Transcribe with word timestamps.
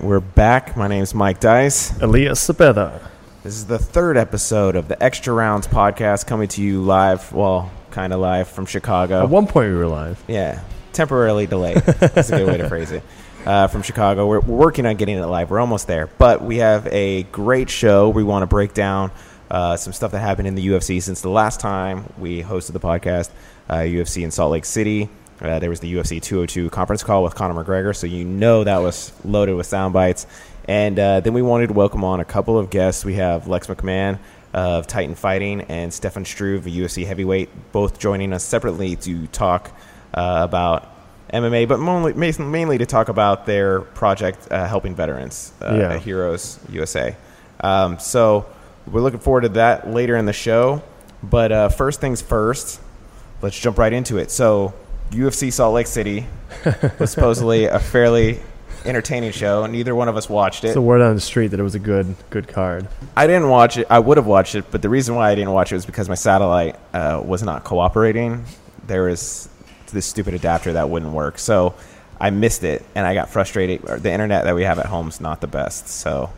right, 0.00 0.08
we're 0.08 0.20
back. 0.20 0.76
My 0.76 0.88
name's 0.88 1.14
Mike 1.14 1.40
Dice. 1.40 1.98
Elias 2.00 2.46
Cepeda. 2.46 3.00
This 3.42 3.54
is 3.54 3.66
the 3.66 3.78
third 3.78 4.16
episode 4.16 4.76
of 4.76 4.88
the 4.88 5.02
Extra 5.02 5.32
Rounds 5.32 5.66
podcast 5.66 6.26
coming 6.26 6.48
to 6.48 6.62
you 6.62 6.82
live, 6.82 7.32
well, 7.32 7.70
kind 7.90 8.12
of 8.12 8.20
live 8.20 8.48
from 8.48 8.66
Chicago. 8.66 9.22
At 9.22 9.30
one 9.30 9.46
point, 9.46 9.70
we 9.70 9.76
were 9.76 9.86
live. 9.86 10.22
Yeah, 10.28 10.62
temporarily 10.92 11.46
delayed. 11.46 11.78
That's 11.78 12.30
a 12.30 12.38
good 12.38 12.46
way 12.46 12.56
to 12.58 12.68
phrase 12.68 12.92
it. 12.92 13.02
Uh, 13.44 13.68
from 13.68 13.80
Chicago, 13.82 14.26
we're, 14.26 14.40
we're 14.40 14.56
working 14.56 14.84
on 14.84 14.96
getting 14.96 15.16
it 15.16 15.24
live. 15.24 15.50
We're 15.50 15.60
almost 15.60 15.86
there, 15.86 16.08
but 16.18 16.42
we 16.42 16.58
have 16.58 16.86
a 16.88 17.22
great 17.24 17.70
show. 17.70 18.10
We 18.10 18.22
want 18.22 18.42
to 18.42 18.46
break 18.46 18.74
down 18.74 19.10
uh, 19.50 19.76
some 19.76 19.92
stuff 19.92 20.12
that 20.12 20.20
happened 20.20 20.46
in 20.46 20.54
the 20.54 20.66
UFC 20.68 21.02
since 21.02 21.22
the 21.22 21.30
last 21.30 21.58
time 21.58 22.12
we 22.18 22.42
hosted 22.42 22.72
the 22.72 22.80
podcast. 22.80 23.30
Uh, 23.68 23.78
UFC 23.78 24.24
in 24.24 24.30
Salt 24.30 24.52
Lake 24.52 24.64
City. 24.64 25.08
Uh, 25.40 25.58
there 25.58 25.70
was 25.70 25.80
the 25.80 25.92
UFC 25.94 26.20
202 26.20 26.70
conference 26.70 27.02
call 27.02 27.22
with 27.22 27.34
Conor 27.34 27.64
McGregor, 27.64 27.96
so 27.96 28.06
you 28.06 28.24
know 28.24 28.64
that 28.64 28.78
was 28.78 29.12
loaded 29.24 29.54
with 29.54 29.66
sound 29.66 29.92
bites. 29.94 30.26
And 30.66 30.98
uh, 30.98 31.20
then 31.20 31.32
we 31.32 31.42
wanted 31.42 31.68
to 31.68 31.72
welcome 31.72 32.04
on 32.04 32.20
a 32.20 32.24
couple 32.24 32.58
of 32.58 32.70
guests. 32.70 33.04
We 33.04 33.14
have 33.14 33.48
Lex 33.48 33.66
McMahon 33.66 34.18
of 34.52 34.86
Titan 34.86 35.14
Fighting 35.14 35.62
and 35.62 35.92
Stefan 35.92 36.24
Struve, 36.24 36.66
a 36.66 36.70
UFC 36.70 37.06
heavyweight, 37.06 37.72
both 37.72 37.98
joining 37.98 38.32
us 38.32 38.44
separately 38.44 38.96
to 38.96 39.26
talk 39.28 39.70
uh, 40.12 40.40
about 40.42 40.88
MMA, 41.32 41.66
but 41.68 41.78
mainly, 41.80 42.12
mainly 42.42 42.78
to 42.78 42.86
talk 42.86 43.08
about 43.08 43.46
their 43.46 43.80
project 43.80 44.48
uh, 44.50 44.66
helping 44.66 44.94
veterans 44.94 45.52
uh, 45.62 45.74
Yeah. 45.74 45.94
at 45.94 46.02
Heroes 46.02 46.58
USA. 46.68 47.16
Um, 47.60 47.98
so 47.98 48.46
we're 48.86 49.00
looking 49.00 49.20
forward 49.20 49.42
to 49.42 49.48
that 49.50 49.88
later 49.88 50.16
in 50.16 50.26
the 50.26 50.32
show. 50.32 50.82
But 51.22 51.52
uh, 51.52 51.68
first 51.68 52.00
things 52.00 52.20
first, 52.22 52.80
let's 53.42 53.58
jump 53.58 53.78
right 53.78 53.92
into 53.92 54.18
it. 54.18 54.30
So 54.30 54.74
UFC 55.10 55.52
Salt 55.52 55.74
Lake 55.74 55.86
City 55.86 56.26
was 56.98 57.10
supposedly 57.10 57.64
a 57.64 57.78
fairly 57.78 58.40
entertaining 58.84 59.32
show. 59.32 59.66
Neither 59.66 59.94
one 59.94 60.08
of 60.08 60.16
us 60.16 60.28
watched 60.28 60.64
it. 60.64 60.68
It's 60.68 60.74
the 60.74 60.80
word 60.80 61.00
on 61.00 61.14
the 61.14 61.20
street 61.20 61.48
that 61.48 61.60
it 61.60 61.62
was 61.62 61.74
a 61.74 61.80
good 61.80 62.14
good 62.30 62.48
card. 62.48 62.88
I 63.16 63.26
didn't 63.26 63.48
watch 63.48 63.76
it. 63.76 63.86
I 63.90 63.98
would 63.98 64.16
have 64.16 64.26
watched 64.26 64.54
it, 64.54 64.70
but 64.70 64.82
the 64.82 64.88
reason 64.88 65.14
why 65.14 65.30
I 65.30 65.34
didn't 65.34 65.52
watch 65.52 65.72
it 65.72 65.74
was 65.74 65.86
because 65.86 66.08
my 66.08 66.14
satellite 66.14 66.76
uh, 66.94 67.22
was 67.24 67.42
not 67.42 67.64
cooperating. 67.64 68.44
There 68.86 69.04
was 69.04 69.48
this 69.92 70.06
stupid 70.06 70.34
adapter 70.34 70.72
that 70.74 70.88
wouldn't 70.88 71.12
work, 71.12 71.38
so 71.38 71.74
I 72.20 72.30
missed 72.30 72.64
it, 72.64 72.84
and 72.94 73.06
I 73.06 73.14
got 73.14 73.28
frustrated. 73.30 73.82
The 73.82 74.12
internet 74.12 74.44
that 74.44 74.54
we 74.54 74.62
have 74.62 74.78
at 74.78 74.86
home 74.86 75.08
is 75.08 75.20
not 75.20 75.40
the 75.40 75.46
best, 75.46 75.88
so 75.88 76.30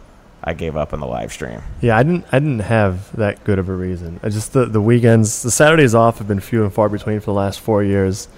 I 0.43 0.55
gave 0.55 0.77
up 0.77 0.93
on 0.93 1.01
the 1.01 1.07
live 1.07 1.33
stream. 1.33 1.61
Yeah, 1.81 1.97
I 1.97 2.03
didn't 2.03 2.25
I 2.33 2.39
didn't 2.39 2.61
have 2.61 3.15
that 3.17 3.45
good 3.45 3.59
of 3.59 3.69
a 3.69 3.75
reason. 3.75 4.19
I 4.23 4.29
just 4.29 4.53
the 4.53 4.65
the 4.67 4.81
weekends, 4.81 5.43
the 5.43 5.51
Saturdays 5.51 5.95
off 5.95 6.19
have 6.19 6.29
been 6.29 6.41
few 6.41 6.65
and 6.65 6.73
far 6.73 6.89
between 6.89 7.21
for 7.21 7.27
the 7.27 7.35
last 7.35 7.61
four 7.61 7.85
years. 7.85 8.29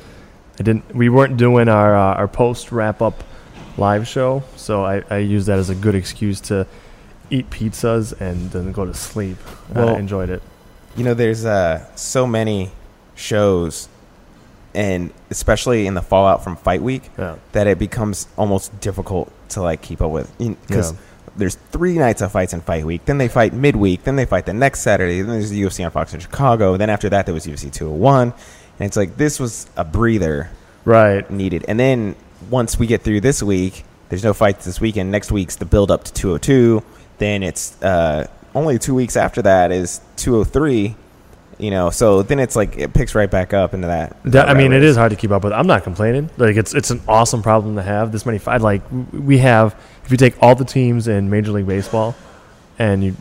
I 0.59 0.63
didn't. 0.63 0.95
We 0.95 1.09
weren't 1.09 1.37
doing 1.37 1.69
our 1.69 1.97
uh, 1.97 2.15
our 2.15 2.29
post 2.29 2.71
wrap 2.73 3.03
up 3.03 3.25
live 3.77 4.07
show, 4.07 4.43
so 4.57 4.85
I, 4.85 5.03
I 5.11 5.19
used 5.19 5.49
that 5.49 5.59
as 5.59 5.69
a 5.71 5.75
good 5.75 5.95
excuse 5.97 6.41
to 6.43 6.67
eat 7.31 7.51
pizzas 7.51 8.19
and 8.21 8.51
then 8.53 8.71
go 8.73 8.85
to 8.85 8.95
sleep. 8.95 9.39
Well- 9.75 9.89
I 9.97 9.99
enjoyed 9.99 10.31
it. 10.31 10.43
You 10.97 11.03
know, 11.03 11.15
there's 11.15 11.45
uh, 11.45 11.85
so 11.97 12.25
many 12.25 12.71
shows, 13.17 13.89
and 14.75 15.13
especially 15.31 15.89
in 15.89 15.95
the 15.95 16.03
fallout 16.03 16.45
from 16.45 16.55
Fight 16.57 16.83
Week, 16.83 17.11
Yeah. 17.19 17.35
that 17.53 17.67
it 17.67 17.81
becomes 17.81 18.29
almost 18.37 18.79
difficult 18.81 19.33
to 19.51 19.61
like 19.63 19.83
keep 19.83 20.01
up 20.01 20.13
with 20.13 20.31
because 20.39 20.93
Yeah. 20.93 20.99
there's 21.37 21.57
three 21.73 21.99
nights 21.99 22.23
of 22.23 22.31
fights 22.33 22.53
in 22.53 22.61
fight 22.61 22.85
week 22.85 23.05
then 23.05 23.19
they 23.19 23.29
fight 23.29 23.53
midweek 23.53 24.03
then 24.05 24.17
they 24.17 24.25
fight 24.25 24.47
the 24.47 24.53
next 24.55 24.81
saturday 24.81 25.21
then 25.21 25.31
there's 25.33 25.51
the 25.51 25.63
ufc 25.63 25.85
on 25.85 25.91
fox 25.93 26.15
in 26.15 26.19
chicago 26.19 26.77
then 26.77 26.89
after 26.91 27.09
that 27.11 27.27
there 27.27 27.35
was 27.35 27.47
ufc 27.47 27.71
201 27.73 28.33
and 28.79 28.87
it's 28.87 28.97
like 28.97 29.17
this 29.17 29.39
was 29.41 29.67
a 29.77 29.85
breather 29.85 30.51
Right. 30.85 31.29
needed 31.31 31.65
and 31.69 31.79
then 31.81 32.15
once 32.51 32.79
we 32.79 32.87
get 32.87 33.03
through 33.03 33.21
this 33.23 33.43
week 33.43 33.85
there's 34.11 34.23
no 34.25 34.35
fights 34.35 34.65
this 34.67 34.81
weekend 34.81 35.11
next 35.11 35.33
week's 35.33 35.57
the 35.57 35.65
build 35.65 35.91
up 35.91 36.05
to 36.05 36.13
202 36.13 36.83
then 37.19 37.43
it's 37.43 37.81
uh, 37.83 38.27
only 38.55 38.79
two 38.79 38.95
weeks 38.95 39.17
after 39.17 39.41
that 39.43 39.73
is 39.73 40.01
203 40.17 40.95
you 41.59 41.71
know 41.71 41.89
so 41.89 42.23
then 42.23 42.39
it's 42.41 42.55
like 42.57 42.77
it 42.77 42.93
picks 42.93 43.15
right 43.15 43.31
back 43.31 43.55
up 43.55 43.73
into 43.75 43.87
that, 43.87 44.17
That, 44.25 44.49
I 44.49 44.55
mean, 44.55 44.73
it 44.73 44.83
is 44.83 44.97
hard 44.97 45.11
to 45.11 45.17
keep 45.17 45.31
up 45.31 45.45
with. 45.45 45.53
I'm 45.53 45.69
not 45.69 45.85
complaining. 45.85 46.29
Like 46.37 46.57
it's 46.57 46.75
it's 46.75 46.91
an 46.91 47.01
awesome 47.07 47.43
problem 47.43 47.77
to 47.77 47.83
have. 47.83 48.11
This 48.11 48.27
many 48.27 48.39
fight 48.39 48.61
like 48.61 48.83
we 49.13 49.39
have. 49.39 49.75
If 50.05 50.11
you 50.11 50.17
take 50.17 50.35
all 50.43 50.57
the 50.57 50.65
teams 50.65 51.07
in 51.07 51.31
Major 51.31 51.53
League 51.53 51.69
Baseball, 51.69 52.17
and 52.77 53.05
you 53.05 53.17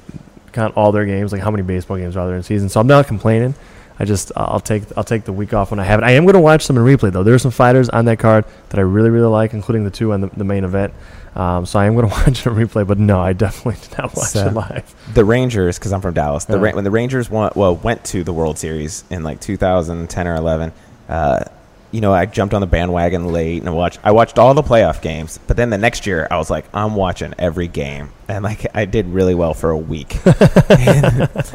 count 0.51 0.75
all 0.75 0.91
their 0.91 1.05
games, 1.05 1.31
like 1.31 1.41
how 1.43 1.51
many 1.51 1.61
baseball 1.61 1.97
games 1.97 2.17
are 2.17 2.25
there 2.25 2.35
in 2.35 2.41
season? 2.41 2.69
So 2.69 2.79
I'm 2.79 2.87
not 2.87 3.05
complaining. 3.05 3.53
I 3.99 4.05
just 4.05 4.31
I'll 4.35 4.59
take 4.59 4.83
I'll 4.97 5.03
take 5.03 5.23
the 5.25 5.33
week 5.33 5.53
off 5.53 5.71
when 5.71 5.79
I 5.79 5.83
have 5.83 5.99
it. 5.99 6.03
I 6.03 6.11
am 6.11 6.23
going 6.25 6.33
to 6.33 6.39
watch 6.39 6.65
some 6.65 6.77
in 6.77 6.83
replay 6.83 7.11
though. 7.11 7.23
There 7.23 7.33
are 7.33 7.39
some 7.39 7.51
fighters 7.51 7.89
on 7.89 8.05
that 8.05 8.17
card 8.19 8.45
that 8.69 8.79
I 8.79 8.81
really 8.81 9.09
really 9.11 9.27
like, 9.27 9.53
including 9.53 9.83
the 9.83 9.91
two 9.91 10.13
on 10.13 10.21
the, 10.21 10.27
the 10.27 10.43
main 10.43 10.63
event. 10.63 10.93
Um, 11.35 11.65
so 11.65 11.79
I 11.79 11.85
am 11.85 11.95
going 11.95 12.07
to 12.09 12.13
watch 12.13 12.45
in 12.45 12.53
replay. 12.53 12.85
But 12.87 12.97
no, 12.99 13.19
I 13.19 13.33
definitely 13.33 13.79
did 13.87 13.97
not 13.97 14.15
watch 14.15 14.27
So- 14.29 14.47
it 14.47 14.53
live. 14.53 15.13
the 15.13 15.23
Rangers, 15.25 15.77
because 15.77 15.93
I'm 15.93 16.01
from 16.01 16.13
Dallas. 16.13 16.45
The 16.45 16.57
Yeah. 16.57 16.63
Ra- 16.69 16.71
when 16.75 16.83
the 16.83 16.91
Rangers 16.91 17.29
won, 17.29 17.51
well 17.55 17.75
went 17.75 18.03
to 18.05 18.23
the 18.23 18.33
World 18.33 18.57
Series 18.57 19.03
in 19.09 19.23
like 19.23 19.39
2010 19.41 20.27
or 20.27 20.35
11. 20.35 20.71
Uh, 21.09 21.43
you 21.91 22.01
know, 22.01 22.11
I 22.11 22.25
jumped 22.25 22.55
on 22.55 22.61
the 22.61 22.65
bandwagon 22.67 23.27
late 23.27 23.59
and 23.59 23.69
I 23.69 23.71
watched. 23.71 23.99
I 24.03 24.09
watched 24.11 24.39
all 24.39 24.55
the 24.55 24.63
playoff 24.63 24.99
games, 25.03 25.39
but 25.45 25.55
then 25.57 25.69
the 25.69 25.77
next 25.77 26.07
year 26.07 26.27
I 26.31 26.37
was 26.37 26.49
like, 26.49 26.65
I'm 26.73 26.95
watching 26.95 27.35
every 27.37 27.67
game, 27.67 28.09
and 28.27 28.43
like 28.43 28.65
I 28.75 28.85
did 28.85 29.05
really 29.07 29.35
well 29.35 29.53
for 29.53 29.69
a 29.69 29.77
week. 29.77 30.17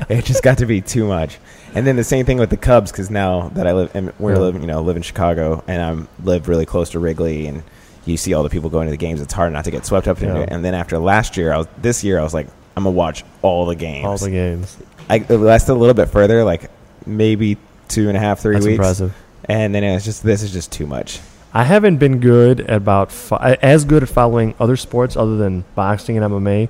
It 0.09 0.25
just 0.25 0.43
got 0.43 0.59
to 0.59 0.67
be 0.67 0.81
too 0.81 1.07
much. 1.07 1.39
And 1.79 1.87
then 1.87 1.95
the 1.95 2.03
same 2.05 2.27
thing 2.27 2.39
with 2.39 2.51
the 2.51 2.57
Cubs, 2.57 2.91
because 2.91 3.09
now 3.09 3.51
that 3.55 3.67
I 3.69 3.73
live, 3.73 3.91
and 3.95 4.13
we're 4.19 4.33
Yeah. 4.35 4.39
living, 4.41 4.63
you 4.63 4.67
know, 4.67 4.83
live 4.83 4.97
in 4.97 5.03
Chicago, 5.03 5.63
and 5.69 5.81
I'm 5.81 6.09
live 6.25 6.49
really 6.49 6.67
close 6.67 6.91
to 6.91 6.99
Wrigley, 6.99 7.47
and 7.47 7.63
you 8.05 8.17
see 8.17 8.35
all 8.35 8.43
the 8.43 8.49
people 8.49 8.69
going 8.69 8.87
to 8.87 8.91
the 8.91 8.97
games. 8.97 9.21
It's 9.21 9.33
hard 9.33 9.53
not 9.53 9.65
to 9.67 9.71
get 9.71 9.87
swept 9.87 10.09
up 10.09 10.21
into 10.21 10.35
Yeah. 10.35 10.41
it. 10.41 10.49
And 10.51 10.65
then 10.65 10.75
after 10.75 10.99
last 10.99 11.37
year, 11.37 11.53
I 11.53 11.59
was 11.59 11.69
this 11.81 12.03
year 12.03 12.19
I 12.19 12.25
was 12.25 12.35
like, 12.35 12.49
I'm 12.77 12.83
gonna 12.85 12.97
watch 12.97 13.25
all 13.43 13.65
the 13.67 13.77
games. 13.77 14.05
All 14.07 14.17
the 14.19 14.31
games. 14.31 14.77
I 15.09 15.25
lasted 15.29 15.73
a 15.73 15.75
little 15.75 15.95
bit 15.95 16.09
further, 16.09 16.43
like 16.43 16.69
maybe 17.07 17.57
two 17.87 18.09
and 18.09 18.17
a 18.17 18.21
half, 18.21 18.41
three 18.41 18.55
That's 18.57 18.67
weeks, 18.67 18.75
impressive. 18.79 19.15
and 19.45 19.73
then 19.75 19.85
it 19.85 19.95
was 19.95 20.05
just 20.05 20.25
this 20.25 20.43
is 20.43 20.53
just 20.53 20.73
too 20.73 20.87
much. 20.87 21.21
I 21.55 21.63
haven't 21.63 21.97
been 21.99 22.19
good 22.19 22.69
about 22.69 23.13
fo- 23.13 23.37
as 23.63 23.85
good 23.85 24.03
at 24.03 24.09
following 24.09 24.55
other 24.59 24.77
sports 24.77 25.17
other 25.17 25.37
than 25.37 25.65
boxing 25.77 26.17
and 26.17 26.25
MMA 26.25 26.69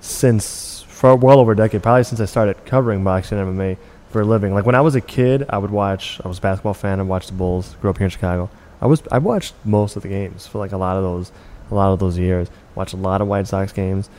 since 0.00 0.84
for 0.88 1.14
well 1.14 1.38
over 1.38 1.52
a 1.52 1.56
decade. 1.56 1.82
Probably 1.82 2.04
since 2.04 2.20
I 2.20 2.24
started 2.26 2.64
covering 2.66 3.02
boxing 3.04 3.38
and 3.38 3.56
MMA 3.58 3.76
for 4.10 4.20
a 4.20 4.24
living. 4.24 4.52
Like 4.52 4.66
when 4.66 4.74
I 4.74 4.80
was 4.80 4.94
a 4.94 5.00
kid, 5.00 5.46
I 5.48 5.58
would 5.58 5.70
watch. 5.70 6.20
I 6.24 6.28
was 6.28 6.38
a 6.38 6.40
basketball 6.40 6.74
fan. 6.74 7.00
I 7.00 7.04
watched 7.04 7.28
the 7.28 7.34
Bulls. 7.34 7.76
Grew 7.80 7.90
up 7.90 7.98
here 7.98 8.06
in 8.06 8.10
Chicago. 8.10 8.50
I 8.80 8.86
was 8.86 9.02
I 9.10 9.18
watched 9.18 9.54
most 9.64 9.96
of 9.96 10.02
the 10.02 10.08
games 10.08 10.46
for 10.46 10.58
like 10.58 10.72
a 10.72 10.76
lot 10.76 10.96
of 10.96 11.02
those 11.02 11.32
a 11.70 11.74
lot 11.74 11.92
of 11.92 11.98
those 11.98 12.18
years. 12.18 12.48
Watched 12.74 12.92
a 12.92 12.98
lot 12.98 13.20
of 13.20 13.28
White 13.28 13.46
Sox 13.46 13.72
games. 13.72 14.10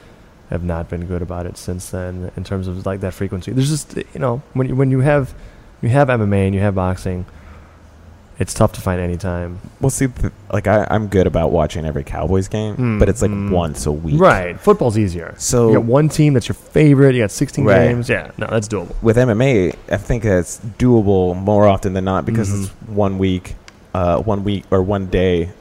Have 0.49 0.63
not 0.63 0.89
been 0.89 1.05
good 1.05 1.21
about 1.21 1.45
it 1.45 1.57
since 1.57 1.89
then 1.91 2.31
in 2.35 2.43
terms 2.43 2.67
of 2.67 2.85
like 2.85 3.01
that 3.01 3.13
frequency. 3.13 3.51
There's 3.51 3.69
just 3.69 3.95
you 3.95 4.19
know 4.19 4.41
when 4.53 4.69
you, 4.69 4.75
when 4.75 4.91
you 4.91 5.01
have 5.01 5.33
you 5.81 5.89
have 5.89 6.07
MMA 6.07 6.45
and 6.47 6.55
you 6.55 6.61
have 6.61 6.75
boxing, 6.75 7.25
it's 8.39 8.53
tough 8.53 8.71
to 8.73 8.81
find 8.81 8.99
any 8.99 9.17
time. 9.17 9.59
Well, 9.79 9.89
see, 9.91 10.07
th- 10.07 10.33
like 10.51 10.65
I, 10.67 10.87
I'm 10.89 11.07
good 11.07 11.27
about 11.27 11.51
watching 11.51 11.85
every 11.85 12.03
Cowboys 12.03 12.47
game, 12.47 12.75
Mm, 12.75 12.99
but 12.99 13.07
it's 13.09 13.21
like 13.21 13.29
mm. 13.31 13.51
once 13.51 13.85
a 13.85 13.91
week, 13.91 14.19
Right. 14.19 14.59
Football's 14.59 14.97
easier. 14.97 15.35
So 15.37 15.67
you 15.69 15.75
got 15.75 15.83
one 15.83 16.09
team 16.09 16.33
that's 16.33 16.47
your 16.47 16.55
favorite. 16.55 17.13
You 17.15 17.21
got 17.21 17.31
16 17.31 17.65
Right. 17.65 17.87
games. 17.89 18.09
Yeah, 18.09 18.31
no, 18.37 18.47
that's 18.47 18.67
doable. 18.67 18.95
with 19.03 19.17
MMA, 19.17 19.75
I 19.91 19.97
think 19.97 20.23
that's 20.23 20.59
doable 20.79 21.35
more 21.35 21.67
often 21.67 21.93
than 21.93 22.05
not 22.05 22.25
because 22.25 22.51
it's 22.63 22.69
one 22.87 23.17
week, 23.19 23.55
uh, 23.93 24.17
one 24.21 24.43
week 24.43 24.63
or 24.71 24.81
one 24.81 25.05
day 25.07 25.51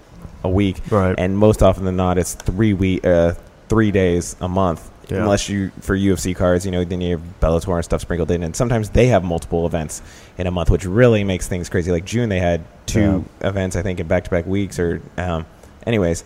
a 0.42 0.48
week, 0.48 0.80
Right. 0.90 1.14
and 1.18 1.36
most 1.36 1.62
often 1.62 1.84
than 1.84 1.96
not, 1.96 2.16
it's 2.16 2.32
three 2.34 2.72
week, 2.72 3.04
uh, 3.06 3.34
three 3.68 3.90
days 3.90 4.36
a 4.40 4.48
month. 4.48 4.88
Yeah. 5.10 5.18
Unless 5.22 5.48
you 5.48 5.72
for 5.80 5.96
UFC 5.96 6.34
cards, 6.36 6.64
you 6.64 6.70
know, 6.70 6.84
then 6.84 7.00
you 7.00 7.16
have 7.18 7.40
Bellator 7.40 7.74
and 7.74 7.84
stuff 7.84 8.00
sprinkled 8.00 8.30
in, 8.30 8.44
and 8.44 8.54
sometimes 8.54 8.90
they 8.90 9.08
have 9.08 9.24
multiple 9.24 9.66
events 9.66 10.00
in 10.40 10.46
a 10.46 10.50
month, 10.50 10.70
which 10.70 10.84
really 10.84 11.22
makes 11.22 11.46
things 11.46 11.68
crazy. 11.68 11.90
Like 11.92 12.04
June, 12.04 12.28
they 12.30 12.40
had 12.40 12.64
two 12.86 13.24
events, 13.42 13.76
I 13.76 13.82
think, 13.82 14.00
in 14.00 14.08
back 14.08 14.24
to 14.24 14.30
back 14.30 14.46
weeks. 14.46 14.78
Or, 14.78 15.00
um, 15.18 15.44
anyways, 15.86 16.24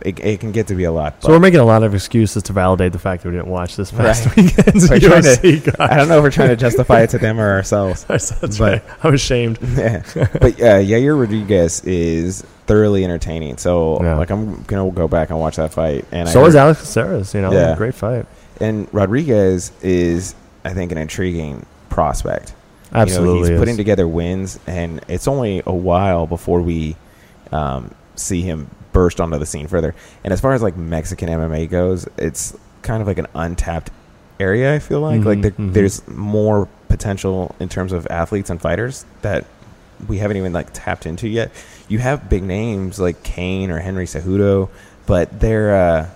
it, 0.00 0.18
it 0.20 0.40
can 0.40 0.52
get 0.52 0.68
to 0.68 0.74
be 0.74 0.84
a 0.84 0.90
lot. 0.92 1.22
so 1.22 1.28
we're 1.28 1.38
making 1.38 1.60
a 1.60 1.64
lot 1.64 1.82
of 1.82 1.94
excuses 1.94 2.42
to 2.44 2.54
validate 2.54 2.92
the 2.92 2.98
fact 2.98 3.22
that 3.22 3.28
we 3.28 3.36
didn't 3.36 3.50
watch 3.50 3.76
this 3.76 3.90
past 3.92 4.24
Right. 4.26 4.36
weekend's 4.38 4.88
We're 4.88 4.98
to- 5.00 5.76
I 5.78 5.96
don't 5.98 6.08
know 6.08 6.16
if 6.16 6.22
we're 6.22 6.30
trying 6.30 6.48
to 6.48 6.56
justify 6.56 7.02
it 7.02 7.10
to 7.10 7.18
them 7.18 7.38
or 7.38 7.50
ourselves. 7.56 8.04
That's, 8.04 8.30
that's 8.40 8.56
but- 8.58 8.82
right. 8.82 8.82
I'm 9.04 9.12
ashamed. 9.12 9.58
yeah. 9.60 10.02
But 10.14 10.54
uh, 10.60 10.80
Yair 10.80 11.20
Rodriguez 11.20 11.84
is 11.84 12.40
thoroughly 12.66 13.04
entertaining. 13.04 13.58
So 13.58 14.02
Yeah. 14.02 14.16
like 14.16 14.30
I'm 14.30 14.62
gonna 14.62 14.90
go 14.92 15.08
back 15.08 15.28
and 15.28 15.38
watch 15.38 15.56
that 15.56 15.74
fight. 15.74 16.06
And 16.10 16.26
so 16.26 16.42
I 16.42 16.46
is 16.46 16.54
heard- 16.54 16.60
Alex 16.60 16.80
Caceres. 16.80 17.34
You 17.34 17.42
know, 17.42 17.52
Yeah. 17.52 17.76
great 17.76 17.94
fight. 17.94 18.24
and 18.60 18.88
Rodriguez 18.94 19.72
is 19.82 20.34
I 20.64 20.72
think 20.72 20.90
an 20.90 20.96
intriguing 20.98 21.66
prospect. 21.90 22.54
Absolutely, 22.92 23.38
you 23.38 23.44
know, 23.44 23.50
he's 23.50 23.58
putting 23.58 23.76
together 23.76 24.06
wins, 24.06 24.58
and 24.66 25.04
it's 25.08 25.26
only 25.28 25.62
a 25.66 25.72
while 25.72 26.26
before 26.26 26.60
we 26.60 26.96
um, 27.50 27.94
see 28.16 28.42
him 28.42 28.68
burst 28.92 29.20
onto 29.20 29.38
the 29.38 29.46
scene 29.46 29.66
further. 29.68 29.94
And 30.24 30.32
as 30.32 30.40
far 30.40 30.52
as 30.52 30.62
like 30.62 30.76
Mexican 30.76 31.28
MMA 31.28 31.68
goes, 31.70 32.06
it's 32.18 32.56
kind 32.82 33.00
of 33.00 33.08
like 33.08 33.18
an 33.18 33.26
untapped 33.34 33.90
area. 34.38 34.74
I 34.74 34.78
feel 34.78 35.00
like 35.00 35.24
like 35.24 35.38
Mhm, 35.38 35.42
there, 35.42 35.50
mhm. 35.52 35.72
there's 35.72 36.06
more 36.08 36.68
potential 36.88 37.54
in 37.58 37.68
terms 37.68 37.92
of 37.92 38.06
athletes 38.10 38.50
and 38.50 38.60
fighters 38.60 39.04
that 39.22 39.46
we 40.08 40.18
haven't 40.18 40.36
even 40.36 40.52
like 40.52 40.68
tapped 40.72 41.06
into 41.06 41.28
yet. 41.28 41.50
You 41.88 41.98
have 42.00 42.28
big 42.28 42.42
names 42.42 42.98
like 42.98 43.22
Cain 43.22 43.70
or 43.70 43.78
Henry 43.78 44.06
Cejudo, 44.06 44.68
but 45.06 45.40
they're 45.40 45.74
uh, 45.74 46.06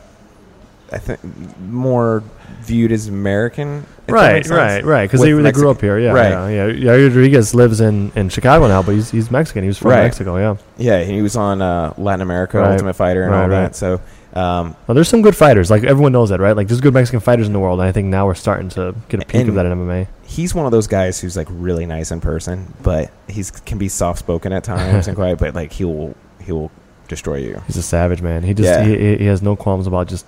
I 0.92 0.98
think 0.98 1.20
more 1.60 2.22
viewed 2.60 2.92
as 2.92 3.08
American. 3.08 3.86
Right, 4.08 4.46
right, 4.48 4.84
right. 4.84 5.04
Because 5.10 5.20
they, 5.20 5.32
they 5.32 5.52
grew 5.52 5.70
up 5.70 5.80
here. 5.80 5.98
Yeah, 5.98 6.12
Right. 6.12 6.50
yeah, 6.52 6.66
yeah. 6.66 6.90
Rodriguez 6.92 7.54
lives 7.54 7.80
in, 7.80 8.12
in 8.14 8.28
Chicago 8.28 8.68
now, 8.68 8.82
but 8.82 8.92
he's 8.94 9.10
he's 9.10 9.30
Mexican. 9.30 9.62
He 9.64 9.68
was 9.68 9.78
from 9.78 9.90
Right. 9.90 10.02
Mexico. 10.04 10.36
Yeah. 10.36 10.56
Yeah, 10.78 11.02
he 11.04 11.22
was 11.22 11.36
on 11.36 11.60
uh, 11.60 11.92
Latin 11.98 12.20
America 12.22 12.58
Right. 12.58 12.72
Ultimate 12.72 12.94
Fighter 12.94 13.22
and 13.24 13.32
Right, 13.32 13.42
all 13.42 13.48
that. 13.48 13.74
So 13.74 14.00
um, 14.34 14.76
Well, 14.86 14.94
there's 14.94 15.08
some 15.08 15.22
good 15.22 15.36
fighters. 15.36 15.70
Like 15.70 15.82
everyone 15.82 16.12
knows 16.12 16.28
that, 16.28 16.38
right? 16.38 16.56
Like 16.56 16.68
there's 16.68 16.80
good 16.80 16.94
Mexican 16.94 17.18
fighters 17.20 17.46
in 17.48 17.52
the 17.52 17.58
world, 17.58 17.80
and 17.80 17.88
I 17.88 17.92
think 17.92 18.06
now 18.08 18.26
we're 18.26 18.34
starting 18.34 18.68
to 18.70 18.94
get 19.08 19.22
a 19.22 19.26
peek 19.26 19.48
of 19.48 19.54
that 19.56 19.66
in 19.66 19.72
MMA. 19.72 20.06
he's 20.24 20.54
one 20.54 20.66
of 20.66 20.72
those 20.72 20.86
guys 20.86 21.20
who's 21.20 21.36
like 21.36 21.48
really 21.50 21.86
nice 21.86 22.12
in 22.12 22.20
person, 22.20 22.72
but 22.82 23.10
he's 23.28 23.50
can 23.50 23.78
be 23.78 23.88
soft 23.88 24.20
spoken 24.20 24.52
at 24.52 24.62
times 24.62 25.08
and 25.08 25.16
quiet. 25.20 25.38
But 25.40 25.54
like 25.56 25.72
he 25.72 25.84
will 25.84 26.14
he 26.40 26.52
will 26.52 26.70
destroy 27.08 27.36
you. 27.36 27.60
He's 27.66 27.76
a 27.76 27.82
savage, 27.82 28.22
man. 28.22 28.42
He 28.44 28.54
just 28.54 28.68
Yeah. 28.68 28.84
he- 28.84 29.16
he 29.18 29.26
has 29.26 29.42
no 29.42 29.56
qualms 29.56 29.86
about 29.88 30.06
just 30.08 30.26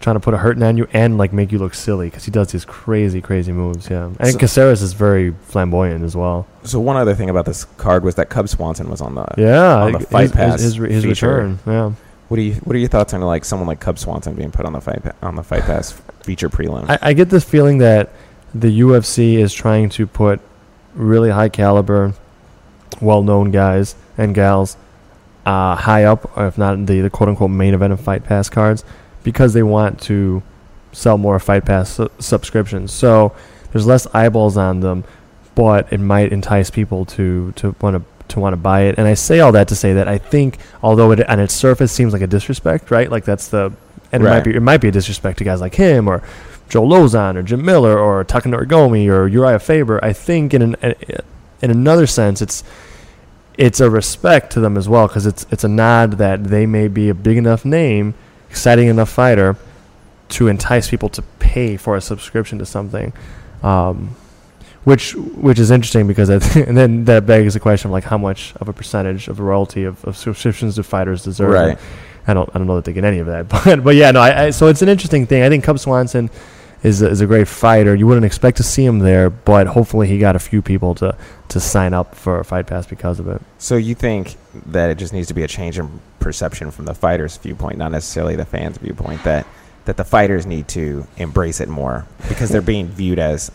trying 0.00 0.14
to 0.16 0.20
put 0.20 0.34
a 0.34 0.36
hurting 0.36 0.62
on 0.62 0.76
you 0.76 0.86
and 0.92 1.16
like 1.18 1.32
make 1.32 1.50
you 1.52 1.58
look 1.58 1.74
silly 1.74 2.08
because 2.08 2.24
he 2.24 2.30
does 2.30 2.52
these 2.52 2.64
crazy, 2.64 3.20
crazy 3.20 3.52
moves. 3.52 3.88
Yeah, 3.90 4.10
and 4.20 4.32
So- 4.32 4.38
Caceres 4.38 4.82
is 4.82 4.92
very 4.92 5.32
flamboyant 5.46 6.04
as 6.04 6.14
well. 6.16 6.46
So 6.64 6.78
one 6.80 6.96
other 6.96 7.14
thing 7.14 7.30
about 7.30 7.44
this 7.46 7.64
card 7.64 8.04
was 8.04 8.14
that 8.16 8.28
Cub 8.28 8.48
Swanson 8.48 8.90
was 8.90 9.00
on 9.00 9.14
the. 9.14 9.26
Yeah, 9.38 9.76
on 9.82 9.92
the 9.92 10.00
Fight 10.00 10.22
his, 10.22 10.32
Pass 10.32 10.60
his, 10.60 10.74
his, 10.76 11.04
feature. 11.04 11.08
return. 11.08 11.58
Yeah, 11.66 11.92
What 12.28 12.36
do 12.36 12.42
you 12.42 12.54
What 12.64 12.74
are 12.76 12.78
your 12.78 12.88
thoughts 12.88 13.14
on 13.14 13.20
like 13.22 13.44
someone 13.44 13.66
like 13.68 13.80
Cub 13.80 13.98
Swanson 13.98 14.34
being 14.34 14.50
put 14.50 14.66
on 14.66 14.72
the 14.72 14.80
fight 14.80 15.02
Pa- 15.02 15.12
on 15.26 15.34
the 15.36 15.42
Fight 15.42 15.62
Pass 15.62 15.92
feature 16.22 16.48
prelim? 16.50 16.88
I, 16.90 16.98
I 17.02 17.12
get 17.12 17.30
this 17.30 17.44
feeling 17.44 17.78
that 17.78 18.10
the 18.54 18.80
UFC 18.80 19.34
is 19.38 19.52
trying 19.54 19.88
to 19.90 20.06
put 20.06 20.40
really 20.94 21.30
high 21.30 21.48
caliber, 21.48 22.14
well 23.00 23.22
known 23.22 23.50
guys 23.50 23.94
and 24.18 24.34
gals 24.34 24.76
uh, 25.44 25.76
high 25.76 26.04
up, 26.04 26.36
or 26.36 26.46
if 26.48 26.58
not 26.58 26.86
the, 26.86 27.00
the 27.02 27.10
quote 27.10 27.28
unquote 27.28 27.50
main 27.50 27.74
event 27.74 27.92
of 27.92 28.00
Fight 28.00 28.24
Pass 28.24 28.48
cards, 28.48 28.84
because 29.26 29.54
they 29.54 29.62
want 29.64 30.00
to 30.00 30.40
sell 30.92 31.18
more 31.18 31.40
Fight 31.40 31.64
Pass 31.64 31.96
su- 31.96 32.08
subscriptions. 32.20 32.92
So 32.92 33.34
there's 33.72 33.84
less 33.84 34.06
eyeballs 34.14 34.56
on 34.56 34.78
them, 34.78 35.02
but 35.56 35.92
it 35.92 35.98
might 35.98 36.32
entice 36.32 36.70
people 36.70 37.04
to 37.06 37.50
to 37.56 37.74
want 37.80 37.96
to 37.96 38.02
to 38.28 38.40
want 38.40 38.52
to 38.52 38.56
buy 38.56 38.82
it. 38.82 38.94
And 38.98 39.08
I 39.08 39.14
say 39.14 39.40
all 39.40 39.50
that 39.50 39.66
to 39.68 39.74
say 39.74 39.94
that 39.94 40.06
I 40.06 40.18
think, 40.18 40.58
although 40.80 41.10
it 41.10 41.28
on 41.28 41.40
its 41.40 41.54
surface 41.54 41.90
seems 41.90 42.12
like 42.12 42.22
a 42.22 42.28
disrespect, 42.28 42.92
right? 42.92 43.10
Like 43.10 43.24
that's 43.24 43.48
the 43.48 43.72
and 44.12 44.22
it 44.22 44.26
might 44.26 44.44
be 44.44 44.54
it 44.54 44.62
might 44.62 44.80
be 44.80 44.88
a 44.88 44.92
disrespect 44.92 45.38
to 45.38 45.44
guys 45.44 45.60
like 45.60 45.74
him 45.74 46.06
or 46.06 46.22
Joe 46.68 46.84
Lauzon 46.84 47.34
or 47.34 47.42
Jim 47.42 47.64
Miller 47.64 47.98
or 47.98 48.24
Takanori 48.24 48.66
Gomi 48.66 49.08
or 49.08 49.26
Uriah 49.26 49.58
Faber. 49.58 50.02
I 50.04 50.12
think 50.12 50.54
in 50.54 50.62
an, 50.62 50.94
in 51.60 51.70
another 51.72 52.06
sense, 52.06 52.40
it's 52.40 52.62
it's 53.58 53.80
a 53.80 53.90
respect 53.90 54.52
to 54.52 54.60
them 54.60 54.76
as 54.76 54.88
well 54.88 55.08
because 55.08 55.26
it's 55.26 55.46
it's 55.50 55.64
a 55.64 55.68
nod 55.68 56.12
that 56.12 56.44
they 56.44 56.64
may 56.64 56.86
be 56.86 57.08
a 57.08 57.14
big 57.14 57.36
enough 57.36 57.64
name, 57.64 58.14
exciting 58.50 58.88
enough 58.88 59.08
fighter 59.08 59.56
to 60.28 60.48
entice 60.48 60.90
people 60.90 61.08
to 61.10 61.22
pay 61.38 61.76
for 61.76 61.96
a 61.96 62.00
subscription 62.00 62.58
to 62.58 62.66
something. 62.66 63.12
Um, 63.62 64.16
which 64.84 65.16
which 65.16 65.58
is 65.58 65.72
interesting 65.72 66.06
because 66.06 66.28
and 66.56 66.76
then 66.76 67.04
that 67.06 67.26
begs 67.26 67.54
the 67.54 67.60
question 67.60 67.88
of 67.88 67.92
like 67.92 68.04
how 68.04 68.16
much 68.16 68.54
of 68.60 68.68
a 68.68 68.72
percentage 68.72 69.26
of 69.26 69.40
a 69.40 69.42
royalty 69.42 69.82
of, 69.82 70.04
of 70.04 70.16
subscriptions 70.16 70.76
do 70.76 70.82
fighters 70.82 71.24
deserve? 71.24 71.50
Right. 71.50 71.78
I 72.28 72.34
don't 72.34 72.48
I 72.54 72.58
don't 72.58 72.68
know 72.68 72.76
that 72.76 72.84
they 72.84 72.92
get 72.92 73.04
any 73.04 73.18
of 73.18 73.26
that, 73.26 73.48
but 73.64 73.82
but 73.82 73.96
yeah, 73.96 74.12
no. 74.12 74.20
I, 74.20 74.44
I, 74.44 74.50
so 74.50 74.68
it's 74.68 74.82
an 74.82 74.88
interesting 74.88 75.26
thing. 75.26 75.42
I 75.42 75.48
think 75.48 75.64
Cub 75.64 75.78
Swanson 75.78 76.30
is 76.82 77.02
a, 77.02 77.08
is 77.08 77.20
a 77.20 77.26
great 77.26 77.48
fighter. 77.48 77.94
You 77.94 78.06
wouldn't 78.06 78.26
expect 78.26 78.56
to 78.58 78.62
see 78.62 78.84
him 78.84 79.00
there, 79.00 79.30
but 79.30 79.66
hopefully 79.66 80.06
he 80.06 80.18
got 80.18 80.36
a 80.36 80.38
few 80.38 80.62
people 80.62 80.94
to 80.96 81.16
to 81.48 81.60
sign 81.60 81.94
up 81.94 82.14
for 82.14 82.40
a 82.40 82.44
fight 82.44 82.66
pass 82.66 82.86
because 82.86 83.20
of 83.20 83.28
it. 83.28 83.40
so 83.58 83.76
you 83.76 83.94
think 83.94 84.36
that 84.66 84.90
it 84.90 84.98
just 84.98 85.12
needs 85.12 85.28
to 85.28 85.34
be 85.34 85.42
a 85.42 85.48
change 85.48 85.78
in 85.78 86.00
perception 86.18 86.72
from 86.72 86.86
the 86.86 86.94
fighters' 86.94 87.36
viewpoint, 87.36 87.78
not 87.78 87.92
necessarily 87.92 88.34
the 88.34 88.44
fans' 88.44 88.78
viewpoint. 88.78 89.22
That 89.24 89.46
that 89.84 89.96
the 89.96 90.04
fighters 90.04 90.46
need 90.46 90.66
to 90.68 91.06
embrace 91.16 91.60
it 91.60 91.68
more 91.68 92.06
because 92.28 92.50
they're 92.50 92.60
being 92.60 92.88
viewed 92.88 93.18
as 93.18 93.52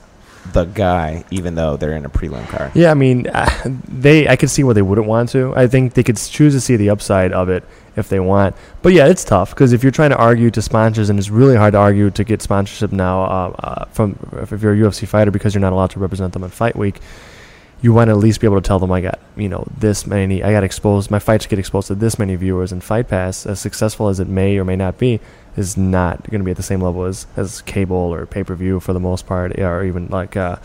the 0.54 0.66
guy, 0.66 1.24
even 1.32 1.56
though 1.56 1.78
they're 1.78 1.94
in 1.94 2.06
a 2.06 2.10
prelim 2.10 2.48
car. 2.48 2.72
Yeah, 2.74 2.92
I 2.92 2.94
mean, 2.94 3.28
uh, 3.28 3.50
they 3.88 4.28
I 4.28 4.36
could 4.36 4.50
see 4.50 4.64
where 4.64 4.74
they 4.74 4.82
wouldn't 4.82 5.08
want 5.08 5.30
to. 5.30 5.54
I 5.56 5.68
think 5.68 5.94
they 5.94 6.04
could 6.04 6.18
choose 6.18 6.54
to 6.54 6.62
see 6.62 6.76
the 6.76 6.90
upside 6.90 7.32
of 7.32 7.50
it 7.50 7.64
if 7.96 8.10
they 8.10 8.20
want. 8.20 8.56
But 8.82 8.94
yeah, 8.94 9.08
it's 9.08 9.24
tough 9.24 9.52
because 9.52 9.74
if 9.74 9.84
you're 9.84 9.92
trying 9.92 10.12
to 10.12 10.18
argue 10.18 10.52
to 10.52 10.62
sponsors, 10.62 11.10
and 11.10 11.20
it's 11.20 11.30
really 11.30 11.56
hard 11.56 11.74
to 11.74 11.80
argue 11.80 12.10
to 12.12 12.24
get 12.24 12.42
sponsorship 12.42 12.92
now 12.92 13.24
uh, 13.24 13.56
uh, 13.60 13.86
from 13.86 14.18
if 14.34 14.62
you're 14.62 14.74
a 14.74 14.78
UFC 14.78 15.08
fighter 15.08 15.32
because 15.32 15.54
you're 15.54 15.62
not 15.62 15.74
allowed 15.74 15.92
to 15.92 16.00
represent 16.00 16.34
them 16.34 16.44
in 16.44 16.50
Fight 16.50 16.76
Week. 16.76 17.00
You 17.82 17.94
want 17.94 18.10
to 18.10 18.12
at 18.12 18.18
least 18.18 18.40
be 18.40 18.46
able 18.46 18.62
to 18.62 18.68
tell 18.68 18.78
them 18.78 18.92
I 18.92 19.02
got 19.02 19.20
you 19.36 19.50
know 19.50 19.66
this 19.76 20.06
many 20.06 20.44
I 20.44 20.52
got 20.52 20.64
exposed 20.64 21.10
my 21.10 21.18
fights 21.18 21.48
get 21.48 21.58
exposed 21.58 21.88
to 21.88 21.96
this 21.96 22.20
many 22.20 22.36
viewers 22.36 22.72
and 22.72 22.84
Fight 22.84 23.08
Pass 23.08 23.46
as 23.46 23.60
successful 23.60 24.08
as 24.08 24.20
it 24.20 24.28
may 24.28 24.58
or 24.58 24.66
may 24.66 24.76
not 24.76 25.00
be 25.00 25.20
is 25.57 25.75
not 25.77 26.24
going 26.30 26.39
to 26.39 26.45
be 26.45 26.51
at 26.51 26.57
the 26.57 26.63
same 26.63 26.81
level 26.81 27.03
as 27.06 27.27
as 27.36 27.62
cable 27.62 27.95
or 27.98 28.25
pay 28.25 28.44
per 28.44 28.56
view 28.56 28.80
for 28.80 28.94
the 28.94 29.00
most 29.00 29.25
part 29.25 29.57
or 29.59 29.83
even 29.83 30.07
like 30.07 30.38
uh, 30.38 30.56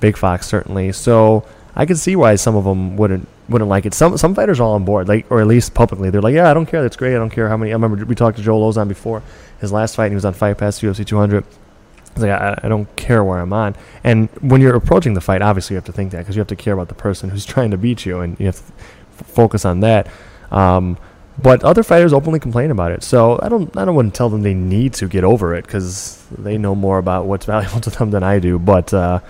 Big 0.00 0.16
Fox 0.16 0.46
certainly. 0.46 0.92
So 0.92 1.44
I 1.74 1.86
can 1.86 1.96
see 1.96 2.16
why 2.16 2.36
some 2.36 2.54
of 2.56 2.64
them 2.64 2.96
wouldn't 2.96 3.28
wouldn't 3.48 3.68
like 3.68 3.86
it. 3.86 3.94
Some 3.94 4.16
some 4.16 4.34
fighters 4.34 4.60
are 4.60 4.64
all 4.64 4.74
on 4.74 4.84
board, 4.84 5.08
like 5.08 5.30
or 5.30 5.40
at 5.40 5.46
least 5.46 5.74
publicly, 5.74 6.10
they're 6.10 6.22
like, 6.22 6.34
yeah, 6.34 6.50
I 6.50 6.54
don't 6.54 6.66
care, 6.66 6.82
that's 6.82 6.96
great. 6.96 7.14
I 7.14 7.18
don't 7.18 7.30
care 7.30 7.48
how 7.48 7.56
many. 7.56 7.72
I 7.72 7.74
remember 7.74 8.04
we 8.04 8.14
talked 8.14 8.36
to 8.38 8.42
Joel 8.42 8.72
Lauzon 8.72 8.88
before 8.88 9.22
his 9.60 9.72
last 9.72 9.96
fight. 9.96 10.06
and 10.06 10.12
He 10.12 10.16
was 10.16 10.24
on 10.24 10.34
Fight 10.34 10.58
Pass 10.58 10.80
UFC 10.80 11.06
200. 11.06 11.44
I 11.44 12.14
was 12.14 12.22
like, 12.22 12.30
I, 12.30 12.60
I 12.64 12.68
don't 12.68 12.94
care 12.94 13.24
where 13.24 13.38
I'm 13.38 13.52
on. 13.54 13.74
And 14.04 14.28
when 14.42 14.60
you're 14.60 14.76
approaching 14.76 15.14
the 15.14 15.20
fight, 15.22 15.40
obviously 15.40 15.74
you 15.74 15.76
have 15.78 15.86
to 15.86 15.92
think 15.92 16.12
that 16.12 16.18
because 16.18 16.36
you 16.36 16.40
have 16.40 16.48
to 16.48 16.56
care 16.56 16.74
about 16.74 16.88
the 16.88 16.94
person 16.94 17.30
who's 17.30 17.44
trying 17.54 17.70
to 17.70 17.78
beat 17.78 18.04
you, 18.04 18.20
and 18.20 18.38
you 18.38 18.46
have 18.46 18.56
to 18.56 18.72
f- 19.20 19.26
focus 19.28 19.64
on 19.64 19.80
that. 19.80 20.08
Um, 20.50 20.98
but 21.40 21.62
other 21.64 21.82
fighters 21.82 22.12
openly 22.12 22.40
complain 22.40 22.70
about 22.70 22.92
it, 22.92 23.02
so 23.02 23.38
I 23.42 23.48
don't. 23.48 23.74
I 23.76 23.84
don't 23.84 23.94
want 23.94 24.12
to 24.12 24.16
tell 24.18 24.28
them 24.28 24.42
they 24.42 24.54
need 24.54 24.92
to 24.94 25.08
get 25.08 25.24
over 25.24 25.54
it 25.54 25.64
because 25.64 26.22
they 26.36 26.58
know 26.58 26.74
more 26.74 26.98
about 26.98 27.26
what's 27.26 27.46
valuable 27.54 27.80
to 27.80 27.90
them 27.90 28.10
than 28.10 28.22
I 28.22 28.38
do. 28.38 28.58
But 28.58 28.92
uh, 28.92 29.20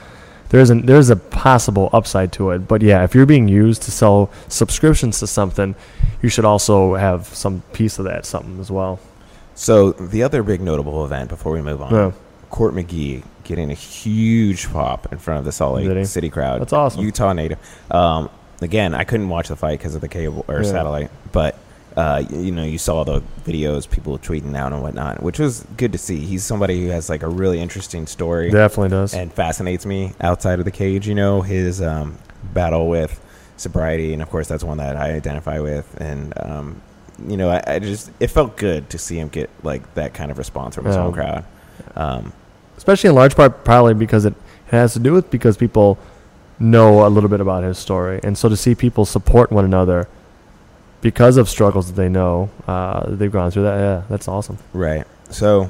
there's 0.48 0.70
an 0.70 0.86
there's 0.86 1.10
a 1.10 1.16
possible 1.16 1.90
upside 1.92 2.32
to 2.34 2.50
it. 2.50 2.66
But 2.68 2.82
yeah, 2.82 3.04
if 3.04 3.14
you're 3.14 3.26
being 3.26 3.48
used 3.48 3.82
to 3.82 3.90
sell 3.90 4.30
subscriptions 4.48 5.20
to 5.20 5.26
something, 5.26 5.74
you 6.22 6.28
should 6.28 6.44
also 6.44 6.94
have 6.94 7.26
some 7.28 7.62
piece 7.72 7.98
of 7.98 8.04
that 8.06 8.26
something 8.26 8.58
as 8.60 8.70
well. 8.70 8.98
So 9.54 9.92
the 9.92 10.22
other 10.22 10.42
big 10.42 10.60
notable 10.60 11.04
event 11.04 11.28
before 11.28 11.52
we 11.52 11.62
move 11.62 11.82
on, 11.82 11.92
Yeah. 11.92 12.12
Court 12.50 12.74
McGee 12.74 13.22
getting 13.44 13.70
a 13.70 13.74
huge 13.74 14.70
pop 14.72 15.12
in 15.12 15.18
front 15.18 15.38
of 15.40 15.44
the 15.44 15.52
Salt? 15.52 15.80
Lake 15.82 16.06
City 16.06 16.30
crowd. 16.30 16.60
That's 16.60 16.72
awesome. 16.72 17.02
Utah 17.02 17.32
native. 17.32 17.58
Um, 17.90 18.28
again, 18.60 18.94
I 18.94 19.04
couldn't 19.04 19.28
watch 19.28 19.48
the 19.48 19.56
fight 19.56 19.78
because 19.78 19.94
of 19.94 20.00
the 20.00 20.08
cable 20.08 20.44
or 20.48 20.62
Yeah. 20.62 20.70
satellite, 20.70 21.10
but 21.32 21.56
uh, 21.96 22.24
y- 22.30 22.36
you 22.38 22.52
know, 22.52 22.64
you 22.64 22.78
saw 22.78 23.04
the 23.04 23.22
videos, 23.44 23.88
people 23.88 24.18
tweeting 24.18 24.56
out 24.56 24.72
and 24.72 24.82
whatnot, 24.82 25.22
which 25.22 25.38
was 25.38 25.66
good 25.76 25.92
to 25.92 25.98
see. 25.98 26.20
He's 26.20 26.44
somebody 26.44 26.82
who 26.84 26.88
has 26.90 27.08
like 27.08 27.22
a 27.22 27.28
really 27.28 27.60
interesting 27.60 28.06
story 28.06 28.50
Definitely 28.50 28.90
does. 28.90 29.14
and 29.14 29.32
fascinates 29.32 29.84
me 29.86 30.12
outside 30.20 30.58
of 30.58 30.64
the 30.64 30.70
cage. 30.70 31.06
You 31.08 31.14
know, 31.14 31.42
his 31.42 31.80
um, 31.82 32.18
battle 32.54 32.88
with 32.88 33.20
sobriety, 33.56 34.12
and 34.12 34.22
of 34.22 34.30
course, 34.30 34.48
that's 34.48 34.64
one 34.64 34.78
that 34.78 34.96
I 34.96 35.12
identify 35.12 35.58
with. 35.60 35.94
And 36.00 36.32
um, 36.40 36.82
you 37.28 37.36
know, 37.36 37.50
I, 37.50 37.62
I 37.66 37.78
just 37.78 38.10
it 38.20 38.28
felt 38.28 38.56
good 38.56 38.88
to 38.90 38.98
see 38.98 39.18
him 39.18 39.28
get 39.28 39.50
like 39.62 39.94
that 39.94 40.14
kind 40.14 40.30
of 40.30 40.38
response 40.38 40.74
from 40.74 40.86
his 40.86 40.96
Yeah. 40.96 41.02
home 41.02 41.12
crowd. 41.12 41.44
Um, 41.96 42.32
especially 42.76 43.08
in 43.10 43.14
large 43.14 43.36
part 43.36 43.64
probably 43.64 43.94
because 43.94 44.24
it 44.24 44.34
has 44.68 44.92
to 44.94 44.98
do 44.98 45.12
with 45.12 45.30
because 45.30 45.56
people 45.56 45.98
know 46.58 47.06
a 47.06 47.08
little 47.08 47.28
bit 47.28 47.40
about 47.40 47.62
his 47.64 47.78
story 47.78 48.18
and 48.22 48.36
so 48.38 48.48
to 48.48 48.56
see 48.56 48.74
people 48.74 49.04
support 49.04 49.50
one 49.52 49.64
another 49.64 50.08
because 51.02 51.36
of 51.36 51.48
struggles 51.48 51.88
that 51.88 51.94
they 52.00 52.08
know 52.08 52.48
uh, 52.66 53.04
they've 53.08 53.30
gone 53.32 53.50
through 53.50 53.64
that 53.64 53.76
yeah 53.78 54.02
that's 54.08 54.26
awesome 54.28 54.56
Right. 54.72 55.06
So 55.30 55.68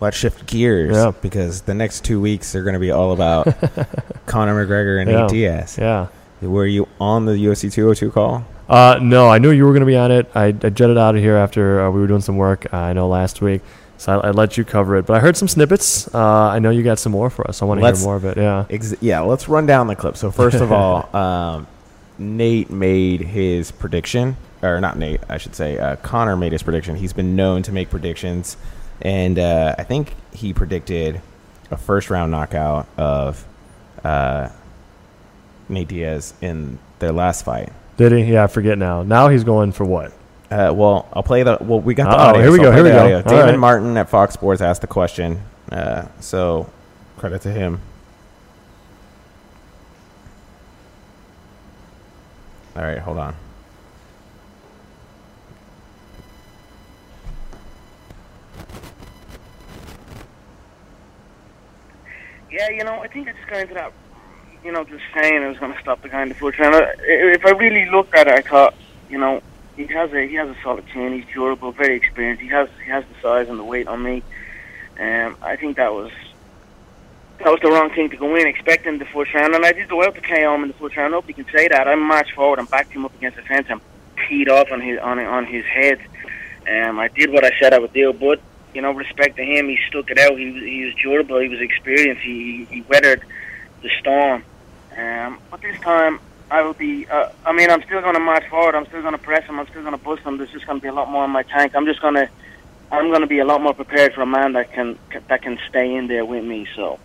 let's 0.00 0.16
shift 0.16 0.46
gears 0.46 0.94
Yeah. 0.96 1.12
because 1.22 1.62
the 1.62 1.74
next 1.74 2.04
two 2.04 2.20
weeks 2.20 2.54
are 2.54 2.62
going 2.62 2.74
to 2.74 2.80
be 2.80 2.90
all 2.90 3.12
about 3.12 3.46
Conor 4.26 4.66
McGregor 4.66 5.00
and 5.00 5.10
Yeah. 5.10 5.20
Nate 5.22 5.30
Diaz. 5.30 5.78
yeah 5.78 6.08
Were 6.42 6.66
you 6.66 6.86
on 7.00 7.24
the 7.24 7.32
UFC 7.32 7.72
202 7.72 8.10
call? 8.10 8.44
uh, 8.68 8.98
no 9.02 9.28
i 9.28 9.38
knew 9.38 9.50
you 9.50 9.64
were 9.64 9.72
going 9.72 9.80
to 9.80 9.86
be 9.86 9.96
on 9.96 10.10
it 10.10 10.30
I, 10.34 10.46
I 10.46 10.70
jetted 10.70 10.96
out 10.98 11.14
of 11.16 11.20
here 11.20 11.36
after 11.36 11.82
uh, 11.82 11.90
we 11.90 12.00
were 12.00 12.06
doing 12.06 12.20
some 12.22 12.36
work 12.36 12.72
uh, 12.72 12.76
i 12.76 12.92
know 12.92 13.06
last 13.08 13.42
week 13.42 13.60
so 13.98 14.18
I, 14.20 14.28
I 14.28 14.30
let 14.30 14.56
you 14.56 14.64
cover 14.64 14.96
it 14.96 15.04
but 15.04 15.14
i 15.14 15.20
heard 15.20 15.36
some 15.36 15.48
snippets 15.48 16.12
uh, 16.14 16.18
i 16.54 16.58
know 16.58 16.70
you 16.70 16.82
got 16.82 16.98
some 16.98 17.12
more 17.12 17.28
for 17.28 17.46
us 17.48 17.60
i 17.60 17.64
want 17.66 17.80
to 17.80 17.86
hear 17.86 17.96
more 18.04 18.16
of 18.16 18.24
it 18.24 18.36
yeah 18.38 18.64
Ex- 18.70 18.94
yeah, 19.00 19.20
let's 19.20 19.48
run 19.48 19.66
down 19.66 19.88
the 19.88 19.96
clip. 19.96 20.16
So 20.16 20.30
first 20.30 20.56
of 20.60 20.72
all, 20.78 21.14
um, 21.14 21.66
Nate 22.18 22.70
made 22.70 23.20
his 23.20 23.70
prediction, 23.72 24.36
or 24.62 24.80
not 24.80 24.96
Nate, 24.98 25.20
I 25.28 25.38
should 25.38 25.54
say. 25.54 25.78
Uh, 25.78 25.96
Conor 25.96 26.36
made 26.36 26.52
his 26.52 26.62
prediction. 26.62 26.94
He's 26.96 27.12
been 27.12 27.34
known 27.36 27.62
to 27.64 27.72
make 27.72 27.90
predictions, 27.90 28.56
and 29.00 29.38
uh, 29.38 29.74
I 29.78 29.82
think 29.84 30.14
he 30.32 30.52
predicted 30.52 31.20
a 31.70 31.76
first 31.76 32.10
round 32.10 32.30
knockout 32.30 32.86
of 32.96 33.44
uh, 34.04 34.48
Nate 35.68 35.88
Diaz 35.88 36.34
in 36.40 36.78
their 36.98 37.12
last 37.12 37.44
fight. 37.44 37.72
did 37.96 38.12
he 38.12 38.24
yeah 38.32 38.44
i 38.44 38.46
forget 38.46 38.78
now 38.78 39.02
now 39.02 39.28
he's 39.28 39.42
going 39.44 39.72
for 39.72 39.84
what 39.84 40.12
Uh, 40.50 40.70
well, 40.74 41.08
I'll 41.14 41.22
play 41.22 41.42
the. 41.44 41.56
Well, 41.60 41.80
we 41.80 41.94
got 41.94 42.10
the 42.10 42.16
Uh-oh, 42.16 42.28
audio. 42.28 42.42
here 42.42 42.50
we 42.52 42.58
so 42.58 42.62
go, 42.64 42.72
here 42.72 42.84
we 42.84 42.90
go. 42.90 42.98
audio. 43.04 43.22
Damon 43.22 43.46
right. 43.46 43.58
Martin 43.58 43.96
at 43.96 44.08
Fox 44.10 44.34
Sports 44.34 44.60
asked 44.60 44.82
the 44.82 44.86
question. 44.86 45.40
Uh, 45.70 46.06
so 46.20 46.70
credit 47.16 47.40
to 47.42 47.50
him. 47.50 47.80
All 52.76 52.82
right, 52.82 52.98
hold 52.98 53.16
on. 53.18 53.34
Yeah, 62.52 62.68
you 62.68 62.84
know, 62.84 63.00
I 63.00 63.08
think 63.08 63.28
I 63.28 63.32
just 63.32 63.48
got 63.48 63.74
that. 63.74 63.92
You 64.62 64.72
know, 64.72 64.84
just 64.84 65.02
saying 65.14 65.42
I 65.42 65.48
was 65.48 65.58
going 65.58 65.72
to 65.72 65.80
stop 65.80 66.02
the 66.02 66.20
in 66.20 66.28
the 66.28 66.34
fourth 66.34 66.58
round. 66.58 66.74
If 67.00 67.46
I 67.46 67.50
really 67.50 67.90
looked 67.90 68.14
at 68.14 68.28
it, 68.28 68.34
I 68.34 68.42
thought, 68.42 68.74
you 69.08 69.18
know, 69.18 69.42
he 69.74 69.86
has 69.86 70.12
a 70.12 70.28
he 70.28 70.34
has 70.34 70.48
a 70.48 70.56
solid 70.62 70.86
chin. 70.88 71.14
He's 71.14 71.24
durable, 71.32 71.72
very 71.72 71.96
experienced. 71.96 72.42
He 72.42 72.48
has 72.48 72.68
he 72.84 72.90
has 72.90 73.04
the 73.06 73.20
size 73.22 73.48
and 73.48 73.58
the 73.58 73.64
weight 73.64 73.88
on 73.88 74.02
me. 74.02 74.22
Um, 75.00 75.36
I 75.40 75.56
think 75.56 75.78
that 75.78 75.92
was 75.92 76.12
that 77.38 77.48
was 77.48 77.58
the 77.60 77.70
wrong 77.70 77.90
thing 77.90 78.10
to 78.10 78.16
go 78.16 78.36
in 78.36 78.46
expecting 78.46 78.98
the 78.98 79.06
fourth 79.06 79.32
round, 79.34 79.54
and 79.54 79.64
I 79.64 79.72
did 79.72 79.90
out 79.90 80.14
to 80.14 80.20
KO 80.20 80.54
him 80.54 80.62
in 80.62 80.68
the 80.68 80.74
fourth 80.74 80.96
round. 80.96 81.14
Hope 81.14 81.26
you 81.26 81.34
can 81.34 81.46
say 81.46 81.68
that. 81.68 81.88
I 81.88 81.94
marched 81.94 82.34
forward 82.34 82.58
and 82.58 82.70
backed 82.70 82.92
him 82.92 83.06
up 83.06 83.14
against 83.16 83.36
the 83.36 83.42
fence 83.42 83.66
and 83.70 83.80
teed 84.28 84.50
off 84.50 84.70
on 84.70 84.80
his 84.80 84.98
on 85.00 85.18
on 85.18 85.46
his 85.46 85.64
head. 85.64 85.98
Um, 86.68 87.00
I 87.00 87.08
did 87.08 87.32
what 87.32 87.44
I 87.44 87.50
said 87.58 87.72
I 87.72 87.78
would 87.78 87.94
do, 87.94 88.12
but 88.12 88.40
you 88.74 88.82
know, 88.82 88.92
respect 88.92 89.36
to 89.36 89.42
him, 89.42 89.68
he 89.68 89.78
stuck 89.88 90.10
it 90.10 90.18
out. 90.18 90.38
He 90.38 90.52
he 90.52 90.84
was 90.84 90.94
durable. 90.94 91.38
He 91.40 91.48
was 91.48 91.60
experienced. 91.60 92.22
He 92.22 92.66
he 92.70 92.82
weathered 92.82 93.22
the 93.82 93.90
storm. 94.00 94.44
Um, 94.96 95.38
but 95.50 95.60
this 95.62 95.78
time, 95.80 96.20
I 96.50 96.62
will 96.62 96.74
be. 96.74 97.06
Uh, 97.06 97.30
I 97.44 97.52
mean, 97.52 97.70
I'm 97.70 97.82
still 97.82 98.00
going 98.00 98.14
to 98.14 98.20
march 98.20 98.46
forward. 98.48 98.74
I'm 98.74 98.86
still 98.86 99.00
going 99.02 99.12
to 99.12 99.22
press 99.22 99.44
him. 99.44 99.58
I'm 99.58 99.66
still 99.68 99.82
going 99.82 99.96
to 99.96 100.04
bust 100.04 100.22
him. 100.22 100.38
There's 100.38 100.50
just 100.50 100.66
going 100.66 100.78
to 100.78 100.82
be 100.82 100.88
a 100.88 100.92
lot 100.92 101.10
more 101.10 101.24
in 101.24 101.30
my 101.30 101.42
tank. 101.42 101.74
I'm 101.74 101.86
just 101.86 102.00
going 102.00 102.14
to. 102.14 102.28
I'm 102.90 103.08
going 103.08 103.22
to 103.22 103.26
be 103.26 103.38
a 103.38 103.44
lot 103.44 103.62
more 103.62 103.72
prepared 103.72 104.12
for 104.12 104.20
a 104.20 104.26
man 104.26 104.52
that 104.52 104.72
can 104.72 104.98
that 105.28 105.42
can 105.42 105.58
stay 105.68 105.94
in 105.94 106.08
there 106.08 106.24
with 106.24 106.44
me. 106.44 106.66
So, 106.76 106.98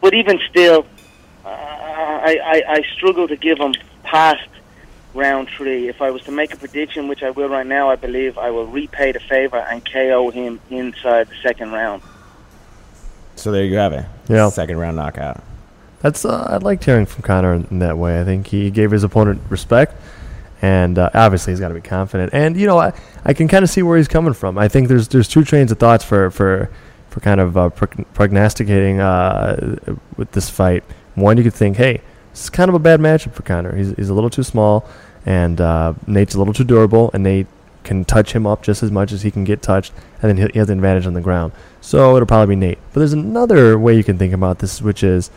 but 0.00 0.14
even 0.14 0.40
still, 0.50 0.84
uh, 1.44 1.48
I, 1.48 2.38
I 2.42 2.62
I 2.74 2.82
struggle 2.96 3.28
to 3.28 3.36
give 3.36 3.58
him 3.58 3.74
past 4.02 4.48
round 5.18 5.48
three. 5.50 5.88
If 5.88 6.00
I 6.00 6.10
was 6.10 6.22
to 6.22 6.32
make 6.32 6.54
a 6.54 6.56
prediction, 6.56 7.08
which 7.08 7.22
I 7.22 7.30
will 7.30 7.48
right 7.48 7.66
now, 7.66 7.90
I 7.90 7.96
believe 7.96 8.38
I 8.38 8.50
will 8.50 8.66
repay 8.66 9.12
the 9.12 9.20
favor 9.20 9.58
and 9.58 9.84
KO 9.84 10.30
him 10.30 10.60
inside 10.70 11.28
the 11.28 11.34
second 11.42 11.72
round. 11.72 12.02
So 13.36 13.52
there 13.52 13.64
you 13.64 13.76
have 13.76 13.92
it. 13.92 14.06
Yeah. 14.28 14.48
Second 14.48 14.78
round 14.78 14.96
knockout. 14.96 15.42
That's 16.00 16.24
uh, 16.24 16.46
I 16.48 16.56
liked 16.58 16.84
hearing 16.84 17.06
from 17.06 17.22
Conor 17.22 17.54
in, 17.54 17.66
in 17.70 17.78
that 17.80 17.98
way. 17.98 18.20
I 18.20 18.24
think 18.24 18.46
he 18.46 18.70
gave 18.70 18.92
his 18.92 19.02
opponent 19.02 19.42
respect, 19.48 19.94
and 20.62 20.96
uh, 20.98 21.10
obviously 21.12 21.52
he's 21.52 21.60
got 21.60 21.68
to 21.68 21.74
be 21.74 21.80
confident. 21.80 22.32
And 22.32 22.56
you 22.56 22.66
know, 22.66 22.78
I, 22.78 22.92
I 23.24 23.34
can 23.34 23.48
kind 23.48 23.64
of 23.64 23.70
see 23.70 23.82
where 23.82 23.96
he's 23.96 24.08
coming 24.08 24.32
from. 24.32 24.58
I 24.58 24.68
think 24.68 24.88
there's 24.88 25.08
there's 25.08 25.26
two 25.26 25.44
trains 25.44 25.72
of 25.72 25.78
thoughts 25.78 26.04
for 26.04 26.30
for 26.30 26.70
for 27.10 27.20
kind 27.20 27.40
of 27.40 27.56
uh, 27.56 27.70
prognosticating 27.70 29.00
uh, 29.00 29.76
with 30.16 30.30
this 30.32 30.48
fight. 30.48 30.84
One, 31.16 31.36
you 31.36 31.42
could 31.42 31.54
think, 31.54 31.76
hey, 31.76 32.00
this 32.30 32.44
is 32.44 32.50
kind 32.50 32.68
of 32.68 32.76
a 32.76 32.78
bad 32.78 33.00
matchup 33.00 33.32
for 33.32 33.42
Conor. 33.42 33.74
He's 33.74 33.90
he's 33.96 34.08
a 34.08 34.14
little 34.14 34.30
too 34.30 34.44
small, 34.44 34.88
and 35.28 35.60
uh, 35.60 35.92
Nate's 36.06 36.34
a 36.34 36.38
little 36.38 36.54
too 36.54 36.64
durable, 36.64 37.10
and 37.12 37.22
Nate 37.22 37.46
can 37.84 38.02
touch 38.06 38.32
him 38.32 38.46
up 38.46 38.62
just 38.62 38.82
as 38.82 38.90
much 38.90 39.12
as 39.12 39.20
he 39.20 39.30
can 39.30 39.44
get 39.44 39.60
touched, 39.60 39.92
and 40.22 40.30
then 40.30 40.50
he, 40.50 40.58
has 40.58 40.70
an 40.70 40.78
advantage 40.78 41.06
on 41.06 41.12
the 41.12 41.20
ground. 41.20 41.52
So 41.82 42.16
it'll 42.16 42.24
probably 42.24 42.56
be 42.56 42.60
Nate. 42.60 42.78
But 42.94 43.00
there's 43.00 43.12
another 43.12 43.78
way 43.78 43.94
you 43.94 44.02
can 44.02 44.16
think 44.16 44.32
about 44.32 44.60
this, 44.60 44.80
which 44.80 45.02
is 45.02 45.30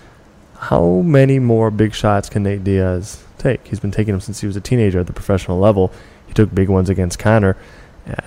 how 0.57 1.01
many 1.01 1.39
more 1.39 1.69
big 1.69 1.93
shots 1.93 2.29
can 2.29 2.43
Nate 2.43 2.63
Diaz 2.63 3.21
take? 3.37 3.67
He's 3.67 3.81
been 3.81 3.91
taking 3.91 4.13
them 4.13 4.21
since 4.21 4.39
he 4.39 4.47
was 4.47 4.55
a 4.55 4.61
teenager 4.61 5.01
at 5.01 5.07
the 5.07 5.13
professional 5.13 5.59
level. 5.59 5.91
He 6.25 6.33
took 6.33 6.55
big 6.55 6.69
ones 6.69 6.89
against 6.89 7.19
Conor. 7.19 7.57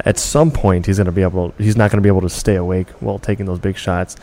At 0.04 0.18
some 0.18 0.50
point, 0.50 0.84
he's 0.84 0.98
going 0.98 1.06
to 1.06 1.12
be 1.12 1.22
able. 1.22 1.54
He's 1.56 1.78
not 1.78 1.90
going 1.90 2.02
to 2.02 2.02
be 2.02 2.10
able 2.10 2.20
to 2.20 2.28
stay 2.28 2.56
awake 2.56 2.90
while 3.00 3.18
taking 3.18 3.46
those 3.46 3.58
big 3.58 3.78
shots. 3.78 4.16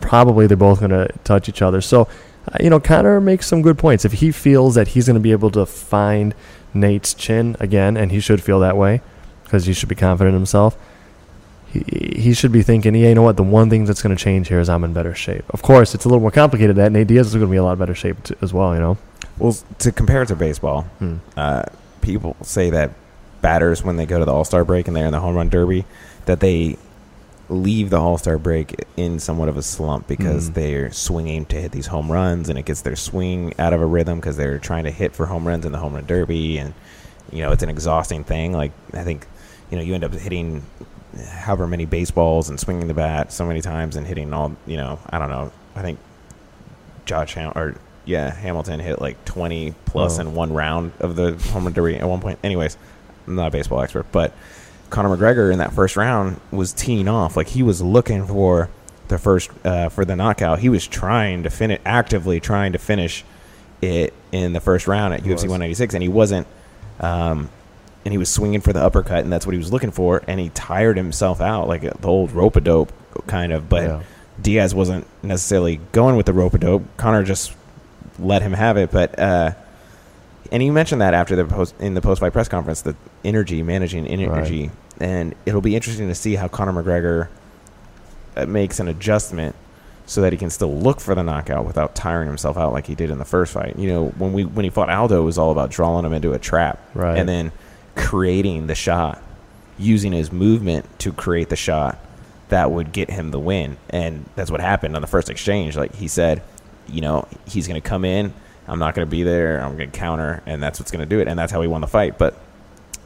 Probably 0.00 0.46
they're 0.46 0.56
both 0.56 0.78
going 0.80 0.92
to 0.92 1.08
touch 1.24 1.46
each 1.46 1.60
other. 1.60 1.82
So, 1.82 2.08
uh, 2.50 2.56
you 2.58 2.70
know, 2.70 2.80
Conor 2.80 3.20
makes 3.20 3.46
some 3.46 3.60
good 3.60 3.76
points. 3.76 4.06
If 4.06 4.14
he 4.14 4.32
feels 4.32 4.76
that 4.76 4.88
he's 4.88 5.06
going 5.06 5.14
to 5.14 5.20
be 5.20 5.32
able 5.32 5.50
to 5.50 5.66
find 5.66 6.34
Nate's 6.76 7.14
chin 7.14 7.56
again, 7.60 7.96
and 7.96 8.12
he 8.12 8.20
should 8.20 8.42
feel 8.42 8.60
that 8.60 8.76
way 8.76 9.00
because 9.44 9.66
he 9.66 9.72
should 9.72 9.88
be 9.88 9.94
confident 9.94 10.34
in 10.34 10.40
himself 10.40 10.76
he, 11.72 11.80
he 12.16 12.32
should 12.34 12.52
be 12.52 12.62
thinking, 12.62 12.94
yeah, 12.94 13.08
you 13.08 13.14
know 13.14 13.22
what? 13.22 13.36
The 13.36 13.42
one 13.42 13.68
thing 13.70 13.84
that's 13.84 14.02
going 14.02 14.16
to 14.16 14.22
change 14.22 14.48
here 14.48 14.60
is 14.60 14.68
I'm 14.68 14.84
in 14.84 14.92
better 14.92 15.14
shape. 15.14 15.44
Of 15.50 15.62
course, 15.62 15.94
it's 15.94 16.04
a 16.04 16.08
little 16.08 16.20
more 16.20 16.30
complicated. 16.30 16.76
That 16.76 16.92
Nate 16.92 17.08
Diaz 17.08 17.26
is 17.28 17.34
going 17.34 17.46
to 17.46 17.50
be 17.50 17.56
a 17.56 17.64
lot 17.64 17.76
better 17.78 17.94
shape 17.94 18.22
t- 18.22 18.34
as 18.40 18.52
well. 18.54 18.72
You 18.74 18.80
know. 18.80 18.98
Well, 19.38 19.56
to 19.80 19.92
compare 19.92 20.22
it 20.22 20.28
to 20.28 20.36
baseball, 20.36 20.82
Hmm. 21.00 21.16
uh, 21.36 21.64
people 22.02 22.36
say 22.42 22.70
that 22.70 22.92
batters 23.42 23.82
when 23.84 23.96
they 23.96 24.06
go 24.06 24.18
to 24.18 24.24
the 24.24 24.32
All 24.32 24.44
Star 24.44 24.64
break 24.64 24.86
and 24.86 24.96
they're 24.96 25.06
in 25.06 25.12
the 25.12 25.20
home 25.20 25.34
run 25.34 25.48
derby, 25.48 25.84
that 26.26 26.40
they 26.40 26.76
leave 27.48 27.90
the 27.90 27.96
All 28.00 28.18
Star 28.18 28.38
break 28.38 28.84
in 28.96 29.18
somewhat 29.20 29.48
of 29.48 29.56
a 29.56 29.62
slump 29.62 30.08
because 30.08 30.50
Mm. 30.50 30.54
they're 30.54 30.90
swinging 30.92 31.44
to 31.46 31.60
hit 31.60 31.72
these 31.72 31.86
home 31.86 32.10
runs 32.10 32.48
and 32.48 32.58
it 32.58 32.64
gets 32.64 32.80
their 32.82 32.96
swing 32.96 33.54
out 33.58 33.72
of 33.72 33.80
a 33.80 33.86
rhythm 33.86 34.18
because 34.18 34.36
they're 34.36 34.58
trying 34.58 34.84
to 34.84 34.90
hit 34.90 35.14
for 35.14 35.26
home 35.26 35.46
runs 35.46 35.64
in 35.64 35.72
the 35.72 35.78
home 35.78 35.94
run 35.94 36.04
derby 36.06 36.58
and 36.58 36.74
you 37.30 37.42
know 37.42 37.52
it's 37.52 37.62
an 37.62 37.68
exhausting 37.68 38.24
thing. 38.24 38.52
Like 38.52 38.72
I 38.92 39.04
think 39.04 39.26
you 39.70 39.76
know 39.76 39.82
you 39.84 39.94
end 39.94 40.02
up 40.04 40.12
hitting 40.14 40.62
however 41.30 41.66
many 41.66 41.84
baseballs 41.86 42.48
and 42.50 42.58
swinging 42.60 42.88
the 42.88 42.94
bat 42.94 43.32
so 43.32 43.46
many 43.46 43.60
times 43.60 43.96
and 43.96 44.06
hitting 44.06 44.32
all 44.32 44.56
you 44.66 44.76
know 44.76 44.98
I 45.10 45.18
don't 45.18 45.30
know 45.30 45.52
I 45.76 45.82
think 45.82 45.98
Josh 47.04 47.34
Ham- 47.34 47.52
or 47.54 47.76
yeah 48.04 48.30
Hamilton 48.32 48.80
hit 48.80 49.00
like 49.00 49.24
20 49.24 49.74
plus 49.84 50.18
Oh. 50.18 50.22
in 50.22 50.34
one 50.34 50.52
round 50.52 50.92
of 51.00 51.16
the 51.16 51.32
home 51.52 51.64
run 51.64 51.72
derby 51.72 51.96
at 51.96 52.08
one 52.08 52.20
point. 52.20 52.38
Anyways, 52.42 52.76
I'm 53.26 53.36
not 53.36 53.48
a 53.48 53.50
baseball 53.50 53.80
expert, 53.82 54.06
but 54.12 54.32
Conor 54.90 55.16
McGregor 55.16 55.52
in 55.52 55.58
that 55.58 55.72
first 55.72 55.96
round 55.96 56.40
was 56.50 56.72
teeing 56.72 57.08
off 57.08 57.36
like 57.36 57.48
he 57.48 57.62
was 57.62 57.82
looking 57.82 58.26
for 58.26 58.68
the 59.08 59.18
first 59.18 59.50
uh, 59.64 59.88
for 59.88 60.04
the 60.04 60.16
knockout. 60.16 60.58
He 60.60 60.68
was 60.68 60.86
trying 60.86 61.42
to 61.44 61.50
finish 61.50 61.80
actively 61.84 62.40
trying 62.40 62.72
to 62.72 62.78
finish 62.78 63.24
it 63.82 64.14
in 64.32 64.52
the 64.52 64.60
first 64.60 64.86
round 64.88 65.14
at 65.14 65.20
He 65.20 65.28
UFC 65.28 65.32
was. 65.32 65.42
196, 65.44 65.94
and 65.94 66.02
he 66.02 66.08
wasn't. 66.08 66.46
Um, 67.00 67.50
and 68.04 68.12
he 68.12 68.18
was 68.18 68.28
swinging 68.30 68.60
for 68.60 68.72
the 68.72 68.80
uppercut, 68.80 69.24
and 69.24 69.32
that's 69.32 69.44
what 69.46 69.52
he 69.52 69.58
was 69.58 69.72
looking 69.72 69.90
for. 69.90 70.22
And 70.28 70.38
he 70.38 70.48
tired 70.50 70.96
himself 70.96 71.40
out, 71.40 71.66
like 71.68 71.82
the 71.82 72.08
old 72.08 72.30
rope 72.32 72.54
a 72.56 72.60
dope 72.60 72.92
kind 73.26 73.52
of. 73.52 73.68
But 73.68 73.82
Yeah. 73.82 74.02
Diaz 74.40 74.74
wasn't 74.74 75.06
necessarily 75.22 75.80
going 75.92 76.16
with 76.16 76.26
the 76.26 76.32
rope 76.32 76.54
a 76.54 76.58
dope. 76.58 76.82
Conor 76.96 77.22
just 77.24 77.52
let 78.18 78.42
him 78.42 78.52
have 78.52 78.76
it. 78.76 78.90
But 78.92 79.18
uh, 79.18 79.52
and 80.52 80.62
you 80.62 80.72
mentioned 80.72 81.00
that 81.00 81.14
after 81.14 81.36
the 81.36 81.44
post 81.44 81.74
in 81.80 81.94
the 81.94 82.00
post 82.00 82.20
fight 82.20 82.32
press 82.32 82.48
conference, 82.48 82.82
the 82.82 82.96
energy, 83.24 83.62
managing 83.62 84.06
energy, 84.06 84.70
and 85.00 85.34
it'll 85.46 85.60
be 85.60 85.74
interesting 85.76 86.08
to 86.08 86.14
see 86.14 86.34
how 86.36 86.48
Conor 86.48 86.72
McGregor 86.82 87.28
uh, 88.36 88.46
makes 88.46 88.80
an 88.80 88.88
adjustment 88.88 89.54
so 90.06 90.20
that 90.20 90.32
he 90.32 90.38
can 90.38 90.50
still 90.50 90.72
look 90.78 91.00
for 91.00 91.14
the 91.14 91.22
knockout 91.22 91.64
without 91.66 91.94
tiring 91.96 92.28
himself 92.28 92.56
out 92.56 92.72
like 92.72 92.86
he 92.86 92.94
did 92.94 93.10
in 93.10 93.18
the 93.18 93.24
first 93.24 93.52
fight. 93.52 93.76
You 93.78 93.88
know, 93.88 94.06
when 94.10 94.32
we 94.32 94.44
when 94.44 94.64
he 94.64 94.70
fought 94.70 94.88
Aldo, 94.90 95.20
it 95.20 95.24
was 95.24 95.38
all 95.38 95.50
about 95.50 95.70
drawing 95.70 96.04
him 96.04 96.12
into 96.12 96.32
a 96.32 96.38
trap, 96.38 96.78
Right. 96.94 97.18
and 97.18 97.28
then 97.28 97.52
creating 97.96 98.66
the 98.66 98.74
shot, 98.74 99.22
using 99.78 100.12
his 100.12 100.30
movement 100.30 100.86
to 101.00 101.12
create 101.12 101.48
the 101.48 101.56
shot 101.56 101.98
that 102.48 102.70
would 102.70 102.92
get 102.92 103.10
him 103.10 103.30
the 103.32 103.40
win. 103.40 103.76
And 103.90 104.24
that's 104.36 104.50
what 104.50 104.60
happened 104.60 104.94
on 104.94 105.02
the 105.02 105.08
first 105.08 105.28
exchange. 105.28 105.76
Like 105.76 105.94
he 105.96 106.06
said, 106.08 106.42
you 106.86 107.00
know, 107.00 107.26
he's 107.48 107.66
going 107.66 107.80
to 107.80 107.86
come 107.86 108.04
in. 108.04 108.32
I'm 108.68 108.78
not 108.78 108.94
going 108.94 109.06
to 109.06 109.10
be 109.10 109.22
there. 109.22 109.60
I'm 109.62 109.76
going 109.76 109.90
to 109.90 109.96
counter, 109.98 110.42
and 110.46 110.62
that's 110.62 110.78
what's 110.80 110.90
going 110.90 111.00
to 111.00 111.06
do 111.06 111.20
it. 111.20 111.28
And 111.28 111.38
that's 111.38 111.52
how 111.52 111.60
he 111.62 111.68
won 111.68 111.80
the 111.80 111.86
fight. 111.86 112.18
But 112.18 112.36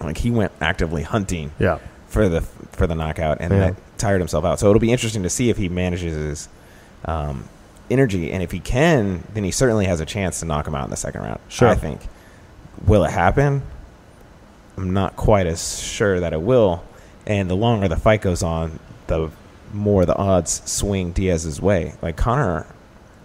like 0.00 0.17
he 0.19 0.31
went 0.31 0.52
actively 0.61 1.02
hunting 1.02 1.52
Yeah. 1.59 1.79
for 2.09 2.29
the 2.29 2.40
for 2.73 2.87
the 2.87 2.95
knockout, 2.95 3.38
and 3.40 3.52
Yeah. 3.52 3.59
that 3.59 3.76
tired 3.99 4.21
himself 4.21 4.45
out. 4.45 4.59
So 4.59 4.69
it'll 4.71 4.81
be 4.81 4.93
interesting 4.93 5.23
to 5.25 5.31
see 5.31 5.50
if 5.50 5.57
he 5.59 5.69
manages 5.69 6.14
his 6.14 6.49
um, 7.05 7.45
energy, 7.90 8.31
and 8.33 8.43
if 8.43 8.50
he 8.52 8.61
can, 8.61 9.25
then 9.35 9.45
he 9.45 9.50
certainly 9.50 9.85
has 9.87 10.00
a 10.00 10.07
chance 10.07 10.40
to 10.40 10.47
knock 10.47 10.67
him 10.67 10.75
out 10.75 10.85
in 10.85 10.90
the 10.90 10.97
second 10.97 11.23
round. 11.23 11.40
Sure. 11.49 11.69
I 11.69 11.75
think. 11.75 12.00
Will 12.87 13.05
it 13.05 13.11
happen? 13.11 13.62
I'm 14.79 14.93
not 14.95 15.17
quite 15.17 15.47
as 15.47 15.79
sure 15.83 16.21
that 16.21 16.33
it 16.33 16.40
will. 16.40 16.83
And 17.26 17.50
the 17.50 17.57
longer 17.57 17.87
the 17.88 17.97
fight 17.97 18.23
goes 18.23 18.43
on, 18.43 18.79
the 19.07 19.31
more 19.75 20.07
the 20.07 20.17
odds 20.17 20.62
swing 20.64 21.12
Diaz's 21.12 21.61
way. 21.61 21.93
Like 22.00 22.17
Conor, 22.17 22.67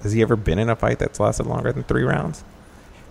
has 0.06 0.14
he 0.14 0.22
ever 0.22 0.36
been 0.38 0.58
in 0.60 0.70
a 0.70 0.76
fight 0.76 1.00
that's 1.00 1.20
lasted 1.20 1.46
longer 1.48 1.72
than 1.74 1.84
three 1.84 2.04
rounds? 2.04 2.44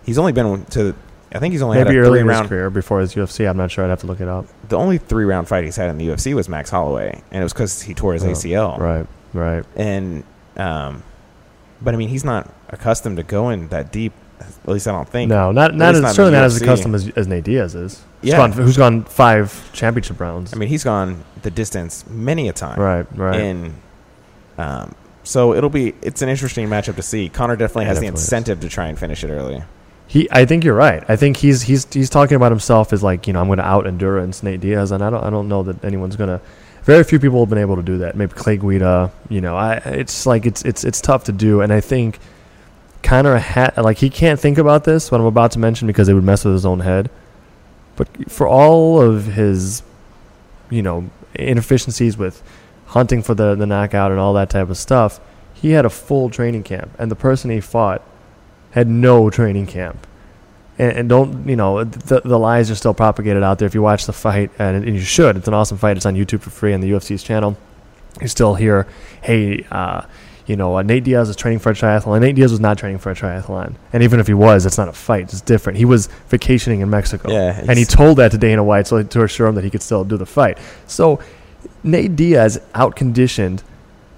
He's 0.05 0.17
only 0.17 0.31
been 0.31 0.65
to. 0.65 0.95
I 1.33 1.39
think 1.39 1.51
he's 1.51 1.61
only 1.61 1.77
Maybe 1.77 1.89
had 1.89 1.97
a 1.97 1.99
early 2.07 2.19
three 2.21 2.29
round 2.29 2.47
career 2.49 2.69
before 2.69 3.01
his 3.01 3.13
UFC. 3.15 3.49
I'm 3.49 3.57
not 3.57 3.69
sure. 3.69 3.83
I'd 3.83 3.89
have 3.89 3.99
to 4.01 4.07
look 4.07 4.21
it 4.21 4.27
up. 4.27 4.45
the 4.69 4.77
only 4.77 4.97
three 4.97 5.25
round 5.25 5.47
fight 5.47 5.63
he's 5.65 5.75
had 5.75 5.89
in 5.89 5.97
the 5.97 6.07
UFC 6.07 6.33
was 6.33 6.47
Max 6.47 6.69
Holloway, 6.69 7.21
and 7.31 7.41
it 7.41 7.43
was 7.43 7.51
because 7.53 7.81
he 7.81 7.93
tore 7.93 8.13
his 8.13 8.23
Oh, 8.23 8.29
ACL. 8.29 8.77
Right. 8.79 9.05
Right. 9.33 9.65
And, 9.75 10.23
um, 10.55 11.03
but 11.81 11.93
I 11.93 11.97
mean, 11.97 12.07
he's 12.09 12.23
not 12.23 12.49
accustomed 12.69 13.17
to 13.17 13.23
going 13.23 13.67
that 13.69 13.91
deep. 13.91 14.13
At 14.39 14.67
least 14.69 14.87
I 14.87 14.91
don't 14.91 15.09
think. 15.09 15.29
No, 15.29 15.51
not 15.51 15.73
not 15.75 15.95
as, 15.95 16.01
not 16.01 16.15
certainly 16.15 16.37
not 16.37 16.45
as 16.45 16.61
accustomed 16.61 16.93
as, 16.95 17.09
as 17.09 17.27
Nate 17.27 17.43
Diaz 17.43 17.73
is. 17.75 18.03
Who's 18.21 18.31
Yeah. 18.31 18.37
gone, 18.37 18.51
who's 18.53 18.77
gone 18.77 19.03
five 19.05 19.69
championship 19.73 20.19
rounds. 20.19 20.53
I 20.53 20.57
mean, 20.57 20.69
he's 20.69 20.83
gone 20.83 21.23
the 21.41 21.51
distance 21.51 22.05
many 22.09 22.47
a 22.47 22.53
time. 22.53 22.79
right. 22.79 23.05
Right. 23.17 23.39
And, 23.39 23.73
um, 24.57 24.95
so 25.25 25.53
it'll 25.53 25.69
be 25.69 25.93
it's 26.01 26.21
an 26.21 26.29
interesting 26.29 26.69
matchup 26.69 26.95
to 26.95 27.01
see. 27.01 27.27
Conor 27.27 27.55
definitely 27.57 27.83
Yeah, 27.83 27.89
has 27.89 27.97
definitely 27.97 28.11
the 28.11 28.15
is. 28.15 28.23
incentive 28.23 28.59
to 28.61 28.69
try 28.69 28.87
and 28.87 28.97
finish 28.97 29.23
it 29.23 29.29
early. 29.29 29.63
He, 30.07 30.27
I 30.31 30.45
think 30.45 30.63
you're 30.63 30.75
right. 30.75 31.03
I 31.09 31.15
think 31.15 31.35
he's 31.37 31.63
he's 31.63 31.91
he's 31.91 32.09
talking 32.09 32.35
about 32.35 32.51
himself 32.51 32.93
as 32.93 33.03
like 33.03 33.27
you 33.27 33.33
know 33.33 33.41
I'm 33.41 33.47
going 33.47 33.57
to 33.57 33.65
out 33.65 33.87
endurance 33.87 34.43
Nate 34.43 34.61
Diaz, 34.61 34.91
and 34.91 35.03
I 35.03 35.09
don't 35.09 35.23
I 35.23 35.29
don't 35.29 35.49
know 35.49 35.63
that 35.63 35.83
anyone's 35.83 36.15
going 36.15 36.29
to. 36.29 36.39
Very 36.83 37.03
few 37.03 37.19
people 37.19 37.39
have 37.39 37.49
been 37.49 37.57
able 37.57 37.75
to 37.75 37.81
do 37.81 37.97
that. 37.97 38.15
Maybe 38.15 38.31
Clay 38.33 38.57
Guida. 38.57 39.11
You 39.29 39.41
know, 39.41 39.57
I 39.57 39.73
it's 39.77 40.25
like 40.27 40.45
it's 40.45 40.61
it's 40.63 40.83
it's 40.83 41.01
tough 41.01 41.23
to 41.25 41.31
do, 41.31 41.61
and 41.61 41.73
I 41.73 41.81
think 41.81 42.19
Conor 43.01 43.37
had 43.39 43.75
like 43.77 43.97
he 43.97 44.09
can't 44.11 44.39
think 44.39 44.59
about 44.59 44.83
this 44.83 45.11
what 45.11 45.19
I'm 45.19 45.25
about 45.27 45.51
to 45.53 45.59
mention 45.59 45.87
because 45.87 46.07
it 46.07 46.13
would 46.13 46.23
mess 46.23 46.45
with 46.45 46.53
his 46.53 46.65
own 46.65 46.81
head. 46.81 47.09
But 47.95 48.07
for 48.29 48.47
all 48.47 49.01
of 49.01 49.25
his, 49.25 49.81
you 50.69 50.83
know, 50.83 51.09
inefficiencies 51.33 52.17
with 52.17 52.43
hunting 52.95 53.21
for 53.21 53.35
the 53.35 53.53
the 53.55 53.67
knockout 53.67 54.09
and 54.09 54.19
all 54.19 54.33
that 54.33 54.49
type 54.49 54.69
of 54.69 54.77
stuff, 54.77 55.19
he 55.53 55.71
had 55.71 55.85
a 55.85 55.89
full 55.89 56.29
training 56.29 56.63
camp, 56.63 56.89
and 56.97 57.11
the 57.11 57.15
person 57.15 57.51
he 57.51 57.59
fought 57.59 58.01
had 58.71 58.87
no 58.87 59.29
training 59.29 59.67
camp. 59.67 60.07
And, 60.79 60.97
and 60.97 61.09
don't 61.09 61.47
you 61.47 61.55
know 61.57 61.83
the, 61.83 62.21
the 62.21 62.39
lies 62.39 62.71
are 62.71 62.75
still 62.75 62.93
propagated 62.93 63.43
out 63.43 63.59
there. 63.59 63.67
If 63.67 63.75
you 63.75 63.81
watch 63.81 64.05
the 64.05 64.13
fight, 64.13 64.49
and, 64.57 64.83
and 64.85 64.95
you 64.95 65.01
should, 65.01 65.35
it's 65.37 65.47
an 65.47 65.53
awesome 65.53 65.77
fight. 65.77 65.97
It's 65.97 66.05
on 66.05 66.15
YouTube 66.15 66.41
for 66.41 66.49
free 66.49 66.73
on 66.73 66.81
the 66.81 66.91
UFC's 66.91 67.21
channel. 67.21 67.57
You 68.21 68.29
still 68.29 68.55
hear, 68.55 68.87
hey, 69.21 69.65
uh, 69.69 70.05
you 70.45 70.55
know, 70.55 70.77
uh, 70.77 70.81
Nate 70.83 71.03
Diaz 71.03 71.27
is 71.27 71.35
training 71.35 71.59
for 71.59 71.71
a 71.71 71.73
triathlon. 71.73 72.21
Nate 72.21 72.35
Diaz 72.35 72.51
was 72.51 72.61
not 72.61 72.77
training 72.77 72.99
for 72.99 73.11
a 73.11 73.15
triathlon, 73.15 73.75
and 73.91 74.03
even 74.03 74.21
if 74.21 74.27
he 74.27 74.33
was, 74.33 74.65
it's 74.65 74.77
not 74.77 74.87
a 74.87 74.93
fight. 74.93 75.23
It's 75.23 75.41
different. 75.41 75.77
He 75.77 75.85
was 75.85 76.07
vacationing 76.29 76.79
in 76.79 76.89
Mexico, 76.89 77.29
Yeah, 77.29 77.59
and 77.67 77.77
he 77.77 77.83
told 77.83 78.17
that 78.19 78.31
to 78.31 78.37
Dana 78.37 78.63
White 78.63 78.87
so 78.87 79.03
to 79.03 79.23
assure 79.23 79.47
him 79.47 79.55
that 79.55 79.65
he 79.65 79.69
could 79.69 79.81
still 79.81 80.05
do 80.05 80.15
the 80.15 80.25
fight. 80.25 80.57
So 80.87 81.19
Nate 81.85 82.15
Diaz 82.15 82.59
outconditioned 82.73 83.61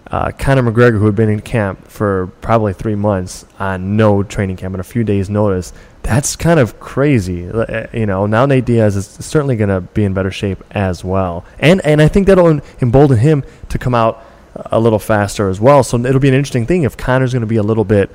uh, 0.09 0.31
Conor 0.31 0.71
McGregor, 0.71 0.99
who 0.99 1.05
had 1.05 1.15
been 1.15 1.29
in 1.29 1.41
camp 1.41 1.85
for 1.87 2.27
probably 2.39 2.71
three 2.71 2.95
months 2.95 3.45
on 3.59 3.97
no 3.97 4.23
training 4.23 4.55
camp 4.55 4.73
and 4.73 4.79
a 4.79 4.83
few 4.85 5.03
days' 5.03 5.29
notice. 5.29 5.73
That's 6.01 6.37
kind 6.37 6.61
of 6.61 6.79
crazy, 6.79 7.49
Uh, 7.49 7.87
you 7.91 8.05
know. 8.05 8.25
Now 8.25 8.45
Nate 8.45 8.63
Diaz 8.63 8.95
is 8.95 9.05
certainly 9.05 9.57
going 9.57 9.69
to 9.69 9.81
be 9.81 10.05
in 10.05 10.13
better 10.13 10.31
shape 10.31 10.63
as 10.71 11.03
well, 11.03 11.43
and 11.59 11.85
and 11.85 12.01
I 12.01 12.07
think 12.07 12.27
that'll 12.27 12.61
embolden 12.81 13.17
him 13.17 13.43
to 13.67 13.77
come 13.77 13.93
out 13.93 14.23
a 14.55 14.79
little 14.79 14.99
faster 14.99 15.49
as 15.49 15.59
well. 15.59 15.83
So 15.83 15.97
it'll 15.97 16.21
be 16.21 16.29
an 16.29 16.33
interesting 16.33 16.65
thing 16.65 16.83
if 16.83 16.95
Conor's 16.95 17.33
going 17.33 17.41
to 17.41 17.47
be 17.47 17.57
a 17.57 17.63
little 17.63 17.83
bit 17.83 18.09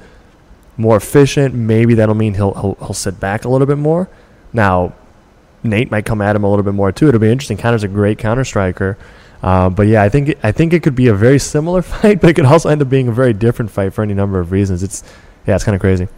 more 0.78 0.96
efficient. 0.96 1.54
Maybe 1.54 1.92
that'll 1.94 2.14
mean 2.14 2.34
he'll, 2.34 2.54
he'll 2.54 2.74
he'll 2.76 2.94
sit 2.94 3.20
back 3.20 3.44
a 3.44 3.50
little 3.50 3.66
bit 3.66 3.78
more. 3.78 4.08
Now 4.54 4.94
Nate 5.62 5.90
might 5.90 6.06
come 6.06 6.22
at 6.22 6.34
him 6.34 6.44
a 6.44 6.48
little 6.48 6.64
bit 6.64 6.74
more 6.74 6.90
too. 6.90 7.08
It'll 7.08 7.20
be 7.20 7.30
interesting. 7.30 7.58
Conor's 7.58 7.84
a 7.84 7.88
great 7.88 8.18
counter 8.18 8.44
striker. 8.44 8.96
Uh, 9.42 9.68
but 9.68 9.86
yeah, 9.88 10.02
I 10.02 10.08
think 10.08 10.28
it, 10.30 10.38
I 10.42 10.52
think 10.52 10.72
it 10.72 10.82
could 10.82 10.94
be 10.94 11.08
a 11.08 11.14
very 11.14 11.38
similar 11.38 11.82
fight, 11.94 12.20
but 12.20 12.30
it 12.30 12.34
could 12.34 12.44
also 12.46 12.68
end 12.68 12.80
up 12.82 12.88
being 12.88 13.08
a 13.08 13.12
very 13.12 13.32
different 13.32 13.70
fight 13.70 13.92
for 13.92 14.02
any 14.02 14.14
number 14.14 14.38
of 14.38 14.52
reasons. 14.52 14.82
It's 14.82 15.02
yeah, 15.46 15.54
it's 15.56 15.64
kind 15.64 15.74
of 15.74 15.80
crazy. 15.80 16.08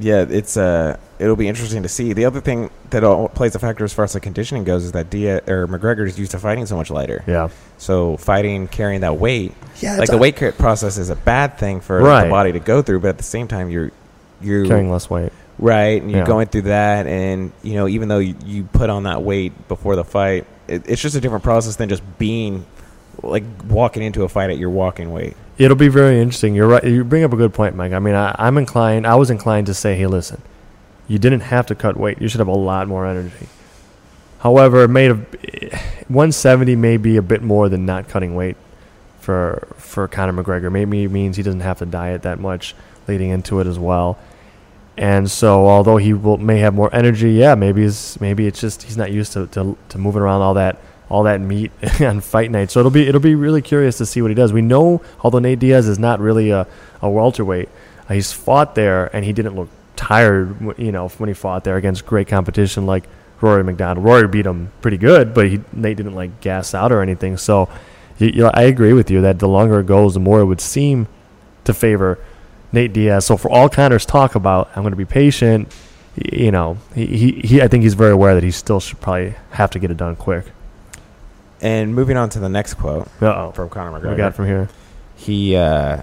Yeah, 0.00 0.24
it's 0.28 0.56
uh, 0.56 0.96
it'll 1.18 1.36
be 1.36 1.48
interesting 1.48 1.82
to 1.82 1.88
see. 1.88 2.14
The 2.14 2.24
other 2.24 2.40
thing 2.40 2.70
that 2.90 3.04
all 3.04 3.28
plays 3.28 3.54
a 3.54 3.58
factor 3.58 3.84
as 3.84 3.92
far 3.92 4.04
as 4.06 4.14
the 4.14 4.20
conditioning 4.20 4.64
goes 4.64 4.84
is 4.84 4.92
that 4.92 5.10
Dia 5.10 5.42
or 5.46 5.66
McGregor 5.68 6.06
is 6.06 6.18
used 6.18 6.30
to 6.30 6.38
fighting 6.38 6.64
so 6.66 6.76
much 6.76 6.90
lighter. 6.90 7.22
Yeah, 7.26 7.50
So 7.76 8.16
fighting, 8.16 8.68
carrying 8.68 9.02
that 9.02 9.18
weight, 9.18 9.52
yeah, 9.80 9.98
like 9.98 10.08
the 10.08 10.16
weight 10.16 10.36
cut 10.36 10.56
process 10.56 10.96
is 10.96 11.10
a 11.10 11.16
bad 11.16 11.58
thing 11.58 11.80
for 11.80 12.00
Right. 12.00 12.24
the 12.24 12.30
body 12.30 12.52
to 12.52 12.58
go 12.58 12.80
through, 12.80 13.00
but 13.00 13.08
at 13.08 13.18
the 13.18 13.22
same 13.24 13.46
time, 13.48 13.68
you're 13.68 13.90
you're 14.40 14.66
carrying 14.66 14.90
less 14.90 15.08
weight. 15.10 15.32
Right, 15.58 16.00
and 16.02 16.10
you're 16.10 16.20
Yeah. 16.20 16.26
going 16.26 16.46
through 16.48 16.62
that, 16.62 17.06
and 17.06 17.52
you 17.62 17.74
know, 17.74 17.88
even 17.88 18.08
though 18.08 18.18
you, 18.18 18.34
you 18.44 18.64
put 18.64 18.90
on 18.90 19.04
that 19.04 19.22
weight 19.22 19.68
before 19.68 19.96
the 19.96 20.04
fight, 20.04 20.46
it, 20.68 20.82
it's 20.88 21.00
just 21.02 21.14
a 21.16 21.20
different 21.20 21.44
process 21.44 21.76
than 21.76 21.88
just 21.88 22.02
being 22.18 22.64
like 23.22 23.44
walking 23.68 24.02
into 24.02 24.24
a 24.24 24.28
fight 24.28 24.50
at 24.50 24.58
your 24.58 24.70
walking 24.70 25.12
weight. 25.12 25.36
It'll 25.58 25.76
be 25.76 25.88
very 25.88 26.18
interesting. 26.20 26.54
You're 26.54 26.66
right. 26.66 26.82
You 26.82 27.04
bring 27.04 27.24
up 27.24 27.32
a 27.32 27.36
good 27.36 27.52
point, 27.54 27.76
Mike. 27.76 27.92
I 27.92 27.98
mean, 27.98 28.14
I, 28.14 28.34
I'm 28.38 28.56
inclined. 28.58 29.06
I 29.06 29.14
was 29.16 29.30
inclined 29.30 29.66
to 29.66 29.74
say, 29.74 29.94
hey, 29.96 30.06
listen, 30.06 30.40
you 31.06 31.18
didn't 31.18 31.40
have 31.40 31.66
to 31.66 31.74
cut 31.74 31.96
weight. 31.96 32.20
You 32.20 32.28
should 32.28 32.38
have 32.40 32.48
a 32.48 32.52
lot 32.52 32.88
more 32.88 33.06
energy. 33.06 33.46
However, 34.40 34.84
it 34.84 34.88
made 34.88 35.10
a 35.12 35.20
eh, 35.44 35.78
170 36.08 36.74
may 36.76 36.96
be 36.96 37.16
a 37.16 37.22
bit 37.22 37.42
more 37.42 37.68
than 37.68 37.86
not 37.86 38.08
cutting 38.08 38.34
weight 38.34 38.56
for 39.20 39.68
for 39.76 40.08
Conor 40.08 40.42
McGregor. 40.42 40.72
Maybe 40.72 41.04
it 41.04 41.10
means 41.10 41.36
he 41.36 41.42
doesn't 41.44 41.60
have 41.60 41.78
to 41.78 41.86
diet 41.86 42.22
that 42.22 42.40
much 42.40 42.74
leading 43.06 43.30
into 43.30 43.60
it 43.60 43.66
as 43.66 43.78
well. 43.78 44.18
And 44.96 45.30
so, 45.30 45.66
although 45.66 45.96
he 45.96 46.12
will, 46.12 46.36
may 46.36 46.58
have 46.58 46.74
more 46.74 46.94
energy, 46.94 47.32
yeah, 47.32 47.54
maybe 47.54 47.82
it's 47.84 48.20
maybe 48.20 48.46
it's 48.46 48.60
just 48.60 48.82
he's 48.82 48.96
not 48.96 49.10
used 49.10 49.32
to, 49.32 49.46
to, 49.48 49.76
to 49.88 49.98
moving 49.98 50.20
around 50.20 50.42
all 50.42 50.54
that 50.54 50.78
all 51.08 51.22
that 51.24 51.40
meat 51.40 51.72
on 52.00 52.20
fight 52.20 52.50
night. 52.50 52.70
So 52.70 52.80
it'll 52.80 52.90
be 52.90 53.06
it'll 53.08 53.20
be 53.20 53.34
really 53.34 53.62
curious 53.62 53.98
to 53.98 54.06
see 54.06 54.20
what 54.20 54.30
he 54.30 54.34
does. 54.34 54.52
We 54.52 54.62
know, 54.62 55.02
although 55.20 55.38
Nate 55.38 55.58
Diaz 55.58 55.88
is 55.88 55.98
not 55.98 56.20
really 56.20 56.50
a, 56.50 56.66
a 57.00 57.10
welterweight, 57.10 57.68
uh, 58.08 58.14
he's 58.14 58.32
fought 58.32 58.74
there 58.74 59.14
and 59.14 59.24
he 59.24 59.32
didn't 59.32 59.56
look 59.56 59.68
tired, 59.96 60.78
you 60.78 60.92
know, 60.92 61.08
when 61.08 61.28
he 61.28 61.34
fought 61.34 61.64
there 61.64 61.76
against 61.76 62.04
great 62.06 62.28
competition 62.28 62.86
like 62.86 63.04
Rory 63.40 63.64
MacDonald. 63.64 64.04
Rory 64.04 64.28
beat 64.28 64.46
him 64.46 64.72
pretty 64.80 64.96
good, 64.96 65.34
but 65.34 65.48
he, 65.48 65.60
Nate 65.72 65.96
didn't 65.96 66.14
like 66.14 66.40
gas 66.40 66.74
out 66.74 66.92
or 66.92 67.02
anything. 67.02 67.36
So 67.36 67.68
you, 68.18 68.28
you, 68.28 68.46
I 68.46 68.62
agree 68.62 68.92
with 68.92 69.10
you 69.10 69.20
that 69.22 69.38
the 69.38 69.48
longer 69.48 69.80
it 69.80 69.86
goes, 69.86 70.14
the 70.14 70.20
more 70.20 70.40
it 70.40 70.46
would 70.46 70.60
seem 70.60 71.08
to 71.64 71.74
favor 71.74 72.18
Nate 72.72 72.92
Diaz. 72.92 73.26
So 73.26 73.36
for 73.36 73.50
all 73.50 73.68
Conor's 73.68 74.06
talk 74.06 74.34
about, 74.34 74.70
I'm 74.74 74.82
going 74.82 74.92
to 74.92 74.96
be 74.96 75.04
patient. 75.04 75.74
You 76.16 76.50
know, 76.50 76.78
he, 76.94 77.06
he, 77.06 77.32
he 77.40 77.62
I 77.62 77.68
think 77.68 77.84
he's 77.84 77.94
very 77.94 78.12
aware 78.12 78.34
that 78.34 78.42
he 78.42 78.50
still 78.50 78.80
should 78.80 79.00
probably 79.00 79.34
have 79.50 79.70
to 79.70 79.78
get 79.78 79.90
it 79.90 79.96
done 79.96 80.16
quick. 80.16 80.46
And 81.60 81.94
moving 81.94 82.16
on 82.16 82.28
to 82.30 82.40
the 82.40 82.48
next 82.48 82.74
quote 82.74 83.08
Uh 83.22 83.46
oh. 83.46 83.52
from 83.52 83.68
Conor 83.70 83.98
McGregor. 83.98 84.10
we 84.10 84.16
got 84.16 84.34
from 84.34 84.46
here? 84.46 84.68
he 85.16 85.56
uh, 85.56 86.02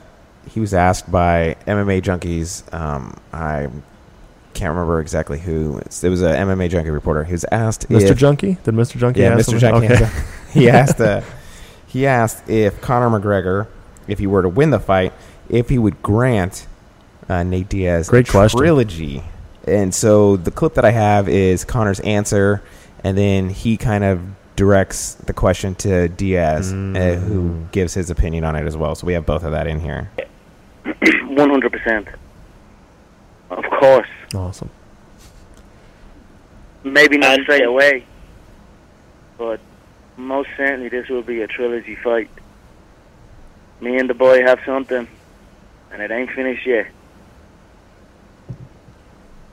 he 0.50 0.60
was 0.60 0.74
asked 0.74 1.12
by 1.12 1.56
MMA 1.68 2.02
junkies. 2.02 2.72
Um, 2.74 3.20
I 3.34 3.68
can't 4.54 4.70
remember 4.72 5.00
exactly 5.00 5.40
who. 5.40 5.78
It's, 5.80 6.04
it 6.04 6.10
was 6.10 6.22
a 6.22 6.34
MMA 6.34 6.70
junkie 6.70 6.90
reporter. 6.90 7.24
He 7.24 7.34
was 7.34 7.46
asked 7.52 7.90
Mr. 7.90 8.12
if 8.12 8.18
Junkie? 8.18 8.58
Did 8.64 8.74
Mr. 8.74 8.98
Junkie 8.98 9.22
yeah, 9.22 9.36
Mr. 9.36 9.60
Junkie. 9.60 9.94
Okay. 9.94 10.10
he 10.52 10.70
asked 10.70 11.00
uh, 11.00 11.22
he 11.86 12.08
asked 12.08 12.50
if 12.50 12.82
Conor 12.82 13.20
McGregor, 13.20 13.68
if 14.08 14.20
he 14.20 14.28
were 14.28 14.42
to 14.42 14.50
win 14.50 14.70
the 14.70 14.80
fight, 14.80 15.14
if 15.50 15.70
he 15.70 15.78
would 15.78 16.02
grant 16.02 16.68
uh, 17.28 17.44
Nate 17.44 17.70
Diaz 17.70 18.10
Great 18.10 18.28
question. 18.28 18.60
trilogy. 18.60 19.24
And 19.68 19.94
so 19.94 20.38
the 20.38 20.52
clip 20.52 20.76
that 20.76 20.86
I 20.86 20.92
have 20.92 21.28
is 21.30 21.64
Conor's 21.66 22.00
answer, 22.00 22.62
and 23.04 23.18
then 23.18 23.50
he 23.50 23.78
kind 23.78 24.04
of 24.04 24.22
directs 24.56 25.14
the 25.16 25.34
question 25.34 25.76
to 25.76 26.08
Diaz, 26.10 26.72
uh, 26.74 26.76
who 26.76 27.42
Mm. 27.50 27.72
gives 27.72 27.94
his 27.94 28.10
opinion 28.10 28.44
on 28.44 28.56
it 28.56 28.66
as 28.66 28.76
well. 28.76 28.96
So 28.96 29.06
we 29.08 29.14
have 29.14 29.26
both 29.26 29.44
of 29.44 29.52
that 29.52 29.68
in 29.68 29.80
here. 29.80 30.10
One 31.28 31.50
hundred 31.50 31.72
percent. 31.72 32.08
Of 33.52 33.64
course. 33.80 34.08
Awesome. 34.36 34.70
Maybe 36.84 37.18
not 37.18 37.36
And- 37.36 37.44
straight 37.44 37.64
away, 37.66 38.04
but 39.38 39.60
most 40.18 40.50
certainly 40.58 40.90
this 40.90 41.08
will 41.10 41.22
be 41.22 41.42
a 41.42 41.48
trilogy 41.48 41.96
fight. 41.96 42.30
Me 43.82 43.98
and 43.98 44.10
the 44.10 44.14
boy 44.14 44.42
have 44.44 44.60
something, 44.66 45.08
and 45.92 46.02
it 46.02 46.12
ain't 46.12 46.30
finished 46.32 46.66
yet. 46.66 46.88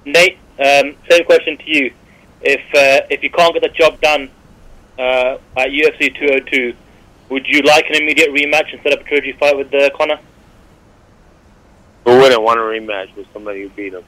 Nate, 0.04 0.38
um, 0.58 0.94
same 1.10 1.24
question 1.24 1.58
to 1.58 1.64
you. 1.66 1.92
If 2.42 2.60
uh, 2.74 3.06
if 3.10 3.22
you 3.22 3.30
can't 3.30 3.52
get 3.54 3.62
the 3.62 3.68
job 3.70 4.00
done 4.00 4.30
uh, 4.98 5.38
at 5.56 5.68
UFC 5.68 6.14
202, 6.16 6.74
would 7.28 7.46
you 7.46 7.62
like 7.62 7.86
an 7.88 7.96
immediate 7.96 8.30
rematch 8.30 8.72
instead 8.72 8.92
of 8.92 9.00
a 9.00 9.04
trilogy 9.04 9.32
fight 9.32 9.56
with 9.56 9.74
uh, 9.74 9.90
Conor? 9.96 10.18
Who 12.04 12.18
wouldn't 12.18 12.42
want 12.42 12.60
a 12.60 12.62
rematch 12.62 13.14
with 13.16 13.26
somebody 13.32 13.62
who 13.62 13.68
beat 13.70 13.94
him? 13.94 14.04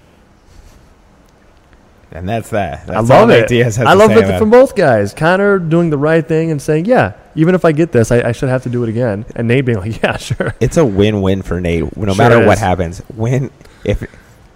And 2.11 2.29
that's 2.29 2.51
that. 2.51 2.87
That's 2.87 3.11
I 3.11 3.19
love 3.19 3.29
Nate 3.29 3.43
it. 3.43 3.49
Diaz 3.49 3.77
has 3.77 3.87
I 3.87 3.93
to 3.93 3.99
love 3.99 4.11
say 4.11 4.19
it 4.19 4.25
about 4.25 4.38
from 4.38 4.51
both 4.51 4.75
guys. 4.77 5.12
Conor 5.12 5.59
doing 5.59 5.91
the 5.91 5.99
right 5.99 6.27
thing 6.27 6.51
and 6.51 6.62
saying, 6.62 6.85
"Yeah, 6.87 7.14
even 7.38 7.55
if 7.55 7.64
I 7.64 7.72
get 7.72 7.92
this, 7.92 8.11
I, 8.12 8.20
I 8.29 8.33
should 8.33 8.48
have 8.51 8.62
to 8.64 8.68
do 8.68 8.83
it 8.83 8.88
again." 8.88 9.24
And 9.35 9.48
Nate 9.48 9.64
being 9.64 9.79
like, 9.79 10.03
"Yeah, 10.03 10.16
sure." 10.18 10.55
It's 10.61 10.77
a 10.77 10.85
win-win 10.85 11.42
for 11.42 11.61
Nate. 11.61 11.96
No 11.96 12.12
Sure 12.12 12.16
matter 12.16 12.46
what 12.46 12.59
happens, 12.59 13.01
win 13.16 13.51
if 13.85 14.05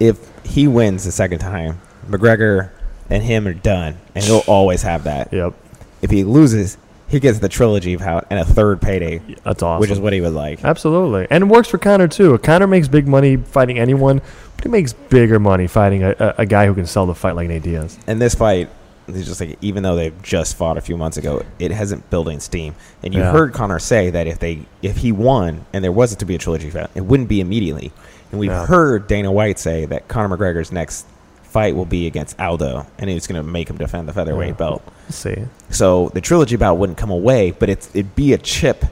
if 0.00 0.18
he 0.44 0.68
wins 0.68 1.04
the 1.04 1.12
second 1.12 1.38
time, 1.38 1.80
McGregor 2.08 2.70
and 3.08 3.22
him 3.22 3.46
are 3.46 3.54
done, 3.54 3.96
and 4.14 4.24
he'll 4.24 4.38
always 4.46 4.82
have 4.82 5.04
that. 5.04 5.32
Yep, 5.32 5.54
If 6.02 6.10
he 6.10 6.24
loses, 6.24 6.76
he 7.08 7.20
gets 7.20 7.38
the 7.40 7.48
trilogy 7.48 7.94
vow 7.94 8.24
and 8.30 8.40
a 8.40 8.44
third 8.44 8.80
payday, 8.80 9.20
that's 9.44 9.62
awesome. 9.62 9.80
which 9.80 9.90
is 9.90 10.00
what 10.00 10.12
he 10.12 10.20
would 10.20 10.32
like. 10.32 10.64
Absolutely, 10.64 11.26
and 11.30 11.44
it 11.44 11.46
works 11.46 11.68
for 11.68 11.78
Conor 11.78 12.08
too. 12.08 12.36
Conor 12.38 12.66
makes 12.66 12.88
big 12.88 13.06
money 13.06 13.36
fighting 13.36 13.78
anyone, 13.78 14.20
but 14.56 14.64
he 14.64 14.68
makes 14.70 14.92
bigger 14.92 15.38
money 15.38 15.66
fighting 15.66 16.02
a, 16.02 16.14
a, 16.18 16.34
a 16.38 16.46
guy 16.46 16.66
who 16.66 16.74
can 16.74 16.86
sell 16.86 17.06
the 17.06 17.14
fight 17.14 17.36
like 17.36 17.48
Nate 17.48 17.62
Diaz. 17.62 17.98
And 18.06 18.20
this 18.20 18.34
fight, 18.34 18.70
is 19.16 19.26
just 19.26 19.40
like 19.40 19.58
even 19.60 19.82
though 19.82 19.96
they've 19.96 20.22
just 20.22 20.56
fought 20.56 20.76
a 20.78 20.80
few 20.80 20.96
months 20.96 21.16
ago, 21.16 21.42
it 21.58 21.70
hasn't 21.70 22.08
building 22.10 22.40
steam. 22.40 22.74
And 23.02 23.12
you 23.14 23.20
Yeah. 23.20 23.32
heard 23.32 23.52
Conor 23.52 23.78
say 23.78 24.10
that 24.10 24.26
if 24.26 24.38
they 24.38 24.60
if 24.82 24.98
he 24.98 25.12
won 25.12 25.64
and 25.72 25.82
there 25.84 25.92
wasn't 25.92 26.20
to 26.20 26.24
be 26.26 26.34
a 26.34 26.38
trilogy 26.38 26.70
fight, 26.70 26.90
it 26.94 27.02
wouldn't 27.04 27.28
be 27.28 27.40
immediately. 27.40 27.92
And 28.30 28.40
we've 28.40 28.50
Yeah. 28.50 28.66
heard 28.66 29.06
Dana 29.06 29.30
White 29.30 29.58
say 29.58 29.84
that 29.86 30.08
Conor 30.08 30.36
McGregor's 30.36 30.72
next 30.72 31.06
fight 31.42 31.76
will 31.76 31.84
be 31.84 32.06
against 32.06 32.40
Aldo, 32.40 32.86
and 32.98 33.10
it's 33.10 33.26
going 33.26 33.36
to 33.36 33.46
make 33.46 33.68
him 33.68 33.76
defend 33.76 34.08
the 34.08 34.12
featherweight 34.14 34.48
Yeah. 34.48 34.54
belt. 34.54 34.82
Let's 35.06 35.18
see. 35.18 35.36
So 35.68 36.10
the 36.14 36.22
trilogy 36.22 36.56
bout 36.56 36.78
wouldn't 36.78 36.96
come 36.96 37.10
away, 37.10 37.50
but 37.50 37.68
it's 37.68 37.88
it'd 37.92 38.16
be 38.16 38.32
a 38.32 38.38
chip 38.38 38.86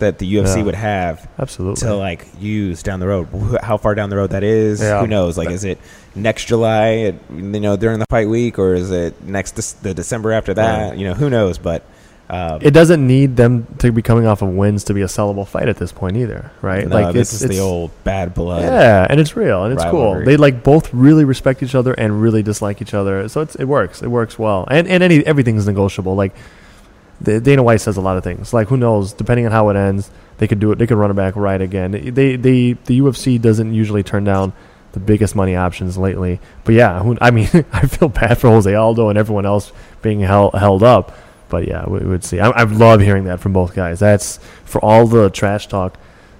that 0.00 0.18
the 0.18 0.26
UFC 0.26 0.58
Yeah. 0.58 0.64
would 0.64 0.74
have 0.74 1.26
Absolutely. 1.38 1.80
to 1.80 1.94
like 1.94 2.26
use 2.38 2.82
down 2.82 3.00
the 3.00 3.06
road. 3.06 3.28
How 3.62 3.78
far 3.78 3.94
down 3.94 4.10
the 4.10 4.16
road 4.16 4.30
that 4.30 4.42
is, 4.42 4.82
Yeah. 4.82 5.00
who 5.00 5.06
knows? 5.06 5.38
Like, 5.38 5.48
is 5.50 5.64
it 5.64 5.78
next 6.14 6.46
July? 6.46 6.88
At, 7.06 7.14
you 7.30 7.60
know, 7.60 7.76
during 7.76 7.98
the 7.98 8.06
fight 8.06 8.28
week, 8.28 8.58
or 8.58 8.74
is 8.74 8.90
it 8.90 9.22
next 9.22 9.56
Dec- 9.56 9.80
the 9.82 9.94
December 9.94 10.32
after 10.32 10.54
that? 10.54 10.90
Right. 10.90 10.98
You 10.98 11.08
know, 11.08 11.14
who 11.14 11.28
knows? 11.30 11.58
But 11.58 11.84
um, 12.30 12.60
it 12.62 12.70
doesn't 12.70 13.06
need 13.06 13.36
them 13.36 13.66
to 13.78 13.92
be 13.92 14.00
coming 14.00 14.26
off 14.26 14.40
of 14.40 14.48
wins 14.48 14.84
to 14.84 14.94
be 14.94 15.02
a 15.02 15.06
sellable 15.06 15.46
fight 15.46 15.68
at 15.68 15.76
this 15.76 15.92
point 15.92 16.16
either, 16.16 16.50
right? 16.62 16.88
no, 16.88 17.12
this 17.12 17.34
it's- 17.34 17.42
is 17.50 17.56
the 17.58 17.62
old 17.62 17.90
bad 18.02 18.32
blood. 18.34 18.62
Yeah, 18.62 19.06
and 19.10 19.20
it's 19.20 19.36
real 19.36 19.64
and 19.64 19.74
it's 19.74 19.84
rivalry. 19.84 20.16
cool. 20.20 20.24
They 20.24 20.36
like 20.38 20.62
both 20.62 20.92
really 20.94 21.24
respect 21.24 21.62
each 21.62 21.74
other 21.74 21.92
and 21.92 22.22
really 22.22 22.42
dislike 22.42 22.80
each 22.80 22.94
other, 22.94 23.28
so 23.28 23.42
it's, 23.42 23.54
it 23.56 23.64
works. 23.66 24.02
It 24.02 24.08
works 24.08 24.38
well, 24.38 24.66
and 24.70 24.88
and 24.88 25.02
any 25.02 25.24
everything's 25.26 25.66
negotiable. 25.66 26.14
Like 26.14 26.34
the, 27.20 27.40
Dana 27.40 27.62
White 27.62 27.80
says 27.82 27.96
a 27.96 28.00
lot 28.00 28.16
of 28.16 28.24
things. 28.24 28.54
Like 28.54 28.68
who 28.68 28.76
knows? 28.78 29.12
Depending 29.12 29.44
on 29.46 29.52
how 29.52 29.68
it 29.68 29.76
ends, 29.76 30.10
they 30.38 30.48
could 30.48 30.58
do 30.60 30.72
it. 30.72 30.78
They 30.78 30.86
could 30.86 30.96
run 30.96 31.10
it 31.10 31.14
back 31.14 31.36
right 31.36 31.60
again. 31.60 31.90
They 31.92 32.36
they 32.36 32.72
the 32.72 33.00
UFC 33.00 33.38
doesn't 33.40 33.74
usually 33.74 34.02
turn 34.02 34.24
down 34.24 34.52
the 34.94 35.00
biggest 35.00 35.36
money 35.36 35.56
options 35.56 35.98
lately. 35.98 36.40
But 36.64 36.76
yeah, 36.76 37.00
who, 37.00 37.18
I 37.20 37.30
mean, 37.30 37.48
I 37.72 37.86
feel 37.86 38.08
bad 38.08 38.38
for 38.38 38.48
Jose 38.48 38.72
Aldo 38.72 39.10
and 39.10 39.18
everyone 39.18 39.44
else 39.44 39.72
being 40.00 40.20
held 40.20 40.54
held 40.54 40.82
up. 40.82 41.12
But 41.50 41.68
yeah, 41.68 41.86
we, 41.86 42.00
would 42.00 42.24
see. 42.24 42.40
I, 42.40 42.48
I 42.48 42.62
love 42.62 43.00
hearing 43.00 43.24
that 43.24 43.40
from 43.40 43.52
both 43.52 43.74
guys. 43.74 44.00
That's 44.00 44.38
for 44.64 44.82
all 44.82 45.06
the 45.06 45.28
trash 45.28 45.66
talk. 45.66 45.98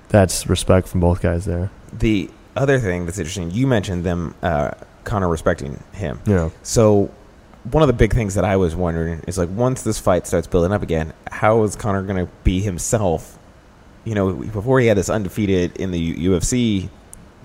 That's 0.08 0.48
respect 0.48 0.88
from 0.88 1.00
both 1.00 1.20
guys 1.20 1.44
there. 1.44 1.70
The 1.92 2.30
other 2.56 2.78
thing 2.78 3.04
that's 3.04 3.18
interesting, 3.18 3.50
you 3.50 3.66
mentioned 3.66 4.04
them, 4.04 4.34
uh, 4.42 4.70
Conor 5.02 5.28
respecting 5.28 5.82
him. 5.92 6.20
Yeah. 6.26 6.50
So 6.62 7.10
one 7.70 7.82
of 7.82 7.86
the 7.88 7.92
big 7.92 8.14
things 8.14 8.34
that 8.34 8.44
I 8.44 8.56
was 8.56 8.74
wondering 8.74 9.22
is 9.26 9.36
like 9.36 9.50
once 9.50 9.82
this 9.82 9.98
fight 9.98 10.26
starts 10.26 10.46
building 10.46 10.72
up 10.72 10.82
again, 10.82 11.12
how 11.30 11.62
is 11.64 11.76
Conor 11.76 12.02
going 12.02 12.26
to 12.26 12.32
be 12.42 12.60
himself? 12.60 13.38
You 14.04 14.14
know, 14.14 14.32
before 14.32 14.80
he 14.80 14.86
had 14.86 14.96
this 14.96 15.10
undefeated 15.10 15.76
in 15.76 15.90
the 15.90 15.98
U- 15.98 16.32
UFC 16.32 16.88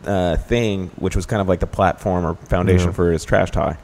uh, 0.06 0.38
thing, 0.38 0.88
which 0.98 1.16
was 1.16 1.26
kind 1.26 1.42
of 1.42 1.48
like 1.48 1.60
the 1.60 1.68
platform 1.68 2.26
or 2.26 2.36
foundation 2.36 2.88
Yeah. 2.90 2.94
for 2.94 3.12
his 3.12 3.24
trash 3.26 3.52
talk. 3.52 3.78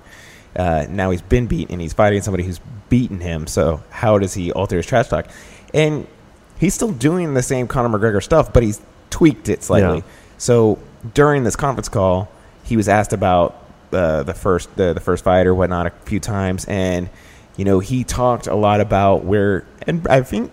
Uh, 0.56 0.86
now 0.89 1.12
he's 1.12 1.21
been 1.21 1.47
beaten 1.47 1.73
and 1.73 1.82
he's 1.82 1.93
fighting 1.93 2.21
somebody 2.21 2.43
who's 2.43 2.60
beaten 2.89 3.19
him. 3.19 3.47
So 3.47 3.84
how 3.89 4.17
does 4.19 4.34
he 4.34 4.51
alter 4.51 4.78
his 4.78 4.86
trash 4.86 5.08
talk? 5.10 5.28
And 5.73 6.08
he's 6.60 6.73
still 6.73 6.91
doing 6.91 7.34
the 7.34 7.43
same 7.43 7.67
Conor 7.67 7.97
McGregor 7.97 8.23
stuff, 8.23 8.54
but 8.54 8.63
he's 8.63 8.80
tweaked 9.10 9.49
it 9.49 9.63
slightly. 9.63 9.97
Yeah. 9.97 10.04
So 10.38 10.80
during 11.13 11.43
this 11.43 11.56
conference 11.56 11.89
call, 11.89 12.30
he 12.63 12.78
was 12.78 12.88
asked 12.88 13.12
about 13.13 13.62
uh, 13.91 14.23
the 14.23 14.34
first 14.34 14.73
the, 14.75 14.93
the 14.93 14.99
first 14.99 15.23
fight 15.23 15.45
or 15.47 15.54
whatnot 15.56 15.88
a 15.88 15.91
few 16.06 16.19
times, 16.19 16.65
and 16.65 17.10
you 17.56 17.63
know 17.63 17.80
he 17.80 18.04
talked 18.04 18.47
a 18.47 18.56
lot 18.56 18.82
about 18.82 19.23
where, 19.23 19.65
and 19.84 20.06
I 20.08 20.21
think 20.21 20.51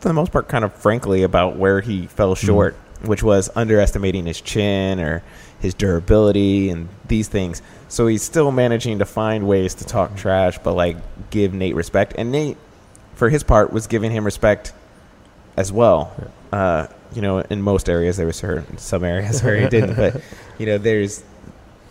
for 0.00 0.08
the 0.08 0.14
most 0.14 0.32
part, 0.32 0.48
kind 0.48 0.64
of 0.64 0.72
frankly 0.74 1.22
about 1.22 1.56
where 1.56 1.80
he 1.80 2.06
fell 2.06 2.34
short, 2.34 2.74
which 3.02 3.22
was 3.22 3.50
underestimating 3.54 4.26
his 4.26 4.40
chin 4.40 5.00
or 5.00 5.22
his 5.60 5.74
durability 5.74 6.70
and 6.70 6.88
these 7.06 7.28
things. 7.28 7.62
So 7.88 8.06
he's 8.06 8.22
still 8.22 8.50
managing 8.52 8.98
to 8.98 9.04
find 9.04 9.46
ways 9.46 9.74
to 9.76 9.84
talk 9.84 10.16
trash, 10.16 10.58
but 10.58 10.74
like 10.74 10.96
give 11.30 11.54
Nate 11.54 11.74
respect, 11.74 12.14
and 12.16 12.30
Nate, 12.32 12.56
for 13.14 13.28
his 13.28 13.42
part, 13.42 13.72
was 13.72 13.86
giving 13.86 14.10
him 14.10 14.24
respect 14.24 14.72
as 15.56 15.72
well. 15.72 16.12
Uh, 16.52 16.86
you 17.14 17.22
know, 17.22 17.38
in 17.38 17.62
most 17.62 17.88
areas 17.88 18.16
there 18.16 18.26
was 18.26 18.36
certain 18.36 18.78
some 18.78 19.04
areas 19.04 19.42
where 19.42 19.56
he 19.56 19.68
didn't, 19.68 19.96
but 19.96 20.20
you 20.58 20.66
know, 20.66 20.78
there's 20.78 21.22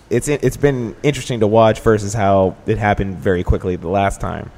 it's 0.10 0.28
it's 0.28 0.58
been 0.58 0.96
interesting 1.02 1.40
to 1.40 1.48
watch 1.48 1.80
versus 1.80 2.14
how 2.14 2.56
it 2.66 2.78
happened 2.78 3.18
very 3.18 3.44
quickly 3.44 3.76
the 3.76 3.88
last 3.88 4.22
time. 4.22 4.52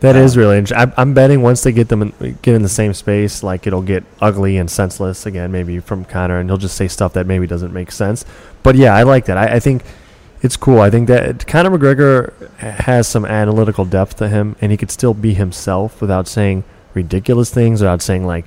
That 0.00 0.16
is 0.16 0.34
Um, 0.34 0.40
really 0.40 0.58
interesting. 0.58 0.78
I'm, 0.78 0.94
I'm 0.96 1.14
betting 1.14 1.42
once 1.42 1.62
they 1.62 1.72
get 1.72 1.88
them 1.88 2.02
in, 2.02 2.38
get 2.42 2.54
in 2.54 2.62
the 2.62 2.68
same 2.68 2.94
space, 2.94 3.42
like 3.42 3.66
it'll 3.66 3.82
get 3.82 4.02
ugly 4.20 4.56
and 4.56 4.70
senseless 4.70 5.26
again, 5.26 5.52
maybe 5.52 5.78
from 5.78 6.04
Conor, 6.04 6.38
and 6.40 6.48
he'll 6.48 6.56
just 6.56 6.76
say 6.76 6.88
stuff 6.88 7.12
that 7.12 7.26
maybe 7.26 7.46
doesn't 7.46 7.72
make 7.72 7.92
sense. 7.92 8.24
But 8.62 8.76
yeah, 8.76 8.94
I 8.94 9.02
like 9.02 9.26
that. 9.26 9.36
I, 9.36 9.56
I 9.56 9.60
think 9.60 9.82
it's 10.42 10.56
cool. 10.56 10.80
I 10.80 10.88
think 10.88 11.06
that 11.08 11.46
Conor 11.46 11.76
McGregor 11.76 12.32
has 12.58 13.06
some 13.06 13.26
analytical 13.26 13.84
depth 13.84 14.16
to 14.16 14.28
him, 14.28 14.56
and 14.60 14.72
he 14.72 14.78
could 14.78 14.90
still 14.90 15.12
be 15.12 15.34
himself 15.34 16.00
without 16.00 16.26
saying 16.26 16.64
ridiculous 16.94 17.50
things, 17.50 17.82
without 17.82 18.00
saying 18.00 18.26
like 18.26 18.46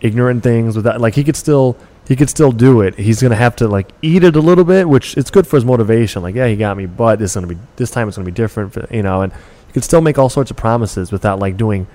ignorant 0.00 0.42
things. 0.42 0.76
Without 0.76 0.98
like 0.98 1.14
he 1.14 1.24
could 1.24 1.36
still 1.36 1.76
he 2.08 2.16
could 2.16 2.30
still 2.30 2.52
do 2.52 2.80
it. 2.80 2.94
He's 2.96 3.20
gonna 3.20 3.36
have 3.36 3.54
to 3.56 3.68
like 3.68 3.90
eat 4.00 4.24
it 4.24 4.34
a 4.34 4.40
little 4.40 4.64
bit, 4.64 4.88
which 4.88 5.14
it's 5.18 5.30
good 5.30 5.46
for 5.46 5.58
his 5.58 5.64
motivation. 5.64 6.22
Like, 6.22 6.34
yeah, 6.34 6.46
he 6.46 6.56
got 6.56 6.76
me, 6.76 6.86
but 6.86 7.18
this 7.18 7.34
gonna 7.34 7.46
be 7.46 7.58
this 7.76 7.90
time 7.90 8.08
it's 8.08 8.16
gonna 8.16 8.24
be 8.24 8.32
different, 8.32 8.72
for, 8.72 8.86
you 8.90 9.02
know. 9.02 9.20
And 9.20 9.32
you 9.70 9.72
can 9.72 9.82
still 9.82 10.00
make 10.00 10.18
all 10.18 10.28
sorts 10.28 10.50
of 10.50 10.56
promises 10.56 11.12
without 11.12 11.38
like 11.38 11.56
doing 11.56 11.86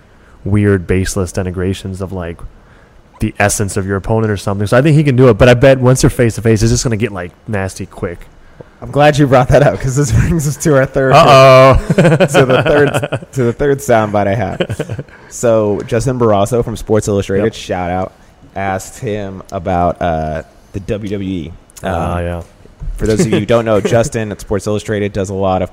weird 0.46 0.88
baseless 0.88 1.34
denigrations 1.34 2.00
of 2.00 2.14
like 2.14 2.40
the 3.20 3.36
essence 3.38 3.76
of 3.76 3.86
your 3.86 3.98
opponent 3.98 4.32
or 4.32 4.38
something. 4.38 4.66
So 4.66 4.78
I 4.78 4.82
think 4.82 4.96
he 4.96 5.04
can 5.04 5.18
do 5.18 5.28
it. 5.28 5.34
But 5.34 5.50
I 5.50 5.56
bet 5.56 5.78
once 5.78 6.00
they're 6.00 6.10
face 6.10 6.36
to 6.36 6.42
face, 6.42 6.64
it's 6.64 6.72
just 6.72 6.86
gonna 6.86 6.96
get 6.96 7.12
like 7.12 7.34
nasty 7.50 7.86
quick. 7.86 8.28
I'm 8.82 8.92
glad 8.92 9.18
you 9.18 9.28
brought 9.28 9.50
that 9.50 9.62
up 9.62 9.74
because 9.78 9.98
this 9.98 10.10
brings 10.22 10.48
us 10.48 10.56
to 10.64 10.78
our 10.78 10.86
third 10.86 11.12
oh. 11.14 11.76
to 11.96 12.46
the 12.46 12.64
third 12.64 13.32
to 13.34 13.44
the 13.44 13.52
third 13.54 13.80
soundbite 13.80 14.28
I 14.28 14.36
have. 14.36 15.06
So 15.30 15.82
Justin 15.82 16.18
Barrasso 16.18 16.64
from 16.64 16.78
Sports 16.78 17.10
Illustrated, 17.10 17.44
Yep. 17.46 17.54
shout 17.56 17.92
out, 17.92 18.14
asked 18.56 19.00
him 19.00 19.44
about 19.52 20.02
uh, 20.02 20.44
the 20.72 20.80
WWE. 20.80 21.52
Ah, 21.84 22.18
Um, 22.20 22.24
yeah. 22.24 22.44
For 22.96 23.06
those 23.06 23.20
of 23.26 23.28
you 23.34 23.40
who 23.40 23.46
don't 23.46 23.66
know, 23.66 23.82
Justin 23.82 24.32
at 24.32 24.40
Sports 24.40 24.66
Illustrated 24.66 25.12
does 25.12 25.30
a 25.30 25.34
lot 25.34 25.62
of 25.62 25.70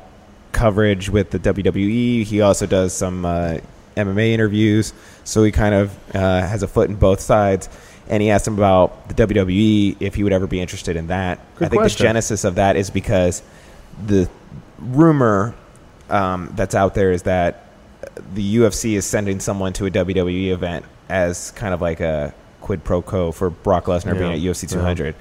coverage 0.62 1.10
with 1.10 1.30
the 1.30 1.40
WWE. 1.40 2.22
He 2.22 2.40
also 2.40 2.66
does 2.66 2.92
some 2.92 3.24
uh, 3.24 3.58
MMA 3.96 4.28
interviews, 4.28 4.92
so 5.24 5.42
he 5.42 5.50
kind 5.50 5.74
of 5.74 6.14
uh, 6.14 6.46
has 6.46 6.62
a 6.62 6.68
foot 6.68 6.88
in 6.88 6.94
both 6.94 7.20
sides. 7.20 7.68
And 8.08 8.22
he 8.22 8.30
asked 8.30 8.46
him 8.46 8.54
about 8.54 9.08
the 9.08 9.14
WWE 9.14 9.96
if 9.98 10.14
he 10.14 10.22
would 10.22 10.32
ever 10.32 10.46
be 10.46 10.60
interested 10.60 10.94
in 10.96 11.08
that. 11.08 11.40
Good 11.56 11.66
I 11.66 11.68
think 11.68 11.80
question. 11.80 12.04
the 12.04 12.08
genesis 12.08 12.44
of 12.44 12.54
that 12.56 12.76
is 12.76 12.90
because 12.90 13.42
the 14.06 14.28
rumor 14.78 15.54
um, 16.10 16.52
that's 16.54 16.76
out 16.76 16.94
there 16.94 17.10
is 17.10 17.22
that 17.22 17.66
the 18.34 18.56
UFC 18.56 18.94
is 18.94 19.04
sending 19.04 19.40
someone 19.40 19.72
to 19.74 19.86
a 19.86 19.90
WWE 19.90 20.52
event 20.52 20.84
as 21.08 21.50
kind 21.52 21.74
of 21.74 21.80
like 21.80 21.98
a 22.00 22.32
quid 22.60 22.84
pro 22.84 23.02
quo 23.02 23.32
for 23.32 23.50
Brock 23.50 23.86
Lesnar 23.86 24.16
being 24.16 24.32
at 24.32 24.38
UFC 24.38 24.68
200. 24.68 25.14
M 25.14 25.20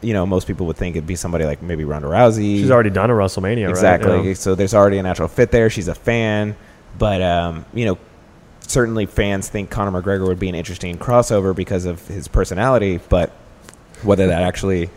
You 0.00 0.14
know, 0.14 0.24
most 0.24 0.46
people 0.46 0.66
would 0.66 0.76
think 0.76 0.96
it'd 0.96 1.06
be 1.06 1.16
somebody 1.16 1.44
like 1.44 1.60
maybe 1.62 1.84
Ronda 1.84 2.08
Rousey. 2.08 2.56
She's 2.58 2.70
already 2.70 2.90
done 2.90 3.10
a 3.10 3.14
WrestleMania, 3.14 3.68
exactly. 3.68 4.10
right? 4.10 4.24
Yeah. 4.24 4.34
So 4.34 4.54
there's 4.54 4.72
already 4.74 4.98
a 4.98 5.02
natural 5.02 5.28
fit 5.28 5.50
there. 5.50 5.68
She's 5.68 5.88
a 5.88 5.94
fan, 5.94 6.56
but 6.98 7.20
um, 7.20 7.66
you 7.74 7.84
know, 7.84 7.98
certainly 8.60 9.04
fans 9.06 9.48
think 9.48 9.70
Conor 9.70 10.00
McGregor 10.00 10.26
would 10.26 10.38
be 10.38 10.48
an 10.48 10.54
interesting 10.54 10.96
crossover 10.96 11.54
because 11.54 11.84
of 11.84 12.06
his 12.08 12.28
personality. 12.28 12.98
But 13.10 13.30
whether 14.02 14.26
that 14.28 14.42
actually, 14.42 14.88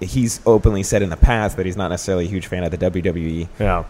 he's 0.00 0.40
openly 0.46 0.82
said 0.82 1.02
in 1.02 1.10
the 1.10 1.16
past 1.16 1.56
that 1.58 1.66
he's 1.66 1.76
not 1.76 1.88
necessarily 1.88 2.24
a 2.24 2.28
huge 2.28 2.46
fan 2.46 2.64
of 2.64 2.70
the 2.70 2.78
WWE 2.78 3.48
Yeah. 3.58 3.84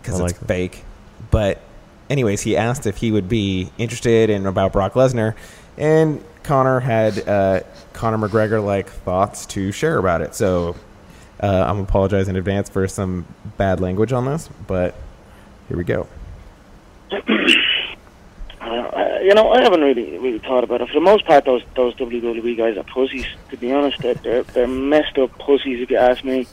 because 0.00 0.20
I 0.20 0.24
it's 0.26 0.32
that. 0.38 0.46
fake. 0.46 0.84
But 1.32 1.60
anyways, 2.08 2.42
he 2.42 2.56
asked 2.56 2.86
if 2.86 2.98
he 2.98 3.10
would 3.10 3.28
be 3.28 3.70
interested 3.78 4.30
in 4.30 4.46
about 4.46 4.72
Brock 4.72 4.92
Lesnar, 4.94 5.34
and 5.76 6.22
Conor 6.44 6.78
had 6.80 7.28
uh, 7.28 7.60
Conor 7.96 8.28
McGregor 8.28 8.64
like 8.64 8.88
thoughts 8.88 9.46
to 9.46 9.72
share 9.72 9.98
about 9.98 10.20
it. 10.20 10.34
So 10.34 10.76
uh, 11.40 11.64
I'm 11.66 11.80
apologize 11.80 12.28
in 12.28 12.36
advance 12.36 12.68
for 12.68 12.86
some 12.86 13.26
bad 13.56 13.80
language 13.80 14.12
on 14.12 14.26
this, 14.26 14.48
but 14.66 14.94
here 15.68 15.76
we 15.76 15.84
go. 15.84 16.06
Uh, 18.58 19.18
you 19.22 19.32
know, 19.32 19.52
I 19.52 19.62
haven't 19.62 19.82
really 19.82 20.18
really 20.18 20.38
thought 20.40 20.64
about 20.64 20.80
it. 20.80 20.88
For 20.88 20.94
the 20.94 21.00
most 21.00 21.24
part, 21.24 21.44
those 21.44 21.62
those 21.76 21.94
WWE 21.96 22.56
guys 22.56 22.76
are 22.76 22.82
pussies. 22.82 23.26
To 23.50 23.56
be 23.56 23.72
honest, 23.72 23.98
they're 23.98 24.14
they're, 24.14 24.42
they're 24.42 24.66
messed 24.66 25.18
up 25.18 25.38
pussies. 25.38 25.80
If 25.80 25.90
you 25.90 25.98
ask 25.98 26.24
me, 26.24 26.46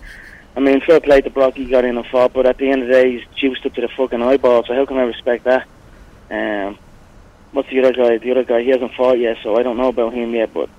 I 0.56 0.60
mean, 0.60 0.82
fair 0.82 1.00
play 1.00 1.22
to 1.22 1.30
Brock, 1.30 1.56
he 1.56 1.66
got 1.66 1.86
in 1.86 1.98
and 1.98 2.06
fought, 2.06 2.34
but 2.34 2.46
at 2.46 2.58
the 2.58 2.70
end 2.70 2.84
of 2.84 2.88
the 2.90 2.94
day, 2.94 3.12
he's 3.14 3.26
juiced 3.36 3.66
up 3.66 3.74
to 3.74 3.82
the 3.82 3.88
fucking 3.88 4.22
eyeball. 4.22 4.64
So 4.66 4.76
how 4.76 4.86
can 4.86 4.98
I 4.98 5.04
respect 5.04 5.46
that? 5.46 5.68
Um, 6.30 6.78
what's 7.52 7.70
the 7.70 7.80
other 7.80 7.94
guy? 7.94 8.18
The 8.18 8.32
other 8.32 8.44
guy, 8.44 8.62
he 8.62 8.70
hasn't 8.70 8.94
fought 8.94 9.18
yet, 9.18 9.38
so 9.42 9.58
I 9.58 9.64
don't 9.64 9.78
know 9.78 9.88
about 9.88 10.14
him 10.14 10.36
yet. 10.36 10.54
But 10.54 10.70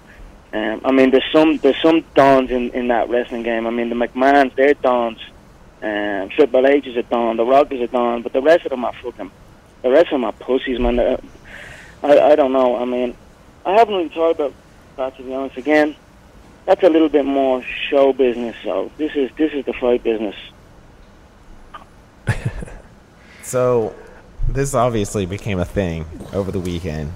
um, 0.55 0.81
I 0.85 0.93
mean, 0.93 1.11
there's 1.11 1.31
some 1.33 1.57
there's 1.59 1.81
some 1.83 2.05
dons 2.15 2.51
in 2.51 2.71
in 2.71 2.89
that 2.89 3.09
wrestling 3.09 3.43
game. 3.43 3.67
I 3.67 3.71
mean, 3.71 3.89
the 3.89 3.97
McMahon's, 3.97 4.55
they're 4.55 4.75
dons. 4.75 5.19
Um, 5.83 6.29
Triple 6.31 6.67
H 6.67 6.87
is 6.87 6.97
a 6.97 7.03
don. 7.03 7.37
The 7.37 7.45
Rock 7.45 7.73
is 7.73 7.81
a 7.81 7.89
don. 7.89 8.23
But 8.23 8.33
the 8.33 8.41
rest 8.41 8.65
of 8.65 8.71
them 8.71 8.85
are 8.85 8.93
fucking. 9.03 9.31
The 9.83 9.91
rest 9.91 10.07
of 10.07 10.13
them 10.13 10.25
are 10.25 10.33
pussies, 10.33 10.79
man. 10.79 11.01
I 11.01 11.19
I 12.21 12.37
don't 12.37 12.53
know. 12.53 12.77
I 12.77 12.85
mean, 12.85 13.17
I 13.67 13.73
haven't 13.73 13.95
really 13.95 14.09
thought 14.11 14.31
about 14.31 14.55
that 14.97 15.17
to 15.17 15.23
be 15.25 15.35
honest. 15.35 15.57
Again, 15.57 15.97
that's 16.67 16.83
a 16.85 16.89
little 16.89 17.09
bit 17.09 17.25
more 17.25 17.63
show 17.91 18.13
business. 18.13 18.55
So 18.63 18.93
this 18.97 19.13
is 19.17 19.31
this 19.37 19.53
is 19.53 19.65
the 19.65 19.73
fight 19.73 20.05
business. 20.05 20.37
So 23.45 23.95
this 24.49 24.75
obviously 24.75 25.27
became 25.27 25.59
a 25.59 25.65
thing 25.67 26.07
over 26.33 26.51
the 26.51 26.59
weekend. 26.59 27.13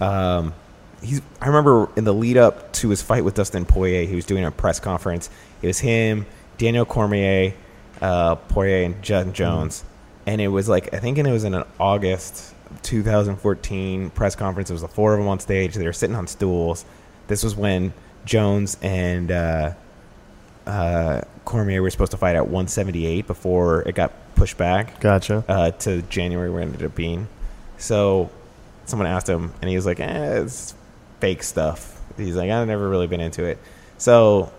Um, 0.00 0.54
he's. 1.02 1.20
I 1.40 1.46
remember 1.46 1.88
in 1.96 2.04
the 2.04 2.14
lead 2.14 2.36
up 2.36 2.72
to 2.74 2.88
his 2.88 3.02
fight 3.02 3.24
with 3.24 3.34
Dustin 3.34 3.64
Poirier, 3.64 4.06
he 4.06 4.14
was 4.14 4.24
doing 4.24 4.44
a 4.44 4.50
press 4.50 4.80
conference. 4.80 5.30
It 5.60 5.66
was 5.66 5.78
him, 5.78 6.26
Daniel 6.58 6.84
Cormier, 6.84 7.54
uh, 8.00 8.36
Poirier, 8.36 8.84
and 8.84 9.02
John 9.02 9.32
Jones, 9.32 9.84
and 10.26 10.40
it 10.40 10.48
was 10.48 10.68
like 10.68 10.92
I 10.94 10.98
think 10.98 11.18
it 11.18 11.30
was 11.30 11.44
in 11.44 11.54
an 11.54 11.64
August 11.78 12.54
2014 12.82 14.10
press 14.10 14.34
conference. 14.34 14.70
It 14.70 14.74
was 14.74 14.82
the 14.82 14.88
four 14.88 15.14
of 15.14 15.18
them 15.18 15.28
on 15.28 15.40
stage. 15.40 15.74
They 15.74 15.84
were 15.84 15.92
sitting 15.92 16.16
on 16.16 16.26
stools. 16.26 16.84
This 17.28 17.42
was 17.42 17.54
when 17.54 17.92
Jones 18.24 18.76
and 18.82 19.30
uh, 19.30 19.72
uh, 20.66 21.22
Cormier 21.44 21.82
were 21.82 21.90
supposed 21.90 22.12
to 22.12 22.16
fight 22.18 22.36
at 22.36 22.44
178 22.44 23.26
before 23.26 23.82
it 23.82 23.94
got 23.94 24.12
pushed 24.34 24.56
back 24.56 25.00
Gotcha. 25.00 25.44
uh, 25.48 25.70
to 25.70 26.02
January 26.02 26.50
where 26.50 26.60
it 26.60 26.66
ended 26.66 26.84
up 26.84 26.94
being. 26.94 27.28
So 27.78 28.30
someone 28.84 29.06
asked 29.06 29.28
him, 29.28 29.52
and 29.60 29.68
he 29.68 29.76
was 29.76 29.86
like, 29.86 30.00
eh, 30.00 30.42
it's 30.42 30.74
fake 31.22 31.42
stuff. 31.44 32.00
He's 32.16 32.34
like, 32.34 32.50
I've 32.50 32.66
never 32.66 32.88
really 32.88 33.06
been 33.06 33.20
into 33.20 33.44
it. 33.44 33.58
So 33.96 34.50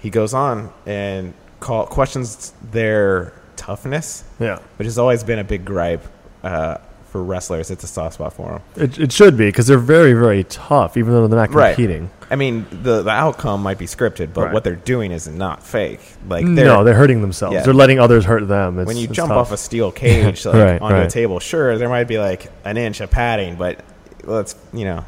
he 0.00 0.08
goes 0.08 0.32
on 0.32 0.72
and 0.86 1.34
call, 1.60 1.86
questions 1.86 2.54
their 2.70 3.34
toughness, 3.56 4.24
Yeah. 4.40 4.58
which 4.78 4.86
has 4.86 4.96
always 4.98 5.22
been 5.22 5.38
a 5.38 5.44
big 5.44 5.66
gripe 5.66 6.02
uh, 6.42 6.78
for 7.10 7.22
wrestlers, 7.22 7.70
it's 7.70 7.84
a 7.84 7.86
soft 7.86 8.14
spot 8.14 8.32
for 8.32 8.48
them. 8.52 8.62
It, 8.84 8.98
it 8.98 9.12
should 9.12 9.36
be 9.36 9.48
because 9.48 9.66
they're 9.66 9.78
very, 9.78 10.14
very 10.14 10.44
tough, 10.44 10.96
even 10.96 11.12
though 11.12 11.26
they're 11.26 11.38
not 11.38 11.52
Right. 11.54 11.74
competing. 11.74 12.10
I 12.30 12.36
mean, 12.36 12.66
the 12.70 13.02
the 13.02 13.10
outcome 13.10 13.62
might 13.62 13.78
be 13.78 13.86
scripted, 13.86 14.32
but 14.34 14.44
Right. 14.44 14.52
what 14.54 14.62
they're 14.64 14.76
doing 14.94 15.12
is 15.12 15.26
not 15.28 15.62
fake. 15.62 16.00
Like 16.28 16.44
they're, 16.46 16.64
no, 16.66 16.84
they're 16.84 16.94
hurting 16.94 17.20
themselves. 17.22 17.54
Yeah. 17.54 17.62
They're 17.64 17.74
letting 17.82 17.98
others 17.98 18.24
hurt 18.26 18.46
them. 18.48 18.78
It's, 18.78 18.86
when 18.86 18.96
you 18.98 19.08
jump 19.08 19.28
tough. 19.30 19.38
off 19.38 19.52
a 19.52 19.56
steel 19.56 19.90
cage 19.92 20.44
like, 20.46 20.54
Right, 20.54 20.80
onto 20.80 20.96
a 20.96 21.08
table, 21.08 21.38
sure, 21.40 21.76
there 21.78 21.88
might 21.90 22.08
be 22.08 22.18
like 22.18 22.50
an 22.64 22.76
inch 22.76 23.00
of 23.00 23.10
padding, 23.10 23.56
but 23.56 23.80
let's 24.24 24.54
you 24.74 24.84
know, 24.84 25.04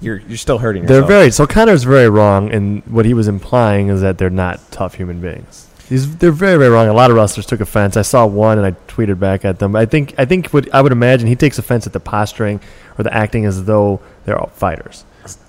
you're 0.00 0.18
you're 0.18 0.36
still 0.36 0.58
hurting 0.58 0.86
They're 0.86 1.04
very 1.04 1.30
so 1.30 1.46
Conor's 1.46 1.84
very 1.84 2.08
wrong, 2.08 2.50
and 2.50 2.82
what 2.86 3.04
he 3.04 3.14
was 3.14 3.28
implying 3.28 3.88
is 3.88 4.00
that 4.00 4.18
they're 4.18 4.30
not 4.30 4.60
tough 4.70 4.94
human 4.94 5.20
beings. 5.20 5.68
He's 5.88 6.16
they're 6.16 6.32
very 6.32 6.56
very 6.56 6.70
wrong. 6.70 6.88
A 6.88 6.92
lot 6.92 7.10
of 7.10 7.16
wrestlers 7.16 7.46
took 7.46 7.60
offense. 7.60 7.96
I 7.96 8.02
saw 8.02 8.24
one 8.26 8.58
and 8.58 8.66
I 8.66 8.72
tweeted 8.86 9.18
back 9.18 9.44
at 9.44 9.58
them. 9.58 9.74
I 9.74 9.86
think 9.86 10.14
I 10.18 10.24
think 10.24 10.48
what 10.50 10.72
I 10.74 10.80
would 10.80 10.92
imagine 10.92 11.26
he 11.26 11.36
takes 11.36 11.58
offense 11.58 11.86
at 11.86 11.92
the 11.92 12.00
posturing 12.00 12.60
or 12.96 13.04
the 13.04 13.12
acting 13.12 13.44
as 13.44 13.64
though 13.64 14.00
they're 14.24 14.38
all 14.38 14.48
fighters, 14.48 15.04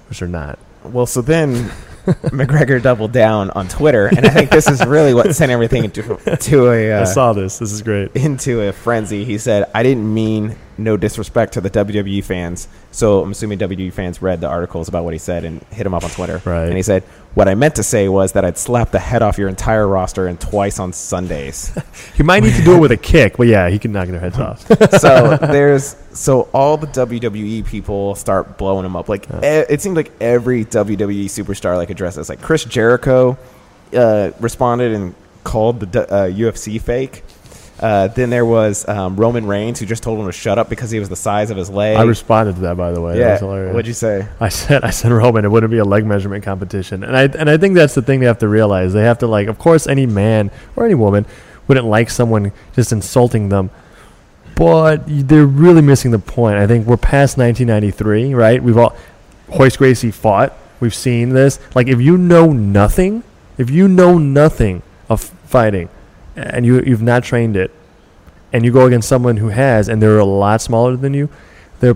which 0.10 0.20
they're 0.20 0.28
not. 0.28 0.58
Well, 0.84 1.06
so 1.06 1.22
then 1.22 1.54
McGregor 2.06 2.82
doubled 2.82 3.12
down 3.12 3.52
on 3.52 3.68
Twitter, 3.68 4.08
and 4.08 4.26
I 4.26 4.30
think 4.30 4.50
this 4.50 4.68
is 4.68 4.84
really 4.84 5.14
what 5.14 5.36
sent 5.36 5.52
everything 5.52 5.84
into 5.84 6.02
to 6.36 6.72
a 6.72 6.92
I 7.00 7.02
uh, 7.02 7.06
saw 7.06 7.34
this. 7.34 7.60
This 7.60 7.72
is 7.72 7.84
great. 7.84 8.16
into 8.16 8.68
a 8.68 8.74
frenzy. 8.74 9.24
He 9.24 9.38
said, 9.38 9.70
"I 9.76 9.84
didn't 9.84 10.12
mean 10.12 10.56
no 10.78 10.98
disrespect 10.98 11.54
to 11.54 11.62
the 11.62 11.70
WWE 11.70 12.24
fans." 12.24 12.68
So 12.92 13.22
I'm 13.22 13.32
assuming 13.32 13.60
WWE 13.60 13.92
fans 13.94 14.22
read 14.22 14.42
the 14.42 14.48
articles 14.48 14.88
about 14.88 15.04
what 15.04 15.14
he 15.14 15.20
said 15.20 15.44
and 15.44 15.62
hit 15.72 15.86
him 15.86 15.94
up 15.94 16.04
on 16.04 16.10
Twitter. 16.10 16.42
Right. 16.46 16.66
And 16.66 16.76
he 16.76 16.84
said, 16.84 17.04
"What 17.34 17.48
I 17.48 17.56
meant 17.56 17.76
to 17.76 17.84
say 17.84 18.08
was 18.10 18.34
that 18.34 18.46
I'd 18.46 18.58
slap 18.58 18.92
the 18.92 19.00
head 19.00 19.22
off 19.22 19.38
your 19.38 19.50
entire 19.50 19.88
roster 19.88 20.28
and 20.28 20.40
twice 20.40 20.80
on 20.80 20.94
Sundays." 20.94 21.72
He 22.16 22.24
might 22.24 22.44
need 22.44 22.54
to 22.56 22.64
do 22.64 22.76
it 22.76 22.80
with 22.80 22.92
a 22.92 22.98
kick, 22.98 23.38
but 23.38 23.48
yeah, 23.48 23.70
he 23.70 23.80
can 23.80 23.92
knock 23.92 24.08
their 24.08 24.20
heads 24.20 24.38
off. 24.38 24.60
so 25.00 25.38
there's 25.38 25.96
so 26.14 26.50
all 26.54 26.78
the 26.78 26.88
WWE 26.88 27.66
people 27.66 28.14
start 28.16 28.58
blowing 28.58 28.86
him 28.86 28.96
up. 28.96 29.10
Like 29.10 29.28
e- 29.30 29.66
it 29.70 29.82
seemed 29.82 29.96
like 29.96 30.12
every 30.22 30.66
WWE 30.66 31.26
superstar 31.26 31.78
like 31.78 31.90
addressed 31.90 32.18
this. 32.18 32.30
Like 32.30 32.42
Chris 32.42 32.64
Jericho 32.64 33.38
uh, 33.94 34.32
responded 34.40 34.94
and 34.94 35.16
called 35.44 35.80
the 35.80 36.12
uh, 36.12 36.28
UFC 36.28 36.80
fake. 36.80 37.24
Uh, 37.82 38.08
then 38.10 38.30
there 38.30 38.46
was 38.46 38.88
um, 38.88 39.16
Roman 39.16 39.48
Reigns 39.48 39.80
who 39.80 39.86
just 39.86 40.04
told 40.04 40.20
him 40.20 40.28
to 40.28 40.32
shut 40.32 40.60
up 40.60 40.70
because 40.70 40.92
he 40.92 41.00
was 41.00 41.10
the 41.10 41.16
size 41.16 41.50
of 41.50 41.58
his 41.58 41.70
leg. 41.70 41.98
I 41.98 42.04
responded 42.04 42.56
to 42.56 42.62
that 42.62 42.78
by 42.78 42.92
the 42.92 43.02
way. 43.02 43.14
That 43.14 43.20
yeah, 43.20 43.32
was 43.32 43.40
hilarious. 43.40 43.74
what'd 43.74 43.88
you 43.88 43.94
say? 43.94 44.28
I 44.40 44.50
said 44.50 44.84
I 44.84 44.92
said 44.92 45.12
Roman, 45.12 45.46
it 45.46 45.50
wouldn't 45.50 45.72
be 45.72 45.80
a 45.80 45.86
leg 45.86 46.06
measurement 46.06 46.44
competition, 46.44 47.04
and 47.04 47.18
I 47.18 47.24
and 47.24 47.50
I 47.50 47.58
think 47.58 47.76
that's 47.76 47.96
the 47.96 48.02
thing 48.02 48.20
they 48.20 48.28
have 48.28 48.40
to 48.40 48.48
realize. 48.48 48.94
They 48.94 49.04
have 49.04 49.20
to 49.20 49.28
like, 49.28 49.48
of 49.48 49.58
course, 49.58 49.88
any 49.88 50.06
man 50.06 50.52
or 50.76 50.86
any 50.86 50.96
woman 50.96 51.26
wouldn't 51.68 51.88
like 51.88 52.10
someone 52.10 52.52
just 52.76 52.92
insulting 52.92 53.50
them, 53.50 53.70
but 54.56 55.04
they're 55.08 55.46
really 55.46 55.82
missing 55.82 56.12
the 56.12 56.20
point. 56.20 56.58
I 56.58 56.68
think 56.68 56.86
we're 56.86 56.98
past 56.98 57.38
1993, 57.38 58.34
right? 58.34 58.62
We've 58.62 58.78
all 58.78 58.96
Royce 59.58 59.78
Gracie 59.78 60.12
fought. 60.12 60.54
We've 60.80 60.96
seen 60.96 61.30
this. 61.30 61.60
Like, 61.76 61.88
if 61.88 62.02
you 62.02 62.18
know 62.18 62.52
nothing, 62.52 63.24
if 63.58 63.70
you 63.70 63.88
know 63.88 64.18
nothing 64.18 64.82
of 65.10 65.22
fighting, 65.22 65.90
and 66.36 66.66
you 66.66 66.82
you've 66.86 67.02
not 67.02 67.24
trained 67.24 67.56
it, 67.58 67.72
and 68.54 68.64
you 68.66 68.72
go 68.72 68.86
against 68.86 69.08
someone 69.10 69.38
who 69.38 69.50
has, 69.50 69.88
and 69.90 70.02
they're 70.02 70.20
a 70.20 70.26
lot 70.26 70.62
smaller 70.62 70.96
than 70.96 71.14
you, 71.14 71.30
they're 71.80 71.96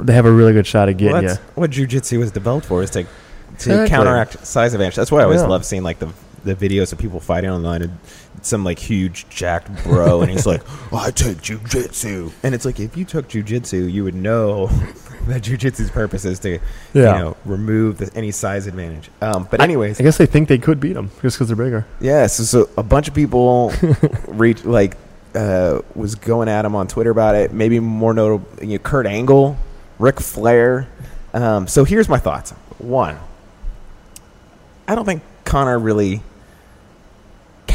they 0.00 0.12
have 0.14 0.26
a 0.26 0.30
really 0.32 0.52
good 0.52 0.66
shot 0.66 0.88
at 0.88 0.96
getting 0.96 1.12
Well, 1.14 1.22
you. 1.22 1.28
that's 1.28 1.40
what 1.56 1.70
jujitsu 1.70 2.18
was 2.18 2.30
developed 2.30 2.66
for 2.66 2.82
is 2.82 2.90
to 2.90 3.02
to 3.02 3.08
Exactly. 3.56 3.88
counteract 3.88 4.46
size 4.46 4.72
advantage. 4.74 4.94
That's 4.96 5.10
why 5.12 5.20
I 5.20 5.24
always 5.24 5.40
Yeah. 5.42 5.48
love 5.48 5.64
seeing 5.64 5.82
like 5.82 5.98
the 5.98 6.08
the 6.44 6.54
videos 6.54 6.92
of 6.92 6.98
people 6.98 7.20
fighting 7.20 7.50
online 7.50 7.82
and 7.82 7.98
some 8.42 8.64
like 8.64 8.78
huge 8.78 9.28
jacked 9.28 9.70
bro 9.84 10.22
and 10.22 10.30
he's 10.30 10.46
like, 10.46 10.62
oh, 10.92 10.96
I 10.98 11.10
take 11.10 11.38
jujitsu. 11.38 12.32
And 12.42 12.54
it's 12.54 12.64
like 12.64 12.80
if 12.80 12.96
you 12.96 13.04
took 13.04 13.28
jujitsu, 13.28 13.90
you 13.92 14.04
would 14.04 14.14
know 14.14 14.66
that 15.26 15.42
jujitsu's 15.42 15.90
purpose 15.90 16.24
is 16.24 16.38
to 16.40 16.58
Yeah. 16.94 17.16
you 17.16 17.24
know 17.24 17.36
remove 17.44 17.98
the, 17.98 18.10
any 18.14 18.30
size 18.30 18.66
advantage. 18.66 19.10
Um, 19.20 19.46
but 19.50 19.60
anyways, 19.60 20.00
I 20.00 20.02
guess 20.04 20.16
they 20.18 20.26
think 20.26 20.48
they 20.48 20.58
could 20.58 20.80
beat 20.80 20.94
them 20.94 21.10
just 21.22 21.36
because 21.36 21.48
they're 21.48 21.56
bigger. 21.56 21.86
yeah, 22.00 22.26
so, 22.26 22.42
so 22.44 22.70
a 22.76 22.82
bunch 22.82 23.08
of 23.08 23.14
people 23.14 23.72
reach 24.28 24.64
like 24.64 24.96
uh, 25.34 25.80
was 25.94 26.14
going 26.16 26.48
at 26.48 26.64
him 26.64 26.74
on 26.74 26.88
Twitter 26.88 27.10
about 27.10 27.34
it. 27.36 27.52
Maybe 27.52 27.78
more 27.78 28.12
notable, 28.14 28.46
you 28.60 28.72
know, 28.72 28.78
Kurt 28.78 29.06
Angle, 29.06 29.56
Ric 29.98 30.18
Flair. 30.20 30.88
Um, 31.32 31.68
so 31.68 31.84
here's 31.84 32.08
my 32.08 32.18
thoughts. 32.18 32.50
One, 32.78 33.16
I 34.88 34.94
don't 34.94 35.04
think 35.04 35.22
Conor 35.44 35.78
really 35.78 36.22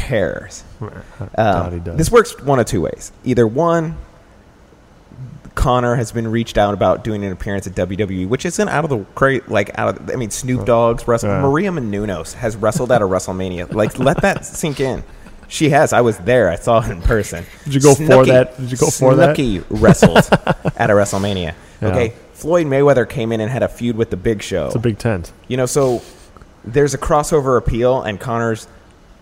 cares. 0.06 0.64
Um, 1.38 1.82
this 1.84 2.10
works 2.10 2.38
one 2.42 2.58
of 2.58 2.66
two 2.66 2.82
ways. 2.82 3.10
Either 3.24 3.46
one, 3.46 3.96
Conor 5.54 5.96
has 5.96 6.12
been 6.12 6.28
reached 6.28 6.58
out 6.58 6.74
about 6.74 7.02
doing 7.04 7.24
an 7.24 7.32
appearance 7.32 7.66
at 7.66 7.74
WWE, 7.74 8.28
which 8.28 8.44
isn't 8.44 8.68
out 8.68 8.84
of 8.84 8.90
the 8.90 8.98
crate. 9.14 9.48
Like 9.48 9.76
out 9.78 9.96
of, 9.96 10.10
I 10.10 10.16
mean, 10.16 10.30
Snoop 10.30 10.66
Dogg's 10.66 11.08
wrestled. 11.08 11.30
Yeah. 11.32 11.40
Maria 11.40 11.70
Menounos 11.70 12.34
has 12.34 12.56
wrestled 12.56 12.92
at 12.92 13.02
a 13.02 13.06
WrestleMania. 13.06 13.72
Like, 13.72 13.98
let 13.98 14.20
that 14.22 14.44
sink 14.44 14.80
in. 14.80 15.02
She 15.48 15.70
has. 15.70 15.92
I 15.92 16.02
was 16.02 16.18
there. 16.18 16.50
I 16.50 16.56
saw 16.56 16.84
it 16.84 16.90
in 16.90 17.00
person. 17.02 17.44
Did 17.64 17.74
you 17.74 17.80
go 17.80 17.94
for 17.94 18.26
that? 18.26 18.56
Did 18.58 18.70
you 18.70 18.76
go 18.76 18.90
for 18.90 19.14
that? 19.16 19.36
Snooki 19.36 19.64
wrestled 19.70 20.18
at 20.76 20.90
a 20.90 20.92
WrestleMania. 20.92 21.54
Yeah. 21.80 21.88
Okay, 21.88 22.14
Floyd 22.34 22.66
Mayweather 22.66 23.08
came 23.08 23.32
in 23.32 23.40
and 23.40 23.50
had 23.50 23.62
a 23.62 23.68
feud 23.68 23.96
with 23.96 24.10
the 24.10 24.16
Big 24.16 24.42
Show. 24.42 24.66
It's 24.66 24.74
a 24.74 24.78
big 24.78 24.98
tent. 24.98 25.32
You 25.48 25.56
know, 25.56 25.66
so 25.66 26.02
there's 26.64 26.94
a 26.94 26.98
crossover 26.98 27.56
appeal, 27.56 28.02
and 28.02 28.20
Conor's 28.20 28.68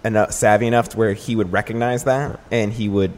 enough, 0.05 0.33
savvy 0.33 0.67
enough 0.67 0.90
to 0.90 0.97
where 0.99 1.12
he 1.14 1.35
would 1.37 1.53
recognize 1.53 2.05
that, 2.05 2.38
and 2.51 2.73
he 2.73 2.88
would 2.88 3.12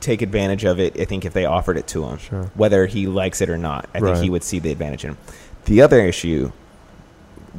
take 0.00 0.22
advantage 0.22 0.64
of 0.64 0.78
it. 0.78 0.98
I 1.00 1.04
think 1.04 1.24
if 1.24 1.32
they 1.32 1.44
offered 1.44 1.76
it 1.76 1.86
to 1.88 2.04
him, 2.04 2.18
Sure. 2.18 2.50
whether 2.54 2.86
he 2.86 3.06
likes 3.06 3.40
it 3.40 3.48
or 3.50 3.58
not, 3.58 3.88
I 3.94 4.00
think 4.00 4.18
he 4.18 4.30
would 4.30 4.44
see 4.44 4.58
the 4.58 4.70
advantage 4.70 5.04
in. 5.04 5.10
him. 5.10 5.16
The 5.64 5.82
other 5.82 6.00
issue, 6.00 6.52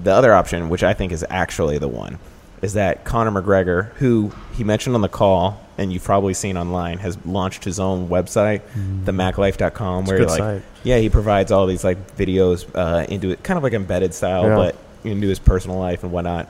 the 0.02 0.12
other 0.14 0.34
option, 0.34 0.70
which 0.70 0.84
I 0.84 0.94
think 0.94 1.12
is 1.12 1.26
actually 1.30 1.78
the 1.78 1.88
one, 1.88 2.18
is 2.62 2.74
that 2.74 3.06
Conor 3.06 3.42
McGregor, 3.42 3.88
who 3.96 4.32
he 4.54 4.64
mentioned 4.64 4.96
on 4.96 5.02
the 5.02 5.08
call, 5.10 5.62
and 5.78 5.92
you've 5.94 6.04
probably 6.04 6.34
seen 6.34 6.58
online, 6.58 6.98
has 7.00 7.18
launched 7.26 7.64
his 7.64 7.80
own 7.80 8.10
website, 8.10 8.62
the 9.06 9.12
MacLife.com, 9.14 10.04
It's 10.04 10.12
where 10.12 10.26
like 10.26 10.38
site. 10.38 10.62
yeah, 10.84 10.98
he 10.98 11.10
provides 11.10 11.52
all 11.52 11.66
these 11.68 11.84
like 11.84 12.18
videos 12.18 12.66
uh, 12.76 13.06
into 13.08 13.32
it, 13.32 13.44
kind 13.44 13.58
of 13.58 13.64
like 13.64 13.74
embedded 13.74 14.14
style, 14.14 14.44
Yeah. 14.44 14.56
but 14.56 14.76
into 15.04 15.28
his 15.28 15.40
personal 15.40 15.78
life 15.80 16.04
and 16.04 16.12
whatnot. 16.12 16.48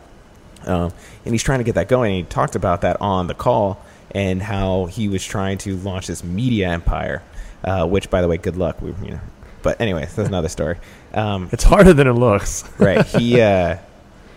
Um, 0.69 0.91
and 1.25 1.33
he's 1.33 1.43
trying 1.43 1.59
to 1.59 1.63
get 1.65 1.75
that 1.75 1.87
going. 1.89 2.15
And 2.15 2.25
he 2.25 2.29
talked 2.29 2.55
about 2.55 2.81
that 2.81 3.01
on 3.01 3.27
the 3.27 3.33
call 3.33 3.83
and 4.11 4.41
how 4.41 4.85
he 4.85 5.07
was 5.09 5.23
trying 5.25 5.57
to 5.59 5.75
launch 5.77 6.07
this 6.07 6.23
media 6.23 6.69
empire. 6.69 7.21
Uh, 7.63 7.85
which, 7.85 8.09
by 8.09 8.21
the 8.21 8.27
way, 8.29 8.37
good 8.37 8.55
luck. 8.55 8.81
We, 8.81 8.93
you 9.03 9.11
know, 9.11 9.19
but 9.63 9.81
anyways, 9.81 10.15
that's 10.15 10.29
another 10.35 10.47
story. 10.49 10.77
Um, 11.13 11.49
It's 11.51 11.63
harder 11.65 11.91
than 11.93 12.07
it 12.07 12.13
looks. 12.13 12.63
right. 12.79 13.05
He. 13.05 13.41
Uh, 13.41 13.77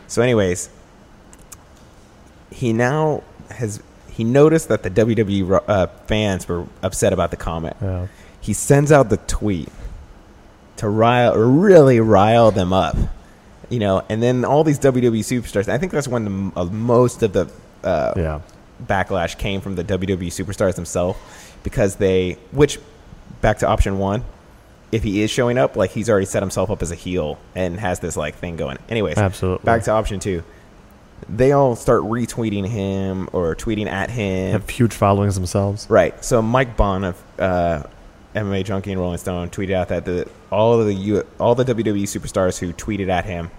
so, 0.09 0.21
anyways, 0.23 0.69
he 2.51 2.73
now 2.73 3.23
has 3.51 3.83
he 4.11 4.25
noticed 4.25 4.69
that 4.69 4.83
the 4.83 4.91
WWE 4.91 5.63
uh, 5.69 5.87
fans 6.07 6.47
were 6.47 6.67
upset 6.83 7.13
about 7.13 7.31
the 7.31 7.37
comment 7.37 7.77
Yeah. 7.81 8.09
he 8.41 8.53
sends 8.53 8.93
out 8.93 9.09
the 9.09 9.17
tweet 9.17 9.69
to 10.77 10.89
rile 10.89 11.35
really 11.35 11.99
rile 12.01 12.51
them 12.51 12.73
up 12.73 12.97
you 13.73 13.79
know 13.81 14.03
and 14.09 14.23
then 14.23 14.45
all 14.45 14.63
these 14.65 14.79
WWE 14.79 15.21
superstars 15.21 15.69
I 15.69 15.79
think 15.79 15.91
that's 15.93 16.07
when 16.07 16.25
the, 16.51 16.61
uh, 16.61 16.65
most 16.67 17.23
of 17.23 17.33
the 17.33 17.51
uh, 17.83 18.13
Yeah. 18.17 18.41
backlash 18.85 19.37
came 19.39 19.61
from 19.61 19.75
the 19.77 19.83
WWE 19.85 20.29
superstars 20.29 20.75
themselves 20.77 21.19
because 21.65 21.97
they 21.97 22.37
which 22.53 22.79
back 23.41 23.59
to 23.59 23.67
option 23.67 23.99
1 23.99 24.25
if 24.93 25.03
he 25.03 25.23
is 25.23 25.31
showing 25.31 25.57
up 25.59 25.75
like 25.77 25.91
he's 25.91 26.11
already 26.11 26.27
set 26.27 26.43
himself 26.43 26.71
up 26.71 26.83
as 26.83 26.91
a 26.91 26.95
heel 26.95 27.39
and 27.55 27.81
has 27.81 27.99
this 28.01 28.17
like 28.17 28.35
thing 28.37 28.57
going 28.57 28.79
anyways 28.89 29.17
Absolutely. 29.19 29.65
back 29.65 29.83
to 29.85 29.91
option 29.91 30.21
2 30.21 30.43
they 31.29 31.53
all 31.53 31.77
start 31.77 32.03
retweeting 32.03 32.67
him 32.67 33.29
or 33.33 33.55
tweeting 33.57 33.87
at 33.87 34.11
him 34.11 34.53
Have 34.53 34.69
huge 34.69 34.93
followings 34.93 35.37
themselves. 35.37 35.87
Right. 35.89 36.23
So 36.25 36.43
Mike 36.43 36.77
Bohn 36.77 37.05
of 37.05 37.23
uh, 37.39 37.85
MMA 38.35 38.65
Junkie 38.65 38.91
and 38.91 39.01
Rolling 39.01 39.19
Stone 39.19 39.51
tweeted 39.51 39.73
out 39.73 39.89
that 39.91 40.05
the 40.05 40.29
all 40.51 40.81
of 40.81 40.85
the 40.85 40.95
U, 40.95 41.23
all 41.39 41.55
the 41.55 41.65
WWE 41.65 42.03
superstars 42.03 42.59
who 42.59 42.73
tweeted 42.73 43.09
at 43.09 43.25
him 43.25 43.53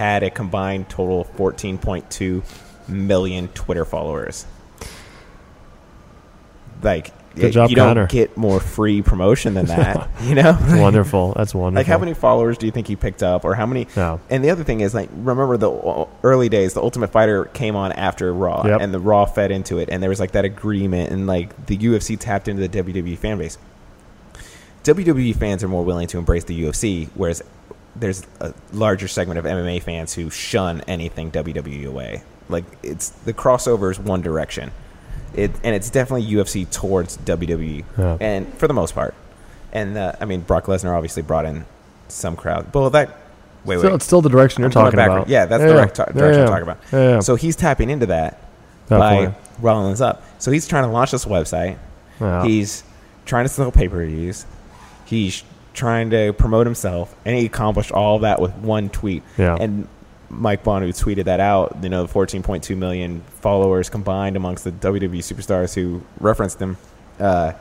had 0.00 0.22
a 0.22 0.30
combined 0.30 0.88
total 0.88 1.20
of 1.20 1.36
14.2 1.36 2.42
million 2.88 3.48
Twitter 3.48 3.84
followers. 3.84 4.46
Like, 6.82 7.12
Good 7.34 7.52
job, 7.52 7.68
you 7.68 7.76
don't 7.76 8.08
get 8.08 8.34
more 8.36 8.60
free 8.60 9.02
promotion 9.02 9.52
than 9.52 9.66
that, 9.66 10.08
you 10.22 10.34
know? 10.34 10.56
Wonderful. 10.70 11.34
That's 11.36 11.54
wonderful. 11.54 11.78
Like 11.80 11.86
how 11.86 11.98
many 11.98 12.14
followers 12.14 12.56
do 12.56 12.64
you 12.64 12.72
think 12.72 12.86
he 12.88 12.96
picked 12.96 13.22
up, 13.22 13.44
or 13.44 13.54
how 13.54 13.66
many? 13.66 13.86
Yeah. 13.94 14.16
And 14.30 14.42
the 14.42 14.48
other 14.48 14.64
thing 14.64 14.80
is, 14.80 14.94
like, 14.94 15.10
remember 15.12 15.58
the 15.58 15.70
uh, 15.70 16.08
early 16.22 16.48
days, 16.48 16.72
the 16.72 16.80
Ultimate 16.80 17.12
Fighter 17.12 17.44
came 17.44 17.76
on 17.76 17.92
after 17.92 18.32
Raw, 18.32 18.66
Yep. 18.66 18.80
and 18.80 18.94
the 18.94 18.98
Raw 18.98 19.26
fed 19.26 19.50
into 19.50 19.78
it, 19.78 19.90
and 19.90 20.02
there 20.02 20.08
was 20.08 20.18
like 20.18 20.32
that 20.32 20.46
agreement, 20.46 21.12
and 21.12 21.26
like 21.26 21.66
the 21.66 21.76
UFC 21.76 22.18
tapped 22.18 22.48
into 22.48 22.66
the 22.66 22.82
WWE 22.82 23.18
fan 23.18 23.36
base. 23.36 23.58
WWE 24.82 25.36
fans 25.36 25.62
are 25.62 25.68
more 25.68 25.84
willing 25.84 26.06
to 26.08 26.16
embrace 26.16 26.44
the 26.44 26.58
UFC, 26.62 27.10
whereas 27.14 27.42
there's 27.96 28.22
a 28.40 28.54
larger 28.72 29.08
segment 29.08 29.38
of 29.38 29.44
MMA 29.44 29.82
fans 29.82 30.14
who 30.14 30.30
shun 30.30 30.80
anything 30.82 31.30
WWE 31.32 31.86
away. 31.86 32.22
Like 32.48 32.64
it's 32.82 33.10
the 33.10 33.32
crossover 33.34 33.90
is 33.90 33.98
one 33.98 34.22
direction, 34.22 34.70
it 35.34 35.50
and 35.62 35.74
it's 35.74 35.90
definitely 35.90 36.26
UFC 36.32 36.68
towards 36.70 37.16
WWE, 37.18 37.84
Yeah. 37.98 38.16
and 38.20 38.52
for 38.54 38.66
the 38.68 38.74
most 38.74 38.94
part. 38.94 39.14
And 39.72 39.96
uh, 39.96 40.12
I 40.20 40.24
mean, 40.24 40.40
Brock 40.40 40.64
Lesnar 40.66 40.94
obviously 40.96 41.22
brought 41.22 41.44
in 41.46 41.64
some 42.08 42.34
crowd. 42.36 42.72
Well, 42.74 42.90
that 42.90 43.16
wait, 43.64 43.78
Still, 43.78 43.90
wait. 43.90 43.94
it's 43.96 44.04
still 44.04 44.20
the 44.20 44.28
direction 44.28 44.62
you're 44.62 44.70
talking 44.70 44.96
backward. 44.96 45.16
about. 45.18 45.28
Yeah, 45.28 45.46
that's 45.46 45.62
the 45.62 45.68
direct 45.72 45.94
direction 45.96 46.24
yeah, 46.34 46.40
I'm 46.40 46.46
talking 46.48 46.62
about. 46.62 46.78
Yeah, 46.92 47.10
yeah. 47.14 47.20
So 47.20 47.36
he's 47.36 47.54
tapping 47.54 47.88
into 47.90 48.06
that 48.06 48.40
Definitely. 48.88 49.26
by 49.28 49.34
Rollins 49.60 50.00
up. 50.00 50.24
So 50.40 50.50
he's 50.50 50.66
trying 50.66 50.84
to 50.84 50.90
launch 50.90 51.12
this 51.12 51.24
website. 51.24 51.78
Yeah. 52.20 52.44
He's 52.44 52.82
trying 53.26 53.44
to 53.44 53.48
sell 53.48 53.70
pay 53.70 53.86
per 53.88 54.04
views. 54.06 54.44
He's 55.04 55.44
trying 55.74 56.10
to 56.10 56.32
promote 56.32 56.66
himself, 56.66 57.14
and 57.24 57.36
he 57.36 57.46
accomplished 57.46 57.92
all 57.92 58.20
that 58.20 58.40
with 58.40 58.52
one 58.56 58.88
tweet. 58.90 59.22
Yeah. 59.38 59.56
And 59.58 59.86
Mike 60.28 60.62
Bohn, 60.64 60.82
who 60.82 60.88
tweeted 60.92 61.24
that 61.24 61.40
out, 61.40 61.76
you 61.82 61.88
know, 61.88 62.06
14.2 62.06 62.76
million 62.76 63.20
followers 63.40 63.88
combined 63.88 64.36
amongst 64.36 64.64
the 64.64 64.72
WWE 64.72 65.18
superstars 65.18 65.74
who 65.74 66.02
referenced 66.20 66.60
him. 66.60 66.76
Uh, 67.18 67.52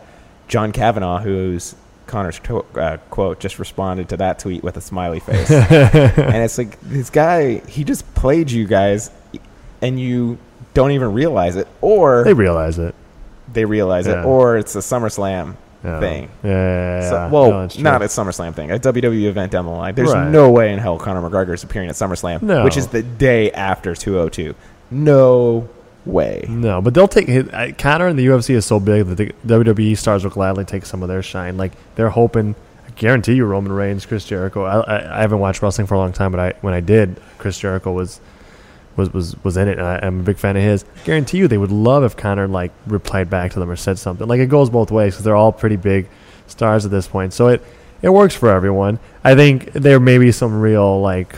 John 0.48 0.72
Kavanagh, 0.72 1.19
who's 1.22 1.76
Conor's 2.08 2.39
to- 2.39 2.65
uh, 2.76 2.98
quote, 3.10 3.39
just 3.39 3.60
responded 3.60 4.10
to 4.10 4.17
that 4.17 4.39
tweet 4.39 4.63
with 4.63 4.78
a 4.78 4.82
smiley 4.82 5.19
face. 5.19 5.50
and 5.52 6.36
it's 6.43 6.58
like, 6.58 6.80
this 6.82 7.10
guy, 7.10 7.60
he 7.67 7.84
just 7.84 8.12
played 8.15 8.50
you 8.52 8.65
guys, 8.65 9.12
and 9.82 10.00
you 10.00 10.38
don't 10.74 10.91
even 10.91 11.13
realize 11.13 11.56
it. 11.56 11.67
Or 11.82 12.24
they 12.24 12.34
realize 12.34 12.78
it. 12.80 12.93
they 13.52 13.65
realize 13.65 14.08
Yeah. 14.08 14.22
it, 14.22 14.26
or 14.26 14.58
it's 14.58 14.76
a 14.76 14.80
SummerSlam 14.80 15.56
Yeah. 15.84 16.00
thing. 16.02 16.30
Yeah. 16.44 16.50
yeah, 16.52 17.00
yeah, 17.02 17.10
So- 17.10 17.30
well, 17.32 17.52
No, 17.52 17.68
not 17.80 18.02
a 18.02 18.06
SummerSlam 18.06 18.54
thing, 18.54 18.70
a 18.72 18.78
WWE 18.80 19.28
event 19.28 19.52
down 19.52 19.65
the 19.65 19.72
line. 19.72 19.96
There's 19.96 20.12
Right. 20.13 20.30
no 20.30 20.50
way 20.52 20.74
in 20.74 20.80
hell 20.80 20.98
Conor 20.98 21.22
McGregor 21.28 21.54
is 21.54 21.63
appearing 21.63 21.88
at 21.89 21.96
SummerSlam, 21.96 22.42
No. 22.42 22.63
which 22.65 22.76
is 22.76 22.88
the 22.88 23.02
day 23.02 23.50
after 23.52 23.96
202. 23.96 24.56
No 24.92 25.68
way. 26.06 26.46
No, 26.50 26.82
but 26.82 26.94
they'll 26.94 27.08
take 27.08 27.28
his, 27.28 27.46
Conor 27.78 28.08
and 28.08 28.18
the 28.20 28.26
UFC 28.26 28.56
is 28.56 28.65
so 28.65 28.80
big 28.80 29.06
that 29.08 29.15
the 29.18 29.32
WWE 29.48 29.96
stars 29.96 30.24
will 30.24 30.32
gladly 30.32 30.65
take 30.65 30.86
some 30.86 31.02
of 31.04 31.08
their 31.10 31.22
shine. 31.22 31.58
Like 31.58 31.72
they're 31.96 32.10
hoping, 32.10 32.56
I 32.88 32.92
guarantee 32.98 33.34
you, 33.36 33.46
Roman 33.46 33.72
Reigns, 33.72 34.06
Chris 34.06 34.26
Jericho. 34.26 34.63
I, 34.65 34.80
I, 34.82 35.18
I 35.20 35.22
haven't 35.22 35.39
watched 35.39 35.62
wrestling 35.62 35.88
for 35.88 35.94
a 35.96 35.98
long 35.98 36.12
time, 36.12 36.32
but 36.32 36.39
I 36.39 36.54
when 36.62 36.74
I 36.74 36.80
did, 36.82 37.20
Chris 37.38 37.58
Jericho 37.60 37.92
was 37.92 38.20
was 39.00 39.12
was 39.12 39.44
was 39.44 39.58
in 39.58 39.68
it, 39.68 39.80
and 39.80 39.88
I, 39.88 40.00
I'm 40.04 40.20
a 40.20 40.24
big 40.24 40.38
fan 40.38 40.56
of 40.56 40.62
his. 40.62 40.86
Guarantee 41.06 41.40
you, 41.40 41.48
they 41.48 41.58
would 41.58 41.72
love 41.72 42.04
if 42.04 42.16
Conor 42.16 42.48
like 42.48 42.72
replied 42.86 43.30
back 43.30 43.54
to 43.54 43.60
them 43.60 43.72
or 43.72 43.76
said 43.76 43.98
something. 43.98 44.28
Like 44.28 44.40
it 44.40 44.48
goes 44.48 44.70
both 44.70 44.92
ways 44.92 45.14
because 45.14 45.26
they're 45.26 45.36
all 45.36 45.52
pretty 45.52 45.78
big 45.78 46.08
stars 46.46 46.86
at 46.86 46.92
this 46.92 47.08
point. 47.08 47.34
So 47.34 47.48
it 47.48 47.64
it 48.02 48.10
works 48.10 48.36
for 48.36 48.50
everyone. 48.50 49.00
I 49.24 49.36
think 49.36 49.72
there 49.74 50.00
may 50.00 50.18
be 50.18 50.32
some 50.32 50.60
real 50.62 51.02
like 51.02 51.36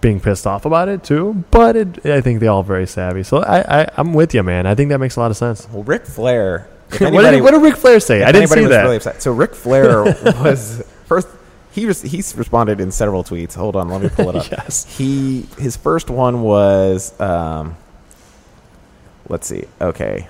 being 0.00 0.20
pissed 0.20 0.46
off 0.46 0.64
about 0.64 0.88
it 0.88 1.04
too, 1.04 1.44
but 1.50 1.76
it, 1.76 2.06
I 2.06 2.20
think 2.20 2.40
they 2.40 2.46
all 2.46 2.62
very 2.62 2.86
savvy. 2.86 3.22
So 3.22 3.38
I, 3.38 3.82
I 3.82 3.88
I'm 3.96 4.14
with 4.14 4.34
you, 4.34 4.42
man. 4.42 4.66
I 4.66 4.74
think 4.74 4.88
that 4.90 4.98
makes 4.98 5.16
a 5.16 5.20
lot 5.20 5.30
of 5.30 5.36
sense. 5.36 5.68
Well, 5.70 5.82
Ric 5.82 6.06
Flair. 6.06 6.68
If 6.90 7.00
what, 7.12 7.30
did, 7.30 7.42
what 7.42 7.52
did 7.52 7.62
Ric 7.62 7.76
Flair 7.76 8.00
say? 8.00 8.22
I 8.22 8.32
didn't 8.32 8.50
anybody 8.50 8.60
see 8.62 8.66
was 8.66 8.70
that. 8.70 8.82
Really 8.82 8.96
upset. 8.96 9.22
So 9.22 9.32
Ric 9.32 9.54
Flair 9.54 10.02
was 10.24 10.82
first. 11.06 11.28
He 11.72 11.86
was, 11.86 12.02
he's 12.02 12.34
responded 12.36 12.80
in 12.80 12.90
several 12.90 13.22
tweets. 13.22 13.54
Hold 13.54 13.76
on, 13.76 13.88
let 13.88 14.02
me 14.02 14.08
pull 14.08 14.28
it 14.30 14.36
up. 14.36 14.46
Yes. 14.50 14.96
He 14.98 15.42
his 15.58 15.76
first 15.76 16.10
one 16.10 16.42
was 16.42 17.18
um, 17.20 17.76
let's 19.28 19.46
see. 19.46 19.64
Okay. 19.80 20.28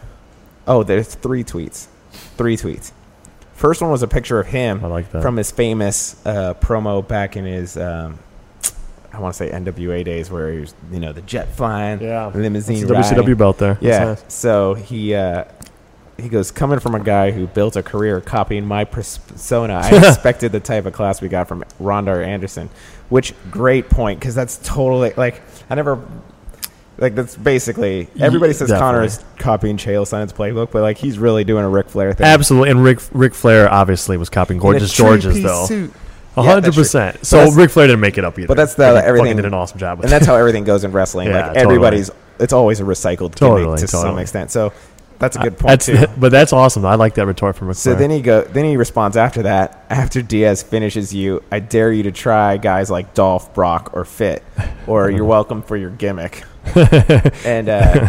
Oh, 0.67 0.83
there's 0.83 1.15
three 1.15 1.43
tweets. 1.45 1.87
Three 2.37 2.57
tweets. 2.57 2.93
First 3.55 3.83
one 3.83 3.91
was 3.91 4.03
a 4.03 4.09
picture 4.09 4.39
of 4.41 4.47
him 4.47 4.85
I 4.85 4.89
like 4.89 5.11
that. 5.13 5.23
from 5.23 5.37
his 5.37 5.51
famous 5.51 6.21
uh, 6.27 6.55
promo 6.55 7.07
back 7.07 7.37
in 7.37 7.45
his 7.45 7.77
um, 7.77 8.19
I 9.13 9.19
want 9.19 9.35
to 9.35 9.39
say 9.39 9.51
NWA 9.51 10.05
days 10.05 10.31
where 10.31 10.53
he 10.53 10.61
was, 10.61 10.75
you 10.93 11.01
know, 11.01 11.13
the 11.13 11.23
jet 11.23 11.49
flying, 11.57 12.01
Yeah. 12.01 12.31
limousine 12.35 12.87
riding. 12.87 13.19
WCW 13.19 13.37
belt 13.37 13.59
there. 13.59 13.75
That's 13.75 13.85
Yeah. 13.85 14.05
nice. 14.05 14.25
So 14.29 14.75
he 14.75 15.15
uh, 15.15 15.45
he 16.21 16.29
goes 16.29 16.51
coming 16.51 16.79
from 16.81 16.95
a 16.95 17.01
guy 17.01 17.31
who 17.31 17.47
built 17.47 17.77
a 17.77 17.83
career 17.83 18.21
copying 18.21 18.65
my 18.67 18.85
persona. 18.85 19.75
I 19.75 19.91
expected 20.09 20.53
the 20.53 20.61
type 20.61 20.87
of 20.87 20.93
class 20.93 21.21
we 21.21 21.29
got 21.29 21.49
from 21.49 21.65
Ronda 21.79 22.13
or 22.13 22.23
Anderson. 22.23 22.71
Which 23.09 23.35
great 23.51 23.89
point 23.91 24.21
because 24.21 24.35
that's 24.35 24.59
totally 24.63 25.13
like 25.17 25.43
I 25.69 25.75
never. 25.75 25.99
Like 26.99 27.15
that's 27.15 27.35
basically 27.35 28.09
everybody 28.21 28.53
says 28.53 28.69
Conor 28.71 29.03
is 29.05 29.25
copying 29.39 29.79
Chael 29.79 30.07
Sonnen's 30.07 30.35
playbook, 30.35 30.71
but 30.71 30.83
like 30.83 30.99
he's 30.99 31.19
really 31.19 31.45
doing 31.45 31.65
a 31.65 31.69
Ric 31.69 31.89
Flair 31.89 32.13
thing. 32.13 32.27
Absolutely. 32.27 32.71
And 32.71 32.85
Rick 32.85 32.99
Ric 33.13 33.35
Flair 33.35 33.73
obviously 33.73 34.19
was 34.19 34.29
copying 34.29 34.61
Gorgeous 34.61 34.93
George's 34.95 35.43
though. 35.43 35.65
suit. 35.65 35.93
A 36.37 36.43
Yeah, 36.43 36.51
hundred 36.53 36.75
percent. 36.75 37.25
So 37.25 37.51
Ric 37.53 37.71
Flair 37.71 37.87
didn't 37.87 38.01
make 38.01 38.19
it 38.19 38.25
up 38.25 38.39
either. 38.39 38.47
But 38.49 38.57
that's 38.59 38.75
the- 38.75 39.01
He 39.01 39.07
everything- 39.07 39.37
did 39.37 39.47
an 39.47 39.55
awesome 39.55 39.79
job 39.79 39.99
with 39.99 40.05
and 40.05 40.13
that's 40.13 40.27
how 40.27 40.37
everything 40.37 40.65
goes 40.65 40.85
in 40.85 40.93
wrestling. 40.93 41.29
Yeah, 41.31 41.37
like 41.37 41.47
totally. 41.55 41.63
everybody's, 41.65 42.11
it's 42.39 42.53
always 42.53 42.81
a 42.81 42.85
recycled 42.85 43.35
Totally, 43.35 43.79
to 43.79 43.89
some 43.89 44.19
extent. 44.19 44.51
So 44.51 44.73
that's 45.21 45.37
a 45.37 45.41
good 45.41 45.59
point 45.59 45.69
That's, 45.69 45.87
too. 45.87 46.07
but 46.19 46.33
that's 46.33 46.53
awesome. 46.53 46.87
I 46.87 46.95
like 46.95 47.15
that 47.17 47.27
retort 47.27 47.55
from 47.55 47.69
Ric 47.69 47.77
So 47.77 47.95
then 47.95 48.11
he 48.11 48.23
go. 48.23 48.43
Then 48.43 48.65
he 48.65 48.79
responds 48.79 49.19
after 49.19 49.43
that. 49.43 49.85
After 49.91 50.23
Diaz 50.23 50.63
finishes 50.63 51.13
you, 51.13 51.45
I 51.53 51.61
dare 51.61 51.93
you 51.93 52.05
to 52.05 52.13
try 52.13 52.57
guys 52.57 52.91
like 52.91 53.13
Dolph, 53.13 53.53
Brock, 53.53 53.91
or 53.93 54.07
Fit, 54.07 54.43
or 54.87 55.11
you're 55.11 55.25
welcome 55.27 55.61
for 55.61 55.77
your 55.77 55.91
gimmick. 55.91 56.43
and 57.45 57.69
uh, 57.69 58.09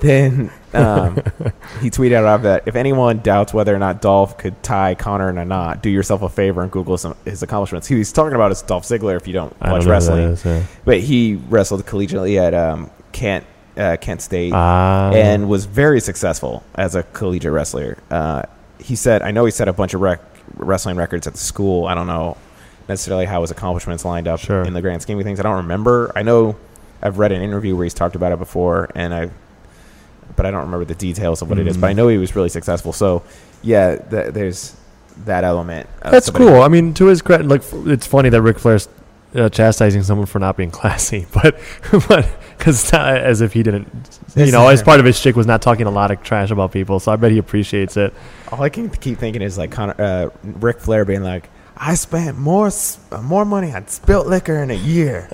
then 0.00 0.52
um, 0.72 1.16
he 1.80 1.90
tweeted 1.90 2.12
out 2.12 2.26
after 2.26 2.48
that: 2.48 2.62
If 2.66 2.76
anyone 2.76 3.18
doubts 3.20 3.52
whether 3.52 3.74
or 3.74 3.78
not 3.80 4.00
Dolph 4.00 4.38
could 4.38 4.62
tie 4.62 4.94
Conor 4.94 5.30
in 5.30 5.38
a 5.38 5.44
knot, 5.44 5.82
do 5.82 5.90
yourself 5.90 6.22
a 6.22 6.28
favor 6.28 6.62
and 6.62 6.70
Google 6.70 6.96
some 6.96 7.16
his 7.24 7.42
accomplishments. 7.42 7.88
Who 7.88 7.96
he's 7.96 8.12
talking 8.12 8.34
about 8.34 8.52
is 8.52 8.62
Dolph 8.62 8.84
Ziggler. 8.84 9.16
If 9.16 9.26
you 9.26 9.32
don't 9.32 9.58
don't 9.58 9.72
watch 9.72 9.84
that 9.84 9.90
wrestling, 9.90 10.22
is, 10.22 10.44
yeah. 10.44 10.62
but 10.84 11.00
he 11.00 11.34
wrestled 11.48 11.84
collegiately 11.86 12.38
at 12.38 12.54
um, 12.54 12.90
Kent 13.10 13.46
uh, 13.76 13.96
Kent 14.00 14.22
State 14.22 14.52
Ah. 14.54 15.10
and 15.12 15.48
was 15.48 15.64
very 15.66 16.00
successful 16.00 16.62
as 16.74 16.94
a 16.94 17.02
collegiate 17.02 17.52
wrestler. 17.52 17.98
Uh, 18.10 18.42
he 18.78 18.96
said, 18.96 19.22
I 19.22 19.30
know 19.30 19.44
he 19.44 19.50
set 19.50 19.68
a 19.68 19.72
bunch 19.72 19.94
of 19.94 20.00
rec- 20.00 20.20
wrestling 20.56 20.96
records 20.96 21.26
at 21.26 21.32
the 21.34 21.38
school. 21.38 21.86
I 21.86 21.94
don't 21.94 22.06
know 22.06 22.36
necessarily 22.88 23.26
how 23.26 23.40
his 23.40 23.50
accomplishments 23.50 24.04
lined 24.04 24.28
up 24.28 24.38
Sure. 24.40 24.62
in 24.62 24.72
the 24.72 24.80
grand 24.80 25.02
scheme 25.02 25.18
of 25.18 25.24
things. 25.24 25.40
I 25.40 25.42
don't 25.42 25.56
remember. 25.56 26.12
I 26.14 26.22
know 26.22 26.56
I've 27.02 27.18
read 27.18 27.32
an 27.32 27.42
interview 27.42 27.74
where 27.76 27.84
he's 27.84 27.94
talked 27.94 28.16
about 28.16 28.32
it 28.32 28.38
before, 28.38 28.88
and 28.94 29.12
I, 29.12 29.30
but 30.36 30.46
I 30.46 30.50
don't 30.50 30.62
remember 30.62 30.84
the 30.84 30.94
details 30.94 31.42
of 31.42 31.48
what 31.48 31.58
it 31.58 31.66
is. 31.66 31.76
But 31.76 31.88
I 31.90 31.92
know 31.92 32.08
he 32.08 32.16
was 32.18 32.36
really 32.36 32.48
successful. 32.48 32.92
So, 32.92 33.22
yeah, 33.62 33.96
th- 33.96 34.32
there's 34.34 34.76
that 35.24 35.44
element. 35.44 35.88
of 36.02 36.12
That's 36.12 36.30
cool. 36.30 36.62
I 36.62 36.68
mean, 36.68 36.94
to 36.94 37.06
his 37.06 37.22
credit, 37.22 37.48
like 37.48 37.62
it's 37.86 38.06
funny 38.06 38.28
that 38.28 38.40
Ric 38.42 38.58
Flair's 38.58 38.88
uh, 39.36 39.48
chastising 39.48 40.02
someone 40.02 40.26
for 40.26 40.38
not 40.38 40.56
being 40.56 40.70
classy, 40.70 41.26
but 41.32 41.58
but 42.08 42.26
because 42.56 42.82
it's 42.82 42.92
not 42.92 43.16
as 43.16 43.40
if 43.40 43.52
he 43.52 43.62
didn't, 43.62 43.86
you 44.34 44.44
It's 44.44 44.52
know, 44.52 44.68
as 44.68 44.82
part 44.82 45.00
of 45.00 45.06
his 45.06 45.18
shtick 45.18 45.36
was 45.36 45.46
not 45.46 45.62
talking 45.62 45.86
a 45.86 45.90
lot 45.90 46.10
of 46.10 46.22
trash 46.22 46.50
about 46.50 46.72
people. 46.72 47.00
So 47.00 47.12
I 47.12 47.16
bet 47.16 47.32
he 47.32 47.38
appreciates 47.38 47.96
it. 47.96 48.14
All 48.50 48.62
I 48.62 48.68
can 48.68 48.88
keep 48.88 49.18
thinking 49.18 49.42
is 49.42 49.58
like 49.58 49.70
Conor, 49.70 49.94
uh, 49.98 50.30
Ric 50.42 50.80
Flair 50.80 51.04
being 51.04 51.22
like, 51.22 51.48
"I 51.76 51.94
spent 51.94 52.38
more 52.38 52.68
uh, 53.12 53.22
more 53.22 53.44
money 53.44 53.72
on 53.72 53.86
spilt 53.88 54.26
liquor 54.26 54.62
in 54.62 54.70
a 54.70 54.74
year 54.74 55.28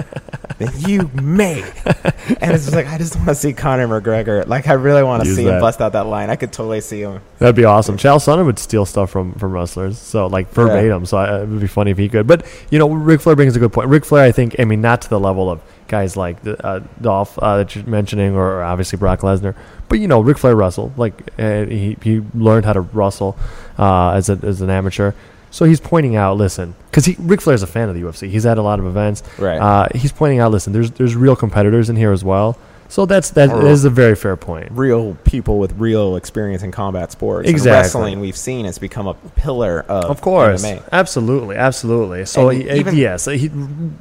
than 0.59 0.71
you 0.79 1.11
made," 1.15 1.65
and 1.85 2.53
it's 2.53 2.65
just 2.65 2.73
like 2.73 2.87
I 2.89 2.99
just 2.99 3.17
want 3.17 3.29
to 3.29 3.35
see 3.35 3.53
Conor 3.53 3.89
McGregor. 3.89 4.47
Like 4.47 4.69
I 4.69 4.75
really 4.75 5.03
want 5.03 5.23
to 5.23 5.29
Use 5.29 5.37
see 5.37 5.45
that. 5.45 5.55
him 5.55 5.61
bust 5.61 5.81
out 5.81 5.93
that 5.93 6.07
line. 6.07 6.31
I 6.31 6.37
could 6.37 6.53
totally 6.53 6.81
see 6.81 7.01
him. 7.01 7.21
That'd 7.39 7.57
be 7.57 7.65
awesome. 7.65 7.97
Chael 7.97 8.19
Sonnen 8.19 8.47
would 8.47 8.59
steal 8.59 8.87
stuff 8.87 9.11
from, 9.11 9.33
from 9.35 9.53
wrestlers, 9.53 9.99
so 9.99 10.27
like 10.27 10.51
verbatim. 10.51 11.07
So 11.07 11.17
I, 11.17 11.43
it 11.43 11.49
would 11.49 11.61
be 11.61 11.67
funny 11.67 11.91
if 11.91 11.99
he 11.99 12.09
could. 12.09 12.27
But 12.27 12.47
you 12.71 12.79
know, 12.79 12.89
Ric 12.89 13.21
Flair 13.21 13.37
brings 13.37 13.57
a 13.57 13.59
good 13.59 13.73
point. 13.73 13.89
Ric 13.89 14.05
Flair, 14.05 14.25
I 14.25 14.33
think, 14.33 14.57
I 14.59 14.65
mean, 14.65 14.81
not 14.81 15.03
to 15.03 15.09
the 15.09 15.21
level 15.21 15.51
of 15.51 15.61
guys 15.89 16.17
like 16.17 16.39
uh, 16.47 16.81
Dolph 17.01 17.39
uh, 17.39 17.59
that 17.59 17.77
you're 17.77 17.85
mentioning, 17.85 18.35
or 18.35 18.63
obviously 18.63 18.99
Brock 18.99 19.21
Lesnar. 19.21 19.55
But 19.89 19.99
you 20.01 20.09
know, 20.09 20.21
Ric 20.21 20.39
Flair 20.39 20.57
wrestled. 20.57 20.97
Like 20.97 21.15
uh, 21.39 21.67
he 21.67 21.97
he 22.03 22.23
learned 22.35 22.65
how 22.65 22.73
to 22.73 22.81
wrestle 22.81 23.37
uh, 23.79 24.11
as 24.13 24.31
a, 24.31 24.39
as 24.43 24.61
an 24.61 24.71
amateur. 24.71 25.13
So 25.53 25.65
he's 25.67 25.79
pointing 25.81 26.17
out, 26.17 26.37
listen, 26.39 26.75
because 26.91 27.05
he 27.05 27.15
Ric 27.21 27.41
Flair's 27.41 27.63
a 27.63 27.67
fan 27.69 27.89
of 27.89 27.95
the 27.95 28.01
UFC. 28.01 28.29
He's 28.29 28.45
at 28.47 28.59
a 28.59 28.63
lot 28.63 28.81
of 28.81 28.87
events. 28.87 29.23
Right. 29.39 29.59
Uh, 29.61 29.87
he's 29.95 30.11
pointing 30.11 30.41
out, 30.41 30.51
listen, 30.51 30.73
there's 30.73 30.91
there's 30.93 31.15
real 31.15 31.37
competitors 31.37 31.89
in 31.91 31.95
here 31.97 32.11
as 32.11 32.25
well. 32.25 32.59
So 32.89 33.07
that's 33.07 33.31
that 33.31 33.51
Or- 33.51 33.67
is 33.67 33.85
a 33.87 33.91
very 33.91 34.15
fair 34.17 34.37
point. 34.37 34.69
Real 34.73 35.15
people 35.25 35.59
with 35.59 35.73
real 35.79 36.17
experience 36.17 36.63
in 36.63 36.73
combat 36.73 37.11
sports. 37.13 37.47
And 37.47 37.55
Exactly. 37.55 37.79
wrestling 37.81 38.21
we've 38.21 38.37
seen 38.37 38.65
has 38.67 38.79
become 38.79 39.07
a 39.07 39.15
pillar 39.37 39.85
of 39.89 40.05
Of 40.11 40.21
course, 40.21 40.63
MMA. 40.65 40.83
absolutely, 40.93 41.57
absolutely. 41.57 42.25
So 42.27 42.49
And 42.51 42.63
he, 42.63 42.71
even- 42.71 42.97
yes, 42.97 43.25
he 43.27 43.51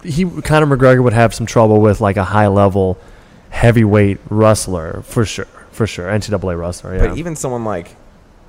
he 0.04 0.26
Conor 0.42 0.68
McGregor 0.76 1.04
would 1.04 1.14
have 1.14 1.34
some 1.34 1.46
trouble 1.46 1.80
with 1.80 2.02
like 2.02 2.18
a 2.18 2.24
high 2.26 2.48
level 2.48 2.98
heavyweight 3.50 4.20
wrestler 4.30 5.02
for 5.04 5.26
sure, 5.26 5.46
for 5.72 5.86
sure, 5.88 6.08
NCAA 6.10 6.56
wrestler. 6.58 6.96
Yeah, 6.96 7.08
But 7.08 7.18
even 7.18 7.36
someone 7.36 7.66
like 7.66 7.96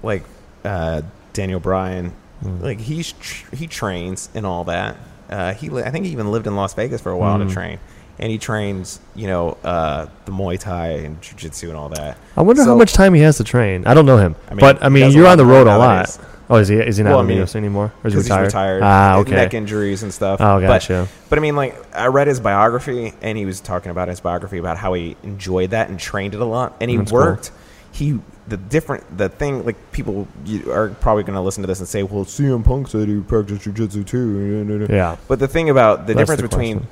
like 0.03 0.23
uh, 0.65 1.03
Daniel 1.33 1.61
Bryan, 1.61 2.13
Mm. 2.45 2.63
like 2.63 2.81
he's 2.81 3.13
tr- 3.13 3.55
he 3.55 3.67
trains 3.67 4.29
and 4.35 4.45
all 4.47 4.65
that. 4.65 4.97
Uh, 5.31 5.55
he 5.55 5.69
li- 5.69 5.83
I 5.85 5.91
think 5.91 6.05
he 6.07 6.13
even 6.13 6.31
lived 6.31 6.47
in 6.47 6.57
Las 6.57 6.75
Vegas 6.75 7.01
for 7.01 7.11
a 7.11 7.17
while 7.17 7.39
Mm. 7.39 7.49
to 7.49 7.55
train, 7.55 7.79
and 8.19 8.31
he 8.31 8.39
trains 8.39 9.01
you 9.15 9.27
know 9.29 9.57
uh, 9.65 10.07
the 10.25 10.33
Muay 10.33 10.59
Thai 10.59 10.89
and 11.07 11.21
Jiu 11.23 11.37
Jitsu 11.37 11.69
and 11.69 11.77
all 11.77 11.89
that. 11.91 12.17
I 12.37 12.43
wonder 12.43 12.65
how 12.65 12.75
much 12.75 12.93
time 12.93 13.15
he 13.15 13.21
has 13.23 13.37
to 13.39 13.45
train. 13.45 13.87
I 13.87 13.95
don't 13.95 14.07
know 14.07 14.19
him, 14.19 14.35
I 14.49 14.55
mean, 14.55 14.61
but 14.61 14.83
I 14.85 14.89
mean, 14.89 15.11
you're 15.13 15.27
on 15.27 15.39
the 15.39 15.47
road 15.47 15.67
a 15.67 15.79
lot. 15.79 16.19
Oh, 16.51 16.57
is 16.57 16.69
he? 16.69 16.75
Is 16.77 16.99
he 16.99 17.03
not 17.05 17.11
Well, 17.11 17.21
in 17.21 17.27
I 17.27 17.29
the 17.29 17.35
mean, 17.37 17.45
UFC 17.47 17.57
anymore, 17.57 17.93
or 18.05 18.09
is 18.09 18.13
he 18.15 18.19
retired? 18.21 18.45
retired. 18.47 18.83
Ah, 18.83 19.17
okay. 19.19 19.31
Neck 19.37 19.55
injuries 19.55 20.03
and 20.03 20.13
stuff. 20.13 20.39
Oh, 20.41 20.61
But- 20.61 20.67
gotcha. 20.67 21.09
But, 21.31 21.39
I 21.39 21.41
mean, 21.41 21.57
like 21.57 21.75
I 21.97 22.09
read 22.09 22.27
his 22.27 22.41
biography, 22.41 23.15
and 23.23 23.39
he 23.39 23.47
was 23.47 23.61
talking 23.61 23.91
about 23.91 24.09
his 24.09 24.21
biography 24.21 24.59
about 24.59 24.77
how 24.77 24.93
he 24.93 25.17
enjoyed 25.23 25.71
that 25.71 25.89
and 25.89 25.99
trained 25.99 26.35
it 26.35 26.41
a 26.41 26.45
lot, 26.45 26.75
and 26.81 26.91
he 26.91 26.99
That's 26.99 27.11
cool. 27.11 27.21
worked. 27.21 27.53
He 27.93 28.19
the 28.49 28.57
different 28.57 29.17
the 29.17 29.29
thing 29.29 29.65
like 29.65 29.93
people 29.93 30.27
you 30.45 30.73
are 30.73 30.89
probably 30.89 31.23
going 31.23 31.35
to 31.35 31.41
listen 31.41 31.63
to 31.63 31.67
this 31.67 31.79
and 31.79 31.89
say, 31.89 32.03
well, 32.03 32.25
CM 32.25 32.65
Punk 32.65 32.89
said 32.89 33.09
he 33.09 33.21
practiced 33.21 33.63
jujitsu 33.63 34.07
too. 34.07 34.87
Yeah. 34.91 35.17
But 35.29 35.39
the 35.39 35.49
thing 35.49 35.71
about 35.71 36.07
the 36.07 36.15
That's 36.15 36.29
difference 36.29 36.43
the 36.43 36.49
between 36.49 36.87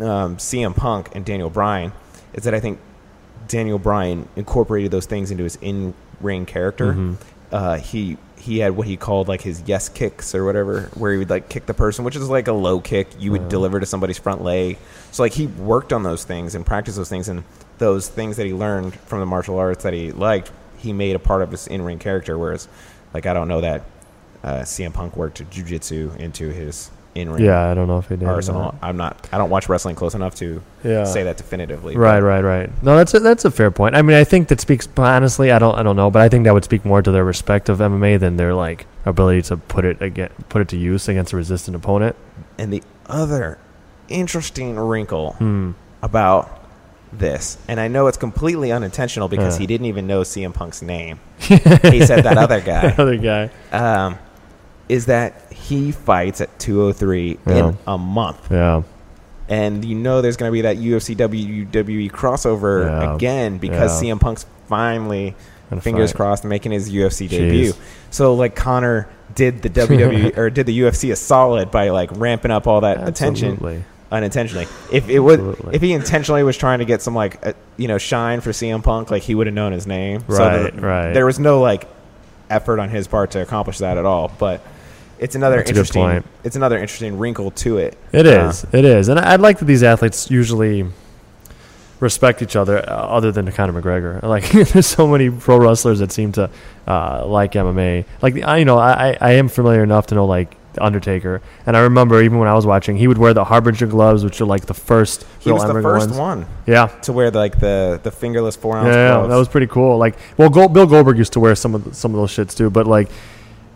um, 0.00 0.36
CM 0.36 0.74
Punk 0.74 1.14
and 1.14 1.24
Daniel 1.24 1.50
Bryan 1.50 1.92
is 2.34 2.44
that 2.44 2.54
I 2.54 2.60
think 2.60 2.78
Daniel 3.48 3.78
Bryan 3.78 4.28
incorporated 4.36 4.90
those 4.90 5.06
things 5.06 5.30
into 5.30 5.44
his 5.44 5.56
in 5.56 5.94
ring 6.20 6.46
character. 6.46 6.92
Mm-hmm. 6.92 7.14
Uh, 7.52 7.78
he 7.78 8.18
he 8.36 8.58
had 8.58 8.76
what 8.76 8.86
he 8.86 8.96
called 8.96 9.28
like 9.28 9.40
his 9.40 9.62
yes 9.66 9.88
kicks 9.88 10.34
or 10.34 10.44
whatever, 10.44 10.82
where 10.94 11.12
he 11.12 11.18
would 11.18 11.30
like 11.30 11.48
kick 11.48 11.66
the 11.66 11.74
person, 11.74 12.04
which 12.04 12.16
is 12.16 12.28
like 12.28 12.48
a 12.48 12.52
low 12.52 12.80
kick 12.80 13.08
you 13.18 13.32
would 13.32 13.48
deliver 13.48 13.80
to 13.80 13.86
somebody's 13.86 14.18
front 14.18 14.42
leg. 14.42 14.78
So 15.12 15.22
like 15.22 15.32
he 15.32 15.46
worked 15.46 15.92
on 15.92 16.02
those 16.02 16.24
things 16.24 16.54
and 16.54 16.66
practiced 16.66 16.96
those 16.96 17.08
things, 17.08 17.28
and 17.28 17.44
those 17.78 18.08
things 18.08 18.36
that 18.36 18.46
he 18.46 18.52
learned 18.52 18.94
from 18.94 19.20
the 19.20 19.26
martial 19.26 19.58
arts 19.58 19.84
that 19.84 19.92
he 19.92 20.12
liked, 20.12 20.50
he 20.86 20.92
made 20.92 21.16
a 21.16 21.18
part 21.18 21.42
of 21.42 21.50
his 21.50 21.66
in 21.66 21.82
ring 21.82 21.98
character. 21.98 22.38
Whereas, 22.38 22.68
like 23.12 23.26
I 23.26 23.32
don't 23.34 23.48
know 23.48 23.60
that 23.60 23.82
uh, 24.44 24.60
CM 24.60 24.94
Punk 24.94 25.16
worked 25.16 25.42
jujitsu 25.50 26.16
into 26.16 26.48
his 26.50 26.90
in 27.14 27.30
ring 27.30 27.42
Yeah, 27.44 27.68
I 27.70 27.74
don't 27.74 27.88
know 27.88 27.98
if 27.98 28.08
he 28.08 28.16
did. 28.16 28.28
arsenal. 28.28 28.74
I'm 28.82 28.96
not. 28.96 29.28
I 29.32 29.38
don't 29.38 29.50
watch 29.50 29.68
wrestling 29.68 29.96
close 29.96 30.14
enough 30.14 30.34
to 30.36 30.62
Yeah. 30.84 31.04
say 31.04 31.22
that 31.24 31.36
definitively. 31.38 31.96
Right, 31.96 32.20
right, 32.20 32.42
right. 32.44 32.70
No, 32.82 32.94
that's 32.96 33.14
a, 33.14 33.20
that's 33.20 33.44
a 33.46 33.50
fair 33.50 33.70
point. 33.70 33.96
I 33.96 34.02
mean, 34.02 34.16
I 34.16 34.22
think 34.24 34.48
that 34.48 34.60
speaks 34.60 34.86
honestly. 34.96 35.50
I 35.50 35.58
don't, 35.58 35.74
I 35.76 35.82
don't 35.82 35.96
know, 35.96 36.10
but 36.10 36.22
I 36.22 36.28
think 36.28 36.44
that 36.44 36.52
would 36.54 36.64
speak 36.64 36.84
more 36.84 37.00
to 37.02 37.10
their 37.10 37.24
respect 37.24 37.68
of 37.70 37.78
MMA 37.78 38.20
than 38.20 38.36
their 38.36 38.52
like 38.54 38.86
ability 39.06 39.42
to 39.42 39.56
put 39.56 39.84
it 39.86 40.00
again, 40.02 40.30
put 40.50 40.60
it 40.62 40.68
to 40.68 40.76
use 40.76 41.08
against 41.08 41.32
a 41.32 41.36
resistant 41.36 41.74
opponent. 41.74 42.14
And 42.58 42.70
the 42.72 42.82
other 43.06 43.58
interesting 44.08 44.76
wrinkle 44.78 45.32
Hmm. 45.32 45.70
about 46.02 46.65
this, 47.18 47.58
and 47.68 47.78
I 47.80 47.88
know 47.88 48.06
it's 48.06 48.16
completely 48.18 48.72
unintentional 48.72 49.28
because 49.28 49.56
Uh. 49.56 49.60
he 49.60 49.66
didn't 49.66 49.86
even 49.86 50.06
know 50.06 50.22
CM 50.22 50.52
Punk's 50.54 50.82
name. 50.82 51.18
he 51.38 51.56
said 52.04 52.24
that 52.24 52.36
other 52.38 52.60
guy. 52.60 52.88
Other 52.98 53.16
guy. 53.16 53.50
Um, 53.72 54.18
is 54.88 55.06
that 55.06 55.52
he 55.52 55.92
fights 55.92 56.40
at 56.40 56.58
203 56.58 57.38
Yeah. 57.46 57.68
in 57.70 57.78
a 57.86 57.98
month. 57.98 58.38
Yeah. 58.50 58.82
and 59.48 59.84
you 59.84 59.94
know 59.94 60.22
there's 60.22 60.36
going 60.36 60.48
to 60.50 60.52
be 60.52 60.62
that 60.62 60.76
UFC 60.76 61.14
WWE 61.16 62.10
crossover 62.10 62.84
Yeah. 62.86 63.14
again 63.14 63.58
because 63.58 64.02
Yeah. 64.02 64.12
CM 64.14 64.20
Punk's 64.20 64.44
finally 64.68 65.34
fingers 65.80 66.10
fight. 66.12 66.16
crossed 66.16 66.44
making 66.44 66.72
his 66.72 66.90
UFC 66.90 67.26
Jeez. 67.26 67.30
debut. 67.30 67.72
So 68.10 68.34
like 68.34 68.54
Conor 68.56 69.08
did 69.34 69.62
the 69.62 69.68
WWE 69.70 70.36
or 70.38 70.50
did 70.50 70.66
the 70.66 70.78
UFC 70.80 71.12
a 71.12 71.16
solid 71.16 71.70
by 71.70 71.90
like 71.90 72.10
ramping 72.14 72.50
up 72.50 72.66
all 72.66 72.80
that 72.80 73.06
attention 73.06 73.52
Absolutely. 73.52 73.84
Unintentionally. 74.10 74.66
If 74.92 75.08
it 75.08 75.18
would 75.20 75.40
Absolutely. 75.40 75.74
if 75.76 75.82
he 75.82 75.92
intentionally 75.92 76.42
was 76.42 76.56
trying 76.56 76.78
to 76.80 76.84
get 76.84 77.02
some 77.02 77.14
like 77.14 77.44
uh, 77.46 77.52
you 77.76 77.88
know 77.88 77.98
shine 77.98 78.40
for 78.40 78.50
CM 78.50 78.82
Punk 78.82 79.10
like 79.10 79.22
he 79.22 79.34
would 79.34 79.46
have 79.46 79.54
known 79.54 79.72
his 79.72 79.86
name. 79.86 80.22
Right, 80.28 80.72
that 80.74 80.80
right. 80.80 81.12
There 81.12 81.26
was 81.26 81.38
no 81.38 81.60
like 81.60 81.88
effort 82.50 82.78
on 82.78 82.88
his 82.88 83.08
part 83.08 83.32
to 83.32 83.42
accomplish 83.42 83.78
that 83.78 83.98
at 83.98 84.04
all, 84.06 84.30
but 84.38 84.60
it's 85.18 85.34
another 85.34 85.56
That's 85.56 85.70
interesting 85.70 86.22
it's 86.44 86.56
another 86.56 86.78
interesting 86.78 87.18
wrinkle 87.18 87.50
to 87.52 87.78
it. 87.78 87.96
It 88.12 88.26
Uh, 88.26 88.48
is. 88.48 88.66
It 88.72 88.84
is. 88.84 89.08
And 89.08 89.18
I- 89.18 89.32
I'd 89.34 89.40
like 89.40 89.58
that 89.58 89.64
these 89.64 89.82
athletes 89.82 90.30
usually 90.30 90.86
respect 91.98 92.42
each 92.42 92.56
other 92.56 92.78
uh, 92.78 92.92
other 92.92 93.32
than 93.32 93.50
Conor 93.50 93.80
McGregor. 93.80 94.22
Like 94.26 94.48
there's 94.50 94.86
so 94.86 95.06
many 95.06 95.30
pro 95.30 95.56
wrestlers 95.58 96.00
that 96.00 96.12
seem 96.12 96.32
to 96.32 96.50
uh, 96.86 97.26
like 97.26 97.52
MMA. 97.52 98.04
Like 98.22 98.42
I 98.44 98.58
you 98.58 98.64
know, 98.64 98.78
I- 98.78 99.16
I 99.20 99.32
am 99.32 99.48
familiar 99.48 99.82
enough 99.82 100.08
to 100.08 100.14
know 100.14 100.26
like 100.26 100.54
the 100.76 100.84
Undertaker. 100.84 101.42
And 101.66 101.76
I 101.76 101.80
remember 101.80 102.22
even 102.22 102.38
when 102.38 102.48
I 102.48 102.54
was 102.54 102.64
watching, 102.64 102.96
he 102.96 103.08
would 103.08 103.18
wear 103.18 103.34
the 103.34 103.44
Harbinger 103.44 103.86
gloves, 103.88 104.22
which 104.24 104.40
are 104.40 104.44
like 104.46 104.66
the 104.66 104.74
first 104.74 105.26
He 105.40 105.50
was 105.50 105.64
the 105.66 105.82
first 105.82 106.08
ones. 106.10 106.16
one. 106.18 106.46
Yeah. 106.66 106.86
to 107.02 107.12
wear 107.12 107.30
the, 107.32 107.38
like 107.38 107.58
the 107.58 107.98
the 108.02 108.10
fingerless 108.12 108.54
four 108.56 108.76
ounce 108.76 108.86
Yeah, 108.86 109.22
yeah, 109.22 109.26
that 109.26 109.36
was 109.36 109.48
pretty 109.48 109.66
cool. 109.66 109.98
Like, 109.98 110.16
well, 110.36 110.48
Gold, 110.48 110.72
Bill 110.72 110.86
Goldberg 110.86 111.18
used 111.18 111.32
to 111.32 111.40
wear 111.40 111.54
some 111.56 111.74
of 111.74 111.82
the, 111.84 111.94
some 111.94 112.14
of 112.14 112.20
those 112.20 112.30
shits 112.30 112.56
too. 112.56 112.70
But 112.70 112.86
like, 112.86 113.08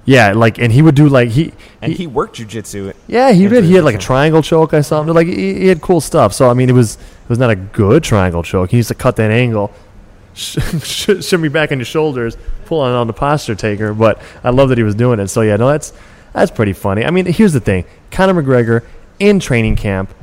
yeah, 0.04 0.32
like, 0.32 0.58
and 0.58 0.72
he 0.72 0.80
would 0.82 0.94
do 0.94 1.08
like 1.08 1.28
he, 1.30 1.52
and 1.82 1.92
he 1.92 1.98
he 1.98 2.06
worked 2.06 2.36
jujitsu. 2.38 2.94
Yeah, 3.06 3.32
he 3.32 3.48
did. 3.48 3.64
He 3.64 3.74
had 3.74 3.84
like 3.84 3.96
a 3.96 3.98
triangle 3.98 4.42
choke. 4.42 4.72
I 4.74 4.80
saw 4.80 5.02
him. 5.02 5.08
Like 5.08 5.26
he, 5.26 5.54
he 5.54 5.66
had 5.68 5.80
cool 5.80 6.00
stuff. 6.00 6.32
So 6.32 6.48
I 6.50 6.54
mean, 6.54 6.68
it 6.70 6.74
was 6.74 6.94
it 6.96 7.28
was 7.28 7.38
not 7.38 7.50
a 7.50 7.56
good 7.56 8.02
triangle 8.04 8.42
choke. 8.42 8.70
He 8.70 8.76
used 8.78 8.88
to 8.88 8.94
cut 8.94 9.16
that 9.16 9.30
angle, 9.30 9.72
sh- 10.34 10.58
sh- 10.82 11.22
shimmy 11.24 11.48
back 11.48 11.70
on 11.70 11.78
your 11.78 11.84
shoulders, 11.84 12.36
pull 12.64 12.80
on 12.80 12.92
on 12.92 13.06
the 13.08 13.12
posture 13.12 13.54
taker. 13.54 13.92
But 13.94 14.20
I 14.42 14.50
love 14.50 14.70
that 14.70 14.78
he 14.78 14.84
was 14.84 14.94
doing 14.94 15.20
it. 15.20 15.28
So 15.28 15.42
yeah, 15.42 15.56
no, 15.56 15.68
that's 15.68 15.92
that's 16.32 16.50
pretty 16.50 16.72
funny. 16.72 17.04
I 17.04 17.10
mean, 17.10 17.26
here's 17.26 17.52
the 17.52 17.60
thing: 17.60 17.84
Conor 18.10 18.42
McGregor 18.42 18.84
in 19.18 19.40
training 19.40 19.76
camp, 19.76 20.14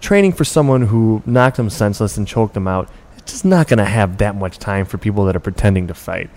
training 0.00 0.32
for 0.32 0.44
someone 0.44 0.82
who 0.82 1.22
knocked 1.26 1.58
him 1.58 1.70
senseless 1.70 2.16
and 2.16 2.26
choked 2.26 2.56
him 2.56 2.68
out. 2.68 2.90
It's 3.16 3.32
just 3.32 3.44
not 3.44 3.68
going 3.68 3.78
to 3.78 3.84
have 3.84 4.18
that 4.18 4.34
much 4.36 4.58
time 4.58 4.84
for 4.86 4.98
people 4.98 5.24
that 5.26 5.36
are 5.36 5.40
pretending 5.40 5.86
to 5.88 5.94
fight 5.94 6.30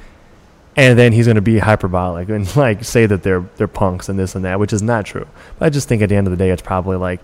and 0.76 0.97
then 0.97 1.12
he's 1.12 1.26
going 1.26 1.36
to 1.36 1.41
be 1.41 1.59
hyperbolic 1.59 2.30
and 2.30 2.53
like 2.55 2.84
say 2.84 3.05
that 3.05 3.24
they're 3.24 3.45
they're 3.57 3.68
punks 3.68 4.09
and 4.09 4.18
this 4.18 4.36
and 4.36 4.45
that, 4.45 4.59
which 4.59 4.74
is 4.74 4.82
not 4.82 5.05
true. 5.05 5.28
But 5.59 5.66
I 5.66 5.70
just 5.70 5.88
think 5.88 6.01
at 6.01 6.09
the 6.09 6.16
end 6.16 6.28
of 6.28 6.32
the 6.32 6.38
day, 6.38 6.49
it's 6.49 6.62
probably 6.62 6.97
like 6.97 7.22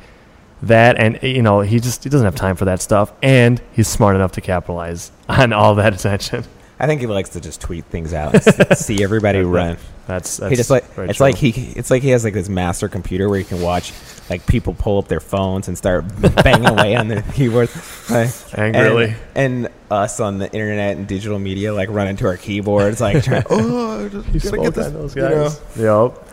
that, 0.64 0.98
and 0.98 1.20
you 1.22 1.42
know, 1.42 1.62
he 1.62 1.80
just 1.80 2.04
he 2.04 2.10
doesn't 2.10 2.26
have 2.26 2.36
time 2.36 2.56
for 2.56 2.66
that 2.66 2.82
stuff, 2.82 3.14
and 3.22 3.62
he's 3.72 3.88
smart 3.88 4.16
enough 4.16 4.34
to 4.34 4.42
capitalize 4.42 5.12
on 5.30 5.54
all 5.54 5.76
that 5.76 5.94
attention. 5.94 6.44
I 6.80 6.86
think 6.86 7.01
he 7.01 7.07
likes 7.07 7.30
to 7.30 7.41
just 7.41 7.59
tweet 7.59 7.86
things 7.86 8.13
out, 8.13 8.36
and 8.36 8.78
see 8.78 9.03
everybody 9.03 9.39
run. 9.39 9.78
That's, 10.05 10.38
that's 10.38 10.51
He 10.51 10.55
just 10.55 10.69
like 10.69 10.86
it's 10.97 11.17
true. 11.17 11.25
like 11.25 11.36
he 11.36 11.49
it's 11.49 11.91
like 11.91 12.01
he 12.01 12.09
has 12.09 12.23
like 12.23 12.34
this 12.34 12.47
master 12.47 12.88
computer 12.88 13.28
where 13.28 13.39
he 13.39 13.43
can 13.45 13.61
watch 13.61 13.91
like 14.30 14.45
people 14.45 14.73
pull 14.73 14.99
up 14.99 15.07
their 15.09 15.19
phones 15.19 15.67
and 15.67 15.78
start 15.78 16.05
banging 16.43 16.67
away 16.69 16.95
on 16.95 17.07
their 17.09 17.23
keyboards 17.34 18.09
like, 18.09 18.30
Angrily. 18.57 19.15
and, 19.36 19.65
and 19.65 19.73
us 19.91 20.19
on 20.21 20.38
the 20.38 20.51
internet 20.53 20.95
and 20.97 21.07
digital 21.07 21.39
media 21.39 21.73
like 21.73 21.89
running 21.89 22.15
to 22.17 22.28
our 22.28 22.38
keyboards 22.38 23.01
like 23.01 23.21
trying, 23.23 23.43
oh 23.49 24.07
gotta 24.09 24.57
get 24.57 24.73
this, 24.73 24.88
those 24.93 25.15
you 25.15 25.21
know. 25.23 25.49
guys. 25.49 25.61
Yep. 25.78 26.23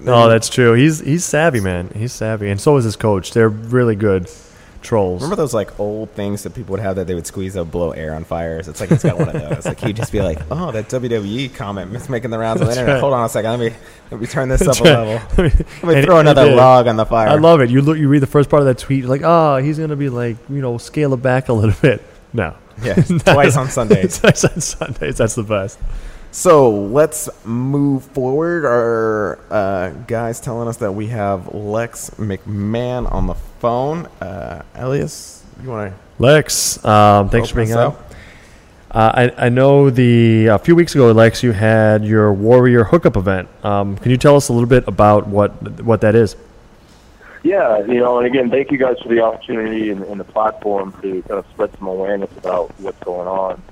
No, 0.00 0.28
that's 0.28 0.48
true. 0.48 0.74
He's 0.74 1.00
he's 1.00 1.24
savvy, 1.24 1.60
man. 1.60 1.90
He's 1.94 2.12
savvy, 2.12 2.50
and 2.50 2.60
so 2.60 2.76
is 2.76 2.84
his 2.84 2.96
coach. 2.96 3.32
They're 3.32 3.48
really 3.48 3.96
good 3.96 4.28
trolls. 4.84 5.22
Remember 5.22 5.34
those 5.36 5.52
like 5.54 5.80
old 5.80 6.10
things 6.10 6.44
that 6.44 6.54
people 6.54 6.72
would 6.72 6.80
have 6.80 6.94
that 6.96 7.06
they 7.08 7.14
would 7.14 7.26
squeeze 7.26 7.56
up, 7.56 7.70
blow 7.72 7.90
air 7.90 8.14
on 8.14 8.22
fires? 8.22 8.68
It's 8.68 8.80
like 8.80 8.90
it's 8.92 9.02
got 9.02 9.18
one 9.18 9.28
of 9.30 9.34
those. 9.50 9.64
Like 9.66 9.80
he'd 9.80 9.96
just 9.96 10.12
be 10.12 10.20
like, 10.22 10.38
"Oh, 10.50 10.70
that 10.70 10.88
WWE 10.88 11.52
comment 11.54 11.92
is 11.96 12.08
making 12.08 12.30
the 12.30 12.38
rounds 12.38 12.60
on 12.60 12.68
the 12.68 12.72
internet. 12.74 12.94
right. 12.94 13.00
Hold 13.00 13.14
on 13.14 13.24
a 13.24 13.28
second. 13.28 13.50
Let 13.50 13.58
me 13.60 13.72
let 14.12 14.20
me 14.20 14.26
turn 14.28 14.48
this 14.48 14.60
That's 14.60 14.80
up 14.80 14.86
a 14.86 14.90
right. 14.94 14.98
level. 15.06 15.28
I 15.38 15.42
mean, 15.42 15.66
Let 15.82 15.96
me 15.96 16.02
throw 16.04 16.18
another 16.20 16.46
log 16.54 16.86
on 16.86 16.96
the 16.96 17.06
fire." 17.06 17.28
I 17.28 17.34
love 17.34 17.60
it. 17.60 17.70
You 17.70 17.80
look, 17.82 17.98
you 17.98 18.08
read 18.08 18.20
the 18.22 18.26
first 18.28 18.48
part 18.50 18.60
of 18.60 18.66
that 18.66 18.78
tweet, 18.78 19.00
you're 19.00 19.08
like, 19.08 19.22
oh, 19.24 19.56
he's 19.56 19.78
gonna 19.78 19.96
be 19.96 20.08
like, 20.10 20.36
you 20.48 20.60
know, 20.60 20.78
scale 20.78 21.12
it 21.14 21.22
back 21.22 21.48
a 21.48 21.52
little 21.52 21.74
bit. 21.82 22.02
No, 22.32 22.54
Yeah, 22.82 22.94
twice 23.24 23.56
on 23.56 23.68
Sundays. 23.70 24.18
twice 24.18 24.44
on 24.44 24.60
Sundays. 24.60 25.16
That's 25.18 25.34
the 25.34 25.42
best. 25.44 25.78
So 26.34 26.68
let's 26.68 27.28
move 27.44 28.02
forward. 28.06 28.64
Our 28.64 29.38
uh, 29.50 29.90
guys 30.08 30.40
telling 30.40 30.66
us 30.66 30.78
that 30.78 30.90
we 30.90 31.06
have 31.06 31.54
Lex 31.54 32.10
McMahon 32.10 33.10
on 33.12 33.28
the 33.28 33.34
phone. 33.34 34.06
Uh, 34.20 34.64
Elias, 34.74 35.44
you 35.62 35.70
want 35.70 35.92
to? 35.92 35.98
Lex, 36.20 36.84
um, 36.84 37.30
thanks 37.30 37.50
for 37.50 37.60
Open 37.60 37.66
being 37.66 37.78
us 37.78 37.86
on. 37.86 37.92
up. 37.92 38.10
Uh, 38.90 39.30
I, 39.38 39.46
I 39.46 39.48
know 39.48 39.90
the 39.90 40.46
a 40.46 40.58
few 40.58 40.74
weeks 40.74 40.96
ago, 40.96 41.12
Lex, 41.12 41.44
you 41.44 41.52
had 41.52 42.04
your 42.04 42.32
Warrior 42.32 42.82
hookup 42.82 43.16
event. 43.16 43.48
Um, 43.64 43.96
can 43.96 44.10
you 44.10 44.16
tell 44.16 44.34
us 44.34 44.48
a 44.48 44.52
little 44.52 44.68
bit 44.68 44.88
about 44.88 45.28
what 45.28 45.84
what 45.84 46.00
that 46.00 46.16
is? 46.16 46.34
Yeah, 47.44 47.78
you 47.86 48.00
know, 48.00 48.18
and 48.18 48.26
again, 48.26 48.50
thank 48.50 48.72
you 48.72 48.78
guys 48.78 48.98
for 49.00 49.08
the 49.08 49.20
opportunity 49.20 49.90
and, 49.90 50.02
and 50.02 50.18
the 50.18 50.24
platform 50.24 50.94
to 51.00 51.22
kind 51.22 51.38
of 51.38 51.46
spread 51.52 51.70
some 51.78 51.86
awareness 51.86 52.36
about 52.38 52.74
what's 52.80 52.98
going 53.04 53.28
on. 53.28 53.62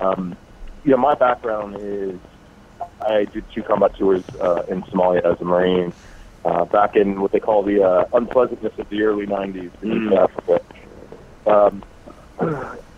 Um, 0.00 0.36
you 0.84 0.90
know, 0.90 0.96
my 0.96 1.14
background 1.14 1.76
is 1.80 2.18
I 3.00 3.26
did 3.32 3.44
two 3.54 3.62
combat 3.62 3.92
tours 3.98 4.24
uh, 4.40 4.62
in 4.68 4.82
Somalia 4.82 5.24
as 5.24 5.40
a 5.40 5.44
Marine 5.44 5.92
uh, 6.44 6.64
back 6.64 6.96
in 6.96 7.20
what 7.20 7.32
they 7.32 7.40
call 7.40 7.62
the 7.62 7.82
uh, 7.82 8.04
unpleasantness 8.16 8.72
of 8.78 8.88
the 8.88 9.02
early 9.02 9.26
90s 9.26 9.70
in 9.82 9.92
East 9.92 10.14
Africa. 10.14 10.60
Um, 11.46 11.82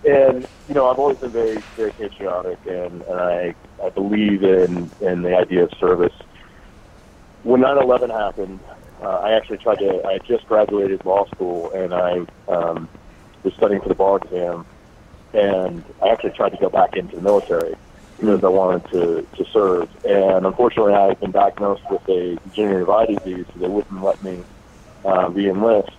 and, 0.04 0.46
you 0.66 0.74
know, 0.74 0.88
I've 0.88 0.98
always 0.98 1.18
been 1.18 1.32
very, 1.32 1.58
very 1.76 1.92
patriotic, 1.92 2.58
and, 2.66 3.02
and 3.02 3.20
I, 3.20 3.54
I 3.82 3.90
believe 3.90 4.42
in, 4.42 4.90
in 5.00 5.22
the 5.22 5.36
idea 5.36 5.64
of 5.64 5.70
service. 5.78 6.14
When 7.42 7.60
9-11 7.60 8.10
happened, 8.10 8.60
uh, 9.02 9.06
I 9.06 9.32
actually 9.36 9.58
tried 9.58 9.78
to. 9.80 10.00
I 10.06 10.14
had 10.14 10.22
just 10.26 10.46
graduated 10.46 11.04
law 11.04 11.26
school, 11.34 11.70
and 11.74 11.92
I 11.92 12.20
um, 12.48 12.88
was 13.42 13.52
studying 13.54 13.82
for 13.82 13.88
the 13.88 13.94
bar 13.94 14.16
exam. 14.16 14.64
And 15.34 15.84
I 16.02 16.10
actually 16.10 16.32
tried 16.36 16.50
to 16.50 16.58
go 16.58 16.68
back 16.68 16.96
into 16.96 17.16
the 17.16 17.22
military 17.22 17.74
because 18.18 18.40
I 18.44 18.48
wanted 18.48 18.84
to 18.92 19.26
to 19.36 19.44
serve. 19.52 19.88
And 20.04 20.46
unfortunately, 20.46 20.94
I 20.94 21.08
had 21.08 21.20
been 21.20 21.32
diagnosed 21.32 21.82
with 21.90 22.02
a 22.08 22.36
degenerative 22.44 22.88
eye 22.88 23.06
disease, 23.06 23.46
so 23.52 23.60
they 23.60 23.68
wouldn't 23.68 24.02
let 24.02 24.22
me 24.22 24.44
uh, 25.04 25.28
re-enlist. 25.30 25.90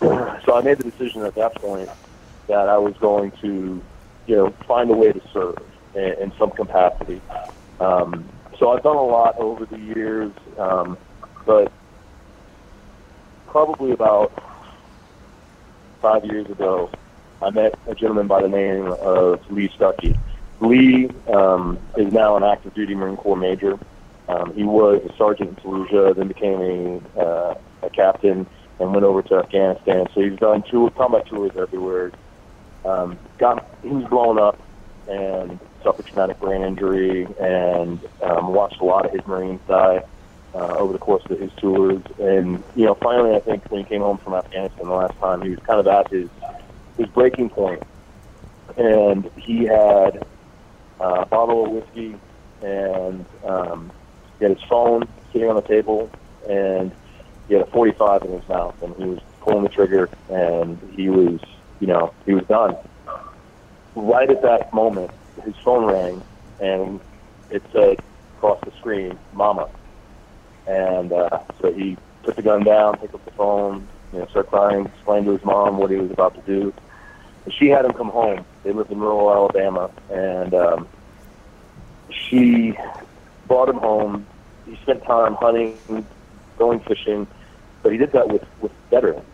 So 0.46 0.54
I 0.54 0.60
made 0.60 0.76
the 0.78 0.90
decision 0.90 1.22
at 1.24 1.34
that 1.36 1.54
point 1.56 1.88
that 2.48 2.68
I 2.68 2.76
was 2.76 2.94
going 3.00 3.32
to, 3.40 3.82
you 4.26 4.36
know, 4.36 4.54
find 4.68 4.90
a 4.90 4.94
way 4.94 5.10
to 5.10 5.20
serve 5.32 5.56
in, 5.94 6.14
in 6.20 6.32
some 6.38 6.50
capacity. 6.50 7.22
Um, 7.80 8.28
so 8.58 8.70
I've 8.70 8.82
done 8.82 8.96
a 8.96 9.02
lot 9.02 9.36
over 9.38 9.64
the 9.64 9.78
years, 9.78 10.32
um, 10.58 10.98
but 11.46 11.72
probably 13.46 13.92
about 13.92 14.32
five 16.02 16.24
years 16.26 16.46
ago, 16.50 16.90
I 17.44 17.50
met 17.50 17.78
a 17.86 17.94
gentleman 17.94 18.26
by 18.26 18.40
the 18.40 18.48
name 18.48 18.86
of 18.86 19.50
Lee 19.50 19.68
Stuckey. 19.68 20.18
Lee 20.60 21.10
um, 21.28 21.78
is 21.94 22.10
now 22.10 22.36
an 22.36 22.42
active 22.42 22.72
duty 22.72 22.94
Marine 22.94 23.18
Corps 23.18 23.36
major. 23.36 23.78
Um, 24.28 24.54
he 24.54 24.64
was 24.64 25.02
a 25.04 25.14
sergeant 25.18 25.50
in 25.50 25.56
Fallujah, 25.56 26.16
then 26.16 26.28
became 26.28 26.60
a, 26.62 27.20
uh, 27.20 27.54
a 27.82 27.90
captain, 27.90 28.46
and 28.80 28.94
went 28.94 29.04
over 29.04 29.20
to 29.20 29.36
Afghanistan. 29.36 30.08
So 30.14 30.22
he's 30.22 30.38
done 30.38 30.62
tour, 30.62 30.90
combat 30.90 31.26
tours 31.26 31.52
everywhere. 31.54 32.12
Um, 32.86 33.18
got 33.36 33.68
he 33.82 33.88
was 33.90 34.06
blown 34.06 34.38
up 34.38 34.58
and 35.06 35.58
suffered 35.82 36.06
traumatic 36.06 36.40
brain 36.40 36.62
injury, 36.62 37.26
and 37.38 38.00
um, 38.22 38.54
watched 38.54 38.80
a 38.80 38.84
lot 38.84 39.04
of 39.04 39.12
his 39.12 39.26
Marines 39.26 39.60
die 39.68 40.02
uh, 40.54 40.76
over 40.78 40.94
the 40.94 40.98
course 40.98 41.24
of 41.28 41.38
his 41.38 41.52
tours. 41.58 42.00
And 42.18 42.62
you 42.74 42.86
know, 42.86 42.94
finally, 42.94 43.36
I 43.36 43.40
think 43.40 43.70
when 43.70 43.84
he 43.84 43.88
came 43.88 44.00
home 44.00 44.16
from 44.16 44.32
Afghanistan 44.32 44.86
the 44.86 44.94
last 44.94 45.18
time, 45.18 45.42
he 45.42 45.50
was 45.50 45.58
kind 45.60 45.80
of 45.80 45.86
at 45.86 46.10
his 46.10 46.30
his 46.96 47.06
breaking 47.08 47.50
point, 47.50 47.82
and 48.76 49.30
he 49.36 49.64
had 49.64 50.24
uh, 51.00 51.22
a 51.22 51.26
bottle 51.26 51.66
of 51.66 51.70
whiskey 51.72 52.16
and 52.64 53.24
um, 53.44 53.92
he 54.38 54.44
had 54.44 54.56
his 54.58 54.68
phone 54.68 55.06
sitting 55.32 55.48
on 55.48 55.56
the 55.56 55.62
table, 55.62 56.10
and 56.48 56.92
he 57.46 57.54
had 57.54 57.62
a 57.62 57.70
45 57.70 58.22
in 58.22 58.32
his 58.32 58.48
mouth, 58.48 58.74
and 58.82 58.96
he 58.96 59.04
was 59.04 59.20
pulling 59.40 59.62
the 59.62 59.68
trigger, 59.68 60.08
and 60.30 60.78
he 60.96 61.10
was, 61.10 61.40
you 61.80 61.86
know, 61.86 62.12
he 62.24 62.32
was 62.32 62.44
done. 62.46 62.76
Right 63.94 64.30
at 64.30 64.42
that 64.42 64.72
moment, 64.72 65.10
his 65.44 65.54
phone 65.62 65.84
rang, 65.84 66.22
and 66.60 67.00
it 67.50 67.62
said 67.72 67.98
across 68.36 68.58
the 68.64 68.72
screen, 68.78 69.18
"Mama." 69.32 69.68
And 70.66 71.12
uh, 71.12 71.40
so 71.60 71.72
he 71.72 71.96
put 72.22 72.36
the 72.36 72.42
gun 72.42 72.64
down, 72.64 72.96
picked 72.98 73.14
up 73.14 73.24
the 73.24 73.30
phone, 73.32 73.86
you 74.14 74.20
know, 74.20 74.26
started 74.26 74.48
crying, 74.48 74.86
explained 74.86 75.26
to 75.26 75.32
his 75.32 75.44
mom 75.44 75.78
what 75.78 75.90
he 75.90 75.96
was 75.96 76.10
about 76.10 76.34
to 76.34 76.40
do. 76.42 76.72
And 77.44 77.52
she 77.52 77.68
had 77.68 77.84
him 77.84 77.92
come 77.92 78.08
home. 78.08 78.44
They 78.62 78.72
lived 78.72 78.90
in 78.90 79.00
rural 79.00 79.30
Alabama, 79.30 79.90
and 80.10 80.54
um, 80.54 80.88
she 82.10 82.74
brought 83.46 83.68
him 83.68 83.76
home. 83.76 84.26
He 84.66 84.76
spent 84.76 85.04
time 85.04 85.34
hunting, 85.34 85.76
going 86.56 86.80
fishing, 86.80 87.26
but 87.82 87.92
he 87.92 87.98
did 87.98 88.12
that 88.12 88.28
with 88.28 88.44
with 88.60 88.72
veterans, 88.88 89.26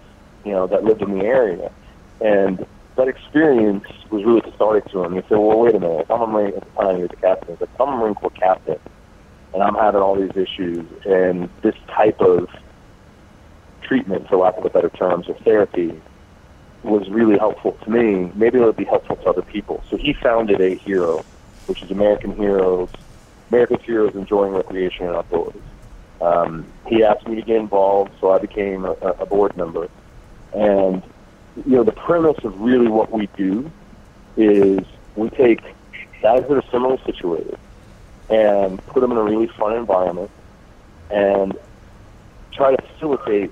you 0.45 0.53
know, 0.53 0.67
that 0.67 0.83
lived 0.83 1.03
in 1.03 1.19
the 1.19 1.25
area, 1.25 1.71
and 2.21 2.67
that 2.97 3.07
experience 3.07 3.85
was 4.11 4.25
really 4.25 4.41
cathartic 4.41 4.91
to 4.91 5.05
him. 5.05 5.15
He 5.15 5.21
said, 5.29 5.39
"Well, 5.39 5.61
wait 5.61 5.75
a 5.75 5.81
minute. 5.81 6.07
I'm 6.11 6.23
a 6.23 6.27
Marine 6.27 6.55
at 6.55 6.65
the 6.65 6.83
time, 6.83 6.97
he 6.97 7.03
was 7.03 7.11
a 7.13 7.17
captain. 7.17 7.57
If 7.61 7.81
I'm 7.81 7.89
a 7.91 7.97
Marine 7.97 8.15
Corps 8.15 8.31
captain, 8.31 8.81
and 9.55 9.63
I'm 9.63 9.75
having 9.75 10.01
all 10.01 10.17
these 10.17 10.37
issues, 10.37 10.85
and 11.05 11.49
this 11.63 11.77
type 11.89 12.21
of 12.21 12.49
treatment, 13.91 14.29
for 14.29 14.37
lack 14.37 14.57
of 14.57 14.65
a 14.65 14.71
better 14.71 14.91
terms, 14.91 15.29
or 15.29 15.35
therapy, 15.49 16.01
was 16.85 17.09
really 17.11 17.37
helpful 17.37 17.73
to 17.85 17.91
me. 17.91 18.31
Maybe 18.37 18.59
it'll 18.59 18.73
be 18.73 18.91
helpful 18.95 19.17
to 19.17 19.27
other 19.33 19.43
people." 19.43 19.83
So 19.91 19.97
he 19.97 20.13
founded 20.13 20.61
a 20.61 20.77
hero, 20.77 21.25
which 21.67 21.83
is 21.83 21.91
American 21.91 22.37
Heroes 22.37 22.91
America's 23.51 23.83
Heroes 23.83 24.15
Enjoying 24.15 24.53
Recreation 24.53 25.07
and 25.07 25.17
Outdoors. 25.17 25.55
Um, 26.21 26.67
he 26.87 27.03
asked 27.03 27.27
me 27.27 27.35
to 27.35 27.43
get 27.43 27.57
involved, 27.57 28.13
so 28.21 28.31
I 28.31 28.39
became 28.39 28.85
a, 28.85 28.93
a 28.93 29.27
board 29.27 29.57
member. 29.57 29.89
And, 30.55 31.03
you 31.67 31.77
know, 31.77 31.85
the 31.85 31.93
premise 31.93 32.39
of 32.45 32.61
really 32.61 32.89
what 32.89 33.11
we 33.11 33.29
do 33.37 33.71
is 34.37 34.81
we 35.17 35.31
take 35.31 35.63
guys 36.23 36.43
that 36.49 36.53
are 36.53 36.71
similarly 36.71 37.03
situated 37.05 37.59
and 38.29 38.85
put 38.87 39.01
them 39.01 39.11
in 39.11 39.19
a 39.19 39.23
really 39.23 39.49
fun 39.49 39.75
environment 39.75 40.31
and 41.11 41.57
try 42.53 42.77
to 42.77 42.83
facilitate 42.93 43.51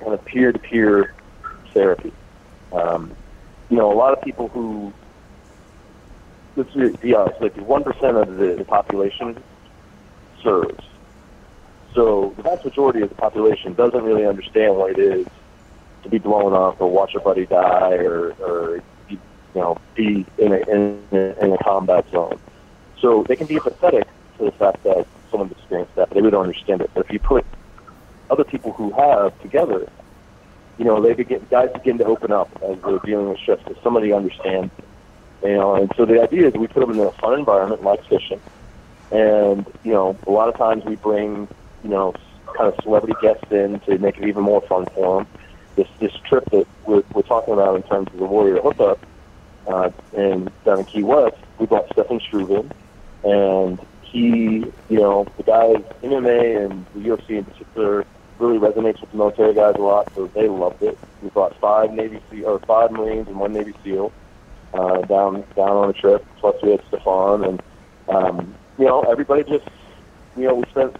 kind 0.00 0.14
of 0.14 0.24
peer-to-peer 0.24 1.14
therapy. 1.72 2.12
Um, 2.72 3.14
you 3.68 3.76
know, 3.76 3.92
a 3.92 3.94
lot 3.94 4.12
of 4.12 4.22
people 4.22 4.48
who 4.48 4.92
let's 6.56 7.00
be 7.00 7.14
honest, 7.14 7.40
like 7.40 7.56
one 7.56 7.84
percent 7.84 8.16
of 8.16 8.36
the, 8.36 8.56
the 8.56 8.64
population 8.64 9.42
serves. 10.42 10.84
So 11.94 12.34
the 12.36 12.42
vast 12.42 12.64
majority 12.64 13.02
of 13.02 13.08
the 13.08 13.14
population 13.14 13.74
doesn't 13.74 14.02
really 14.02 14.26
understand 14.26 14.76
what 14.76 14.92
it 14.92 14.98
is 14.98 15.26
to 16.02 16.08
be 16.08 16.18
blown 16.18 16.52
up 16.52 16.80
or 16.80 16.90
watch 16.90 17.14
a 17.14 17.20
buddy 17.20 17.46
die 17.46 17.94
or, 17.94 18.32
or 18.40 18.82
you 19.08 19.18
know 19.54 19.78
be 19.94 20.24
in 20.38 20.52
a, 20.52 20.58
in, 20.70 21.02
a, 21.12 21.44
in 21.44 21.52
a 21.52 21.58
combat 21.58 22.06
zone. 22.10 22.38
So 23.00 23.24
they 23.26 23.36
can 23.36 23.46
be 23.46 23.56
apathetic 23.56 24.06
to 24.38 24.44
the 24.44 24.52
fact 24.52 24.82
that 24.84 25.06
someone's 25.30 25.52
experienced 25.52 25.94
that, 25.96 26.08
but 26.08 26.14
they 26.14 26.20
really 26.20 26.32
don't 26.32 26.44
understand 26.44 26.80
it. 26.80 26.90
But 26.94 27.06
if 27.06 27.12
you 27.12 27.18
put 27.18 27.44
other 28.30 28.44
people 28.44 28.72
who 28.72 28.90
have 28.92 29.38
together, 29.42 29.90
you 30.78 30.84
know, 30.84 31.00
they 31.02 31.12
begin 31.14 31.46
guys 31.50 31.70
begin 31.72 31.98
to 31.98 32.04
open 32.04 32.32
up 32.32 32.50
as 32.62 32.80
they're 32.82 32.98
dealing 33.00 33.28
with 33.28 33.38
stress 33.38 33.58
because 33.62 33.82
somebody 33.82 34.12
understands. 34.12 34.72
You 35.42 35.54
know, 35.54 35.74
and 35.74 35.90
so 35.96 36.04
the 36.04 36.22
idea 36.22 36.48
is 36.48 36.54
we 36.54 36.66
put 36.66 36.80
them 36.80 36.90
in 36.90 37.00
a 37.00 37.12
fun 37.12 37.38
environment 37.38 37.82
like 37.82 38.04
fishing, 38.06 38.40
and 39.10 39.66
you 39.84 39.92
know, 39.92 40.16
a 40.26 40.30
lot 40.30 40.48
of 40.48 40.56
times 40.56 40.84
we 40.84 40.96
bring 40.96 41.48
you 41.82 41.90
know 41.90 42.14
kind 42.56 42.72
of 42.72 42.82
celebrity 42.82 43.14
guests 43.22 43.50
in 43.50 43.80
to 43.80 43.98
make 43.98 44.18
it 44.18 44.28
even 44.28 44.42
more 44.42 44.60
fun 44.62 44.86
for 44.94 45.18
them. 45.18 45.28
This 45.76 45.88
this 45.98 46.12
trip 46.28 46.44
that 46.50 46.66
we're, 46.86 47.02
we're 47.14 47.22
talking 47.22 47.54
about 47.54 47.76
in 47.76 47.82
terms 47.84 48.08
of 48.12 48.18
the 48.18 48.26
Warrior 48.26 48.60
Hookup 48.60 49.04
uh, 49.66 49.90
in 50.12 50.50
down 50.64 50.80
in 50.80 50.84
Key 50.84 51.02
West, 51.02 51.36
we 51.58 51.66
brought 51.66 51.90
Stefan 51.92 52.20
Struve 52.20 52.70
and 53.24 53.78
he, 54.02 54.64
you 54.88 54.98
know, 54.98 55.26
the 55.36 55.42
guy 55.42 55.74
MMA 56.02 56.64
and 56.64 56.86
the 56.94 57.10
UFC 57.10 57.30
in 57.30 57.44
particular 57.44 58.04
really 58.40 58.58
resonates 58.58 59.00
with 59.00 59.10
the 59.10 59.16
military 59.16 59.54
guys 59.54 59.74
a 59.78 59.82
lot, 59.82 60.08
so 60.14 60.30
they 60.34 60.48
loved 60.48 60.82
it. 60.82 60.98
We 61.22 61.28
brought 61.30 61.58
five 61.60 61.92
Navy 61.92 62.20
SEAL 62.30 62.46
or 62.46 62.60
five 62.66 62.90
Marines 62.90 63.28
and 63.28 63.38
one 63.38 63.52
Navy 63.52 63.74
SEAL 63.84 64.12
uh, 64.72 65.02
down 65.02 65.44
down 65.56 65.76
on 65.76 65.88
the 65.88 65.94
trip. 65.94 66.24
Plus 66.40 66.56
we 66.62 66.70
had 66.70 66.80
Stefan, 66.88 67.44
and 67.44 67.62
um, 68.08 68.54
you 68.78 68.86
know 68.86 69.02
everybody 69.02 69.42
just 69.44 69.68
you 70.36 70.44
know 70.44 70.54
we 70.54 70.64
spent 70.70 70.96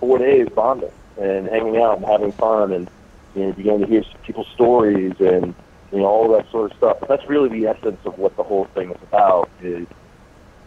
four 0.00 0.18
days 0.18 0.48
bonding 0.54 0.90
and 1.20 1.46
hanging 1.48 1.76
out 1.76 1.98
and 1.98 2.06
having 2.06 2.32
fun, 2.32 2.72
and 2.72 2.88
you 3.34 3.46
know 3.46 3.52
began 3.52 3.80
to 3.80 3.86
hear 3.86 4.02
people's 4.24 4.48
stories 4.54 5.14
and 5.20 5.54
you 5.92 5.98
know 5.98 6.06
all 6.06 6.32
that 6.32 6.50
sort 6.50 6.70
of 6.70 6.76
stuff. 6.76 6.96
But 7.00 7.08
that's 7.08 7.28
really 7.28 7.48
the 7.48 7.66
essence 7.68 8.00
of 8.04 8.18
what 8.18 8.36
the 8.36 8.42
whole 8.42 8.66
thing 8.74 8.90
is 8.90 9.02
about: 9.02 9.50
is 9.60 9.86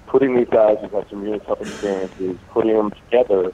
putting 0.07 0.35
these 0.35 0.49
guys 0.51 0.77
who've 0.81 0.91
had 0.91 1.09
some 1.09 1.21
really 1.21 1.39
tough 1.39 1.61
experiences, 1.61 2.37
putting 2.51 2.75
them 2.75 2.91
together 2.91 3.51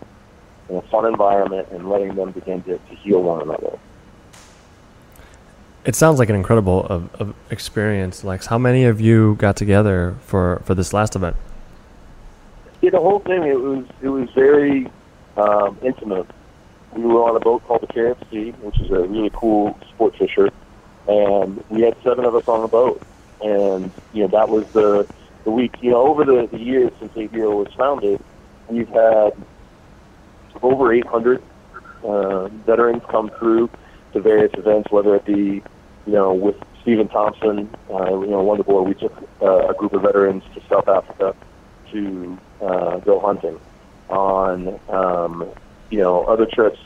in 0.69 0.75
a 0.77 0.81
fun 0.83 1.05
environment, 1.05 1.67
and 1.71 1.89
letting 1.89 2.15
them 2.15 2.31
begin 2.31 2.61
to, 2.63 2.77
to 2.77 2.95
heal 2.95 3.21
one 3.21 3.41
another. 3.41 3.77
It 5.85 5.95
sounds 5.95 6.19
like 6.19 6.29
an 6.29 6.35
incredible 6.35 6.85
of, 6.85 7.13
of 7.15 7.33
experience, 7.49 8.23
Lex. 8.23 8.45
How 8.45 8.57
many 8.57 8.85
of 8.85 9.01
you 9.01 9.35
got 9.35 9.55
together 9.55 10.15
for, 10.21 10.61
for 10.65 10.75
this 10.75 10.93
last 10.93 11.15
event? 11.15 11.35
Yeah, 12.81 12.91
the 12.91 12.99
whole 12.99 13.19
thing 13.19 13.43
it 13.43 13.59
was 13.59 13.85
it 14.01 14.09
was 14.09 14.29
very 14.31 14.89
um, 15.35 15.77
intimate. 15.81 16.27
We 16.93 17.03
were 17.03 17.23
on 17.23 17.35
a 17.35 17.39
boat 17.39 17.65
called 17.65 17.81
the 17.81 18.15
Sea, 18.31 18.51
which 18.61 18.79
is 18.79 18.89
a 18.91 19.01
really 19.01 19.31
cool 19.33 19.77
sport 19.89 20.15
fisher, 20.15 20.49
and 21.07 21.63
we 21.69 21.81
had 21.81 21.95
seven 22.03 22.25
of 22.25 22.35
us 22.35 22.47
on 22.47 22.61
the 22.61 22.67
boat. 22.67 23.01
And 23.41 23.91
you 24.13 24.23
know 24.23 24.27
that 24.29 24.49
was 24.49 24.65
the 24.71 25.07
the 25.43 25.51
week. 25.51 25.75
You 25.81 25.91
know, 25.91 26.07
over 26.07 26.23
the, 26.23 26.47
the 26.51 26.59
years 26.59 26.91
since 26.99 27.15
A 27.15 27.27
Hero 27.27 27.55
was 27.63 27.73
founded, 27.73 28.21
we've 28.67 28.87
had 28.89 29.33
over 30.61 30.93
800 30.93 31.41
uh, 32.03 32.47
veterans 32.47 33.03
come 33.09 33.29
through 33.39 33.69
to 34.13 34.21
various 34.21 34.51
events, 34.57 34.91
whether 34.91 35.15
it 35.15 35.25
be, 35.25 35.61
you 36.05 36.13
know, 36.13 36.33
with 36.33 36.55
Stephen 36.81 37.07
Thompson, 37.07 37.69
uh, 37.89 38.19
you 38.19 38.27
know, 38.27 38.43
Wonderboy, 38.43 38.87
we 38.87 38.93
took 38.93 39.15
uh, 39.41 39.67
a 39.67 39.73
group 39.73 39.93
of 39.93 40.01
veterans 40.01 40.43
to 40.55 40.61
South 40.69 40.87
Africa 40.87 41.35
to 41.91 42.37
uh, 42.61 42.97
go 42.99 43.19
hunting. 43.19 43.59
On, 44.09 44.79
um, 44.89 45.47
you 45.91 45.99
know, 45.99 46.23
other 46.23 46.47
trips, 46.47 46.79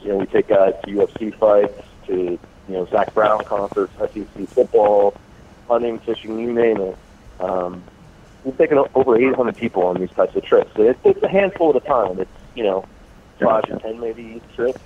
you 0.00 0.08
know, 0.08 0.16
we 0.16 0.26
take 0.26 0.48
guys 0.48 0.74
to 0.84 0.90
UFC 0.90 1.36
fights, 1.38 1.78
to, 2.06 2.14
you 2.14 2.38
know, 2.68 2.86
Zac 2.86 3.12
Brown 3.12 3.44
concerts, 3.44 3.92
SEC 3.98 4.48
football, 4.48 5.14
hunting, 5.68 5.98
fishing, 6.00 6.38
you 6.38 6.52
name 6.52 6.80
it. 6.80 6.96
Um, 7.40 7.82
we've 8.44 8.56
taken 8.56 8.78
over 8.94 9.16
800 9.16 9.56
people 9.56 9.82
on 9.82 10.00
these 10.00 10.10
types 10.10 10.34
of 10.36 10.44
trips. 10.44 10.70
It's, 10.76 10.98
it's 11.04 11.22
a 11.22 11.28
handful 11.28 11.70
at 11.70 11.76
a 11.76 11.86
time. 11.86 12.20
It's, 12.20 12.30
you 12.54 12.62
know, 12.62 12.86
five 13.44 13.64
or 13.68 13.78
ten 13.78 14.00
maybe 14.00 14.22
each 14.36 14.56
trip. 14.56 14.80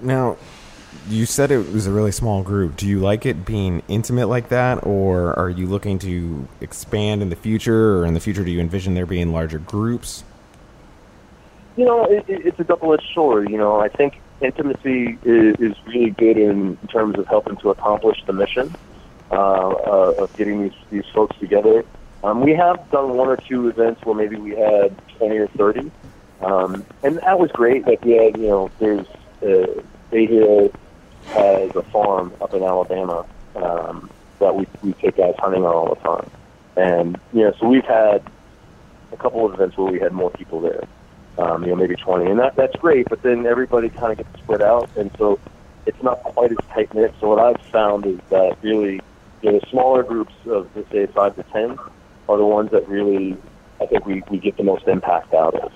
Now, 0.00 0.36
you 1.08 1.26
said 1.26 1.50
it 1.50 1.72
was 1.72 1.86
a 1.86 1.90
really 1.90 2.12
small 2.12 2.42
group. 2.42 2.76
Do 2.76 2.86
you 2.86 2.98
like 2.98 3.24
it 3.24 3.44
being 3.44 3.82
intimate 3.88 4.26
like 4.26 4.48
that, 4.50 4.84
or 4.86 5.38
are 5.38 5.50
you 5.50 5.66
looking 5.66 5.98
to 6.00 6.48
expand 6.60 7.22
in 7.22 7.30
the 7.30 7.36
future, 7.36 7.98
or 7.98 8.06
in 8.06 8.14
the 8.14 8.20
future 8.20 8.44
do 8.44 8.50
you 8.50 8.60
envision 8.60 8.94
there 8.94 9.06
being 9.06 9.32
larger 9.32 9.58
groups? 9.58 10.24
You 11.76 11.86
know, 11.86 12.04
it, 12.04 12.24
it, 12.28 12.46
it's 12.46 12.60
a 12.60 12.64
double-edged 12.64 13.08
sword. 13.14 13.48
You 13.48 13.56
know, 13.56 13.80
I 13.80 13.88
think 13.88 14.20
intimacy 14.42 15.18
is, 15.24 15.56
is 15.58 15.76
really 15.86 16.10
good 16.10 16.36
in, 16.36 16.76
in 16.82 16.88
terms 16.88 17.18
of 17.18 17.26
helping 17.26 17.56
to 17.58 17.70
accomplish 17.70 18.22
the 18.26 18.32
mission 18.32 18.74
uh, 19.30 19.34
uh, 19.34 20.14
of 20.18 20.36
getting 20.36 20.64
these 20.64 20.78
these 20.90 21.06
folks 21.14 21.34
together. 21.38 21.84
Um, 22.22 22.40
we 22.42 22.52
have 22.54 22.90
done 22.90 23.16
one 23.16 23.28
or 23.28 23.36
two 23.36 23.68
events 23.68 24.04
where 24.04 24.14
maybe 24.14 24.36
we 24.36 24.50
had 24.50 24.94
twenty 25.16 25.38
or 25.38 25.46
thirty, 25.48 25.90
um, 26.42 26.84
and 27.02 27.18
that 27.18 27.38
was 27.38 27.50
great. 27.52 27.86
Like 27.86 28.00
had, 28.00 28.36
you 28.36 28.48
know, 28.48 28.70
there's 28.78 29.06
uh, 29.42 29.82
Bay 30.10 30.26
Hill 30.26 30.72
has 31.26 31.74
a 31.76 31.82
farm 31.84 32.32
up 32.40 32.52
in 32.52 32.62
Alabama 32.62 33.26
um, 33.56 34.10
that 34.38 34.54
we 34.54 34.66
we 34.82 34.92
take 34.94 35.16
guys 35.16 35.34
hunting 35.38 35.64
on 35.64 35.74
all 35.74 35.94
the 35.94 36.00
time, 36.00 36.30
And 36.76 37.20
you 37.32 37.44
know, 37.44 37.54
so 37.58 37.68
we've 37.68 37.84
had 37.84 38.22
a 39.12 39.16
couple 39.16 39.46
of 39.46 39.54
events 39.54 39.76
where 39.76 39.90
we 39.90 40.00
had 40.00 40.12
more 40.12 40.30
people 40.30 40.60
there. 40.60 40.84
Um, 41.38 41.62
you 41.62 41.70
know, 41.70 41.76
maybe 41.76 41.94
20, 41.96 42.30
and 42.30 42.38
that 42.40 42.56
that's 42.56 42.76
great. 42.76 43.08
But 43.08 43.22
then 43.22 43.46
everybody 43.46 43.88
kind 43.88 44.12
of 44.12 44.18
gets 44.18 44.42
spread 44.42 44.60
out, 44.60 44.90
and 44.96 45.10
so 45.16 45.38
it's 45.86 46.02
not 46.02 46.22
quite 46.22 46.50
as 46.50 46.58
tight 46.68 46.92
knit. 46.94 47.14
So 47.20 47.28
what 47.28 47.38
I've 47.38 47.64
found 47.68 48.04
is 48.04 48.18
that 48.28 48.58
really, 48.62 49.00
you 49.40 49.52
know, 49.52 49.58
the 49.58 49.66
smaller 49.70 50.02
groups 50.02 50.34
of 50.46 50.68
let's 50.76 50.90
say 50.90 51.06
five 51.06 51.34
to 51.36 51.42
ten 51.44 51.78
are 52.28 52.36
the 52.36 52.44
ones 52.44 52.70
that 52.72 52.86
really 52.88 53.36
I 53.80 53.86
think 53.86 54.06
we, 54.06 54.22
we 54.30 54.38
get 54.38 54.56
the 54.56 54.62
most 54.62 54.86
impact 54.86 55.34
out 55.34 55.54
of. 55.54 55.72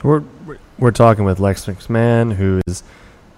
So 0.00 0.08
we're 0.08 0.22
we're- 0.78 0.92
talking 0.92 1.24
with 1.24 1.40
Lex 1.40 1.66
McMahon, 1.66 2.34
who's 2.34 2.82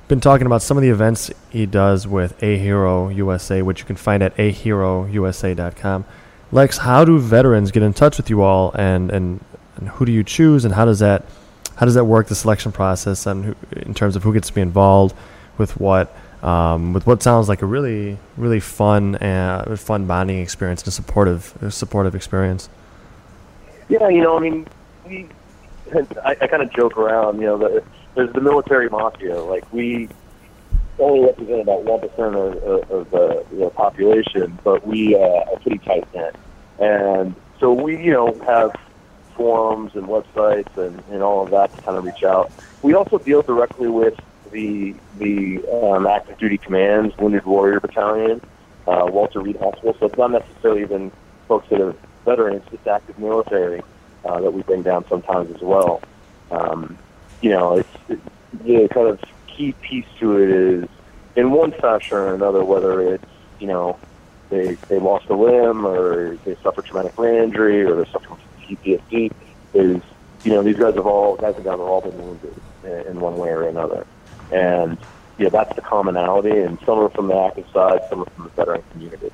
been 0.09 0.21
talking 0.21 0.47
about 0.47 0.61
some 0.61 0.77
of 0.77 0.83
the 0.83 0.91
events 0.91 1.31
he 1.49 1.65
does 1.65 2.07
with 2.07 2.41
A 2.43 2.59
Hero 2.59 3.09
USA, 3.09 3.63
which 3.63 3.81
you 3.81 3.87
can 3.87 3.97
find 3.97 4.23
at 4.23 4.37
aherousa.com. 4.37 6.05
Lex, 6.53 6.79
how 6.79 7.05
do 7.05 7.19
veterans 7.19 7.71
get 7.71 7.83
in 7.83 7.95
touch 7.95 8.17
with 8.17 8.29
you 8.29 8.43
all, 8.43 8.73
and, 8.75 9.11
and, 9.11 9.43
and 9.77 9.89
who 9.91 10.05
do 10.05 10.13
you 10.13 10.23
choose, 10.23 10.65
and 10.65 10.75
how 10.75 10.85
does 10.85 10.99
that 10.99 11.25
how 11.77 11.87
does 11.87 11.95
that 11.95 12.05
work 12.05 12.27
the 12.29 12.35
selection 12.35 12.73
process, 12.73 13.25
and 13.25 13.45
who, 13.47 13.55
in 13.77 13.95
terms 13.95 14.15
of 14.15 14.23
who 14.23 14.35
gets 14.35 14.49
to 14.49 14.55
be 14.55 14.61
involved 14.61 15.17
with 15.57 15.81
what? 15.81 16.15
Um, 16.43 16.95
with 16.95 17.07
what 17.07 17.23
sounds 17.23 17.51
like 17.51 17.61
a 17.61 17.67
really, 17.67 18.17
really 18.39 18.61
fun, 18.61 19.17
uh, 19.17 19.77
fun 19.77 20.07
bonding 20.07 20.41
experience 20.41 20.81
and 20.81 20.89
a 20.89 20.91
supportive, 20.91 21.55
a 21.63 21.71
supportive 21.71 22.15
experience. 22.15 22.71
Yeah, 23.91 24.09
you 24.09 24.23
know, 24.23 24.39
I 24.39 24.41
mean, 24.41 24.67
we, 25.07 25.29
I, 26.25 26.37
I 26.41 26.47
kind 26.47 26.63
of 26.63 26.73
joke 26.73 26.97
around. 26.97 27.41
You 27.41 27.47
know, 27.47 27.59
the, 27.59 27.85
there's 28.15 28.33
the 28.33 28.41
military 28.41 28.89
mafia. 28.89 29.41
Like 29.41 29.71
we 29.73 30.09
only 30.99 31.27
represent 31.27 31.63
about 31.63 31.85
one 31.85 32.01
percent 32.01 32.35
of, 32.35 32.57
of, 32.63 32.91
of 32.91 33.11
the, 33.11 33.47
the 33.53 33.71
population, 33.71 34.59
but 34.63 34.87
we 34.87 35.15
uh, 35.15 35.19
are 35.19 35.59
pretty 35.61 35.79
tight 35.79 36.07
knit, 36.15 36.37
and 36.79 37.35
so 37.59 37.73
we, 37.73 38.03
you 38.03 38.13
know, 38.13 38.33
have 38.47 38.75
forums 39.37 39.95
and 39.95 40.07
websites 40.07 40.77
and, 40.77 41.03
and 41.11 41.23
all 41.23 41.45
of 41.45 41.51
that 41.51 41.75
to 41.75 41.83
kind 41.83 41.97
of 41.97 42.05
reach 42.05 42.23
out. 42.25 42.53
We 42.83 42.95
also 42.95 43.19
deal 43.19 43.43
directly 43.43 43.89
with 43.89 44.19
the 44.51 44.95
the 45.19 45.65
um, 45.69 46.07
active 46.07 46.39
duty 46.39 46.59
commands, 46.59 47.17
Wounded 47.19 47.45
Warrior 47.45 47.81
Battalion, 47.81 48.41
uh, 48.87 49.07
Walter 49.11 49.41
Reed 49.41 49.57
Hospital. 49.57 49.97
So 49.99 50.07
it's 50.07 50.19
not 50.19 50.33
necessarily 50.33 50.83
even 50.83 51.13
folks 51.49 51.69
that 51.71 51.81
are 51.81 51.95
veterans, 52.25 52.63
it's 52.73 52.87
active 52.87 53.19
military 53.19 53.83
uh, 54.25 54.41
that 54.41 54.53
we 54.53 54.63
bring 54.63 54.83
down 54.83 55.07
sometimes 55.09 55.55
as 55.55 55.61
well. 55.61 56.03
Um, 56.51 56.99
you 57.41 57.51
know, 57.51 57.79
it's 57.79 57.89
it, 58.09 58.21
the 58.65 58.89
kind 58.89 59.09
of 59.09 59.21
key 59.47 59.73
piece 59.73 60.07
to 60.19 60.39
it 60.39 60.51
is 60.51 60.89
in 61.37 61.51
one 61.51 61.73
fashion 61.73 62.17
or 62.17 62.35
another, 62.35 62.65
whether 62.65 63.15
it's 63.15 63.25
you 63.59 63.67
know 63.67 63.99
they 64.51 64.75
they 64.89 64.99
lost 64.99 65.29
a 65.29 65.35
limb 65.35 65.87
or 65.87 66.37
they 66.45 66.57
suffered 66.57 66.85
traumatic 66.85 67.15
brain 67.17 67.43
injury 67.43 67.83
or 67.83 67.97
they're 67.97 68.07
suffering 68.07 68.37
from 68.37 68.77
PTSD, 68.77 69.33
is 69.75 70.03
you 70.45 70.53
know 70.53 70.63
these 70.63 70.77
guys 70.77 70.95
have 70.95 71.07
all 71.07 71.37
guys 71.37 71.55
and 71.55 71.65
gals 71.65 71.81
have 71.81 71.89
all 71.89 72.01
been 72.01 72.19
wounded 72.19 72.55
in, 72.85 72.91
in 72.91 73.21
one 73.21 73.37
way 73.37 73.51
or 73.51 73.69
another, 73.69 74.07
and 74.53 74.99
yeah, 75.39 75.49
that's 75.49 75.75
the 75.75 75.83
commonality. 75.83 76.59
And 76.59 76.79
some 76.85 76.99
are 76.99 77.09
from 77.11 77.29
the 77.29 77.37
active 77.37 77.67
side, 77.73 78.01
some 78.11 78.23
are 78.23 78.31
from 78.31 78.45
the 78.45 78.51
veteran 78.51 78.83
community. 78.91 79.31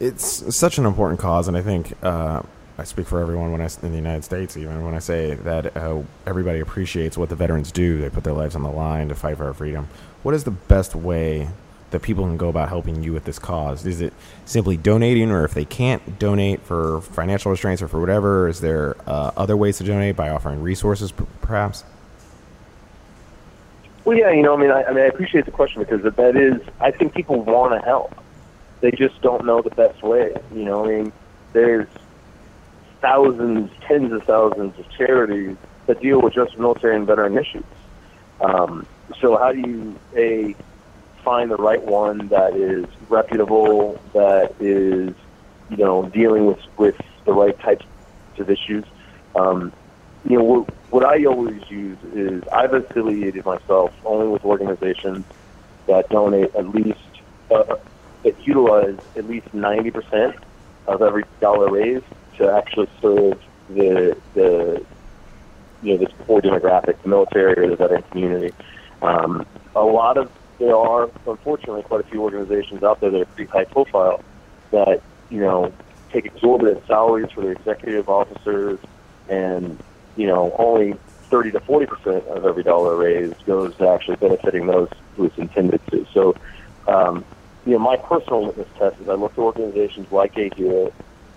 it's 0.00 0.54
such 0.54 0.78
an 0.78 0.86
important 0.86 1.20
cause, 1.20 1.48
and 1.48 1.56
I 1.56 1.62
think 1.62 1.92
uh, 2.02 2.42
I 2.78 2.84
speak 2.84 3.06
for 3.06 3.20
everyone 3.20 3.52
when 3.52 3.62
I 3.62 3.68
in 3.82 3.90
the 3.90 3.96
United 3.96 4.24
States, 4.24 4.56
even 4.56 4.84
when 4.84 4.94
I 4.94 4.98
say 4.98 5.34
that 5.34 5.76
uh, 5.76 6.02
everybody 6.26 6.60
appreciates 6.60 7.16
what 7.16 7.30
the 7.30 7.36
veterans 7.36 7.72
do. 7.72 7.98
They 7.98 8.10
put 8.10 8.24
their 8.24 8.34
lives 8.34 8.54
on 8.54 8.62
the 8.62 8.70
line 8.70 9.08
to 9.08 9.14
fight 9.14 9.38
for 9.38 9.46
our 9.46 9.54
freedom. 9.54 9.88
What 10.22 10.34
is 10.34 10.44
the 10.44 10.50
best 10.50 10.94
way 10.94 11.48
that 11.90 12.02
people 12.02 12.24
can 12.24 12.36
go 12.36 12.48
about 12.48 12.68
helping 12.68 13.02
you 13.02 13.12
with 13.14 13.24
this 13.24 13.38
cause? 13.38 13.86
Is 13.86 14.02
it 14.02 14.12
simply 14.44 14.76
donating, 14.76 15.30
or 15.30 15.44
if 15.44 15.54
they 15.54 15.64
can't 15.64 16.18
donate 16.18 16.60
for 16.60 17.00
financial 17.00 17.50
restraints 17.50 17.80
or 17.80 17.88
for 17.88 18.00
whatever, 18.00 18.48
is 18.48 18.60
there 18.60 18.96
uh, 19.06 19.30
other 19.36 19.56
ways 19.56 19.78
to 19.78 19.84
donate 19.84 20.16
by 20.16 20.28
offering 20.28 20.60
resources, 20.60 21.12
perhaps? 21.40 21.84
Well, 24.04 24.18
yeah, 24.18 24.30
you 24.32 24.42
know, 24.42 24.54
I 24.54 24.60
mean, 24.60 24.70
I, 24.70 24.84
I 24.84 24.92
mean, 24.92 25.04
I 25.04 25.06
appreciate 25.06 25.46
the 25.46 25.50
question 25.50 25.82
because 25.82 26.02
that 26.02 26.36
is, 26.36 26.60
I 26.80 26.90
think 26.90 27.14
people 27.14 27.42
want 27.42 27.72
to 27.72 27.84
help. 27.86 28.14
They 28.80 28.90
just 28.90 29.20
don't 29.22 29.46
know 29.46 29.62
the 29.62 29.70
best 29.70 30.02
way. 30.02 30.34
You 30.54 30.64
know, 30.64 30.84
I 30.84 30.88
mean, 30.88 31.12
there's 31.54 31.88
thousands, 33.06 33.70
tens 33.86 34.12
of 34.12 34.22
thousands 34.24 34.76
of 34.78 34.90
charities 34.90 35.56
that 35.86 36.00
deal 36.00 36.20
with 36.20 36.34
just 36.34 36.58
military 36.58 36.96
and 36.96 37.06
veteran 37.06 37.38
issues. 37.38 37.64
Um, 38.40 38.84
so, 39.20 39.36
how 39.36 39.52
do 39.52 39.60
you 39.60 39.98
a 40.16 40.56
find 41.24 41.50
the 41.50 41.56
right 41.56 41.82
one 41.82 42.28
that 42.28 42.56
is 42.56 42.84
reputable, 43.08 44.00
that 44.12 44.54
is, 44.60 45.14
you 45.70 45.76
know, 45.76 46.08
dealing 46.08 46.46
with 46.46 46.58
with 46.76 47.00
the 47.24 47.32
right 47.32 47.58
types 47.60 47.86
of 48.38 48.50
issues? 48.50 48.84
Um, 49.36 49.72
you 50.28 50.38
know, 50.38 50.44
what, 50.44 50.74
what 50.90 51.04
I 51.04 51.24
always 51.26 51.62
use 51.70 51.98
is 52.12 52.42
I've 52.52 52.74
affiliated 52.74 53.44
myself 53.44 53.92
only 54.04 54.26
with 54.26 54.44
organizations 54.44 55.24
that 55.86 56.08
donate 56.08 56.52
at 56.56 56.68
least, 56.70 56.98
uh, 57.52 57.76
that 58.24 58.46
utilize 58.46 58.98
at 59.14 59.28
least 59.28 59.46
90% 59.54 60.36
of 60.88 61.02
every 61.02 61.22
dollar 61.40 61.70
raised 61.70 62.04
to 62.38 62.52
actually 62.52 62.88
serve 63.00 63.38
the, 63.68 64.16
the 64.34 64.84
you 65.82 65.92
know, 65.92 65.98
this 65.98 66.12
poor 66.26 66.40
demographic, 66.40 67.00
the 67.02 67.08
military 67.08 67.64
or 67.64 67.70
the 67.70 67.76
veteran 67.76 68.02
community. 68.10 68.54
Um, 69.02 69.46
a 69.74 69.82
lot 69.82 70.16
of, 70.16 70.30
there 70.58 70.76
are, 70.76 71.10
unfortunately, 71.26 71.82
quite 71.82 72.00
a 72.00 72.08
few 72.08 72.22
organizations 72.22 72.82
out 72.82 73.00
there 73.00 73.10
that 73.10 73.20
are 73.20 73.26
pretty 73.26 73.50
high 73.50 73.64
profile 73.64 74.22
that, 74.70 75.02
you 75.30 75.40
know, 75.40 75.72
take 76.12 76.24
exorbitant 76.24 76.86
salaries 76.86 77.30
for 77.32 77.42
their 77.42 77.52
executive 77.52 78.08
officers 78.08 78.78
and 79.28 79.82
you 80.16 80.26
know, 80.26 80.54
only 80.58 80.94
30 81.30 81.52
to 81.52 81.60
40 81.60 81.86
percent 81.86 82.24
of 82.28 82.44
every 82.44 82.62
dollar 82.62 82.96
raised 82.96 83.44
goes 83.46 83.76
to 83.76 83.88
actually 83.88 84.16
benefiting 84.16 84.66
those 84.66 84.88
who 85.16 85.26
it's 85.26 85.38
intended 85.38 85.80
to. 85.90 86.06
So, 86.12 86.34
um, 86.88 87.24
you 87.64 87.72
know, 87.72 87.78
my 87.78 87.96
personal 87.96 88.46
litmus 88.46 88.68
test 88.78 89.00
is 89.00 89.08
I 89.08 89.14
look 89.14 89.34
to 89.34 89.42
organizations 89.42 90.10
like 90.10 90.36
A 90.38 90.92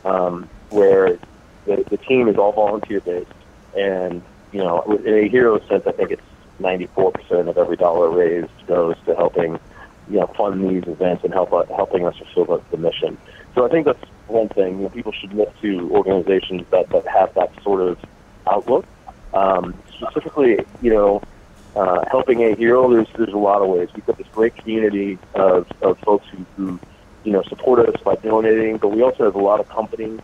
um, 0.06 0.50
where 0.70 1.18
the, 1.66 1.84
the 1.90 1.98
team 1.98 2.28
is 2.28 2.38
all 2.38 2.52
volunteer 2.52 3.02
based, 3.02 3.32
and 3.78 4.22
you 4.52 4.60
know, 4.60 4.82
in 5.06 5.14
A 5.14 5.28
Hero 5.28 5.60
sense, 5.68 5.84
I 5.86 5.92
think 5.92 6.12
it's 6.12 6.22
94 6.60 7.12
percent 7.12 7.50
of 7.50 7.58
every 7.58 7.78
dollar 7.78 8.10
raised 8.10 8.50
goes 8.68 8.96
to 9.06 9.16
helping, 9.16 9.60
you 10.10 10.20
know, 10.20 10.28
fund 10.28 10.70
these 10.70 10.88
events 10.88 11.24
and 11.24 11.34
help 11.34 11.52
helping 11.70 12.06
us 12.06 12.16
fulfill 12.34 12.64
the 12.72 12.78
mission. 12.78 13.18
So 13.56 13.66
I 13.66 13.70
think 13.70 13.86
that's 13.86 14.04
one 14.28 14.50
thing. 14.50 14.78
You 14.78 14.84
know, 14.84 14.90
people 14.90 15.12
should 15.12 15.34
look 15.34 15.60
to 15.62 15.90
organizations 15.92 16.64
that, 16.72 16.90
that 16.90 17.08
have 17.08 17.34
that 17.36 17.52
sort 17.64 17.82
of 17.82 17.98
outlook. 18.48 18.86
Um, 19.34 19.76
specifically, 19.96 20.60
you 20.82 20.92
know, 20.92 21.22
uh, 21.76 22.04
helping 22.10 22.44
a 22.44 22.56
hero, 22.56 22.92
there's 22.92 23.08
there's 23.18 23.34
a 23.34 23.38
lot 23.38 23.62
of 23.62 23.70
ways. 23.70 23.90
We've 23.96 24.06
got 24.06 24.18
this 24.18 24.28
great 24.32 24.56
community 24.56 25.20
of, 25.36 25.68
of 25.82 26.00
folks 26.00 26.28
who, 26.30 26.46
who, 26.58 26.80
you 27.24 27.32
know, 27.32 27.44
support 27.44 27.88
us 27.88 28.02
by 28.02 28.16
donating, 28.16 28.78
but 28.78 28.90
we 28.90 29.04
also 29.04 29.26
have 29.26 29.36
a 29.36 29.42
lot 29.42 29.60
of 29.60 29.70
companies 29.70 30.20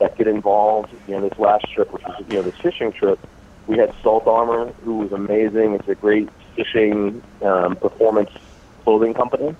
that 0.00 0.18
get 0.18 0.26
involved. 0.26 0.92
You 1.06 1.14
know, 1.14 1.28
this 1.28 1.38
last 1.38 1.72
trip, 1.72 1.92
which 1.92 2.02
was 2.02 2.24
you 2.28 2.36
know 2.36 2.42
this 2.42 2.56
fishing 2.56 2.92
trip, 2.92 3.18
we 3.66 3.78
had 3.78 3.94
Salt 4.02 4.26
Armor, 4.26 4.72
who 4.84 4.98
was 4.98 5.12
amazing. 5.12 5.74
It's 5.74 5.88
a 5.88 5.94
great 5.94 6.28
fishing 6.56 7.22
um, 7.42 7.76
performance 7.76 8.30
clothing 8.82 9.14
company. 9.14 9.54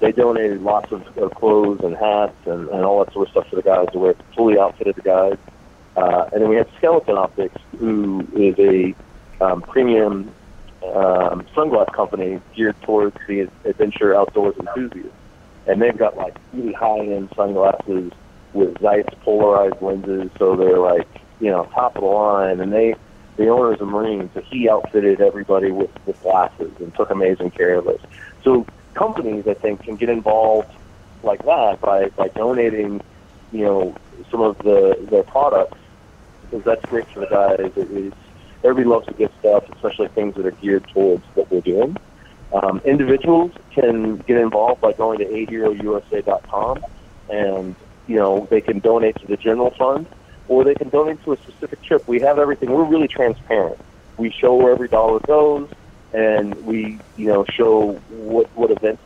They 0.00 0.10
donated 0.10 0.62
lots 0.62 0.90
of, 0.90 1.16
of 1.16 1.32
clothes 1.36 1.80
and 1.84 1.94
hats 1.94 2.34
and, 2.46 2.68
and 2.70 2.84
all 2.84 3.04
that 3.04 3.12
sort 3.12 3.28
of 3.28 3.32
stuff 3.32 3.48
for 3.48 3.56
the 3.56 3.62
guys 3.62 3.86
to 3.92 3.98
wear. 3.98 4.14
Fully 4.34 4.58
outfitted 4.58 4.96
the 4.96 5.02
guys. 5.02 5.38
Uh, 5.96 6.28
and 6.32 6.42
then 6.42 6.48
we 6.48 6.56
have 6.56 6.68
Skeleton 6.78 7.16
Optics, 7.16 7.60
who 7.78 8.26
is 8.34 8.58
a 8.58 8.94
um, 9.44 9.62
premium 9.62 10.34
um, 10.84 11.46
sunglass 11.54 11.92
company 11.92 12.40
geared 12.56 12.80
towards 12.82 13.16
the 13.28 13.48
adventure 13.64 14.14
outdoors 14.16 14.56
enthusiasts. 14.58 15.12
And 15.68 15.80
they've 15.80 15.96
got 15.96 16.16
like 16.16 16.36
really 16.52 16.72
high-end 16.72 17.28
sunglasses 17.36 18.12
with 18.52 18.80
Zeiss 18.80 19.06
polarized 19.20 19.80
lenses, 19.80 20.30
so 20.38 20.56
they're 20.56 20.78
like 20.78 21.08
you 21.40 21.50
know 21.50 21.68
top 21.74 21.96
of 21.96 22.02
the 22.02 22.08
line. 22.08 22.60
And 22.60 22.72
they, 22.72 22.94
the 23.36 23.48
owner 23.48 23.74
is 23.74 23.80
a 23.80 23.86
Marine, 23.86 24.30
so 24.34 24.40
he 24.40 24.68
outfitted 24.68 25.20
everybody 25.20 25.70
with, 25.70 25.90
with 26.06 26.20
glasses 26.22 26.72
and 26.78 26.94
took 26.94 27.10
amazing 27.10 27.50
care 27.50 27.74
of 27.76 27.88
us. 27.88 28.00
So 28.44 28.66
companies, 28.94 29.46
I 29.46 29.54
think, 29.54 29.84
can 29.84 29.96
get 29.96 30.08
involved 30.08 30.72
like 31.22 31.44
that 31.44 31.80
by 31.80 32.08
by 32.10 32.28
donating, 32.28 33.00
you 33.52 33.64
know, 33.64 33.94
some 34.30 34.40
of 34.40 34.58
the 34.58 34.96
their 35.10 35.22
products 35.22 35.78
because 36.52 36.64
that's 36.64 36.84
great 36.86 37.08
for 37.08 37.20
the 37.20 37.26
guys. 37.26 37.72
It 37.76 37.90
is, 37.90 38.12
everybody 38.62 38.84
loves 38.84 39.06
to 39.06 39.14
get 39.14 39.32
stuff, 39.40 39.64
especially 39.70 40.08
things 40.08 40.34
that 40.34 40.46
are 40.46 40.50
geared 40.50 40.86
towards 40.88 41.24
what 41.34 41.50
we're 41.50 41.60
doing. 41.60 41.96
Um, 42.52 42.82
individuals 42.84 43.52
can 43.70 44.18
get 44.18 44.36
involved 44.36 44.82
by 44.82 44.92
going 44.92 45.18
to 45.20 45.24
aherousa.com 45.24 46.84
and, 47.30 47.74
you 48.12 48.18
know, 48.18 48.46
they 48.50 48.60
can 48.60 48.78
donate 48.78 49.16
to 49.20 49.26
the 49.26 49.38
general 49.38 49.70
fund 49.78 50.06
or 50.46 50.64
they 50.64 50.74
can 50.74 50.90
donate 50.90 51.24
to 51.24 51.32
a 51.32 51.36
specific 51.38 51.82
trip. 51.82 52.06
We 52.06 52.20
have 52.20 52.38
everything. 52.38 52.70
We're 52.70 52.84
really 52.84 53.08
transparent. 53.08 53.80
We 54.18 54.30
show 54.30 54.54
where 54.54 54.72
every 54.72 54.88
dollar 54.88 55.18
goes 55.20 55.70
and 56.12 56.54
we, 56.66 57.00
you 57.16 57.28
know, 57.28 57.46
show 57.56 57.92
what, 58.10 58.54
what 58.54 58.70
events 58.70 59.02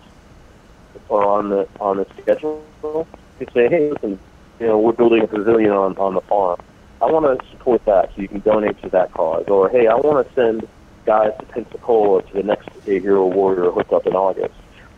are 1.08 1.24
on 1.24 1.50
the, 1.50 1.68
on 1.78 1.98
the 1.98 2.06
schedule. 2.20 3.06
they 3.38 3.46
say, 3.54 3.68
hey, 3.68 3.90
listen, 3.92 4.18
you 4.58 4.66
know, 4.66 4.76
we're 4.76 4.92
building 4.92 5.22
a 5.22 5.28
pavilion 5.28 5.70
on 5.70 5.96
on 5.98 6.14
the 6.14 6.20
farm. 6.22 6.58
I 7.00 7.06
want 7.06 7.40
to 7.40 7.46
support 7.50 7.84
that, 7.84 8.10
so 8.14 8.22
you 8.22 8.28
can 8.28 8.40
donate 8.40 8.80
to 8.82 8.88
that 8.88 9.12
cause. 9.12 9.44
Or 9.48 9.68
hey, 9.68 9.86
I 9.86 9.94
want 9.94 10.26
to 10.26 10.34
send 10.34 10.66
guys 11.04 11.32
to 11.38 11.46
Pensacola 11.46 12.22
to 12.22 12.32
the 12.32 12.42
next 12.42 12.70
A 12.86 12.98
Hero 12.98 13.26
Warrior 13.26 13.70
hookup 13.70 14.06
in 14.06 14.14
August, 14.14 14.54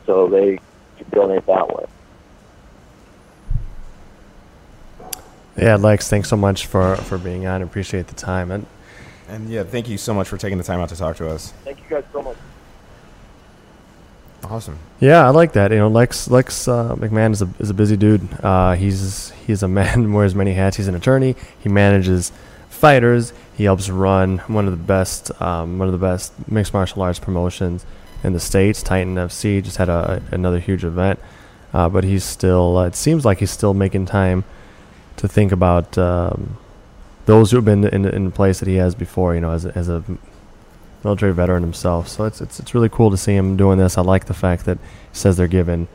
so 0.07 0.29
they 0.29 0.61
can 0.97 1.07
donate 1.11 1.45
that 1.47 1.69
way. 1.75 1.85
Yeah, 5.59 5.77
Lex, 5.77 6.09
thanks 6.09 6.29
so 6.29 6.37
much 6.37 6.67
for, 6.67 6.97
for 6.97 7.19
being 7.19 7.47
on. 7.47 7.63
Appreciate 7.63 8.07
the 8.07 8.15
time. 8.15 8.51
And 8.51 8.67
And 9.29 9.49
yeah, 9.49 9.65
thank 9.65 9.89
you 9.89 9.99
so 9.99 10.15
much 10.15 10.29
for 10.29 10.37
taking 10.37 10.59
the 10.59 10.65
time 10.65 10.81
out 10.81 10.89
to 10.91 10.97
talk 10.97 11.17
to 11.17 11.29
us. 11.29 11.53
Thank 11.65 11.79
you 11.79 11.85
guys 11.89 12.05
so 12.13 12.23
much. 12.23 12.37
Awesome. 14.45 14.79
Yeah, 15.01 15.27
I 15.27 15.31
like 15.31 15.53
that. 15.55 15.73
You 15.73 15.79
know, 15.79 15.89
Lex 15.89 16.31
Lex 16.31 16.69
uh, 16.69 16.95
McMahon 16.95 17.33
is 17.33 17.43
a 17.43 17.49
is 17.59 17.71
a 17.71 17.75
busy 17.75 17.97
dude. 17.97 18.27
Uh, 18.41 18.75
he's 18.75 19.31
he's 19.47 19.63
a 19.63 19.69
man 19.69 20.05
who 20.05 20.13
wears 20.15 20.35
many 20.35 20.55
hats. 20.55 20.77
He's 20.77 20.87
an 20.89 20.95
attorney. 20.95 21.35
He 21.59 21.69
manages 21.69 22.31
fighters. 22.71 23.33
He 23.57 23.65
helps 23.65 23.91
run 23.91 24.39
one 24.47 24.67
of 24.67 24.71
the 24.71 24.83
best 24.83 25.31
um, 25.43 25.79
one 25.79 25.89
of 25.89 25.93
the 25.93 25.99
best 25.99 26.33
mixed 26.49 26.73
martial 26.73 27.03
arts 27.03 27.19
promotions 27.19 27.85
in 28.23 28.33
the 28.33 28.41
states. 28.41 28.83
Titan 28.83 29.17
FC 29.17 29.63
just 29.63 29.77
had 29.77 29.89
a, 29.89 30.23
another 30.31 30.61
huge 30.61 30.85
event, 30.85 31.19
uh, 31.75 31.89
but 31.89 32.05
he's 32.05 32.25
still. 32.25 32.79
Uh, 32.79 32.87
it 32.87 32.95
seems 32.95 33.25
like 33.25 33.39
he's 33.39 33.51
still 33.51 33.75
making 33.75 34.07
time 34.07 34.45
to 35.19 35.29
think 35.29 35.53
about 35.53 35.97
um, 35.99 36.57
those 37.27 37.51
who've 37.51 37.65
been 37.65 37.85
in 37.85 38.05
in 38.07 38.25
the 38.25 38.31
place 38.31 38.59
that 38.61 38.69
he 38.69 38.77
has 38.77 38.95
before. 38.95 39.35
You 39.35 39.41
know, 39.41 39.53
as 39.53 39.67
as 39.67 39.89
a 39.89 40.03
military 41.05 41.33
veteran 41.33 41.63
himself. 41.63 42.09
So 42.09 42.25
it's 42.25 42.41
it's 42.41 42.59
it's 42.61 42.75
really 42.75 42.89
cool 42.89 43.11
to 43.11 43.17
see 43.17 43.35
him 43.35 43.57
doing 43.57 43.79
this. 43.79 43.99
I 43.99 44.03
like 44.03 44.27
the 44.27 44.35
fact 44.35 44.65
that 44.65 44.79
he 44.79 45.19
says 45.19 45.37
they're 45.37 45.47
given 45.49 45.89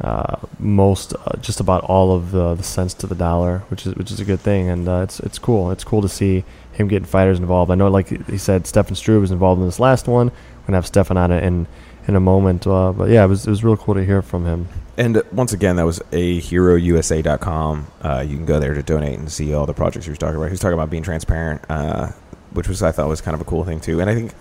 uh, 0.00 0.36
most 0.58 1.14
uh, 1.14 1.36
just 1.40 1.60
about 1.60 1.82
all 1.84 2.14
of 2.14 2.30
the, 2.30 2.54
the 2.54 2.62
cents 2.62 2.92
to 2.94 3.06
the 3.06 3.14
dollar, 3.14 3.60
which 3.68 3.86
is 3.86 3.94
which 3.94 4.10
is 4.10 4.20
a 4.20 4.24
good 4.24 4.40
thing, 4.40 4.68
and 4.68 4.88
uh, 4.88 5.00
it's 5.02 5.20
it's 5.20 5.38
cool. 5.38 5.70
It's 5.70 5.84
cool 5.84 6.02
to 6.02 6.08
see 6.08 6.44
him 6.72 6.88
getting 6.88 7.06
fighters 7.06 7.38
involved. 7.38 7.70
I 7.70 7.74
know, 7.76 7.88
like 7.88 8.08
he 8.28 8.38
said, 8.38 8.66
Stefan 8.66 8.94
Struve 8.94 9.22
was 9.22 9.30
involved 9.30 9.60
in 9.60 9.66
this 9.66 9.80
last 9.80 10.06
one. 10.06 10.28
We're 10.28 10.66
gonna 10.66 10.78
have 10.78 10.86
Stefan 10.86 11.16
on 11.16 11.32
it 11.32 11.42
in 11.42 11.66
in 12.06 12.14
a 12.14 12.20
moment, 12.20 12.66
uh, 12.66 12.92
but 12.92 13.08
yeah, 13.08 13.24
it 13.24 13.28
was 13.28 13.46
it 13.46 13.50
was 13.50 13.64
real 13.64 13.76
cool 13.76 13.94
to 13.94 14.04
hear 14.04 14.22
from 14.22 14.44
him. 14.44 14.68
And 14.98 15.22
once 15.30 15.52
again, 15.52 15.76
that 15.76 15.84
was 15.84 16.00
a 16.12 16.40
herousa.com. 16.40 17.86
Uh, 18.02 18.24
you 18.26 18.36
can 18.36 18.46
go 18.46 18.58
there 18.58 18.74
to 18.74 18.82
donate 18.82 19.18
and 19.18 19.30
see 19.30 19.52
all 19.52 19.66
the 19.66 19.74
projects 19.74 20.06
he 20.06 20.10
was 20.10 20.18
talking 20.18 20.36
about. 20.36 20.46
He 20.46 20.52
was 20.52 20.60
talking 20.60 20.74
about 20.74 20.88
being 20.90 21.02
transparent, 21.02 21.62
uh, 21.68 22.08
which 22.52 22.66
was 22.68 22.82
I 22.82 22.92
thought 22.92 23.08
was 23.08 23.20
kind 23.20 23.34
of 23.34 23.40
a 23.40 23.44
cool 23.44 23.64
thing 23.64 23.80
too. 23.80 24.00
And 24.00 24.08
I 24.08 24.14
think 24.14 24.32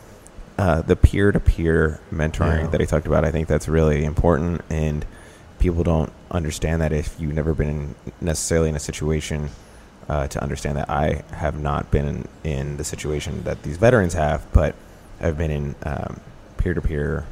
uh, 0.57 0.81
the 0.81 0.95
peer-to-peer 0.95 1.99
mentoring 2.11 2.61
Yeah. 2.61 2.67
that 2.67 2.79
he 2.79 2.87
talked 2.87 3.05
about, 3.07 3.25
I 3.25 3.31
think 3.31 3.49
that's 3.49 3.67
really 3.67 4.05
important. 4.05 4.61
And 4.69 5.05
people 5.59 5.83
don't 5.83 6.13
understand 6.31 6.81
that 6.81 6.93
if 6.93 7.19
you've 7.19 7.33
never 7.33 7.53
been 7.53 7.95
necessarily 8.21 8.69
in 8.69 8.75
a 8.75 8.79
situation 8.79 9.49
uh, 10.07 10.27
to 10.27 10.41
understand 10.41 10.77
that. 10.77 10.89
I 10.89 11.23
have 11.31 11.59
not 11.59 11.91
been 11.91 12.05
in, 12.07 12.27
in 12.49 12.77
the 12.77 12.83
situation 12.83 13.43
that 13.43 13.63
these 13.63 13.75
veterans 13.77 14.13
have, 14.13 14.45
but 14.53 14.75
I've 15.19 15.37
been 15.37 15.51
in 15.51 15.75
um, 15.83 16.19
peer-to-peer 16.57 17.25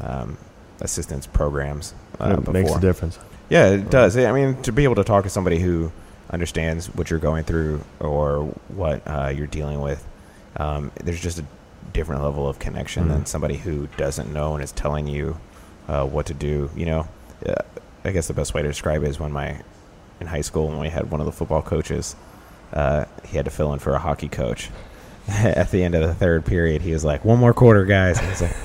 um, 0.00 0.38
assistance 0.82 1.26
programs 1.26 1.94
uh, 2.20 2.36
it 2.46 2.52
makes 2.52 2.70
a 2.72 2.80
difference. 2.80 3.18
Yeah, 3.48 3.70
it 3.70 3.90
does. 3.90 4.16
I 4.16 4.30
mean, 4.32 4.60
to 4.62 4.72
be 4.72 4.84
able 4.84 4.94
to 4.96 5.04
talk 5.04 5.24
to 5.24 5.30
somebody 5.30 5.58
who 5.58 5.90
understands 6.30 6.86
what 6.94 7.10
you're 7.10 7.18
going 7.18 7.44
through 7.44 7.82
or 8.00 8.44
what 8.68 9.02
uh, 9.06 9.32
you're 9.34 9.46
dealing 9.46 9.80
with, 9.80 10.06
um, 10.56 10.90
there's 11.02 11.20
just 11.20 11.38
a 11.38 11.44
different 11.92 12.22
level 12.22 12.48
of 12.48 12.58
connection 12.58 13.08
than 13.08 13.22
Mhm. 13.22 13.26
somebody 13.28 13.56
who 13.56 13.88
doesn't 13.96 14.32
know 14.32 14.54
and 14.54 14.62
is 14.64 14.72
telling 14.72 15.06
you 15.06 15.38
uh, 15.88 16.04
what 16.06 16.26
to 16.26 16.34
do. 16.34 16.70
You 16.76 16.86
know, 16.86 17.08
uh, 17.46 17.54
I 18.04 18.10
guess 18.12 18.28
the 18.28 18.34
best 18.34 18.54
way 18.54 18.62
to 18.62 18.68
describe 18.68 19.02
it 19.02 19.08
is 19.08 19.18
when 19.20 19.32
my 19.32 19.56
in 20.20 20.28
high 20.28 20.40
school 20.42 20.68
when 20.68 20.78
we 20.78 20.88
had 20.88 21.10
one 21.10 21.20
of 21.20 21.26
the 21.26 21.32
football 21.32 21.62
coaches, 21.62 22.14
uh, 22.72 23.04
he 23.24 23.36
had 23.36 23.44
to 23.44 23.50
fill 23.50 23.72
in 23.72 23.78
for 23.80 23.92
a 23.94 23.98
hockey 23.98 24.28
coach. 24.28 24.70
At 25.28 25.70
the 25.70 25.82
end 25.84 25.94
of 25.94 26.00
the 26.02 26.14
third 26.14 26.44
period, 26.46 26.82
he 26.82 26.92
was 26.92 27.04
like, 27.04 27.24
"One 27.24 27.38
more 27.38 27.52
quarter, 27.52 27.84
guys." 27.84 28.18
And 28.18 28.26
I 28.28 28.30
was 28.30 28.42
like, 28.42 28.56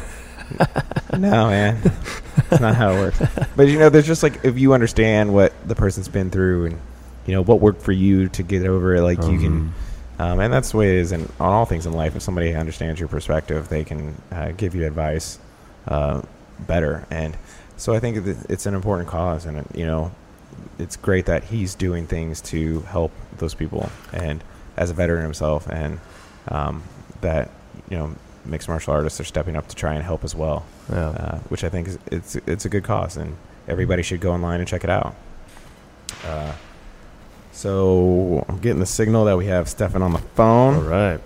"No, 1.14 1.48
man, 1.50 1.82
that's 2.50 2.62
not 2.62 2.76
how 2.76 2.92
it 2.92 2.96
works." 3.00 3.22
But 3.56 3.68
you 3.68 3.80
know, 3.80 3.90
there's 3.90 4.08
just 4.08 4.24
like 4.24 4.44
if 4.44 4.58
you 4.58 4.74
understand 4.74 5.34
what 5.34 5.54
the 5.68 5.76
person's 5.76 6.08
been 6.08 6.30
through 6.30 6.68
and 6.68 6.80
you 7.26 7.34
know 7.34 7.42
what 7.42 7.60
worked 7.60 7.82
for 7.82 7.92
you 7.92 8.30
to 8.30 8.44
get 8.44 8.66
over 8.66 8.96
it, 8.96 9.02
like 9.02 9.22
you 9.24 9.40
can, 9.40 9.74
um, 10.20 10.40
and 10.40 10.54
that's 10.54 10.72
the 10.72 10.78
way 10.78 10.90
it 10.90 11.02
is 11.02 11.12
in 11.12 11.24
on 11.40 11.54
all 11.54 11.66
things 11.66 11.86
in 11.86 11.94
life. 11.94 12.16
If 12.16 12.22
somebody 12.22 12.54
understands 12.54 13.00
your 13.00 13.10
perspective, 13.10 13.70
they 13.70 13.84
can 13.84 14.22
uh, 14.32 14.52
give 14.52 14.76
you 14.76 14.86
advice 14.86 15.40
uh, 15.88 16.22
better. 16.60 17.06
And 17.12 17.38
so 17.76 17.94
I 17.94 18.00
think 18.00 18.26
it's 18.50 18.66
an 18.66 18.74
important 18.74 19.10
cause, 19.10 19.46
and 19.46 19.68
you 19.76 19.86
know, 19.86 20.12
it's 20.80 20.96
great 20.96 21.26
that 21.26 21.46
he's 21.46 21.76
doing 21.76 22.08
things 22.08 22.42
to 22.42 22.82
help 22.82 23.12
those 23.38 23.54
people, 23.54 23.90
and 24.14 24.44
as 24.76 24.90
a 24.90 24.94
veteran 24.94 25.24
himself, 25.24 25.68
and 25.70 26.00
um, 26.48 26.84
that 27.22 27.50
you 27.90 27.98
know 27.98 28.16
mixed 28.48 28.68
martial 28.68 28.94
artists 28.94 29.20
are 29.20 29.24
stepping 29.26 29.56
up 29.56 29.68
to 29.68 29.76
try 29.76 29.94
and 29.94 30.04
help 30.04 30.24
as 30.24 30.34
well 30.36 30.66
Yeah. 30.90 31.10
uh, 31.10 31.38
which 31.50 31.64
I 31.64 31.70
think 31.70 31.88
is 31.88 32.00
it's 32.12 32.36
it's 32.48 32.66
a 32.66 32.70
good 32.70 32.84
cause, 32.84 33.18
and 33.18 33.36
everybody 33.68 34.04
should 34.04 34.20
go 34.22 34.32
online 34.32 34.60
and 34.60 34.68
check 34.68 34.84
it 34.84 34.90
out. 34.90 35.16
Uh, 36.26 36.54
so 37.52 38.46
I'm 38.48 38.60
getting 38.60 38.80
the 38.80 38.86
signal 38.86 39.26
that 39.26 39.38
we 39.38 39.48
have 39.48 39.68
Stefan 39.68 40.02
on 40.02 40.14
the 40.14 40.20
phone. 40.20 40.76
All 40.76 40.82
right. 40.82 41.20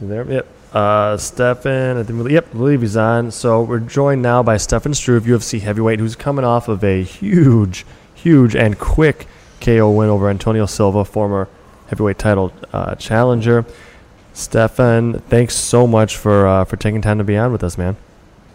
There? 0.00 0.24
Yep. 0.30 0.46
Uh, 0.72 1.16
Stefan, 1.16 1.98
I 1.98 2.02
think, 2.02 2.28
yep, 2.30 2.48
I 2.50 2.52
believe 2.56 2.80
he's 2.80 2.96
on. 2.96 3.30
So 3.30 3.62
we're 3.62 3.78
joined 3.78 4.22
now 4.22 4.42
by 4.42 4.56
Stefan 4.56 4.94
Struve, 4.94 5.24
UFC 5.24 5.60
heavyweight, 5.60 6.00
who's 6.00 6.16
coming 6.16 6.44
off 6.44 6.68
of 6.68 6.82
a 6.82 7.02
huge, 7.02 7.84
huge 8.14 8.56
and 8.56 8.78
quick 8.78 9.26
KO 9.60 9.90
win 9.90 10.08
over 10.08 10.28
Antonio 10.30 10.66
Silva, 10.66 11.04
former 11.04 11.46
heavyweight 11.92 12.18
title 12.18 12.50
uh, 12.72 12.94
challenger. 12.94 13.66
Stefan, 14.32 15.20
thanks 15.28 15.54
so 15.54 15.86
much 15.86 16.16
for 16.16 16.46
uh, 16.46 16.64
for 16.64 16.76
taking 16.76 17.02
time 17.02 17.18
to 17.18 17.24
be 17.24 17.36
on 17.36 17.52
with 17.52 17.62
us, 17.62 17.76
man. 17.76 17.96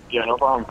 Yeah, 0.09 0.25
no 0.25 0.37
problem. 0.37 0.65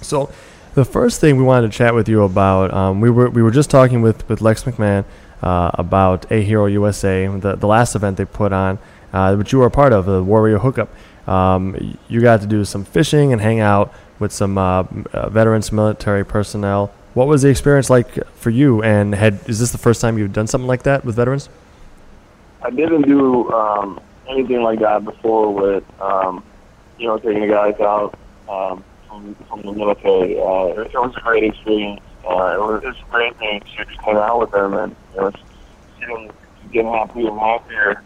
So, 0.00 0.30
the 0.74 0.84
first 0.84 1.20
thing 1.20 1.36
we 1.36 1.42
wanted 1.42 1.72
to 1.72 1.76
chat 1.76 1.92
with 1.92 2.08
you 2.08 2.22
about, 2.22 2.72
um, 2.72 3.00
we 3.00 3.10
were 3.10 3.28
we 3.28 3.42
were 3.42 3.50
just 3.50 3.70
talking 3.70 4.02
with, 4.02 4.28
with 4.28 4.40
Lex 4.40 4.62
McMahon 4.62 5.04
uh, 5.42 5.72
about 5.74 6.30
A 6.30 6.42
Hero 6.42 6.66
USA, 6.66 7.26
the 7.26 7.56
the 7.56 7.66
last 7.66 7.96
event 7.96 8.18
they 8.18 8.24
put 8.24 8.52
on, 8.52 8.78
uh, 9.12 9.34
which 9.34 9.52
you 9.52 9.58
were 9.58 9.66
a 9.66 9.70
part 9.70 9.92
of, 9.92 10.06
the 10.06 10.22
Warrior 10.22 10.58
Hookup. 10.58 10.90
Um, 11.28 11.98
you 12.06 12.20
got 12.20 12.40
to 12.42 12.46
do 12.46 12.64
some 12.64 12.84
fishing 12.84 13.32
and 13.32 13.40
hang 13.42 13.58
out 13.58 13.92
with 14.20 14.30
some 14.30 14.58
uh, 14.58 14.84
uh, 15.12 15.28
veterans, 15.28 15.72
military 15.72 16.24
personnel. 16.24 16.92
What 17.14 17.26
was 17.26 17.42
the 17.42 17.48
experience 17.48 17.90
like 17.90 18.24
for 18.36 18.50
you? 18.50 18.80
And 18.84 19.12
had 19.12 19.40
is 19.48 19.58
this 19.58 19.72
the 19.72 19.78
first 19.78 20.00
time 20.00 20.18
you've 20.18 20.32
done 20.32 20.46
something 20.46 20.68
like 20.68 20.84
that 20.84 21.04
with 21.04 21.16
veterans? 21.16 21.48
I 22.64 22.70
didn't 22.70 23.02
do 23.02 23.50
um, 23.52 24.00
anything 24.26 24.62
like 24.62 24.80
that 24.80 25.04
before 25.04 25.52
with, 25.52 25.84
um, 26.00 26.42
you 26.98 27.06
know, 27.06 27.18
taking 27.18 27.42
the 27.42 27.48
guys 27.48 27.78
out 27.78 28.18
um, 28.48 28.82
from, 29.06 29.34
from 29.48 29.60
the 29.62 29.72
military. 29.72 30.40
Uh, 30.40 30.80
it, 30.80 30.86
it 30.86 30.94
was 30.94 31.14
a 31.14 31.20
great 31.20 31.44
experience. 31.44 32.00
Uh, 32.24 32.54
it, 32.54 32.60
was, 32.60 32.82
it 32.82 32.86
was 32.86 32.96
a 33.06 33.10
great 33.10 33.36
thing 33.36 33.60
to 33.60 33.84
just 33.84 34.00
hang 34.00 34.16
out 34.16 34.40
with 34.40 34.50
them 34.52 34.72
and, 34.72 34.96
you 35.14 35.20
know, 35.20 35.30
see 36.00 36.06
them 36.06 36.30
getting 36.72 36.90
happy 36.90 37.26
and 37.26 37.38
happier 37.38 38.02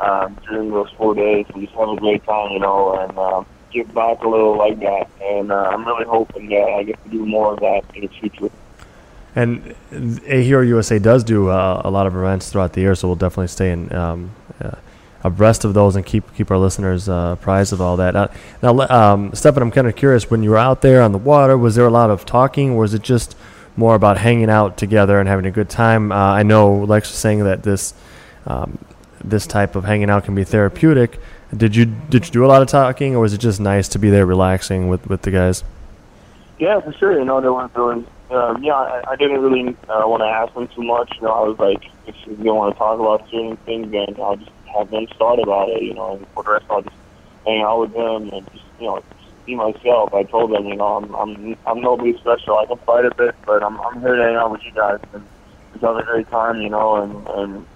um, 0.00 0.34
during 0.48 0.70
those 0.70 0.90
four 0.96 1.14
days 1.14 1.44
and 1.52 1.62
just 1.62 1.74
have 1.74 1.90
a 1.90 1.96
great 1.96 2.24
time, 2.24 2.52
you 2.52 2.58
know, 2.58 2.98
and 2.98 3.18
um, 3.18 3.44
give 3.70 3.92
back 3.92 4.22
a 4.22 4.28
little 4.28 4.56
like 4.56 4.80
that. 4.80 5.10
And 5.20 5.52
uh, 5.52 5.72
I'm 5.72 5.86
really 5.86 6.06
hoping 6.06 6.48
that 6.48 6.70
I 6.70 6.84
get 6.84 7.04
to 7.04 7.10
do 7.10 7.26
more 7.26 7.52
of 7.52 7.60
that 7.60 7.82
in 7.94 8.02
the 8.02 8.08
future. 8.08 8.50
And 9.36 9.74
A 9.92 10.42
Hero 10.42 10.62
USA 10.62 10.98
does 10.98 11.22
do 11.22 11.48
uh, 11.48 11.82
a 11.84 11.90
lot 11.90 12.06
of 12.06 12.16
events 12.16 12.50
throughout 12.50 12.72
the 12.72 12.80
year, 12.80 12.94
so 12.94 13.08
we'll 13.08 13.16
definitely 13.16 13.48
stay 13.48 13.70
in 13.70 13.92
um, 13.92 14.30
uh, 14.60 14.72
abreast 15.22 15.64
of 15.64 15.74
those 15.74 15.96
and 15.96 16.04
keep 16.04 16.24
keep 16.34 16.50
our 16.50 16.58
listeners 16.58 17.08
uh, 17.08 17.36
apprised 17.38 17.72
of 17.72 17.80
all 17.80 17.96
that. 17.98 18.14
Now, 18.62 18.72
le- 18.72 18.88
um, 18.90 19.32
Stefan, 19.34 19.62
I'm 19.62 19.70
kind 19.70 19.86
of 19.86 19.94
curious. 19.94 20.30
When 20.30 20.42
you 20.42 20.50
were 20.50 20.58
out 20.58 20.82
there 20.82 21.02
on 21.02 21.12
the 21.12 21.18
water, 21.18 21.56
was 21.56 21.76
there 21.76 21.86
a 21.86 21.90
lot 21.90 22.10
of 22.10 22.26
talking, 22.26 22.72
or 22.72 22.80
was 22.80 22.94
it 22.94 23.02
just 23.02 23.36
more 23.76 23.94
about 23.94 24.18
hanging 24.18 24.50
out 24.50 24.76
together 24.76 25.20
and 25.20 25.28
having 25.28 25.46
a 25.46 25.50
good 25.50 25.68
time? 25.68 26.10
Uh, 26.10 26.16
I 26.16 26.42
know 26.42 26.84
Lex 26.84 27.08
was 27.08 27.18
saying 27.18 27.44
that 27.44 27.62
this 27.62 27.94
um, 28.46 28.78
this 29.22 29.46
type 29.46 29.76
of 29.76 29.84
hanging 29.84 30.10
out 30.10 30.24
can 30.24 30.34
be 30.34 30.44
therapeutic. 30.44 31.20
Did 31.56 31.76
you 31.76 31.84
did 31.84 32.26
you 32.26 32.32
do 32.32 32.44
a 32.44 32.48
lot 32.48 32.62
of 32.62 32.68
talking, 32.68 33.14
or 33.14 33.20
was 33.20 33.32
it 33.32 33.38
just 33.38 33.60
nice 33.60 33.88
to 33.88 33.98
be 33.98 34.10
there 34.10 34.26
relaxing 34.26 34.88
with, 34.88 35.06
with 35.06 35.22
the 35.22 35.30
guys? 35.30 35.62
Yeah, 36.58 36.80
for 36.80 36.92
sure. 36.92 37.18
You 37.18 37.24
know, 37.24 37.40
there 37.40 37.52
was, 37.52 37.70
was 37.74 38.04
um, 38.30 38.62
yeah, 38.62 38.74
I, 38.74 39.12
I 39.12 39.16
didn't 39.16 39.40
really 39.40 39.76
uh, 39.88 40.06
want 40.06 40.22
to 40.22 40.26
ask 40.26 40.54
them 40.54 40.68
too 40.68 40.82
much. 40.82 41.12
You 41.16 41.22
know, 41.22 41.32
I 41.32 41.48
was 41.48 41.58
like, 41.58 41.82
if 42.06 42.14
you 42.26 42.36
don't 42.36 42.56
want 42.56 42.74
to 42.74 42.78
talk 42.78 43.00
about 43.00 43.28
certain 43.30 43.56
things, 43.58 43.90
then 43.90 44.14
I'll 44.18 44.36
just 44.36 44.50
have 44.76 44.90
them 44.90 45.06
start 45.14 45.40
about 45.40 45.68
it. 45.70 45.82
You 45.82 45.94
know, 45.94 46.16
and 46.16 46.26
for 46.28 46.44
the 46.44 46.52
rest, 46.52 46.66
I'll 46.70 46.82
just 46.82 46.94
hang 47.44 47.62
out 47.62 47.80
with 47.80 47.92
them 47.92 48.30
and 48.32 48.52
just, 48.52 48.64
you 48.78 48.86
know, 48.86 49.02
just 49.18 49.46
be 49.46 49.56
myself. 49.56 50.14
I 50.14 50.22
told 50.24 50.52
them, 50.52 50.66
you 50.66 50.76
know, 50.76 50.98
I'm, 50.98 51.14
I'm, 51.14 51.56
I'm 51.66 51.80
nobody 51.80 52.16
special. 52.18 52.58
I 52.58 52.66
can 52.66 52.78
fight 52.78 53.04
a 53.04 53.14
bit, 53.14 53.34
but 53.44 53.62
I'm, 53.64 53.80
I'm 53.80 54.00
here 54.00 54.14
to 54.14 54.22
hang 54.22 54.36
out 54.36 54.52
with 54.52 54.62
you 54.64 54.72
guys 54.72 55.00
and 55.12 55.26
just 55.72 55.84
have 55.84 55.96
a 55.96 56.04
great 56.04 56.28
time. 56.30 56.62
You 56.62 56.70
know, 56.70 56.96
and 57.02 57.26
and 57.28 57.66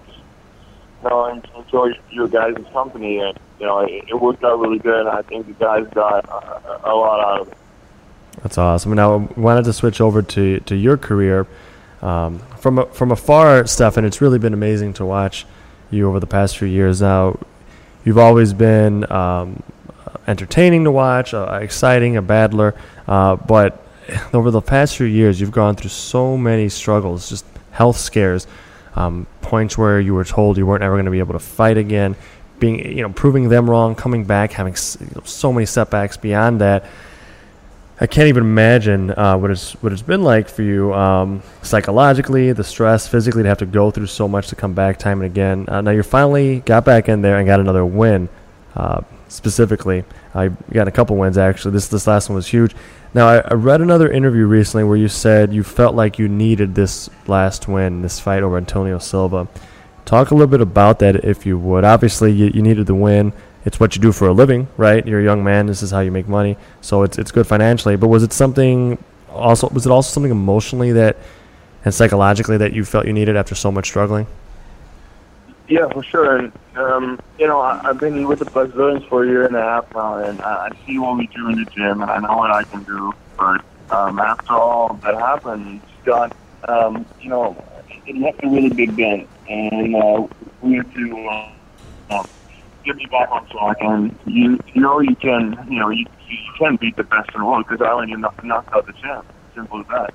you 1.03 1.09
know, 1.09 1.25
and 1.25 1.45
enjoy 1.57 1.89
your 2.11 2.29
guys' 2.29 2.55
company. 2.71 3.19
And 3.19 3.37
you 3.59 3.65
know, 3.65 3.79
it, 3.79 4.05
it 4.07 4.21
worked 4.21 4.43
out 4.43 4.59
really 4.59 4.79
good. 4.79 5.05
I 5.05 5.21
think 5.23 5.47
the 5.47 5.53
guys 5.53 5.85
got 5.93 6.29
uh, 6.29 6.79
a 6.85 6.95
lot 6.95 7.19
out 7.19 7.41
of 7.41 7.47
it. 7.49 7.57
That's 8.43 8.57
awesome. 8.57 8.93
Now, 8.93 9.15
I 9.15 9.39
wanted 9.39 9.65
to 9.65 9.73
switch 9.73 10.01
over 10.01 10.21
to, 10.21 10.59
to 10.59 10.75
your 10.75 10.97
career. 10.97 11.47
Um, 12.01 12.39
from, 12.59 12.79
a, 12.79 12.85
from 12.87 13.11
afar, 13.11 13.65
Stefan, 13.65 14.05
it's 14.05 14.21
really 14.21 14.39
been 14.39 14.53
amazing 14.53 14.93
to 14.95 15.05
watch 15.05 15.45
you 15.89 16.07
over 16.07 16.19
the 16.19 16.27
past 16.27 16.57
few 16.57 16.67
years. 16.67 17.01
Now, 17.01 17.39
you've 18.03 18.17
always 18.17 18.53
been 18.53 19.09
um, 19.11 19.63
entertaining 20.27 20.83
to 20.83 20.91
watch, 20.91 21.33
uh, 21.33 21.59
exciting, 21.61 22.17
a 22.17 22.21
battler, 22.21 22.75
uh, 23.07 23.35
but 23.35 23.83
over 24.33 24.51
the 24.51 24.61
past 24.61 24.97
few 24.97 25.07
years, 25.07 25.39
you've 25.39 25.51
gone 25.51 25.75
through 25.75 25.89
so 25.89 26.37
many 26.37 26.69
struggles, 26.69 27.29
just 27.29 27.45
health 27.71 27.97
scares, 27.97 28.47
um, 28.95 29.27
points 29.41 29.77
where 29.77 29.99
you 29.99 30.13
were 30.13 30.23
told 30.23 30.57
you 30.57 30.65
weren't 30.65 30.83
ever 30.83 30.95
going 30.95 31.05
to 31.05 31.11
be 31.11 31.19
able 31.19 31.33
to 31.33 31.39
fight 31.39 31.77
again, 31.77 32.15
being, 32.59 32.79
you 32.79 33.01
know, 33.01 33.09
proving 33.09 33.49
them 33.49 33.69
wrong, 33.69 33.95
coming 33.95 34.23
back, 34.23 34.51
having 34.51 34.75
so 34.75 35.51
many 35.51 35.65
setbacks 35.65 36.15
beyond 36.17 36.61
that. 36.61 36.85
I 37.99 38.07
can't 38.07 38.27
even 38.27 38.43
imagine 38.43 39.11
uh, 39.11 39.37
what 39.37 39.51
it's 39.51 39.71
what 39.81 39.93
it's 39.93 40.01
been 40.01 40.21
like 40.21 40.49
for 40.49 40.63
you 40.63 40.93
um, 40.93 41.41
psychologically, 41.61 42.51
the 42.51 42.63
stress, 42.63 43.07
physically 43.07 43.43
to 43.43 43.49
have 43.49 43.59
to 43.59 43.65
go 43.65 43.89
through 43.89 44.07
so 44.07 44.27
much 44.27 44.49
to 44.49 44.55
come 44.55 44.73
back 44.73 44.99
time 44.99 45.21
and 45.21 45.31
again. 45.31 45.65
Uh, 45.69 45.79
now 45.79 45.91
you 45.91 46.03
finally 46.03 46.59
got 46.59 46.83
back 46.83 47.07
in 47.07 47.21
there 47.21 47.37
and 47.37 47.47
got 47.47 47.61
another 47.61 47.85
win. 47.85 48.27
Uh, 48.75 49.01
specifically, 49.29 50.03
I 50.33 50.49
got 50.49 50.89
a 50.89 50.91
couple 50.91 51.15
wins 51.15 51.37
actually. 51.37 51.71
This 51.71 51.87
this 51.87 52.05
last 52.05 52.27
one 52.27 52.35
was 52.35 52.47
huge. 52.47 52.75
Now 53.13 53.29
I, 53.29 53.37
I, 53.37 53.53
read 53.53 53.79
another 53.79 54.11
interview 54.11 54.45
recently 54.45 54.83
where 54.83 54.97
you 54.97 55.07
said 55.07 55.53
you 55.53 55.63
felt 55.63 55.95
like 55.95 56.19
you 56.19 56.27
needed 56.27 56.75
this 56.75 57.09
last 57.27 57.69
win, 57.69 58.01
this 58.01 58.19
fight 58.19 58.43
over 58.43 58.57
Antonio 58.57 58.99
Silva. 58.99 59.47
Talk 60.03 60.31
a 60.31 60.35
little 60.35 60.51
bit 60.51 60.59
about 60.59 60.99
that 60.99 61.23
if 61.23 61.45
you 61.45 61.57
would. 61.57 61.85
Obviously, 61.85 62.33
you, 62.33 62.47
you 62.47 62.61
needed 62.61 62.87
the 62.87 62.93
win 62.93 63.31
it's 63.65 63.79
what 63.79 63.95
you 63.95 64.01
do 64.01 64.11
for 64.11 64.27
a 64.27 64.33
living, 64.33 64.67
right? 64.77 65.05
You're 65.05 65.19
a 65.19 65.23
young 65.23 65.43
man. 65.43 65.65
This 65.65 65.81
is 65.81 65.89
how 65.91 65.99
you 65.99 66.11
make 66.11 66.27
money. 66.27 66.55
So 66.81 67.03
it's 67.03 67.17
it's 67.17 67.31
good 67.31 67.47
financially. 67.47 67.95
But 67.95 68.07
was 68.07 68.23
it 68.23 68.31
something 68.31 69.03
also? 69.29 69.67
Was 69.69 69.85
it 69.85 69.91
also 69.91 70.13
something 70.13 70.31
emotionally 70.31 70.91
that 70.93 71.17
and 71.83 71.93
psychologically 71.93 72.57
that 72.57 72.73
you 72.73 72.85
felt 72.85 73.05
you 73.05 73.13
needed 73.13 73.35
after 73.35 73.55
so 73.55 73.71
much 73.71 73.87
struggling? 73.87 74.27
Yeah, 75.67 75.89
for 75.89 76.03
sure. 76.03 76.37
And 76.37 76.51
um, 76.75 77.19
you 77.39 77.47
know, 77.47 77.59
I, 77.59 77.81
I've 77.83 77.99
been 77.99 78.27
with 78.27 78.39
the 78.39 78.45
Brazilians 78.45 79.03
for 79.05 79.23
a 79.23 79.27
year 79.27 79.45
and 79.45 79.55
a 79.55 79.61
half 79.61 79.91
now, 79.95 80.17
and 80.19 80.39
I, 80.41 80.67
I 80.67 80.85
see 80.85 80.99
what 80.99 81.17
we 81.17 81.27
do 81.27 81.49
in 81.49 81.63
the 81.63 81.69
gym, 81.71 82.03
and 82.03 82.11
I 82.11 82.19
know 82.19 82.37
what 82.37 82.51
I 82.51 82.63
can 82.63 82.83
do. 82.83 83.13
But 83.35 83.65
um, 83.89 84.19
after 84.19 84.53
all 84.53 84.93
that 85.03 85.15
happened, 85.15 85.81
Scott, 86.03 86.35
um, 86.67 87.03
you 87.19 87.29
know, 87.29 87.57
it 88.05 88.15
left 88.15 88.43
a 88.43 88.47
really 88.47 88.69
big 88.69 88.95
dent, 88.95 89.27
and 89.49 89.95
uh, 89.95 90.27
we 90.61 90.75
had 90.75 90.93
to. 90.93 91.27
Uh, 91.27 91.51
get 92.85 92.95
me 92.95 93.05
back 93.07 93.29
on 93.31 93.47
track, 93.47 93.77
and 93.81 94.17
you 94.25 94.59
know 94.75 94.99
you 94.99 95.15
can 95.15 95.57
you 95.69 95.79
know 95.79 95.89
you 95.89 96.05
you 96.29 96.37
can 96.57 96.77
beat 96.77 96.95
the 96.95 97.03
best 97.03 97.29
in 97.33 97.41
the 97.41 97.45
world 97.45 97.65
because 97.67 97.85
I 97.85 97.91
only 97.91 98.15
knocked, 98.15 98.43
knocked 98.43 98.73
out 98.73 98.85
the 98.85 98.93
champ. 98.93 99.25
Simple 99.55 99.81
as 99.81 99.87
that. 99.87 100.13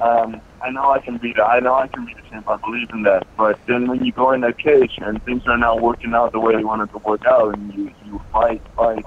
Um, 0.00 0.40
I 0.62 0.70
know 0.70 0.90
I 0.90 1.00
can 1.00 1.18
beat 1.18 1.36
it. 1.36 1.42
I 1.42 1.60
know 1.60 1.74
I 1.74 1.86
can 1.86 2.06
beat 2.06 2.16
the 2.16 2.22
champ. 2.30 2.48
I 2.48 2.56
believe 2.56 2.88
in 2.92 3.02
that. 3.02 3.26
But 3.36 3.58
then 3.66 3.88
when 3.88 4.04
you 4.04 4.12
go 4.12 4.32
in 4.32 4.40
that 4.40 4.58
cage 4.58 4.92
and 4.98 5.22
things 5.24 5.42
are 5.46 5.58
not 5.58 5.82
working 5.82 6.14
out 6.14 6.32
the 6.32 6.40
way 6.40 6.54
you 6.58 6.66
wanted 6.66 6.90
to 6.92 6.98
work 6.98 7.24
out, 7.26 7.54
and 7.54 7.74
you 7.74 7.92
you 8.06 8.20
fight, 8.32 8.62
fight, 8.76 9.04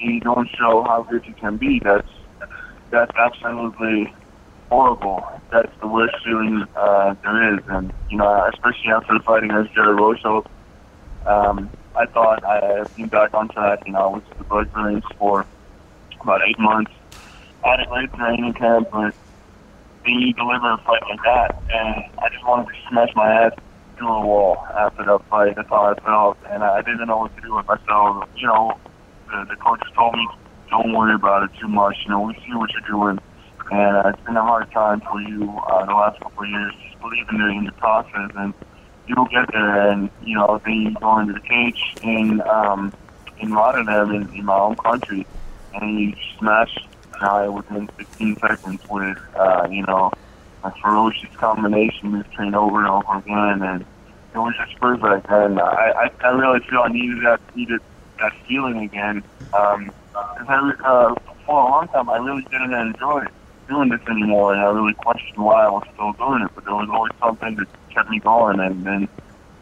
and 0.00 0.14
you 0.14 0.20
don't 0.20 0.48
show 0.58 0.84
how 0.84 1.06
good 1.10 1.24
you 1.26 1.34
can 1.34 1.56
be, 1.56 1.80
that's 1.82 2.08
that's 2.90 3.12
absolutely 3.16 4.12
horrible. 4.68 5.24
That's 5.50 5.72
the 5.80 5.86
worst 5.86 6.16
feeling 6.24 6.66
uh, 6.76 7.14
there 7.22 7.54
is, 7.54 7.60
and 7.68 7.92
you 8.10 8.18
know, 8.18 8.50
especially 8.52 8.90
after 8.94 9.18
fighting 9.20 9.50
against 9.50 9.74
Jared 9.74 9.98
Rosholt. 9.98 10.46
Um, 11.26 11.70
I 11.98 12.06
thought 12.06 12.44
I 12.44 12.84
been 12.96 13.08
back 13.08 13.34
on 13.34 13.48
track. 13.48 13.86
Know, 13.88 13.98
I 13.98 14.06
was 14.06 14.22
the 14.38 14.44
Bud 14.44 14.70
Range 14.76 15.02
for 15.18 15.44
about 16.20 16.40
eight 16.46 16.58
months. 16.58 16.92
I 17.64 17.70
had 17.70 17.80
a 17.80 17.86
great 17.86 18.12
training 18.12 18.54
camp, 18.54 18.88
but 18.92 19.12
then 20.04 20.14
you 20.20 20.32
deliver 20.32 20.74
a 20.74 20.78
fight 20.78 21.02
like 21.10 21.22
that, 21.24 21.60
and 21.74 22.04
I 22.22 22.28
just 22.30 22.46
wanted 22.46 22.68
to 22.68 22.78
smash 22.88 23.10
my 23.16 23.28
ass 23.28 23.52
through 23.96 24.14
a 24.14 24.24
wall 24.24 24.64
after 24.76 25.04
that 25.06 25.28
fight. 25.28 25.56
That's 25.56 25.68
how 25.68 25.92
I 25.92 25.94
felt, 26.00 26.38
and 26.48 26.62
I 26.62 26.82
didn't 26.82 27.08
know 27.08 27.18
what 27.18 27.34
to 27.34 27.42
do 27.42 27.56
with 27.56 27.66
myself. 27.66 28.28
You 28.36 28.46
know, 28.46 28.78
the, 29.26 29.46
the 29.50 29.56
coaches 29.56 29.90
told 29.96 30.14
me, 30.14 30.28
don't 30.70 30.92
worry 30.92 31.14
about 31.14 31.42
it 31.42 31.50
too 31.60 31.66
much. 31.66 31.96
You 32.04 32.10
know, 32.10 32.20
we 32.20 32.34
see 32.46 32.54
what 32.54 32.70
you're 32.70 32.88
doing. 32.88 33.18
And 33.72 33.96
uh, 33.96 34.12
it's 34.14 34.22
been 34.24 34.36
a 34.36 34.42
hard 34.42 34.70
time 34.70 35.00
for 35.00 35.20
you 35.20 35.50
uh, 35.66 35.84
the 35.84 35.92
last 35.92 36.20
couple 36.20 36.44
of 36.44 36.48
years. 36.48 36.72
Just 36.86 37.00
believe 37.00 37.26
in 37.32 37.38
the, 37.38 37.48
in 37.48 37.64
the 37.64 37.72
process 37.72 38.30
and 38.36 38.54
you'll 39.08 39.26
get 39.26 39.50
there, 39.52 39.90
and 39.90 40.10
you 40.24 40.34
know, 40.34 40.60
then 40.64 40.74
you 40.74 40.94
go 40.94 41.18
into 41.18 41.32
the 41.32 41.40
cage 41.40 41.94
in 42.02 42.40
um, 42.42 42.92
in 43.38 43.52
Rotterdam, 43.52 44.10
in, 44.14 44.34
in 44.34 44.44
my 44.44 44.56
home 44.56 44.76
country, 44.76 45.26
and 45.74 46.00
you 46.00 46.14
smash 46.38 46.76
guy 47.18 47.48
within 47.48 47.88
15 47.88 48.36
seconds 48.36 48.80
with 48.88 49.18
uh, 49.36 49.66
you 49.70 49.84
know 49.86 50.12
a 50.64 50.72
ferocious 50.82 51.34
combination 51.36 52.12
we've 52.12 52.30
trained 52.32 52.54
over 52.54 52.78
and 52.78 52.88
over 52.88 53.18
again, 53.18 53.62
and 53.62 53.82
it 54.34 54.38
was 54.38 54.54
just 54.56 54.78
perfect. 54.80 55.26
And 55.30 55.60
I, 55.60 56.10
I, 56.22 56.26
I 56.26 56.28
really 56.30 56.60
feel 56.60 56.80
I 56.80 56.88
needed 56.88 57.24
that 57.24 57.40
needed 57.56 57.80
that 58.18 58.32
feeling 58.46 58.78
again. 58.78 59.22
Um, 59.52 59.92
I, 60.14 60.72
uh, 60.84 61.14
for 61.46 61.60
a 61.60 61.70
long 61.70 61.88
time, 61.88 62.10
I 62.10 62.18
really 62.18 62.42
didn't 62.50 62.72
enjoy 62.72 63.24
doing 63.68 63.90
this 63.90 64.00
anymore, 64.08 64.54
and 64.54 64.62
I 64.62 64.66
really 64.66 64.94
questioned 64.94 65.38
why 65.38 65.66
I 65.66 65.70
was 65.70 65.84
still 65.94 66.12
doing 66.14 66.42
it. 66.42 66.50
But 66.54 66.64
there 66.64 66.74
was 66.74 66.88
always 66.90 67.12
something 67.20 67.54
that 67.56 67.68
kept 67.98 68.10
me 68.10 68.20
going, 68.20 68.60
and 68.60 68.86
then 68.86 69.08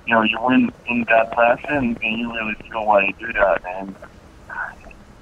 you 0.05 0.15
know 0.15 0.23
you 0.23 0.37
win 0.41 0.69
in 0.87 1.05
that 1.09 1.33
passion, 1.33 1.97
and 2.01 2.19
you 2.21 2.29
really 2.33 2.55
feel 2.71 2.85
why 2.87 3.03
you 3.03 3.15
do 3.19 3.33
that, 3.33 3.61
and 3.81 3.97
uh, 3.97 4.73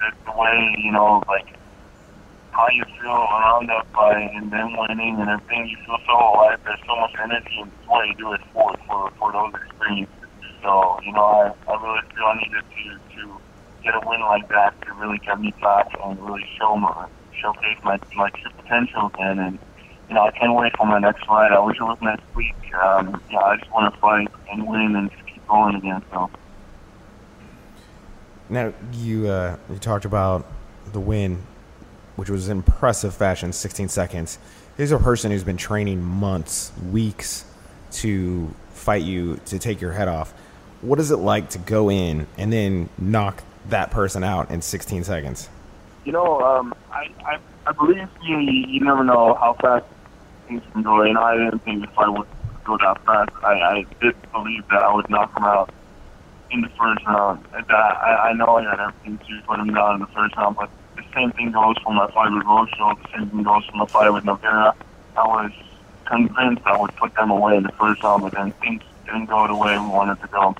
that's 0.03 0.19
the 0.27 0.35
way 0.35 0.75
you 0.79 0.91
know 0.93 1.23
like 1.29 1.47
how 2.51 2.67
you 2.75 2.83
feel 3.01 3.15
around 3.31 3.69
that 3.69 3.87
fight, 3.95 4.31
and 4.35 4.51
then 4.53 4.75
winning 4.79 5.19
and 5.21 5.31
everything. 5.31 5.69
You 5.71 5.79
feel 5.87 5.99
so 6.07 6.15
alive. 6.19 6.59
There's 6.65 6.83
so 6.87 6.97
much 6.99 7.15
energy, 7.23 7.57
and 7.63 7.71
that's 7.71 7.87
why 7.87 8.05
you 8.07 8.15
do 8.19 8.33
it 8.35 8.43
for 8.53 8.75
for 8.89 9.11
for 9.19 9.33
those 9.33 9.55
experiences. 9.55 10.31
So 10.63 10.99
you 11.07 11.13
know, 11.13 11.27
I 11.27 11.43
I 11.71 11.75
really 11.79 12.03
feel 12.15 12.27
I 12.27 12.37
needed 12.43 12.67
to 12.67 12.85
to 12.99 13.23
get 13.85 13.95
a 13.95 14.03
win 14.07 14.21
like 14.27 14.49
that 14.51 14.75
to 14.87 14.95
really 14.95 15.21
get 15.27 15.39
me 15.41 15.55
back 15.63 15.87
and 16.03 16.19
really 16.19 16.47
show 16.59 16.77
my 16.77 17.07
showcase 17.31 17.79
my 17.85 17.99
my 18.17 18.31
true 18.35 18.51
potential 18.59 19.11
again 19.15 19.39
and 19.39 19.59
you 20.09 20.15
know, 20.15 20.23
I 20.23 20.31
can't 20.33 20.55
wait 20.55 20.77
for 20.77 20.87
my 20.87 20.99
next 20.99 21.25
fight. 21.25 21.53
I 21.53 21.61
wish 21.61 21.79
it 21.79 21.83
was 21.83 21.99
next 22.03 22.23
week. 22.35 22.55
Um, 22.75 23.21
yeah, 23.31 23.39
I 23.39 23.57
just 23.57 23.71
want 23.71 23.93
to 23.93 24.01
fight 24.01 24.29
and 24.51 24.67
win 24.67 24.97
and 24.97 25.11
just 25.11 25.27
keep 25.27 25.47
going 25.47 25.77
again. 25.77 26.03
So. 26.11 26.31
Now 28.49 28.73
you 28.93 29.29
uh, 29.29 29.57
you 29.71 29.79
talked 29.79 30.05
about 30.05 30.47
the 30.93 31.01
win, 31.01 31.43
which 32.17 32.29
was 32.29 32.49
impressive 32.49 33.15
fashion, 33.15 33.53
16 33.53 33.89
seconds. 33.89 34.39
Here's 34.77 34.93
a 34.93 34.99
person 34.99 35.31
who's 35.31 35.45
been 35.45 35.57
training 35.57 36.03
months, 36.03 36.73
weeks 36.91 37.45
to 37.93 38.53
fight 38.71 39.03
you 39.03 39.41
to 39.47 39.59
take 39.59 39.81
your 39.81 39.93
head 39.93 40.09
off. 40.09 40.33
What 40.83 40.99
is 40.99 41.11
it 41.11 41.17
like 41.17 41.51
to 41.51 41.59
go 41.59 41.91
in 41.91 42.27
and 42.37 42.53
then 42.53 42.91
knock 42.99 43.43
that 43.71 43.91
person 43.91 44.23
out 44.23 44.51
in 44.51 44.61
16 44.61 45.05
seconds? 45.05 45.49
You 46.05 46.13
know, 46.13 46.41
um, 46.41 46.75
I, 46.93 47.09
I 47.25 47.39
I 47.67 47.73
believe 47.73 48.09
you, 48.23 48.39
you 48.39 48.81
never 48.81 49.03
know 49.05 49.35
how 49.35 49.55
fast 49.55 49.87
things 50.47 50.63
can 50.73 50.83
go. 50.83 51.01
And 51.03 51.19
I 51.19 51.37
didn't 51.37 51.65
think 51.65 51.83
the 51.83 51.89
fight 51.93 52.09
would 52.09 52.29
go 52.65 52.77
that 52.79 53.05
fast. 53.05 53.31
I, 53.43 53.53
I 53.53 53.87
did 54.01 54.15
believe 54.33 54.63
that 54.71 54.83
I 54.83 54.95
would 54.95 55.09
knock 55.11 55.37
him 55.37 55.45
out 55.45 55.71
in 56.51 56.61
the 56.63 56.69
first 56.79 57.05
round. 57.07 57.45
That, 57.53 57.71
I, 57.71 58.31
I 58.31 58.33
know 58.33 58.57
I 58.57 58.63
had 58.65 58.81
everything 58.81 59.19
to 59.19 59.47
put 59.47 59.59
him 59.59 59.75
down 59.75 59.97
in 59.97 60.01
the 60.01 60.13
first 60.15 60.37
round, 60.37 60.57
but 60.57 60.71
the 60.97 61.03
same 61.15 61.33
thing 61.33 61.53
goes 61.53 61.77
for 61.83 61.93
my 61.93 62.11
fight 62.13 62.33
with 62.33 62.45
Rosholt. 62.45 63.03
The 63.03 63.09
same 63.19 63.31
thing 63.31 63.43
goes 63.43 63.65
for 63.67 63.77
my 63.77 63.87
fight 63.87 64.11
with 64.11 64.25
Nogueira. 64.25 64.75
I 65.17 65.27
was 65.27 65.53
convinced 66.07 66.63
I 66.65 66.79
would 66.79 66.95
put 66.97 67.15
them 67.15 67.31
away 67.31 67.57
in 67.57 67.63
the 67.65 67.73
first 67.79 68.03
round, 68.03 68.23
but 68.23 68.35
then 68.35 68.53
things 68.63 68.83
didn't 69.05 69.27
go 69.27 69.47
the 69.47 69.55
way 69.57 69.79
we 69.79 69.87
wanted 69.87 70.21
to 70.21 70.29
go. 70.29 70.55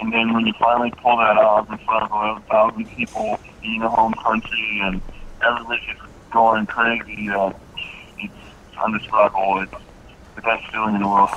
And 0.00 0.12
then 0.12 0.32
when 0.32 0.46
you 0.46 0.52
finally 0.58 0.92
pull 1.02 1.18
that 1.18 1.36
off 1.36 1.68
in 1.70 1.78
front 1.84 2.04
of 2.04 2.10
11,000 2.10 2.84
people 2.96 3.38
in 3.62 3.74
your 3.76 3.90
home 3.90 4.14
country 4.24 4.80
and 4.82 5.00
everybody's 5.46 5.84
just 5.84 6.00
going 6.32 6.66
crazy, 6.66 7.28
uh, 7.28 7.52
undescribable. 8.84 9.60
It's 9.60 9.72
the 10.36 10.42
best 10.42 10.66
feeling 10.70 10.94
in 10.94 11.02
the 11.02 11.08
world. 11.08 11.30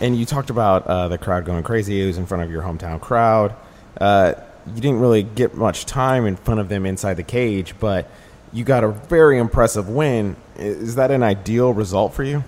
And 0.00 0.16
you 0.16 0.24
talked 0.24 0.50
about 0.50 0.86
uh, 0.86 1.08
the 1.08 1.18
crowd 1.18 1.44
going 1.44 1.62
crazy. 1.62 2.02
It 2.02 2.06
was 2.06 2.16
in 2.18 2.26
front 2.26 2.42
of 2.42 2.50
your 2.50 2.62
hometown 2.62 3.00
crowd. 3.00 3.54
Uh, 4.00 4.34
you 4.66 4.80
didn't 4.80 5.00
really 5.00 5.22
get 5.22 5.54
much 5.54 5.84
time 5.86 6.26
in 6.26 6.36
front 6.36 6.60
of 6.60 6.68
them 6.68 6.86
inside 6.86 7.14
the 7.14 7.22
cage, 7.22 7.74
but 7.78 8.10
you 8.52 8.64
got 8.64 8.84
a 8.84 8.88
very 8.88 9.38
impressive 9.38 9.88
win. 9.88 10.36
Is 10.56 10.94
that 10.94 11.10
an 11.10 11.22
ideal 11.22 11.72
result 11.72 12.14
for 12.14 12.24
you? 12.24 12.44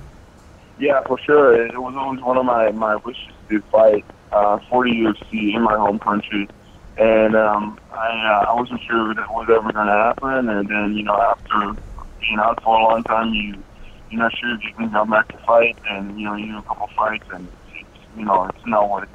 Yeah, 0.78 1.03
for 1.03 1.18
sure. 1.18 1.66
It 1.66 1.80
was 1.80 1.95
always 1.95 2.20
one 2.20 2.38
of 2.38 2.45
my, 2.45 2.70
my 2.72 2.97
wishes 2.97 3.32
to 3.51 3.61
fight 3.62 4.05
uh, 4.32 4.59
for 4.70 4.84
the 4.84 4.90
UFC 4.90 5.55
in 5.55 5.62
my 5.62 5.76
home 5.76 5.99
country. 5.99 6.49
And 6.97 7.36
um, 7.36 7.78
I, 7.93 7.97
uh, 7.97 8.51
I 8.51 8.55
wasn't 8.55 8.80
sure 8.82 9.11
if 9.11 9.16
that 9.16 9.30
was 9.30 9.49
ever 9.49 9.72
going 9.72 9.86
to 9.86 9.93
happen. 9.93 10.49
And 10.49 10.68
then, 10.68 10.97
you 10.97 11.03
know, 11.05 11.20
after 11.20 11.74
being 12.23 12.39
out 12.39 12.62
for 12.62 12.79
a 12.79 12.83
long 12.83 13.03
time, 13.03 13.35
you 13.35 13.62
you're 14.11 14.20
not 14.20 14.37
sure 14.37 14.55
if 14.55 14.62
you 14.62 14.73
can 14.75 14.91
come 14.91 15.11
back 15.11 15.29
to 15.29 15.39
fight, 15.39 15.77
and 15.91 16.18
you 16.18 16.27
know 16.27 16.37
you 16.37 16.47
do 16.47 16.59
a 16.59 16.62
couple 16.62 16.87
fights, 16.97 17.27
and 17.33 17.47
it's 17.75 17.89
you 18.16 18.25
know 18.25 18.45
it's 18.47 18.66
not 18.66 18.89
what 18.89 19.03
it 19.05 19.09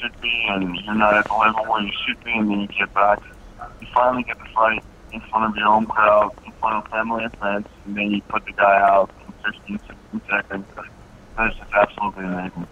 should 0.00 0.20
be, 0.20 0.46
and 0.48 0.76
you're 0.84 0.94
not 0.94 1.14
at 1.14 1.26
the 1.26 1.34
level 1.34 1.64
where 1.66 1.82
you 1.82 1.92
should 2.06 2.22
be, 2.24 2.32
and 2.32 2.50
then 2.50 2.60
you 2.60 2.68
get 2.68 2.92
back, 2.92 3.20
you 3.80 3.86
finally 3.94 4.22
get 4.24 4.38
the 4.38 4.46
fight, 4.54 4.82
in 5.12 5.20
front 5.20 5.50
of 5.50 5.56
your 5.56 5.68
own 5.68 5.86
crowd, 5.86 6.32
in 6.44 6.52
front 6.52 6.84
of 6.84 6.90
family 6.90 7.24
and 7.24 7.36
friends, 7.36 7.68
and 7.86 7.96
then 7.96 8.10
you 8.10 8.22
put 8.22 8.44
the 8.46 8.52
guy 8.52 8.80
out 8.80 9.10
in 9.26 9.52
15, 9.52 9.78
16 9.78 10.20
seconds. 10.30 10.66
That's 11.36 11.56
just 11.56 11.72
absolutely 11.72 12.24
amazing. 12.24 12.66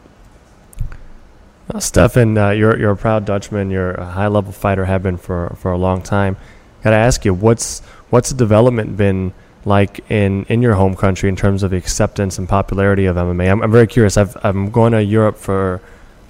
Uh, 1.72 1.78
Stefan, 1.78 2.36
uh, 2.36 2.50
you're 2.50 2.76
you're 2.78 2.92
a 2.92 2.96
proud 2.96 3.24
Dutchman. 3.24 3.70
You're 3.70 3.92
a 3.92 4.06
high 4.06 4.26
level 4.26 4.52
fighter, 4.52 4.86
have 4.86 5.02
been 5.02 5.16
for 5.16 5.54
for 5.56 5.70
a 5.70 5.78
long 5.78 6.02
time. 6.02 6.36
Got 6.82 6.90
to 6.90 6.96
ask 6.96 7.24
you, 7.24 7.32
what's 7.32 7.80
what's 8.10 8.30
the 8.30 8.36
development 8.36 8.96
been 8.96 9.32
like 9.64 10.00
in, 10.10 10.44
in 10.44 10.62
your 10.62 10.74
home 10.74 10.96
country 10.96 11.28
in 11.28 11.36
terms 11.36 11.62
of 11.62 11.70
the 11.70 11.76
acceptance 11.76 12.38
and 12.38 12.48
popularity 12.48 13.06
of 13.06 13.16
MMA? 13.16 13.50
I'm, 13.50 13.62
I'm 13.62 13.72
very 13.72 13.86
curious. 13.86 14.16
I've, 14.16 14.36
I'm 14.44 14.70
going 14.70 14.92
to 14.92 15.02
Europe 15.02 15.36
for 15.36 15.80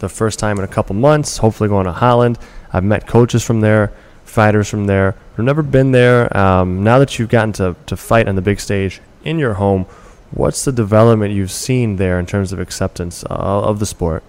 the 0.01 0.09
first 0.09 0.39
time 0.39 0.59
in 0.59 0.65
a 0.65 0.69
couple 0.69 0.97
months. 0.97 1.39
Hopefully, 1.39 1.69
going 1.69 1.87
to 1.87 1.93
Holland. 1.93 2.39
I've 2.73 2.85
met 2.85 3.07
coaches 3.07 3.45
from 3.45 3.61
there, 3.61 3.93
fighters 4.25 4.69
from 4.69 4.87
there. 4.87 5.15
I've 5.39 5.45
never 5.45 5.63
been 5.63 5.93
there. 5.93 6.35
Um, 6.37 6.83
now 6.83 6.99
that 6.99 7.19
you've 7.19 7.29
gotten 7.29 7.53
to 7.55 7.77
to 7.87 7.97
fight 7.97 8.29
on 8.29 8.37
the 8.37 8.43
big 8.43 8.61
stage 8.61 9.01
in 9.25 9.39
your 9.39 9.55
home, 9.55 9.85
what's 10.31 10.65
the 10.65 10.73
development 10.73 11.35
you've 11.35 11.51
seen 11.51 11.97
there 11.97 12.19
in 12.19 12.27
terms 12.27 12.53
of 12.53 12.59
acceptance 12.59 13.25
uh, 13.25 13.63
of 13.63 13.79
the 13.79 13.87
sport? 13.87 14.23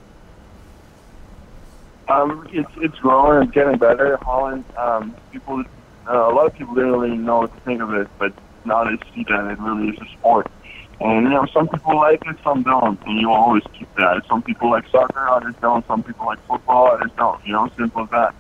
Um, 2.08 2.48
it's 2.52 2.72
it's 2.78 3.00
growing. 3.00 3.44
It's 3.44 3.52
getting 3.54 3.78
better. 3.78 4.18
Holland, 4.18 4.66
um, 4.78 5.16
people, 5.32 5.64
uh, 6.08 6.30
a 6.30 6.34
lot 6.34 6.46
of 6.46 6.54
people 6.54 6.76
didn't 6.76 6.92
really 6.92 7.16
know 7.16 7.40
what 7.40 7.56
to 7.56 7.62
think 7.62 7.82
of 7.82 7.94
it, 7.94 8.08
but 8.20 8.34
now 8.66 8.84
they 8.84 8.98
see 9.14 9.24
that 9.30 9.52
it 9.52 9.60
really 9.60 9.90
is 9.90 10.00
a 10.02 10.12
sport. 10.18 10.48
And 11.00 11.24
you 11.24 11.30
know, 11.30 11.48
some 11.54 11.68
people 11.68 11.96
like 11.96 12.22
it, 12.28 12.36
some 12.44 12.64
don't, 12.64 13.00
and 13.06 13.20
you 13.20 13.32
always 13.32 13.64
keep 13.78 13.94
that. 13.96 14.22
Some 14.28 14.44
people 14.44 14.70
like 14.70 14.88
soccer, 14.90 15.28
others 15.28 15.56
don't. 15.62 15.86
Some 15.88 16.04
people 16.04 16.28
like 16.28 16.40
football, 16.48 16.88
others 16.88 17.12
don't. 17.18 17.46
You 17.46 17.54
know, 17.54 17.72
simple 17.78 18.04
as 18.04 18.10
that. 18.12 18.36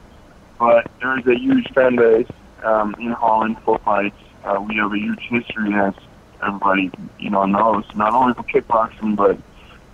But 0.59 0.91
there 0.99 1.17
is 1.17 1.25
a 1.25 1.37
huge 1.37 1.67
fan 1.73 1.95
base 1.95 2.27
um, 2.63 2.95
in 2.99 3.11
Holland 3.11 3.57
for 3.65 3.79
fights. 3.79 4.15
Uh, 4.43 4.63
we 4.67 4.75
have 4.75 4.93
a 4.93 4.97
huge 4.97 5.21
history, 5.21 5.73
as 5.73 5.93
everybody 6.43 6.91
you 7.19 7.29
know 7.29 7.45
knows, 7.45 7.85
not 7.95 8.13
only 8.13 8.33
for 8.33 8.43
kickboxing 8.43 9.15
but 9.15 9.37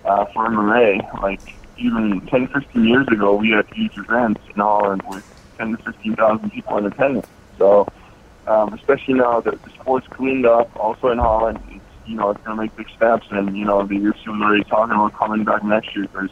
uh, 0.06 0.26
for 0.34 0.48
MMA. 0.48 1.22
Like 1.22 1.42
even 1.78 2.22
10, 2.28 2.48
15 2.48 2.84
years 2.84 3.08
ago, 3.08 3.36
we 3.36 3.52
had 3.52 3.66
huge 3.74 3.98
events 3.98 4.42
in 4.54 4.62
Holland 4.62 5.04
with 5.08 5.24
10 5.58 5.78
to 5.78 5.84
15,000 5.84 6.50
people 6.50 6.78
in 6.78 6.86
attendance. 6.86 7.28
So, 7.58 7.88
um, 8.48 8.74
especially 8.74 9.16
now 9.16 9.42
that 9.42 9.62
the 9.62 9.70
sport's 9.72 10.08
cleaned 10.08 10.46
up, 10.46 10.76
also 10.78 11.10
in 11.10 11.18
Holland, 11.18 11.60
it's, 11.70 11.84
you 12.06 12.16
know, 12.16 12.30
it's 12.32 12.42
going 12.44 12.58
to 12.58 12.64
make 12.64 12.76
big 12.76 12.90
steps. 12.96 13.28
And, 13.30 13.58
you 13.58 13.66
know, 13.66 13.86
the 13.86 13.96
UFC 13.96 14.28
was 14.28 14.42
already 14.42 14.64
talking 14.64 14.96
about 14.96 15.14
coming 15.14 15.44
back 15.44 15.64
next 15.64 15.96
year 15.96 16.06
because, 16.06 16.30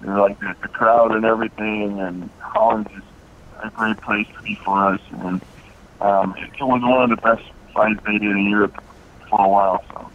you 0.00 0.08
know, 0.08 0.22
like, 0.22 0.38
the, 0.40 0.54
the 0.62 0.68
crowd 0.68 1.12
and 1.12 1.24
everything. 1.24 2.00
And 2.00 2.28
Holland 2.40 2.88
is 2.96 3.02
a 3.62 3.70
great 3.70 3.96
place 3.98 4.26
to 4.36 4.42
be 4.42 4.56
for 4.56 4.76
us. 4.88 5.00
And 5.20 5.40
um, 6.00 6.34
it, 6.36 6.50
it 6.58 6.64
was 6.64 6.82
one 6.82 7.02
of 7.02 7.10
the 7.10 7.22
best 7.22 7.44
fights 7.72 8.00
they 8.04 8.18
did 8.18 8.22
in 8.22 8.48
Europe 8.48 8.82
for 9.30 9.40
a 9.40 9.48
while. 9.48 9.84
So. 9.88 10.10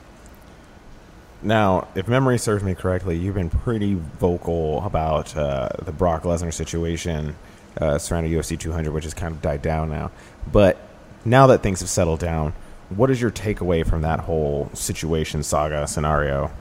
Now, 1.41 1.87
if 1.95 2.07
memory 2.07 2.37
serves 2.39 2.63
me 2.63 2.75
correctly, 2.75 3.17
you've 3.17 3.35
been 3.35 3.49
pretty 3.49 3.93
vocal 3.93 4.83
about 4.83 5.35
uh, 5.37 5.69
the 5.81 5.91
Brock 5.91 6.23
Lesnar 6.23 6.53
situation 6.53 7.35
uh, 7.79 7.97
surrounding 7.97 8.31
UFC 8.33 8.59
200, 8.59 8.91
which 8.91 9.03
has 9.03 9.13
kind 9.13 9.33
of 9.33 9.41
died 9.41 9.61
down 9.61 9.89
now. 9.89 10.11
But 10.51 10.77
now 11.29 11.47
that 11.47 11.61
things 11.61 11.81
have 11.81 11.89
settled 11.89 12.19
down, 12.19 12.53
what 12.89 13.11
is 13.11 13.21
your 13.21 13.31
takeaway 13.31 13.85
from 13.85 14.01
that 14.01 14.21
whole 14.21 14.69
situation, 14.73 15.43
saga, 15.43 15.87
scenario? 15.87 16.51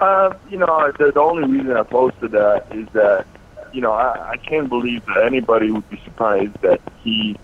Uh, 0.00 0.34
you 0.50 0.58
know, 0.58 0.92
the, 0.98 1.12
the 1.12 1.20
only 1.20 1.48
reason 1.48 1.76
I 1.76 1.82
posted 1.82 2.32
that 2.32 2.66
is 2.72 2.88
that, 2.92 3.26
you 3.72 3.80
know, 3.80 3.92
I, 3.92 4.32
I 4.32 4.36
can't 4.36 4.68
believe 4.68 5.04
that 5.06 5.24
anybody 5.24 5.70
would 5.70 5.88
be 5.88 6.00
surprised 6.04 6.54
that 6.60 6.80
he 7.02 7.36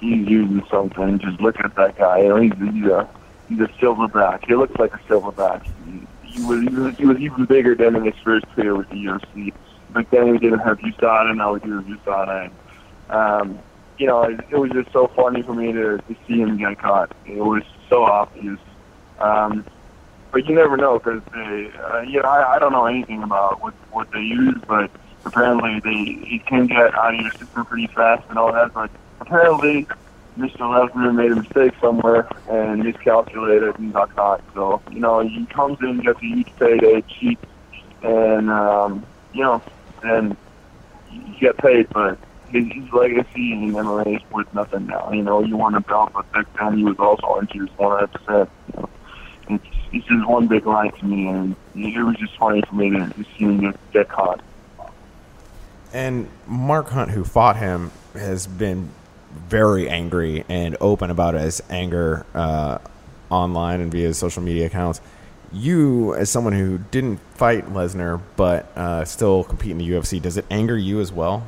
he's 0.00 0.26
using 0.28 0.64
something. 0.70 1.18
Just 1.18 1.40
look 1.40 1.58
at 1.60 1.74
that 1.74 1.96
guy. 1.96 2.20
You 2.20 2.28
know, 2.28 2.36
he's, 2.36 2.52
he's 2.52 2.86
a 2.86 3.08
he's 3.48 3.60
a 3.60 3.68
silverback. 3.80 4.46
He 4.46 4.54
looks 4.54 4.76
like 4.78 4.94
a 4.94 4.98
silverback. 4.98 5.64
He, 5.84 6.06
he 6.22 6.44
was 6.44 6.62
he 6.62 6.74
was 6.74 6.96
he 6.96 7.04
was 7.04 7.18
even 7.18 7.44
bigger 7.44 7.74
than 7.74 7.96
in 7.96 8.04
his 8.04 8.14
first 8.22 8.46
career 8.54 8.74
with 8.74 8.88
the 8.88 8.96
UFC. 8.96 9.52
But 9.92 10.10
then 10.10 10.30
we 10.30 10.38
didn't 10.38 10.60
have 10.60 10.78
USADA, 10.78 11.36
now 11.36 11.54
we 11.54 11.60
do 11.60 11.72
have 11.80 11.84
USADA. 11.84 12.50
And, 13.08 13.10
um, 13.10 13.58
you 13.98 14.06
know, 14.06 14.22
it, 14.22 14.40
it 14.50 14.56
was 14.56 14.70
just 14.72 14.92
so 14.92 15.10
funny 15.14 15.42
for 15.42 15.54
me 15.54 15.72
to, 15.72 15.98
to 15.98 16.16
see 16.26 16.40
him 16.40 16.58
get 16.58 16.78
caught. 16.78 17.12
It 17.26 17.36
was 17.36 17.62
so 17.88 18.04
obvious. 18.04 18.58
Um, 19.18 19.64
but 20.32 20.46
you 20.46 20.54
never 20.54 20.76
know 20.76 20.98
because 20.98 21.22
they, 21.32 21.70
uh, 21.78 22.00
you 22.00 22.20
know, 22.20 22.28
I, 22.28 22.56
I 22.56 22.58
don't 22.58 22.72
know 22.72 22.86
anything 22.86 23.22
about 23.22 23.62
what 23.62 23.74
what 23.92 24.08
they 24.12 24.20
use, 24.20 24.60
but 24.66 24.90
apparently 25.24 25.80
they 25.84 26.34
it 26.34 26.46
can 26.46 26.66
get 26.66 26.94
out 26.94 27.14
of 27.14 27.20
your 27.20 27.30
system 27.32 27.64
pretty 27.66 27.88
fast 27.94 28.24
and 28.28 28.38
all 28.38 28.52
that. 28.52 28.74
But 28.74 28.90
apparently 29.20 29.86
Mr. 30.36 30.58
Lesnar 30.62 31.14
made 31.14 31.30
a 31.30 31.36
mistake 31.36 31.72
somewhere 31.80 32.28
and 32.48 32.82
miscalculated 32.82 33.78
and 33.78 33.92
got 33.92 34.14
caught. 34.16 34.42
So, 34.54 34.82
you 34.90 34.98
know, 34.98 35.20
he 35.20 35.46
comes 35.54 35.78
in, 35.80 36.00
gets 36.00 36.18
a 36.18 36.26
huge 36.26 36.48
payday, 36.58 37.02
cheats, 37.02 37.44
and, 38.02 38.50
um, 38.50 39.06
you 39.32 39.42
know, 39.42 39.62
and 40.02 40.36
you 41.08 41.38
get 41.40 41.56
paid, 41.58 41.88
but 41.90 42.18
his, 42.54 42.92
legacy 42.92 43.52
in 43.52 43.72
MMA 43.72 44.16
is 44.16 44.30
worth 44.30 44.52
nothing 44.54 44.86
now. 44.86 45.10
You 45.12 45.22
know, 45.22 45.42
you 45.42 45.56
want 45.56 45.74
to 45.74 45.80
belt, 45.80 46.12
but 46.14 46.30
back 46.32 46.46
then 46.58 46.78
he 46.78 46.84
was 46.84 46.96
also 46.98 47.40
injured 47.40 47.70
100%. 47.76 48.48
You 49.48 49.60
it's, 49.92 50.06
just 50.06 50.26
one 50.26 50.46
big 50.46 50.66
lie 50.66 50.88
to 50.88 51.04
me, 51.04 51.28
and 51.28 51.56
it 51.74 52.02
was 52.02 52.16
just 52.16 52.36
funny 52.36 52.62
for 52.68 52.74
me 52.74 52.90
to, 52.90 53.08
to 53.08 53.24
see 53.36 53.44
him 53.44 53.60
get, 53.60 53.92
get 53.92 54.08
caught. 54.08 54.40
And 55.92 56.28
Mark 56.46 56.88
Hunt, 56.88 57.10
who 57.10 57.24
fought 57.24 57.56
him, 57.56 57.90
has 58.14 58.46
been 58.46 58.90
very 59.32 59.88
angry 59.88 60.44
and 60.48 60.76
open 60.80 61.10
about 61.10 61.34
his 61.34 61.62
anger 61.68 62.24
uh, 62.34 62.78
online 63.30 63.80
and 63.80 63.92
via 63.92 64.14
social 64.14 64.42
media 64.42 64.66
accounts. 64.66 65.00
You, 65.52 66.14
as 66.14 66.30
someone 66.30 66.52
who 66.52 66.78
didn't 66.78 67.20
fight 67.34 67.66
Lesnar 67.66 68.20
but 68.36 68.76
uh, 68.76 69.04
still 69.04 69.44
compete 69.44 69.72
in 69.72 69.78
the 69.78 69.88
UFC, 69.88 70.20
does 70.20 70.36
it 70.36 70.46
anger 70.50 70.76
you 70.76 71.00
as 71.00 71.12
well? 71.12 71.46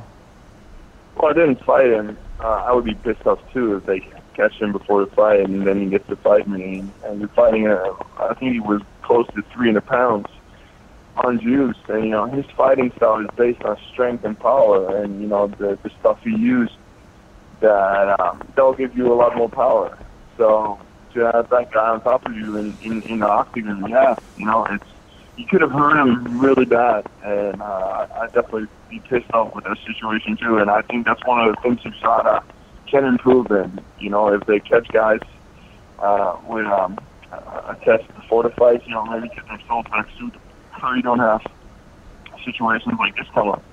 Well, 1.19 1.31
I 1.31 1.33
didn't 1.33 1.63
fight 1.63 1.87
him. 1.87 2.17
Uh, 2.39 2.63
I 2.67 2.73
would 2.73 2.85
be 2.85 2.93
pissed 2.93 3.25
off 3.25 3.39
too 3.51 3.77
if 3.77 3.85
they 3.85 4.01
catch 4.35 4.53
him 4.61 4.71
before 4.71 5.03
the 5.03 5.11
fight 5.11 5.41
and 5.41 5.65
then 5.65 5.81
he 5.81 5.87
gets 5.87 6.07
to 6.09 6.15
fight 6.17 6.47
me. 6.47 6.83
And 7.03 7.19
you're 7.19 7.29
fighting, 7.29 7.67
uh, 7.67 7.93
I 8.19 8.35
think 8.35 8.53
he 8.53 8.59
was 8.59 8.81
close 9.01 9.25
to 9.35 9.41
300 9.53 9.83
pounds 9.85 10.27
on 11.15 11.39
juice. 11.39 11.77
And, 11.87 12.03
you 12.05 12.11
know, 12.11 12.27
his 12.27 12.45
fighting 12.55 12.91
style 12.97 13.19
is 13.21 13.27
based 13.35 13.63
on 13.63 13.77
strength 13.91 14.25
and 14.25 14.39
power. 14.39 14.95
And, 15.01 15.19
you 15.19 15.27
know, 15.27 15.47
the, 15.47 15.79
the 15.81 15.89
stuff 15.99 16.19
he 16.23 16.29
used 16.29 16.73
that 17.61 18.19
um, 18.19 18.47
they'll 18.55 18.73
give 18.73 18.95
you 18.95 19.11
a 19.11 19.15
lot 19.15 19.35
more 19.35 19.49
power. 19.49 19.97
So 20.37 20.79
to 21.15 21.31
have 21.33 21.49
that 21.49 21.71
guy 21.71 21.89
on 21.89 22.01
top 22.01 22.27
of 22.27 22.35
you 22.35 22.57
in, 22.57 22.77
in, 22.83 23.01
in 23.03 23.19
the 23.19 23.27
octagon, 23.27 23.89
yeah, 23.89 24.13
you 24.35 24.45
know, 24.45 24.67
it's 24.69 24.85
you 25.37 25.45
could 25.45 25.61
have 25.61 25.71
hurt 25.71 25.97
him 25.97 26.39
really 26.39 26.65
bad, 26.65 27.05
and 27.23 27.61
uh, 27.61 28.07
I 28.15 28.25
definitely 28.25 28.67
be 28.89 28.99
pissed 28.99 29.31
off 29.33 29.53
with 29.53 29.65
that 29.65 29.77
situation 29.85 30.35
too. 30.35 30.57
And 30.57 30.69
I 30.69 30.81
think 30.81 31.05
that's 31.05 31.23
one 31.25 31.47
of 31.47 31.55
the 31.55 31.61
things 31.61 31.79
USADA 31.81 32.43
can 32.87 33.05
improve 33.05 33.51
in. 33.51 33.79
You 33.99 34.09
know, 34.09 34.33
if 34.33 34.45
they 34.47 34.59
catch 34.59 34.87
guys 34.87 35.19
uh, 35.99 36.37
with 36.47 36.65
um, 36.65 36.97
a 37.31 37.77
test 37.85 38.07
before 38.15 38.43
the 38.43 38.49
fight, 38.49 38.85
you 38.85 38.91
know, 38.91 39.05
maybe 39.05 39.29
get 39.29 39.47
their 39.47 39.59
full 39.67 39.83
back 39.83 40.07
suit 40.17 40.33
so 40.81 40.93
you 40.93 41.03
don't 41.03 41.19
have 41.19 41.41
situations 42.43 42.95
like 42.99 43.15
this 43.15 43.27
come 43.33 43.49
up. 43.49 43.63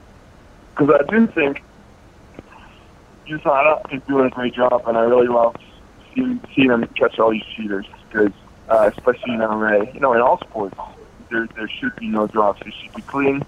Because 0.76 0.94
I 1.00 1.10
do 1.10 1.26
think 1.28 1.62
USADA 3.26 3.94
is 3.94 4.02
doing 4.06 4.26
a 4.26 4.30
great 4.30 4.54
job, 4.54 4.82
and 4.86 4.98
I 4.98 5.02
really 5.02 5.28
love 5.28 5.56
seeing, 6.14 6.40
seeing 6.54 6.68
them 6.68 6.86
catch 6.88 7.18
all 7.18 7.30
these 7.30 7.44
cheaters. 7.56 7.86
Because 8.08 8.32
uh, 8.68 8.90
especially 8.94 9.34
in 9.34 9.40
MMA, 9.40 9.94
you 9.94 10.00
know, 10.00 10.12
in 10.12 10.20
all 10.20 10.38
sports, 10.40 10.76
there 11.30 11.46
there 11.56 11.68
should 11.68 11.94
be 11.96 12.08
no 12.08 12.26
drops. 12.26 12.60
It 12.66 12.74
should 12.74 12.94
be 12.94 13.02
clean. 13.02 13.44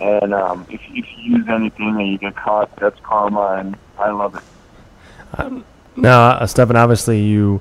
And 0.00 0.34
um, 0.34 0.66
if 0.68 0.80
if 0.90 1.06
you 1.16 1.36
use 1.36 1.48
anything 1.48 2.00
and 2.00 2.08
you 2.08 2.18
get 2.18 2.36
caught, 2.36 2.74
that's 2.76 2.98
karma, 3.00 3.56
and 3.58 3.76
I 3.98 4.10
love 4.10 4.34
it. 4.34 4.42
Um, 5.38 5.64
now, 5.96 6.30
uh, 6.30 6.46
Stefan, 6.46 6.76
obviously 6.76 7.20
you 7.20 7.60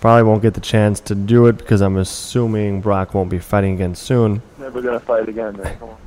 probably 0.00 0.22
won't 0.24 0.42
get 0.42 0.54
the 0.54 0.60
chance 0.60 1.00
to 1.00 1.14
do 1.14 1.46
it 1.46 1.58
because 1.58 1.80
I'm 1.80 1.96
assuming 1.96 2.80
Brock 2.80 3.14
won't 3.14 3.30
be 3.30 3.38
fighting 3.38 3.74
again 3.74 3.94
soon. 3.94 4.42
Never 4.58 4.80
gonna 4.80 5.00
fight 5.00 5.28
again, 5.28 5.56
man. 5.56 5.78
Come 5.78 5.88
on. 5.90 5.98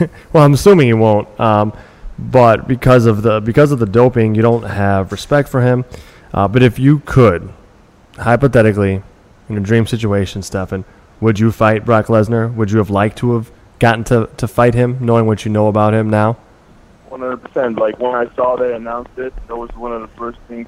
well, 0.32 0.44
I'm 0.44 0.54
assuming 0.54 0.86
he 0.86 0.94
won't. 0.94 1.28
Um, 1.38 1.72
but 2.18 2.68
because 2.68 3.06
of 3.06 3.22
the 3.22 3.40
because 3.40 3.72
of 3.72 3.78
the 3.78 3.86
doping, 3.86 4.34
you 4.34 4.42
don't 4.42 4.64
have 4.64 5.12
respect 5.12 5.48
for 5.48 5.60
him. 5.60 5.84
Uh, 6.32 6.48
but 6.48 6.62
if 6.62 6.78
you 6.78 7.00
could, 7.00 7.52
hypothetically, 8.16 9.02
in 9.48 9.56
a 9.58 9.60
dream 9.60 9.86
situation, 9.86 10.42
Stefan, 10.42 10.84
would 11.22 11.38
you 11.38 11.52
fight 11.52 11.84
Brock 11.84 12.06
Lesnar? 12.06 12.52
Would 12.56 12.72
you 12.72 12.78
have 12.78 12.90
liked 12.90 13.16
to 13.18 13.34
have 13.34 13.50
gotten 13.78 14.02
to, 14.04 14.28
to 14.36 14.48
fight 14.48 14.74
him, 14.74 14.98
knowing 15.00 15.24
what 15.24 15.44
you 15.44 15.52
know 15.52 15.68
about 15.68 15.94
him 15.94 16.10
now? 16.10 16.36
One 17.08 17.20
hundred 17.20 17.44
percent. 17.44 17.78
Like 17.78 17.98
when 18.00 18.12
I 18.12 18.26
saw 18.34 18.56
they 18.56 18.74
announced 18.74 19.16
it, 19.16 19.32
that 19.46 19.56
was 19.56 19.70
one 19.76 19.92
of 19.92 20.02
the 20.02 20.08
first 20.16 20.40
things. 20.48 20.66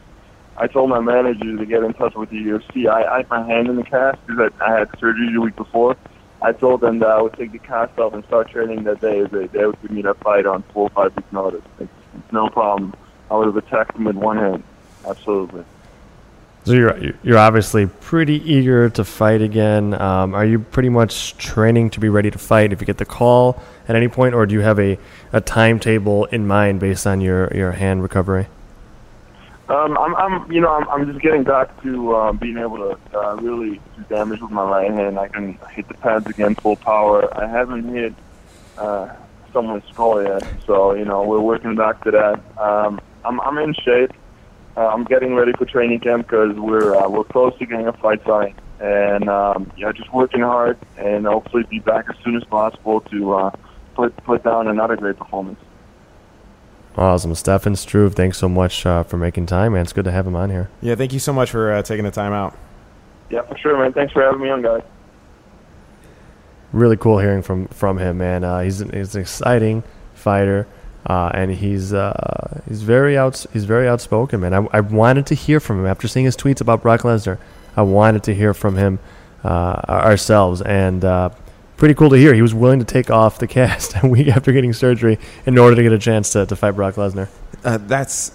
I 0.57 0.69
told 0.69 0.91
my 0.91 1.01
manager 1.01 1.57
to 1.57 1.67
get 1.67 1.83
in 1.83 1.93
touch 1.95 2.15
with 2.15 2.31
the 2.31 2.37
UFC. 2.37 2.89
I, 2.89 3.03
I 3.03 3.17
had 3.19 3.29
my 3.31 3.45
hand 3.45 3.69
in 3.69 3.75
the 3.75 3.83
cast 3.83 4.25
because 4.27 4.53
I, 4.61 4.65
I 4.65 4.79
had 4.79 4.89
surgery 5.01 5.33
the 5.33 5.41
week 5.41 5.57
before. 5.57 5.97
I 6.41 6.53
told 6.53 6.83
them 6.83 7.01
that 7.01 7.09
I 7.09 7.21
would 7.21 7.33
take 7.33 7.51
the 7.51 7.59
cast 7.59 7.99
off 7.99 8.15
and 8.15 8.25
start 8.27 8.51
training 8.51 8.85
that 8.85 9.01
day. 9.01 9.25
They, 9.25 9.49
they 9.49 9.67
would 9.67 9.81
give 9.83 9.91
me 9.91 10.03
that 10.03 10.19
fight 10.19 10.47
on 10.47 10.63
four 10.73 10.85
or 10.85 10.91
five 10.91 11.17
weeks 11.17 11.33
notice. 11.33 11.65
No 12.31 12.49
problem. 12.49 12.95
I 13.29 13.37
would 13.37 13.47
have 13.47 13.57
attacked 13.57 13.95
them 13.95 14.05
with 14.05 14.17
one 14.17 14.37
hand. 14.37 14.63
Absolutely. 15.05 15.65
So 16.65 16.73
you're 16.73 17.13
you're 17.23 17.39
obviously 17.39 17.87
pretty 17.87 18.41
eager 18.51 18.89
to 18.89 19.05
fight 19.05 19.43
again. 19.43 19.93
Um, 20.01 20.35
are 20.35 20.47
you 20.47 20.59
pretty 20.59 20.89
much 20.89 21.37
training 21.37 21.91
to 21.91 22.01
be 22.01 22.09
ready 22.09 22.31
to 22.31 22.39
fight 22.39 22.73
if 22.73 22.81
you 22.81 22.87
get 22.87 22.97
the 22.97 23.05
call 23.05 23.63
at 23.87 23.97
any 23.97 24.09
point, 24.09 24.35
or 24.35 24.47
do 24.47 24.55
you 24.55 24.61
have 24.61 24.81
a, 24.81 24.99
a 25.33 25.43
timetable 25.43 26.25
in 26.27 26.47
mind 26.47 26.81
based 26.81 27.07
on 27.07 27.21
your, 27.21 27.55
your 27.55 27.73
hand 27.73 28.03
recovery? 28.03 28.47
Um, 29.69 29.97
I'm, 29.99 30.15
I'm, 30.17 30.53
you 30.53 30.61
know, 30.61 30.71
I'm, 30.71 30.89
I'm 30.89 31.07
just 31.07 31.23
getting 31.23 31.43
back 31.43 31.83
to 31.83 32.15
uh, 32.15 32.33
being 32.33 32.59
able 32.59 32.79
to 32.79 33.19
uh, 33.19 33.35
really 33.37 33.81
do 33.97 34.05
damage 34.09 34.41
with 34.41 34.51
my 34.51 34.63
right 34.63 34.91
hand. 34.91 35.19
I 35.19 35.29
can 35.29 35.59
hit 35.73 35.89
the 35.89 35.95
pads 35.95 36.27
again 36.27 36.55
full 36.55 36.77
power. 36.77 37.29
I 37.39 37.47
haven't 37.47 37.89
hit 37.89 38.15
uh, 38.79 39.15
someone's 39.53 39.85
skull 39.91 40.23
yet, 40.23 40.47
so 40.67 40.95
you 40.95 41.05
know 41.05 41.25
we're 41.25 41.41
working 41.41 41.77
back 41.77 42.03
to 42.05 42.11
that. 42.11 42.59
Um, 42.59 43.01
I'm, 43.25 43.41
I'm 43.41 43.59
in 43.59 43.75
shape. 43.75 44.13
Uh, 44.77 44.89
I'm 44.89 45.05
getting 45.05 45.35
ready 45.35 45.53
for 45.53 45.67
training 45.67 46.01
camp 46.01 46.27
because 46.27 46.57
we're 46.57 46.97
uh, 46.97 47.09
we're 47.09 47.25
close 47.25 47.57
to 47.59 47.67
getting 47.67 47.87
a 47.87 47.93
fight 47.93 48.21
signed, 48.27 48.61
and 48.81 49.29
um, 49.29 49.71
yeah, 49.77 49.93
just 49.93 50.13
working 50.13 50.41
hard 50.41 50.79
and 50.97 51.27
hopefully 51.27 51.63
be 51.71 51.79
back 51.79 52.07
as 52.11 52.17
soon 52.25 52.37
as 52.37 52.43
possible 52.45 53.01
to 53.03 53.35
uh, 53.35 53.51
put 53.95 54.17
put 54.25 54.43
down 54.43 54.67
another 54.67 54.97
great 54.97 55.17
performance. 55.17 55.61
Awesome, 56.97 57.35
Stefan 57.35 57.77
Struve. 57.77 58.15
Thanks 58.15 58.39
so 58.39 58.49
much 58.49 58.85
uh, 58.85 59.05
for 59.05 59.17
making 59.17 59.47
time, 59.47 59.73
man. 59.73 59.83
It's 59.83 59.93
good 59.93 60.05
to 60.05 60.13
have 60.13 60.27
him 60.27 60.37
on 60.37 60.51
here. 60.51 60.71
Yeah, 60.81 60.97
thank 60.97 61.13
you 61.13 61.19
so 61.21 61.33
much 61.33 61.51
for 61.51 61.73
uh, 61.73 61.83
taking 61.83 62.05
the 62.05 62.11
time 62.11 62.33
out. 62.33 62.57
Yeah, 63.31 63.43
for 63.43 63.57
sure, 63.59 63.79
man. 63.79 63.93
Thanks 63.93 64.13
for 64.13 64.23
having 64.23 64.41
me 64.41 64.51
on, 64.51 64.63
guys. 64.63 64.83
Really 66.73 66.97
cool 66.97 67.19
hearing 67.19 67.43
from 67.43 67.69
from 67.69 67.99
him, 67.99 68.19
man. 68.19 68.43
Uh, 68.43 68.61
he's 68.61 68.81
he's 68.81 69.15
an 69.15 69.21
exciting 69.21 69.85
fighter. 70.15 70.67
Uh, 71.07 71.31
and 71.35 71.51
he's 71.51 71.93
uh, 71.93 72.61
he's 72.69 72.83
very 72.83 73.17
out 73.19 73.45
he's 73.53 73.65
very 73.67 73.87
outspoken, 73.87 74.41
man. 74.41 74.55
I, 74.55 74.67
I 74.73 74.81
wanted 74.81 75.27
to 75.27 75.35
hear 75.35 75.61
from 75.61 75.81
him 75.81 75.87
after 75.87 76.09
seeing 76.09 76.25
his 76.25 76.37
tweets 76.37 76.61
about 76.63 76.81
Brock 76.83 77.03
Lesnar. 77.03 77.39
I 77.77 77.83
wanted 77.83 78.23
to 78.25 78.35
hear 78.35 78.55
from 78.55 78.77
him 78.77 78.99
uh, 79.45 79.83
ourselves, 79.89 80.63
and 80.63 81.05
uh, 81.05 81.29
pretty 81.77 81.95
cool 81.95 82.09
to 82.11 82.17
hear. 82.17 82.33
He 82.33 82.41
was 82.41 82.55
willing 82.55 82.79
to 82.79 82.85
take 82.87 83.11
off 83.11 83.39
the 83.39 83.47
cast 83.59 83.95
a 84.03 84.07
week 84.07 84.29
after 84.29 84.51
getting 84.53 84.73
surgery 84.73 85.19
in 85.45 85.59
order 85.59 85.77
to 85.77 85.83
get 85.83 85.93
a 85.93 85.99
chance 85.99 86.31
to, 86.33 86.47
to 86.47 86.57
fight 86.57 86.71
Brock 86.73 86.95
Lesnar. 86.95 87.29
Uh, 87.65 87.77
that's 87.83 88.33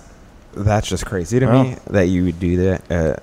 that's 0.54 0.88
just 0.90 1.06
crazy 1.06 1.40
to 1.40 1.48
Oh. 1.50 1.64
me 1.64 1.76
that 1.88 2.08
you 2.08 2.26
would 2.26 2.40
do 2.40 2.58
that. 2.58 2.92
Uh, 2.92 3.16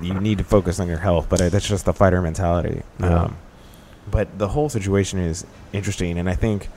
you 0.00 0.14
need 0.14 0.38
to 0.38 0.44
focus 0.44 0.78
on 0.78 0.86
your 0.86 0.98
health, 0.98 1.28
but 1.28 1.38
that's 1.50 1.66
just 1.68 1.84
the 1.86 1.92
fighter 1.94 2.20
mentality. 2.22 2.82
Yeah. 3.00 3.22
Um, 3.24 3.36
but 4.08 4.38
the 4.38 4.48
whole 4.48 4.68
situation 4.68 5.18
is 5.18 5.44
interesting, 5.72 6.18
and 6.18 6.28
I 6.30 6.34
think 6.34 6.68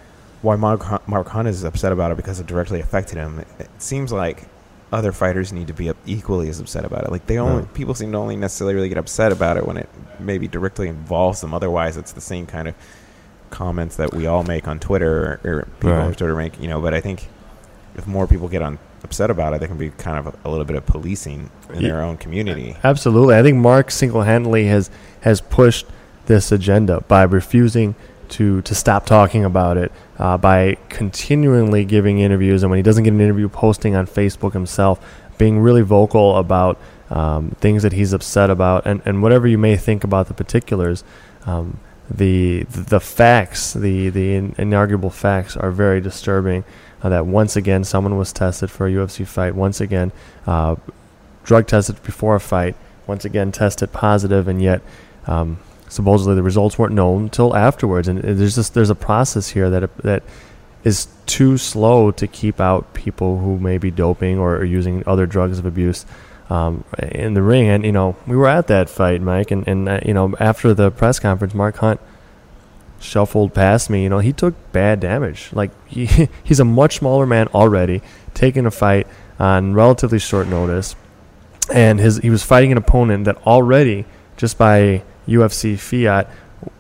why 0.42 0.56
Mark, 0.56 1.08
Mark 1.08 1.28
Hunt 1.28 1.48
is 1.48 1.64
upset 1.64 1.92
about 1.92 2.12
it 2.12 2.18
because 2.18 2.40
it 2.40 2.48
directly 2.48 2.80
affected 2.80 3.18
him. 3.18 3.40
It, 3.40 3.48
it 3.60 3.70
seems 3.82 4.12
like 4.12 4.44
other 4.92 5.12
fighters 5.12 5.52
need 5.54 5.68
to 5.68 5.74
be 5.74 5.92
equally 6.06 6.50
as 6.50 6.60
upset 6.60 6.84
about 6.86 7.04
it. 7.04 7.12
Like 7.12 7.26
they 7.28 7.38
only 7.38 7.66
people 7.74 7.94
seem 7.94 8.12
to 8.14 8.18
only 8.18 8.36
necessarily 8.36 8.74
really 8.74 8.90
get 8.90 8.98
upset 8.98 9.32
about 9.32 9.58
it 9.58 9.66
when 9.68 9.78
it 9.78 9.90
maybe 10.20 10.48
directly 10.48 10.88
involves 10.88 11.42
them. 11.42 11.54
Otherwise, 11.54 11.96
it's 11.98 12.12
the 12.14 12.22
same 12.22 12.46
kind 12.48 12.68
of 12.68 12.76
comments 13.50 13.96
that 13.98 14.14
we 14.14 14.28
all 14.28 14.44
make 14.44 14.68
on 14.68 14.80
Twitter 14.80 15.40
or, 15.44 15.52
or 15.52 15.68
people 15.80 15.92
Right. 15.92 16.06
on 16.06 16.14
Twitter 16.14 16.36
make. 16.36 16.60
You 16.60 16.68
know, 16.68 16.82
but 16.82 16.94
I 16.94 17.02
think 17.02 17.28
if 17.96 18.08
more 18.08 18.26
people 18.28 18.48
get 18.48 18.62
on 18.62 18.80
upset 19.04 19.30
about 19.30 19.54
it, 19.54 19.60
there 19.60 19.68
can 19.68 19.78
be 19.78 19.90
kind 19.92 20.18
of 20.26 20.34
a, 20.34 20.48
a 20.48 20.50
little 20.50 20.66
bit 20.66 20.76
of 20.76 20.86
policing 20.86 21.50
in 21.74 21.82
Ye- 21.82 21.88
their 21.88 22.02
own 22.02 22.18
community. 22.18 22.76
Absolutely, 22.84 23.36
I 23.36 23.44
think 23.44 23.58
Mark 23.58 23.92
single-handedly 23.92 24.66
has 24.68 24.90
has 25.22 25.42
pushed 25.42 25.86
this 26.28 26.52
agenda 26.52 27.02
by 27.08 27.24
refusing 27.24 27.96
to 28.30 28.62
to 28.62 28.76
stop 28.76 29.06
talking 29.06 29.46
about 29.46 29.78
it, 29.78 29.92
uh, 30.18 30.38
by 30.38 30.78
continually 30.90 31.86
giving 31.86 32.20
interviews, 32.20 32.64
and 32.64 32.70
when 32.70 32.78
he 32.78 32.84
doesn't 32.84 33.04
get 33.04 33.14
an 33.14 33.22
interview, 33.22 33.50
posting 33.50 33.96
on 33.96 34.08
Facebook 34.08 34.54
himself, 34.54 35.00
being 35.38 35.60
really 35.60 35.82
vocal 35.82 36.38
about 36.38 36.80
um, 37.10 37.52
things 37.60 37.84
that 37.84 37.94
he's 37.94 38.14
upset 38.14 38.50
about, 38.50 38.86
and, 38.86 39.02
and 39.06 39.22
whatever 39.24 39.48
you 39.48 39.58
may 39.58 39.76
think 39.76 40.04
about 40.04 40.28
the 40.28 40.34
particulars. 40.34 41.04
Um, 41.46 41.80
the 42.10 42.64
the 42.70 43.00
facts, 43.00 43.74
the 43.74 44.10
the 44.10 44.36
inarguable 44.36 45.12
facts, 45.12 45.56
are 45.56 45.72
very 45.72 46.02
disturbing. 46.02 46.64
Uh, 47.02 47.10
that 47.10 47.26
once 47.26 47.56
again, 47.56 47.84
someone 47.84 48.18
was 48.18 48.34
tested 48.34 48.70
for 48.70 48.88
a 48.88 48.92
UFC 48.92 49.26
fight. 49.26 49.56
Once 49.56 49.80
again, 49.80 50.12
uh, 50.46 50.76
drug 51.44 51.68
tested 51.68 52.02
before 52.04 52.36
a 52.36 52.40
fight. 52.40 52.76
Once 53.08 53.26
again, 53.26 53.52
tested 53.52 53.92
positive, 53.94 54.48
and 54.48 54.62
yet 54.62 54.82
um, 55.28 55.60
supposedly 55.90 56.36
the 56.36 56.44
results 56.44 56.78
weren't 56.78 56.94
known 56.94 57.24
until 57.24 57.56
afterwards. 57.56 58.08
And 58.08 58.20
there's 58.20 58.56
just 58.56 58.74
there's 58.74 58.90
a 58.90 58.96
process 58.96 59.50
here 59.50 59.70
that 59.70 59.98
that 59.98 60.24
is 60.84 61.08
too 61.26 61.58
slow 61.58 62.12
to 62.12 62.28
keep 62.28 62.62
out 62.62 62.94
people 62.94 63.40
who 63.40 63.60
may 63.60 63.78
be 63.78 63.92
doping 63.92 64.40
or, 64.40 64.56
or 64.56 64.64
using 64.64 65.04
other 65.06 65.26
drugs 65.26 65.60
of 65.60 65.66
abuse 65.66 66.06
um, 66.50 66.84
in 66.98 67.34
the 67.34 67.42
ring. 67.42 67.68
And 67.68 67.84
you 67.84 67.92
know, 67.92 68.16
we 68.26 68.38
were 68.38 68.48
at 68.48 68.68
that 68.68 68.90
fight, 68.90 69.22
Mike, 69.22 69.52
and 69.52 69.68
and 69.68 69.90
uh, 69.90 70.00
you 70.06 70.14
know, 70.14 70.36
after 70.40 70.74
the 70.74 70.92
press 70.92 71.20
conference, 71.20 71.54
Mark 71.54 71.78
Hunt 71.78 72.00
shuffled 73.00 73.54
past 73.54 73.90
me. 73.90 74.04
You 74.04 74.10
know, 74.10 74.20
he 74.20 74.34
took 74.34 74.54
bad 74.72 75.00
damage. 75.00 75.50
Like 75.54 75.72
he 75.88 76.30
he's 76.44 76.60
a 76.60 76.66
much 76.66 76.98
smaller 76.98 77.26
man 77.26 77.48
already, 77.48 78.02
taking 78.34 78.66
a 78.66 78.72
fight 78.72 79.08
on 79.40 79.74
relatively 79.74 80.20
short 80.20 80.48
notice, 80.48 80.96
and 81.74 82.00
his 82.00 82.18
he 82.18 82.30
was 82.30 82.44
fighting 82.44 82.72
an 82.72 82.78
opponent 82.78 83.26
that 83.26 83.38
already 83.46 84.06
just 84.38 84.58
by 84.58 85.04
UFC 85.30 85.78
fiat 85.78 86.30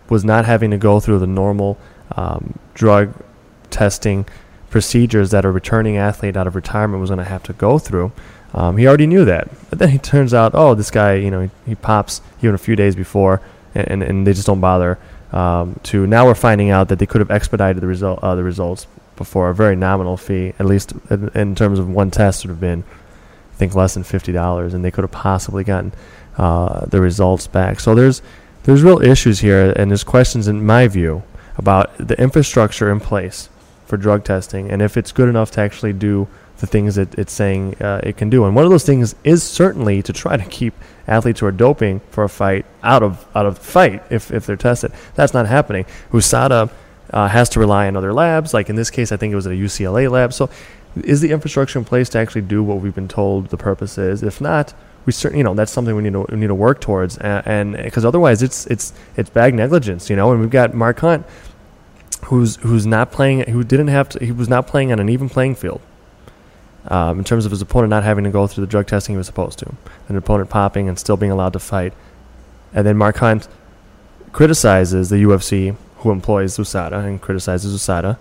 was 0.09 0.25
not 0.25 0.45
having 0.45 0.71
to 0.71 0.77
go 0.77 0.99
through 0.99 1.19
the 1.19 1.27
normal 1.27 1.77
um, 2.15 2.57
drug 2.73 3.13
testing 3.69 4.25
procedures 4.69 5.31
that 5.31 5.45
a 5.45 5.51
returning 5.51 5.97
athlete 5.97 6.35
out 6.35 6.47
of 6.47 6.55
retirement 6.55 7.01
was 7.01 7.09
going 7.09 7.19
to 7.19 7.25
have 7.25 7.43
to 7.43 7.53
go 7.53 7.79
through. 7.79 8.11
Um, 8.53 8.77
he 8.77 8.87
already 8.87 9.07
knew 9.07 9.25
that, 9.25 9.47
but 9.69 9.77
then 9.77 9.89
he 9.89 9.99
turns 9.99 10.33
out, 10.33 10.51
oh, 10.55 10.73
this 10.73 10.89
guy, 10.89 11.15
you 11.15 11.29
know, 11.29 11.41
he, 11.41 11.49
he 11.67 11.75
pops 11.75 12.21
even 12.39 12.55
a 12.55 12.57
few 12.57 12.75
days 12.75 12.95
before, 12.95 13.41
and, 13.75 13.87
and, 13.87 14.03
and 14.03 14.27
they 14.27 14.33
just 14.33 14.47
don't 14.47 14.59
bother. 14.59 14.97
Um, 15.31 15.79
to 15.83 16.07
now 16.07 16.25
we're 16.25 16.33
finding 16.33 16.71
out 16.71 16.89
that 16.89 16.97
they 16.97 17.05
could 17.05 17.21
have 17.21 17.29
expedited 17.29 17.83
the 17.83 17.87
result, 17.87 18.19
uh, 18.23 18.33
the 18.33 18.43
results 18.43 18.87
before 19.15 19.49
a 19.49 19.55
very 19.55 19.75
nominal 19.75 20.17
fee, 20.17 20.53
at 20.57 20.65
least 20.65 20.93
in, 21.11 21.29
in 21.35 21.53
terms 21.53 21.77
of 21.77 21.87
one 21.87 22.09
test 22.09 22.43
would 22.43 22.49
have 22.49 22.59
been, 22.59 22.83
I 23.53 23.55
think, 23.57 23.75
less 23.75 23.93
than 23.93 24.03
fifty 24.03 24.31
dollars, 24.31 24.73
and 24.73 24.83
they 24.83 24.89
could 24.89 25.03
have 25.03 25.11
possibly 25.11 25.63
gotten 25.63 25.93
uh, 26.39 26.85
the 26.85 27.01
results 27.01 27.47
back. 27.47 27.79
So 27.79 27.93
there's 27.93 28.21
there's 28.63 28.81
real 28.81 29.01
issues 29.01 29.39
here, 29.39 29.73
and 29.75 29.91
there's 29.91 30.03
questions 30.03 30.47
in 30.47 30.65
my 30.65 30.87
view 30.87 31.23
about 31.57 31.95
the 31.97 32.19
infrastructure 32.21 32.89
in 32.89 32.99
place 32.99 33.49
for 33.85 33.97
drug 33.97 34.23
testing 34.23 34.69
and 34.69 34.81
if 34.83 34.95
it's 34.95 35.11
good 35.11 35.27
enough 35.27 35.49
to 35.49 35.59
actually 35.59 35.91
do 35.91 36.27
the 36.59 36.67
things 36.67 36.95
that 36.95 37.13
it's 37.17 37.33
saying 37.33 37.75
uh, 37.81 37.99
it 38.03 38.15
can 38.17 38.29
do. 38.29 38.45
And 38.45 38.55
one 38.55 38.63
of 38.63 38.71
those 38.71 38.85
things 38.85 39.15
is 39.23 39.43
certainly 39.43 40.01
to 40.03 40.13
try 40.13 40.37
to 40.37 40.45
keep 40.45 40.73
athletes 41.07 41.39
who 41.39 41.45
are 41.45 41.51
doping 41.51 41.99
for 42.11 42.23
a 42.23 42.29
fight 42.29 42.65
out 42.83 43.01
of 43.01 43.25
out 43.35 43.45
of 43.45 43.55
the 43.55 43.65
fight 43.65 44.03
if, 44.09 44.31
if 44.31 44.45
they're 44.45 44.55
tested. 44.55 44.91
That's 45.15 45.33
not 45.33 45.47
happening. 45.47 45.85
USADA 46.11 46.69
uh, 47.11 47.27
has 47.27 47.49
to 47.49 47.59
rely 47.59 47.87
on 47.87 47.95
other 47.95 48.13
labs. 48.13 48.53
Like 48.53 48.69
in 48.69 48.75
this 48.75 48.89
case, 48.89 49.11
I 49.11 49.17
think 49.17 49.31
it 49.31 49.35
was 49.35 49.47
at 49.47 49.53
a 49.53 49.55
UCLA 49.55 50.09
lab. 50.09 50.33
So 50.33 50.49
is 51.03 51.21
the 51.21 51.31
infrastructure 51.31 51.79
in 51.79 51.85
place 51.85 52.09
to 52.09 52.19
actually 52.19 52.41
do 52.41 52.63
what 52.63 52.79
we've 52.79 52.95
been 52.95 53.07
told 53.07 53.47
the 53.47 53.57
purpose 53.57 53.97
is? 53.97 54.21
If 54.23 54.39
not, 54.41 54.73
we 55.09 55.13
certainly, 55.13 55.39
you 55.39 55.43
know, 55.43 55.55
that's 55.55 55.71
something 55.71 55.95
we 55.95 56.03
need 56.03 56.13
to 56.13 56.27
we 56.29 56.37
need 56.37 56.47
to 56.47 56.55
work 56.55 56.81
towards, 56.81 57.17
and 57.17 57.75
because 57.75 58.05
otherwise, 58.05 58.43
it's 58.43 58.67
it's 58.67 58.93
it's 59.17 59.27
bag 59.31 59.55
negligence, 59.55 60.07
you 60.07 60.15
know. 60.15 60.31
And 60.31 60.39
we've 60.39 60.51
got 60.51 60.75
Mark 60.75 60.99
Hunt, 60.99 61.25
who's 62.25 62.57
who's 62.57 62.85
not 62.85 63.11
playing, 63.11 63.49
who 63.49 63.63
didn't 63.63 63.87
have 63.87 64.09
to, 64.09 64.23
he 64.23 64.31
was 64.31 64.47
not 64.47 64.67
playing 64.67 64.91
on 64.91 64.99
an 64.99 65.09
even 65.09 65.27
playing 65.27 65.55
field. 65.55 65.81
Um, 66.87 67.17
in 67.17 67.23
terms 67.23 67.45
of 67.45 67.51
his 67.51 67.61
opponent 67.61 67.89
not 67.89 68.03
having 68.03 68.23
to 68.23 68.29
go 68.29 68.45
through 68.45 68.65
the 68.65 68.69
drug 68.69 68.85
testing 68.85 69.13
he 69.13 69.17
was 69.17 69.25
supposed 69.25 69.57
to, 69.59 69.73
an 70.07 70.15
opponent 70.15 70.51
popping 70.51 70.87
and 70.87 70.97
still 70.99 71.17
being 71.17 71.31
allowed 71.31 71.53
to 71.53 71.59
fight, 71.59 71.93
and 72.71 72.85
then 72.85 72.95
Mark 72.95 73.17
Hunt 73.17 73.47
criticizes 74.31 75.09
the 75.09 75.17
UFC 75.17 75.75
who 75.97 76.11
employs 76.11 76.55
USADA 76.55 77.03
and 77.03 77.19
criticizes 77.19 77.75
USADA. 77.75 78.19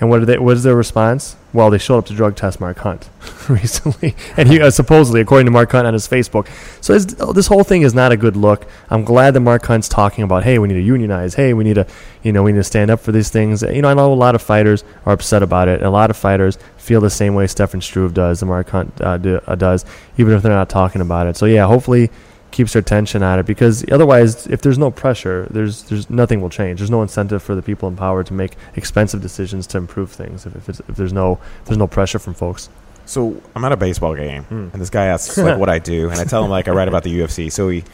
And 0.00 0.08
what, 0.08 0.26
they, 0.26 0.38
what 0.38 0.56
is 0.56 0.62
their 0.62 0.74
response? 0.74 1.36
Well, 1.52 1.68
they 1.68 1.76
showed 1.76 1.98
up 1.98 2.06
to 2.06 2.14
drug 2.14 2.34
test 2.34 2.58
Mark 2.58 2.78
Hunt 2.78 3.10
recently. 3.50 4.14
And 4.34 4.48
he 4.48 4.58
uh, 4.58 4.70
supposedly, 4.70 5.20
according 5.20 5.44
to 5.44 5.50
Mark 5.50 5.70
Hunt 5.72 5.86
on 5.86 5.92
his 5.92 6.08
Facebook. 6.08 6.48
So 6.80 6.94
this, 6.94 7.04
this 7.34 7.46
whole 7.48 7.64
thing 7.64 7.82
is 7.82 7.92
not 7.92 8.10
a 8.10 8.16
good 8.16 8.34
look. 8.34 8.66
I'm 8.88 9.04
glad 9.04 9.34
that 9.34 9.40
Mark 9.40 9.66
Hunt's 9.66 9.90
talking 9.90 10.24
about, 10.24 10.42
hey, 10.42 10.58
we 10.58 10.68
need 10.68 10.74
to 10.74 10.80
unionize. 10.80 11.34
Hey, 11.34 11.52
we 11.52 11.64
need 11.64 11.74
to, 11.74 11.86
you 12.22 12.32
know, 12.32 12.42
we 12.42 12.52
need 12.52 12.58
to 12.58 12.64
stand 12.64 12.90
up 12.90 13.00
for 13.00 13.12
these 13.12 13.28
things. 13.28 13.62
You 13.62 13.82
know, 13.82 13.90
I 13.90 13.94
know 13.94 14.10
a 14.10 14.14
lot 14.14 14.34
of 14.34 14.40
fighters 14.40 14.84
are 15.04 15.12
upset 15.12 15.42
about 15.42 15.68
it. 15.68 15.74
And 15.74 15.84
a 15.84 15.90
lot 15.90 16.08
of 16.08 16.16
fighters 16.16 16.56
feel 16.78 17.02
the 17.02 17.10
same 17.10 17.34
way 17.34 17.46
Stefan 17.46 17.82
Struve 17.82 18.14
does, 18.14 18.40
and 18.40 18.48
Mark 18.48 18.70
Hunt 18.70 18.98
uh, 19.02 19.18
do, 19.18 19.40
uh, 19.46 19.54
does, 19.54 19.84
even 20.16 20.32
if 20.32 20.42
they're 20.42 20.50
not 20.50 20.70
talking 20.70 21.02
about 21.02 21.26
it. 21.26 21.36
So 21.36 21.44
yeah, 21.44 21.66
hopefully 21.66 22.10
keeps 22.50 22.72
their 22.72 22.80
attention 22.80 23.22
on 23.22 23.38
it 23.38 23.46
because 23.46 23.84
otherwise, 23.92 24.46
if 24.48 24.60
there's 24.62 24.78
no 24.78 24.90
pressure, 24.90 25.46
there's 25.50 25.84
there's 25.84 26.10
nothing 26.10 26.40
will 26.40 26.50
change. 26.50 26.80
There's 26.80 26.90
no 26.90 27.02
incentive 27.02 27.42
for 27.42 27.54
the 27.54 27.62
people 27.62 27.88
in 27.88 27.96
power 27.96 28.22
to 28.24 28.32
make 28.32 28.52
expensive 28.76 29.20
decisions 29.22 29.66
to 29.68 29.78
improve 29.78 30.10
things 30.10 30.46
if 30.46 30.54
if, 30.56 30.68
it's, 30.68 30.80
if 30.88 30.96
there's 30.96 31.12
no 31.12 31.38
if 31.60 31.66
there's 31.66 31.78
no 31.78 31.86
pressure 31.86 32.18
from 32.18 32.34
folks. 32.34 32.68
So 33.06 33.40
I'm 33.56 33.64
at 33.64 33.72
a 33.72 33.76
baseball 33.76 34.14
game, 34.14 34.44
Hmm. 34.44 34.68
and 34.72 34.80
this 34.80 34.90
guy 34.90 35.06
asks 35.06 35.36
like 35.38 35.58
what 35.58 35.68
I 35.68 35.78
do, 35.80 36.10
and 36.10 36.18
I 36.20 36.24
tell 36.24 36.44
him 36.44 36.50
like 36.50 36.68
I 36.68 36.72
write 36.72 36.88
about 36.88 37.02
the 37.02 37.18
UFC. 37.20 37.50
So 37.50 37.68
he 37.68 37.84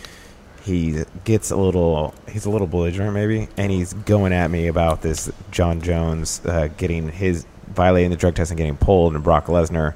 he 0.64 1.04
gets 1.24 1.50
a 1.50 1.56
little 1.56 2.12
he's 2.28 2.44
a 2.44 2.50
little 2.50 2.66
belligerent 2.66 3.14
maybe, 3.14 3.48
and 3.56 3.70
he's 3.70 3.92
going 3.92 4.32
at 4.32 4.50
me 4.50 4.66
about 4.66 5.02
this 5.02 5.30
Jon 5.50 5.80
Jones 5.80 6.40
uh, 6.44 6.68
getting 6.76 7.08
his 7.08 7.46
violating 7.68 8.10
the 8.10 8.16
drug 8.16 8.34
test 8.34 8.50
and 8.50 8.58
getting 8.58 8.76
pulled, 8.76 9.14
and 9.14 9.22
Brock 9.22 9.46
Lesnar 9.46 9.94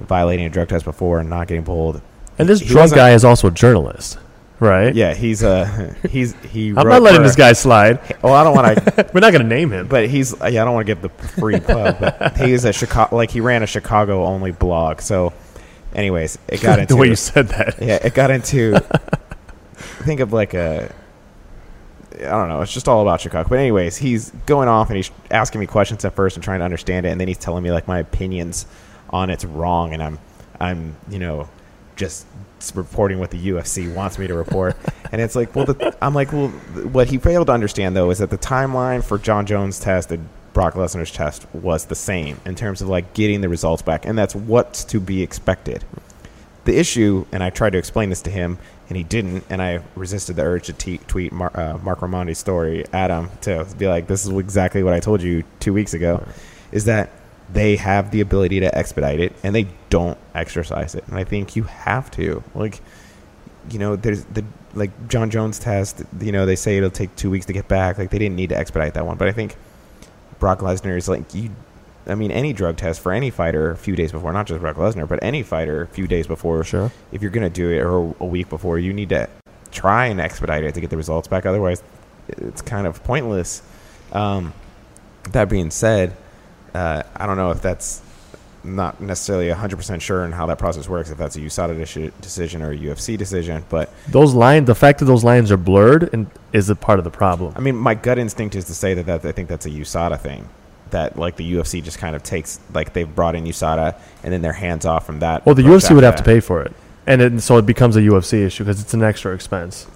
violating 0.00 0.44
a 0.46 0.50
drug 0.50 0.68
test 0.68 0.84
before 0.84 1.18
and 1.20 1.30
not 1.30 1.46
getting 1.48 1.64
pulled. 1.64 2.00
And 2.38 2.48
this 2.48 2.60
He 2.60 2.68
drunk 2.68 2.94
guy 2.94 3.10
is 3.10 3.24
also 3.24 3.48
a 3.48 3.50
journalist, 3.50 4.18
right? 4.58 4.94
Yeah, 4.94 5.14
he's 5.14 5.42
uh, 5.42 5.94
a 6.02 6.08
he's 6.08 6.34
he. 6.50 6.70
I'm 6.70 6.88
not 6.88 7.02
letting 7.02 7.22
this 7.22 7.36
guy 7.36 7.52
slide. 7.52 8.00
Well, 8.22 8.34
I 8.34 8.44
don't 8.44 8.54
want 8.54 8.78
to, 8.78 9.10
We're 9.14 9.20
not 9.20 9.32
going 9.32 9.42
to 9.42 9.48
name 9.48 9.70
him. 9.70 9.86
but 9.88 10.08
he's 10.08 10.34
yeah. 10.40 10.62
I 10.62 10.64
don't 10.64 10.74
want 10.74 10.86
to 10.86 10.94
give 10.94 11.02
the 11.02 11.08
free 11.08 11.60
plug, 11.60 11.98
but 12.00 12.36
he's 12.38 12.64
a 12.64 12.72
Chicago 12.72 13.14
like 13.14 13.30
he 13.30 13.40
ran 13.40 13.62
a 13.62 13.66
Chicago 13.66 14.24
only 14.24 14.50
blog. 14.50 15.00
So, 15.00 15.32
anyways, 15.94 16.38
it 16.48 16.60
got 16.62 16.78
into 16.78 16.94
the 16.94 17.00
way 17.00 17.08
you 17.08 17.16
said 17.16 17.48
that. 17.48 17.80
yeah, 17.80 17.98
it 18.02 18.14
got 18.14 18.30
into 18.30 18.80
think 20.02 20.20
of 20.20 20.32
like 20.32 20.54
a 20.54 20.92
I 22.14 22.30
don't 22.30 22.48
know. 22.48 22.60
It's 22.62 22.72
just 22.72 22.88
all 22.88 23.02
about 23.02 23.20
Chicago. 23.20 23.48
But 23.48 23.58
anyways, 23.58 23.96
he's 23.96 24.30
going 24.46 24.68
off 24.68 24.88
and 24.88 24.96
he's 24.96 25.10
asking 25.30 25.60
me 25.60 25.66
questions 25.66 26.04
at 26.04 26.14
first 26.14 26.36
and 26.36 26.44
trying 26.44 26.60
to 26.60 26.64
understand 26.64 27.06
it, 27.06 27.10
and 27.10 27.20
then 27.20 27.28
he's 27.28 27.38
telling 27.38 27.62
me 27.62 27.72
like 27.72 27.88
my 27.88 27.98
opinions 27.98 28.66
on 29.10 29.28
it's 29.30 29.44
wrong, 29.44 29.92
and 29.92 30.02
I'm 30.02 30.18
I'm 30.60 30.96
you 31.08 31.18
know 31.18 31.48
just 32.02 32.26
reporting 32.74 33.20
what 33.20 33.30
the 33.30 33.48
UFC 33.48 33.92
wants 33.94 34.18
me 34.18 34.26
to 34.26 34.34
report, 34.34 34.76
and 35.12 35.20
it's 35.20 35.36
like 35.36 35.54
well, 35.54 35.66
the, 35.66 35.96
I'm 36.02 36.14
like 36.14 36.32
well, 36.32 36.48
what 36.48 37.06
he 37.06 37.18
failed 37.18 37.46
to 37.46 37.52
understand 37.52 37.94
though 37.94 38.10
is 38.10 38.18
that 38.18 38.30
the 38.30 38.38
timeline 38.38 39.04
for 39.04 39.18
Jon 39.18 39.46
Jones' 39.46 39.78
test 39.78 40.10
and 40.10 40.28
Brock 40.52 40.74
Lesnar's 40.74 41.12
test 41.12 41.46
was 41.54 41.86
the 41.86 41.94
same 41.94 42.40
in 42.44 42.56
terms 42.56 42.82
of 42.82 42.88
like 42.88 43.14
getting 43.14 43.40
the 43.40 43.48
results 43.48 43.82
back, 43.82 44.04
and 44.04 44.18
that's 44.18 44.34
what's 44.34 44.82
to 44.86 44.98
be 44.98 45.22
expected. 45.22 45.84
The 46.64 46.76
issue, 46.76 47.24
and 47.30 47.42
I 47.42 47.50
tried 47.50 47.70
to 47.70 47.78
explain 47.78 48.08
this 48.08 48.22
to 48.22 48.30
him, 48.30 48.58
and 48.88 48.96
he 48.96 49.04
didn't, 49.04 49.44
and 49.48 49.62
I 49.62 49.80
resisted 49.94 50.36
the 50.36 50.42
urge 50.42 50.66
to 50.66 50.72
te- 50.72 50.98
tweet 50.98 51.32
Mar- 51.32 51.50
uh, 51.54 51.78
Marc 51.78 52.00
Raimondi's 52.00 52.38
story 52.38 52.84
at 52.92 53.10
him 53.10 53.30
to 53.42 53.66
be 53.78 53.86
like, 53.86 54.08
"This 54.08 54.26
is 54.26 54.36
exactly 54.36 54.82
what 54.82 54.92
I 54.92 54.98
told 54.98 55.22
you 55.22 55.44
two 55.60 55.72
weeks 55.72 55.94
ago," 55.94 56.24
is 56.72 56.84
that 56.86 57.10
they 57.52 57.76
have 57.76 58.10
the 58.10 58.20
ability 58.20 58.60
to 58.60 58.76
expedite 58.76 59.20
it, 59.20 59.34
and 59.42 59.54
they 59.54 59.68
don't 59.90 60.18
exercise 60.34 60.94
it, 60.94 61.04
and 61.06 61.16
I 61.16 61.24
think 61.24 61.56
you 61.56 61.64
have 61.64 62.10
to, 62.12 62.42
like, 62.54 62.80
you 63.70 63.78
know, 63.78 63.96
there's 63.96 64.24
the 64.24 64.44
like 64.74 64.90
Jon 65.08 65.30
Jones 65.30 65.58
test, 65.58 66.02
you 66.20 66.32
know, 66.32 66.46
they 66.46 66.56
say 66.56 66.78
it'll 66.78 66.90
take 66.90 67.14
two 67.14 67.30
weeks 67.30 67.46
to 67.46 67.52
get 67.52 67.68
back, 67.68 67.98
like 67.98 68.10
they 68.10 68.18
didn't 68.18 68.36
need 68.36 68.48
to 68.48 68.56
expedite 68.56 68.94
that 68.94 69.06
one, 69.06 69.18
but 69.18 69.28
I 69.28 69.32
think 69.32 69.56
Brock 70.38 70.60
Lesnar 70.60 70.96
is 70.96 71.08
like 71.08 71.34
you. 71.34 71.50
I 72.04 72.16
mean, 72.16 72.32
any 72.32 72.52
drug 72.52 72.78
test 72.78 73.00
for 73.00 73.12
any 73.12 73.30
fighter 73.30 73.70
a 73.70 73.76
few 73.76 73.94
days 73.94 74.10
before, 74.10 74.32
not 74.32 74.48
just 74.48 74.60
Brock 74.60 74.74
Lesnar, 74.74 75.06
but 75.06 75.22
any 75.22 75.44
fighter 75.44 75.82
a 75.82 75.86
few 75.86 76.08
days 76.08 76.26
before. 76.26 76.64
Sure. 76.64 76.90
If 77.12 77.22
you're 77.22 77.30
going 77.30 77.48
to 77.48 77.54
do 77.54 77.70
it 77.70 77.78
or 77.78 78.16
a 78.18 78.26
week 78.26 78.48
before, 78.48 78.80
you 78.80 78.92
need 78.92 79.10
to 79.10 79.28
try 79.70 80.06
and 80.06 80.20
expedite 80.20 80.64
it 80.64 80.74
to 80.74 80.80
get 80.80 80.90
the 80.90 80.96
results 80.96 81.28
back. 81.28 81.46
Otherwise, 81.46 81.80
it's 82.26 82.60
kind 82.60 82.88
of 82.88 83.04
pointless. 83.04 83.62
Um, 84.10 84.52
that 85.30 85.48
being 85.48 85.70
said, 85.70 86.16
uh, 86.74 87.02
I 87.16 87.26
don't 87.26 87.36
know 87.36 87.50
if 87.50 87.62
that's 87.62 88.02
not 88.64 89.00
necessarily 89.00 89.48
100% 89.48 90.00
sure 90.00 90.24
in 90.24 90.32
how 90.32 90.46
that 90.46 90.58
process 90.58 90.88
works, 90.88 91.10
if 91.10 91.18
that's 91.18 91.36
a 91.36 91.40
USADA 91.40 91.80
deci- 91.80 92.12
decision 92.20 92.62
or 92.62 92.70
a 92.72 92.76
UFC 92.76 93.18
decision. 93.18 93.64
But 93.68 93.92
Those 94.08 94.34
lines, 94.34 94.66
the 94.66 94.74
fact 94.74 95.00
that 95.00 95.06
those 95.06 95.24
lines 95.24 95.50
are 95.50 95.56
blurred, 95.56 96.10
and 96.12 96.30
is 96.52 96.70
a 96.70 96.76
part 96.76 96.98
of 96.98 97.04
the 97.04 97.10
problem. 97.10 97.54
I 97.56 97.60
mean, 97.60 97.76
my 97.76 97.94
gut 97.94 98.18
instinct 98.18 98.54
is 98.54 98.66
to 98.66 98.74
say 98.74 98.94
that, 98.94 99.06
that 99.06 99.24
I 99.24 99.32
think 99.32 99.48
that's 99.48 99.66
a 99.66 99.70
USADA 99.70 100.20
thing. 100.20 100.48
That 100.90 101.18
like 101.18 101.36
the 101.36 101.54
UFC 101.54 101.82
just 101.82 101.98
kind 101.98 102.14
of 102.14 102.22
takes 102.22 102.60
like 102.74 102.92
they've 102.92 103.12
brought 103.12 103.34
in 103.34 103.44
USADA 103.44 103.98
and 104.22 104.32
then 104.32 104.42
they're 104.42 104.52
hands 104.52 104.84
off 104.84 105.06
from 105.06 105.20
that. 105.20 105.46
Well, 105.46 105.54
the 105.54 105.62
UFC 105.62 105.94
would 105.94 106.04
have 106.04 106.16
to 106.16 106.22
pay 106.22 106.38
for 106.38 106.62
it, 106.62 106.74
and 107.06 107.22
it, 107.22 107.40
so 107.40 107.56
it 107.56 107.64
becomes 107.64 107.96
a 107.96 108.00
UFC 108.00 108.44
issue 108.44 108.64
because 108.64 108.78
it's 108.78 108.92
an 108.92 109.02
extra 109.02 109.34
expense. 109.34 109.86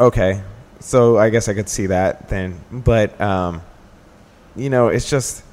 Okay, 0.00 0.42
so 0.80 1.18
I 1.18 1.30
guess 1.30 1.48
I 1.48 1.54
could 1.54 1.68
see 1.68 1.86
that 1.86 2.28
then, 2.28 2.60
but 2.72 3.18
um, 3.20 3.62
you 4.56 4.70
know, 4.70 4.88
it's 4.88 5.08
just 5.08 5.44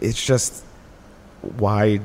it's 0.00 0.22
just 0.24 0.64
why 1.58 2.00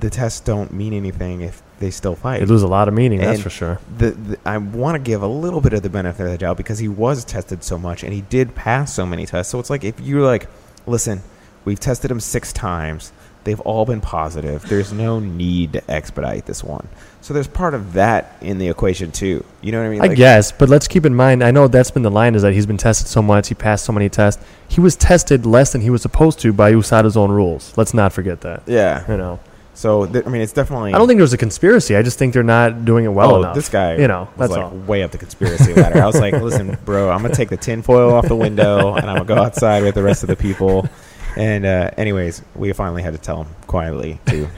the 0.00 0.10
tests 0.10 0.40
don't 0.40 0.72
mean 0.72 0.92
anything 0.92 1.40
if 1.40 1.62
they 1.78 1.90
still 1.90 2.14
fight. 2.14 2.40
They 2.40 2.46
lose 2.46 2.62
a 2.62 2.68
lot 2.68 2.88
of 2.88 2.94
meaning, 2.94 3.20
that's 3.20 3.40
for 3.40 3.50
sure. 3.50 3.80
the, 3.96 4.10
the 4.10 4.38
I 4.44 4.58
want 4.58 4.96
to 4.96 4.98
give 4.98 5.22
a 5.22 5.28
little 5.28 5.60
bit 5.60 5.72
of 5.72 5.82
the 5.82 5.90
benefit 5.90 6.24
of 6.24 6.32
the 6.32 6.38
doubt 6.38 6.56
because 6.56 6.78
he 6.78 6.88
was 6.88 7.24
tested 7.24 7.62
so 7.62 7.78
much 7.78 8.02
and 8.02 8.12
he 8.12 8.22
did 8.22 8.54
pass 8.54 8.92
so 8.92 9.06
many 9.06 9.26
tests. 9.26 9.52
So 9.52 9.58
it's 9.58 9.70
like 9.70 9.84
if 9.84 10.00
you're 10.00 10.24
like, 10.24 10.48
listen, 10.86 11.22
we've 11.64 11.78
tested 11.78 12.10
him 12.10 12.20
six 12.20 12.52
times, 12.52 13.12
they've 13.44 13.60
all 13.60 13.84
been 13.84 14.00
positive. 14.00 14.62
There's 14.68 14.92
no 14.92 15.20
need 15.20 15.74
to 15.74 15.90
expedite 15.90 16.46
this 16.46 16.64
one. 16.64 16.88
So 17.28 17.34
there's 17.34 17.46
part 17.46 17.74
of 17.74 17.92
that 17.92 18.38
in 18.40 18.56
the 18.56 18.70
equation 18.70 19.12
too. 19.12 19.44
You 19.60 19.70
know 19.70 19.80
what 19.80 19.86
I 19.88 19.90
mean? 19.90 20.00
I 20.00 20.08
guess, 20.14 20.50
but 20.50 20.70
let's 20.70 20.88
keep 20.88 21.04
in 21.04 21.14
mind. 21.14 21.44
I 21.44 21.50
know 21.50 21.68
that's 21.68 21.90
been 21.90 22.02
the 22.02 22.10
line 22.10 22.34
is 22.34 22.40
that 22.40 22.54
he's 22.54 22.64
been 22.64 22.78
tested 22.78 23.06
so 23.06 23.20
much, 23.20 23.48
he 23.48 23.54
passed 23.54 23.84
so 23.84 23.92
many 23.92 24.08
tests. 24.08 24.42
He 24.66 24.80
was 24.80 24.96
tested 24.96 25.44
less 25.44 25.72
than 25.72 25.82
he 25.82 25.90
was 25.90 26.00
supposed 26.00 26.40
to 26.40 26.54
by 26.54 26.72
USADA's 26.72 27.18
own 27.18 27.30
rules. 27.30 27.76
Let's 27.76 27.92
not 27.92 28.14
forget 28.14 28.40
that. 28.40 28.62
Yeah. 28.66 29.04
You 29.10 29.18
know, 29.18 29.40
So 29.74 30.06
th- 30.06 30.24
I 30.26 30.30
mean, 30.30 30.40
it's 30.40 30.54
definitely. 30.54 30.94
I 30.94 30.98
don't 30.98 31.06
think 31.06 31.18
there's 31.18 31.34
a 31.34 31.36
conspiracy. 31.36 31.96
I 31.96 32.02
just 32.02 32.18
think 32.18 32.32
they're 32.32 32.42
not 32.42 32.86
doing 32.86 33.04
it 33.04 33.08
well 33.08 33.34
oh, 33.34 33.40
enough. 33.40 33.54
this 33.54 33.68
guy, 33.68 33.98
you 33.98 34.08
know, 34.08 34.20
was 34.38 34.48
that's 34.48 34.52
like 34.52 34.62
all. 34.62 34.70
way 34.70 35.02
up 35.02 35.10
the 35.10 35.18
conspiracy 35.18 35.74
ladder. 35.74 36.00
I 36.00 36.06
was 36.06 36.18
like, 36.18 36.32
listen, 36.32 36.78
bro, 36.86 37.10
I'm 37.10 37.20
gonna 37.20 37.34
take 37.34 37.50
the 37.50 37.58
tinfoil 37.58 38.10
off 38.14 38.26
the 38.26 38.36
window 38.36 38.94
and 38.94 39.04
I'm 39.04 39.16
gonna 39.16 39.26
go 39.26 39.36
outside 39.36 39.82
with 39.82 39.96
the 39.96 40.02
rest 40.02 40.22
of 40.22 40.30
the 40.30 40.36
people. 40.36 40.88
And 41.36 41.66
uh, 41.66 41.90
anyways, 41.98 42.40
we 42.56 42.72
finally 42.72 43.02
had 43.02 43.12
to 43.12 43.20
tell 43.20 43.44
him 43.44 43.54
quietly 43.66 44.18
to 44.28 44.48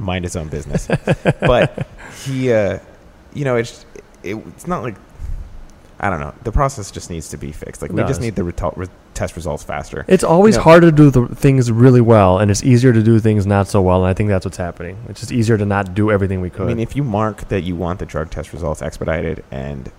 mind 0.00 0.24
his 0.24 0.34
own 0.36 0.48
business. 0.48 0.88
But 1.40 1.86
he, 2.24 2.52
uh, 2.52 2.78
you 3.34 3.44
know, 3.44 3.56
it's 3.56 3.84
it, 4.22 4.34
it's 4.36 4.66
not 4.66 4.82
like 4.82 4.96
I 6.02 6.08
don't 6.08 6.20
know. 6.20 6.32
The 6.44 6.52
process 6.52 6.90
just 6.90 7.10
needs 7.10 7.28
to 7.28 7.36
be 7.36 7.52
fixed. 7.52 7.82
Like 7.82 7.92
we 7.92 8.02
just 8.04 8.20
need 8.22 8.34
the 8.34 8.44
re- 8.44 8.86
test 9.12 9.36
results 9.36 9.62
faster. 9.62 10.04
It's 10.08 10.24
always 10.24 10.54
You 10.54 10.60
know- 10.60 10.64
harder 10.64 10.90
to 10.90 10.96
do 10.96 11.10
the 11.10 11.26
things 11.34 11.70
really 11.70 12.00
well, 12.00 12.38
and 12.38 12.50
it's 12.50 12.64
easier 12.64 12.92
to 12.92 13.02
do 13.02 13.20
things 13.20 13.46
not 13.46 13.68
so 13.68 13.82
well. 13.82 13.98
And 14.02 14.10
I 14.10 14.14
think 14.14 14.30
that's 14.30 14.46
what's 14.46 14.56
happening. 14.56 14.96
It's 15.10 15.20
just 15.20 15.30
easier 15.32 15.58
to 15.58 15.66
not 15.66 15.94
do 15.94 16.10
everything 16.10 16.40
we 16.40 16.48
could. 16.50 16.62
I 16.62 16.66
mean, 16.66 16.80
if 16.80 16.96
you 16.96 17.04
mark 17.04 17.48
that 17.48 17.62
you 17.62 17.76
want 17.76 17.98
the 17.98 18.06
drug 18.06 18.30
test 18.30 18.52
results 18.54 18.80
expedited 18.80 19.44
and 19.50 19.92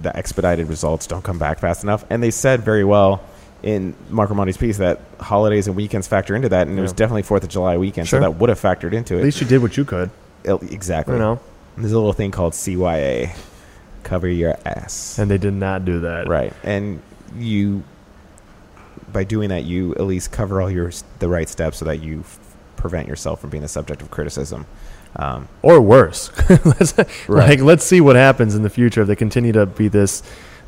the 0.00 0.16
expedited 0.16 0.68
results 0.68 1.06
don't 1.06 1.22
come 1.24 1.38
back 1.38 1.58
fast 1.58 1.82
enough, 1.82 2.04
and 2.08 2.22
they 2.22 2.30
said 2.30 2.62
very 2.62 2.84
well 2.84 3.20
in 3.62 3.94
Marc 4.10 4.30
Raimondi's 4.30 4.56
piece 4.56 4.78
that 4.78 5.00
holidays 5.20 5.66
and 5.68 5.76
weekends 5.76 6.08
factor 6.08 6.34
into 6.34 6.48
that, 6.48 6.66
and 6.66 6.78
it 6.78 6.82
was 6.82 6.90
Yeah. 6.92 6.96
definitely 6.96 7.22
Fourth 7.22 7.44
of 7.44 7.48
July 7.48 7.76
weekend, 7.76 8.08
Sure. 8.08 8.18
so 8.18 8.22
that 8.22 8.38
would 8.38 8.48
have 8.48 8.60
factored 8.60 8.92
into 8.92 9.14
it. 9.14 9.18
At 9.18 9.22
it. 9.22 9.24
least 9.24 9.40
you 9.40 9.46
did 9.46 9.62
what 9.62 9.76
you 9.76 9.84
could. 9.84 10.10
El- 10.44 10.58
exactly. 10.70 11.14
You 11.14 11.20
know, 11.20 11.40
There's 11.76 11.92
a 11.92 11.96
little 11.98 12.12
thing 12.12 12.30
called 12.32 12.54
CYA, 12.54 13.30
cover 14.02 14.28
your 14.28 14.56
ass. 14.66 15.16
and 15.18 15.30
they 15.30 15.38
did 15.38 15.54
not 15.54 15.84
do 15.84 16.00
that. 16.00 16.28
right, 16.28 16.52
and 16.64 17.00
you 17.38 17.82
by 19.12 19.24
doing 19.24 19.50
that, 19.50 19.64
you 19.64 19.92
at 19.96 20.02
least 20.02 20.32
cover 20.32 20.60
all 20.62 20.70
your 20.70 20.88
s- 20.88 21.04
the 21.18 21.28
right 21.28 21.48
steps 21.48 21.78
so 21.78 21.84
that 21.84 22.02
you 22.02 22.20
f- 22.20 22.38
prevent 22.76 23.06
yourself 23.06 23.40
from 23.40 23.50
being 23.50 23.62
the 23.62 23.68
subject 23.68 24.00
of 24.00 24.10
criticism. 24.10 24.64
Um, 25.16 25.48
or 25.60 25.80
worse. 25.82 26.30
let's, 26.64 26.94
Right. 27.28 27.50
Like, 27.50 27.60
let's 27.60 27.84
see 27.84 28.00
what 28.00 28.16
happens 28.16 28.54
in 28.54 28.62
the 28.62 28.70
future 28.70 29.02
if 29.02 29.08
they 29.08 29.16
continue 29.16 29.52
to 29.52 29.66
be 29.66 29.88
this 29.88 30.22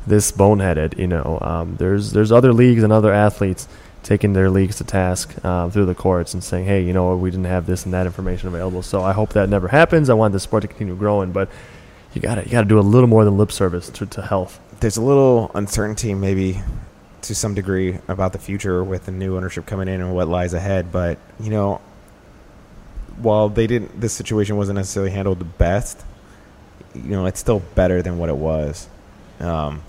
this 0.07 0.31
boneheaded. 0.31 0.97
You 0.97 1.07
know, 1.07 1.39
um, 1.41 1.75
there's 1.77 2.11
there's 2.11 2.31
other 2.31 2.53
leagues 2.53 2.83
and 2.83 2.91
other 2.91 3.13
athletes 3.13 3.67
taking 4.05 4.33
their 4.33 4.51
leagues 4.51 4.77
to 4.77 4.83
task 4.83 5.35
uh, 5.43 5.67
through 5.67 5.87
the 5.87 5.95
courts 5.95 6.35
and 6.35 6.43
saying, 6.43 6.63
hey, 6.65 6.83
you 6.83 6.93
know, 6.93 7.15
we 7.17 7.31
didn't 7.31 7.45
have 7.45 7.65
this 7.65 7.85
and 7.85 7.93
that 7.93 8.05
information 8.05 8.47
available. 8.47 8.83
So 8.83 9.01
I 9.03 9.13
hope 9.13 9.33
that 9.33 9.49
never 9.49 9.67
happens. 9.67 10.11
I 10.11 10.13
want 10.13 10.31
the 10.31 10.39
sport 10.39 10.61
to 10.61 10.67
continue 10.67 10.95
growing, 10.95 11.31
but 11.31 11.49
you 12.13 12.21
got 12.21 12.35
to 12.35 12.45
you 12.45 12.51
got 12.51 12.61
to 12.61 12.67
do 12.67 12.79
a 12.79 12.81
little 12.81 13.09
more 13.09 13.25
than 13.25 13.37
lip 13.37 13.51
service 13.51 13.89
to, 13.89 14.05
to 14.05 14.21
health. 14.21 14.59
there's 14.79 14.97
a 14.97 15.01
little 15.01 15.51
uncertainty, 15.55 16.13
maybe 16.13 16.61
to 17.23 17.33
some 17.33 17.55
degree, 17.55 17.97
about 18.07 18.31
the 18.31 18.39
future 18.39 18.83
with 18.83 19.05
the 19.05 19.11
new 19.11 19.35
ownership 19.35 19.65
coming 19.65 19.87
in 19.87 19.99
and 19.99 20.13
what 20.13 20.27
lies 20.27 20.53
ahead. 20.53 20.91
But 20.91 21.17
you 21.39 21.49
know, 21.49 21.81
while 23.17 23.49
they 23.49 23.65
didn't, 23.65 23.99
this 23.99 24.13
situation 24.13 24.55
wasn't 24.55 24.77
necessarily 24.77 25.11
handled 25.11 25.39
the 25.39 25.45
best. 25.45 26.05
You 26.93 27.09
know, 27.09 27.25
it's 27.25 27.39
still 27.39 27.59
better 27.73 28.03
than 28.03 28.19
what 28.19 28.29
it 28.29 28.37
was. 28.37 28.87
Um, 29.39 29.81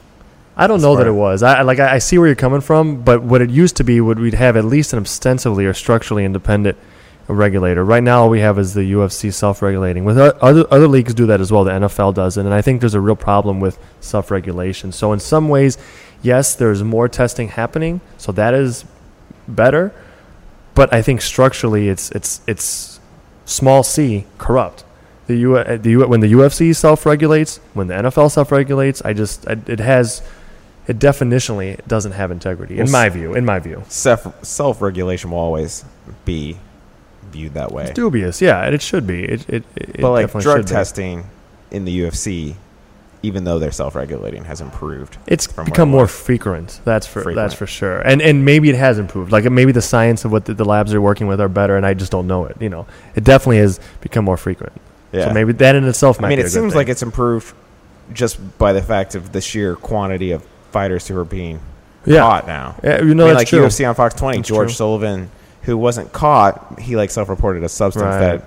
I 0.57 0.67
don't 0.67 0.81
know 0.81 0.95
far- 0.95 1.05
that 1.05 1.07
it 1.09 1.13
was. 1.13 1.43
I 1.43 1.63
like. 1.63 1.79
I 1.79 1.95
I 1.95 1.99
see 1.99 2.19
where 2.19 2.29
you're 2.29 2.35
coming 2.35 2.61
from, 2.63 3.03
but 3.03 3.23
what 3.23 3.43
it 3.43 3.51
used 3.51 3.77
to 3.77 3.85
be 3.85 4.01
would 4.01 4.19
we'd 4.19 4.35
have 4.35 4.57
at 4.57 4.65
least 4.65 4.93
an 4.93 4.99
ostensibly 4.99 5.67
or 5.67 5.75
structurally 5.75 6.25
independent 6.25 6.79
regulator. 7.29 7.85
Right 7.85 8.03
now, 8.03 8.23
all 8.23 8.31
we 8.31 8.41
have 8.41 8.59
is 8.59 8.75
the 8.75 8.93
UFC 8.93 9.33
self-regulating. 9.33 10.05
With 10.05 10.19
other 10.19 10.67
other 10.71 10.89
leagues 10.89 11.15
do 11.15 11.27
that 11.27 11.41
as 11.41 11.53
well. 11.53 11.65
The 11.65 11.73
NFL 11.73 12.15
does 12.15 12.37
it, 12.37 12.45
and 12.45 12.55
I 12.55 12.63
think 12.63 12.81
there's 12.81 12.95
a 12.95 13.01
real 13.01 13.17
problem 13.17 13.61
with 13.61 13.79
self-regulation. 14.01 14.93
So 14.93 15.13
in 15.13 15.21
some 15.21 15.49
ways, 15.49 15.77
yes, 16.23 16.55
there's 16.55 16.83
more 16.83 17.09
testing 17.09 17.49
happening, 17.49 18.01
so 18.17 18.33
that 18.33 18.55
is 18.55 18.85
better. 19.49 19.93
But 20.75 20.93
I 20.93 21.03
think 21.03 21.21
structurally, 21.21 21.89
it's 21.89 22.11
it's 22.13 22.41
it's 22.47 23.01
small 23.45 23.83
c 23.83 24.27
corrupt. 24.39 24.85
The 25.27 25.37
U, 25.37 25.65
the 25.65 25.91
U, 25.91 26.07
when 26.07 26.21
the 26.21 26.33
UFC 26.33 26.75
self-regulates, 26.75 27.59
when 27.75 27.89
the 27.89 27.95
NFL 27.95 28.31
self-regulates, 28.31 29.03
I 29.03 29.13
just 29.13 29.49
I, 29.49 29.57
it 29.67 29.81
has 29.81 30.23
it 30.87 30.99
definitionally 30.99 31.85
doesn't 31.87 32.13
have 32.13 32.31
integrity 32.31 32.79
in 32.79 32.91
my 32.91 33.09
view. 33.09 33.35
In 33.35 33.45
my 33.45 33.59
view, 33.59 33.83
self 33.89 34.45
self 34.45 34.81
regulation 34.81 35.31
will 35.31 35.39
always 35.39 35.85
be 36.25 36.59
viewed 37.31 37.55
that 37.55 37.73
way. 37.73 37.85
it's 37.85 37.93
dubious. 37.93 38.41
Yeah, 38.41 38.63
and 38.65 38.75
it 38.75 38.83
should 38.83 39.07
be. 39.07 39.25
It 39.25 39.49
it, 39.49 39.65
it 39.77 40.01
but 40.01 40.11
like 40.13 40.31
drug 40.31 40.43
should 40.43 40.67
be. 40.67 40.73
testing 40.73 41.25
in 41.71 41.85
the 41.85 42.01
UFC, 42.01 42.55
even 43.23 43.45
though 43.45 43.59
they're 43.59 43.73
self 43.73 43.95
regulating, 43.95 44.45
has 44.45 44.61
improved. 44.61 45.19
It's 45.27 45.47
become 45.49 45.89
more 45.91 46.07
frequent. 46.07 46.81
That's 46.85 47.07
for 47.07 47.23
Frequent. 47.23 47.37
that's 47.37 47.55
for 47.55 47.67
sure. 47.67 48.01
And 48.01 48.23
and 48.23 48.45
maybe 48.45 48.71
it 48.71 48.77
has 48.77 48.99
improved. 48.99 49.33
Like 49.33 49.45
maybe 49.51 49.73
the 49.73 49.83
science 49.83 50.25
of 50.25 50.33
what 50.33 50.45
the, 50.45 50.55
the 50.55 50.65
labs 50.65 50.95
are 50.95 51.01
working 51.01 51.27
with 51.27 51.41
are 51.41 51.49
better, 51.49 51.77
and 51.77 51.85
I 51.85 51.95
just 51.95 52.13
don't 52.13 52.27
know 52.27 52.45
it. 52.47 52.57
You 52.61 52.69
know, 52.69 52.87
it 53.15 53.25
definitely 53.25 53.59
has 53.59 53.81
become 54.01 54.25
more 54.25 54.37
frequent. 54.37 54.73
Yeah. 55.13 55.27
So 55.29 55.33
maybe 55.35 55.53
that 55.55 55.75
in 55.75 55.85
itself 55.85 56.21
might 56.21 56.29
I 56.29 56.31
mean, 56.31 56.39
be 56.39 56.45
it 56.45 56.51
seems 56.51 56.75
like 56.75 56.89
it's 56.89 57.03
improved 57.03 57.55
just 58.13 58.59
by 58.59 58.73
the 58.73 58.83
fact 58.83 59.15
of 59.15 59.33
the 59.33 59.41
sheer 59.41 59.75
quantity 59.75 60.31
of 60.31 60.47
fighters 60.73 61.07
who 61.09 61.19
are 61.19 61.25
being 61.25 61.61
Yeah. 62.05 62.21
caught 62.21 62.47
now. 62.47 62.77
Yeah, 62.83 63.03
you 63.03 63.15
know, 63.15 63.25
I 63.25 63.29
mean, 63.29 63.37
like 63.37 63.49
true. 63.49 63.61
UFC 63.61 63.85
on 63.89 63.95
Fox 63.95 64.15
20, 64.15 64.39
That's 64.39 64.49
George 64.49 64.69
true. 64.69 64.75
Sullivan, 64.75 65.31
who 65.63 65.77
wasn't 65.77 66.13
caught, 66.13 66.79
he 66.81 66.97
like 66.97 67.11
self-reported 67.11 67.63
a 67.65 67.69
substance 67.69 68.05
Right. 68.05 68.41
that 68.41 68.43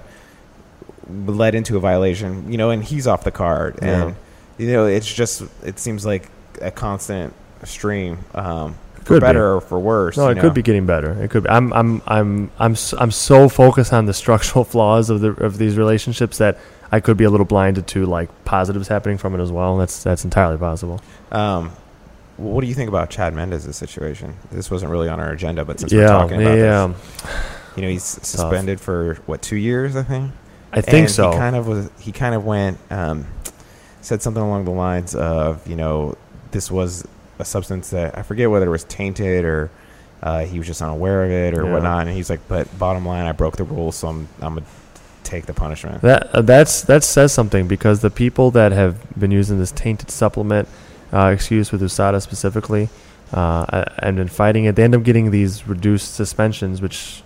led 1.10 1.56
into 1.56 1.78
a 1.78 1.80
violation. 1.80 2.52
You 2.52 2.58
know, 2.58 2.70
and 2.70 2.84
he's 2.84 3.08
off 3.08 3.24
the 3.24 3.32
card, 3.32 3.80
and 3.82 4.16
you 4.58 4.72
know, 4.72 4.86
it's 4.86 5.12
just 5.12 5.44
it 5.64 5.80
seems 5.80 6.06
like 6.06 6.30
a 6.62 6.72
constant 6.72 7.34
stream, 7.64 8.20
um, 8.36 8.76
for 9.00 9.06
Could 9.06 9.22
be. 9.22 9.28
better 9.28 9.56
or 9.56 9.62
for 9.62 9.80
worse. 9.80 10.18
No, 10.18 10.26
you 10.26 10.32
it 10.32 10.36
know? 10.36 10.42
could 10.42 10.54
be 10.54 10.62
getting 10.62 10.86
better. 10.86 11.12
It 11.22 11.30
could. 11.32 11.44
Be. 11.44 11.50
I'm. 11.50 11.74
I'm. 11.74 12.02
I'm. 12.08 12.52
I'm. 12.60 12.76
I'm 13.00 13.12
so 13.12 13.50
focused 13.50 13.92
on 13.94 14.06
the 14.06 14.14
structural 14.14 14.64
flaws 14.66 15.10
of 15.10 15.22
the 15.22 15.32
of 15.44 15.58
these 15.58 15.78
relationships 15.78 16.38
that 16.38 16.58
I 16.92 17.00
could 17.00 17.18
be 17.18 17.24
a 17.24 17.30
little 17.30 17.46
blinded 17.46 17.88
to 17.88 18.06
like 18.06 18.30
positives 18.46 18.88
happening 18.88 19.18
from 19.18 19.34
it 19.36 19.42
as 19.42 19.52
well. 19.52 19.78
That's 19.78 20.04
that's 20.04 20.24
entirely 20.24 20.58
possible. 20.58 21.02
Um, 21.32 21.72
what 22.40 22.62
do 22.62 22.68
you 22.68 22.74
think 22.74 22.90
about 22.90 23.10
Chad 23.10 23.34
Mendes' 23.34 23.76
situation? 23.76 24.36
This 24.52 24.72
wasn't 24.72 24.92
really 24.92 25.10
on 25.10 25.20
our 25.20 25.32
agenda, 25.32 25.66
but 25.66 25.80
since 25.80 25.92
yeah. 25.92 26.02
we're 26.02 26.08
talking 26.08 26.42
about 26.42 26.58
yeah. 26.58 26.88
this, 26.88 27.32
you 27.76 27.82
know, 27.84 27.90
he's 27.90 28.04
suspended 28.04 28.80
for 28.80 29.16
what 29.26 29.42
two 29.42 29.58
years, 29.58 29.96
I 29.96 30.04
think. 30.04 30.32
I 30.72 30.82
think 30.82 31.08
And 31.08 31.12
so. 31.12 31.32
He 31.32 31.38
kind 31.38 31.56
of 31.56 31.68
was. 31.68 31.90
He 32.00 32.12
kind 32.12 32.36
of 32.36 32.46
went. 32.46 32.78
Um, 32.90 33.28
said 34.02 34.22
something 34.22 34.42
along 34.42 34.66
the 34.66 34.72
lines 34.72 35.16
of, 35.16 35.66
you 35.68 35.76
know, 35.76 36.16
this 36.52 36.72
was 36.72 37.06
a 37.38 37.46
substance 37.46 37.90
that 37.92 38.18
I 38.18 38.24
forget 38.24 38.50
whether 38.50 38.66
it 38.66 38.70
was 38.70 38.84
tainted 38.86 39.46
or 39.46 39.70
uh, 40.22 40.46
he 40.46 40.58
was 40.58 40.68
just 40.68 40.82
unaware 40.82 41.26
of 41.26 41.32
it 41.32 41.58
or 41.58 41.66
Yeah. 41.66 41.74
whatnot. 41.74 42.08
And 42.08 42.16
he's 42.16 42.30
like, 42.30 42.42
but 42.48 42.78
bottom 42.78 43.06
line, 43.06 43.26
I 43.26 43.32
broke 43.32 43.58
the 43.58 43.64
rules, 43.64 43.96
so 43.96 44.08
I'm 44.08 44.28
I'm 44.42 44.64
take 45.24 45.46
the 45.46 45.54
punishment. 45.54 46.02
That 46.02 46.34
uh, 46.34 46.42
that's 46.42 46.82
that 46.84 47.04
says 47.04 47.32
something 47.32 47.68
because 47.68 48.02
the 48.02 48.10
people 48.10 48.52
that 48.52 48.72
have 48.72 48.98
been 49.18 49.32
using 49.32 49.60
this 49.60 49.72
tainted 49.72 50.10
supplement, 50.12 50.68
uh, 51.14 51.32
excuse 51.34 51.72
with 51.72 51.82
USADA 51.82 52.22
specifically, 52.22 52.90
uh, 53.32 53.86
and 54.00 54.18
been 54.18 54.28
fighting 54.28 54.66
it, 54.66 54.76
they 54.76 54.84
end 54.84 54.96
up 54.96 55.04
getting 55.04 55.32
these 55.32 55.68
reduced 55.68 56.16
suspensions, 56.16 56.82
which 56.82 57.24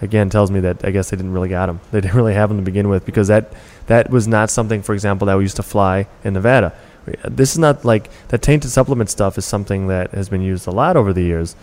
again 0.00 0.28
tells 0.28 0.50
me 0.50 0.60
that 0.60 0.84
I 0.84 0.90
guess 0.90 1.10
they 1.10 1.16
didn't 1.16 1.32
really 1.32 1.48
got 1.48 1.66
them. 1.66 1.80
They 1.92 2.00
didn't 2.00 2.16
really 2.20 2.34
have 2.34 2.48
them 2.48 2.58
to 2.58 2.64
begin 2.64 2.88
with 2.88 3.06
because 3.06 3.28
that 3.28 3.52
that 3.86 4.10
was 4.10 4.26
not 4.26 4.50
something, 4.50 4.82
for 4.82 4.94
example, 4.94 5.26
that 5.26 5.36
we 5.36 5.44
used 5.44 5.56
to 5.56 5.62
fly 5.62 6.06
in 6.22 6.34
Nevada. 6.34 6.74
This 7.24 7.52
is 7.52 7.58
not 7.58 7.84
like 7.84 8.10
that 8.28 8.40
tainted 8.40 8.70
supplement 8.70 9.10
stuff 9.10 9.36
is 9.36 9.44
something 9.44 9.88
that 9.88 10.12
has 10.12 10.28
been 10.28 10.40
used 10.40 10.66
a 10.66 10.70
lot 10.70 10.96
over 10.96 11.12
the 11.12 11.22
years, 11.22 11.54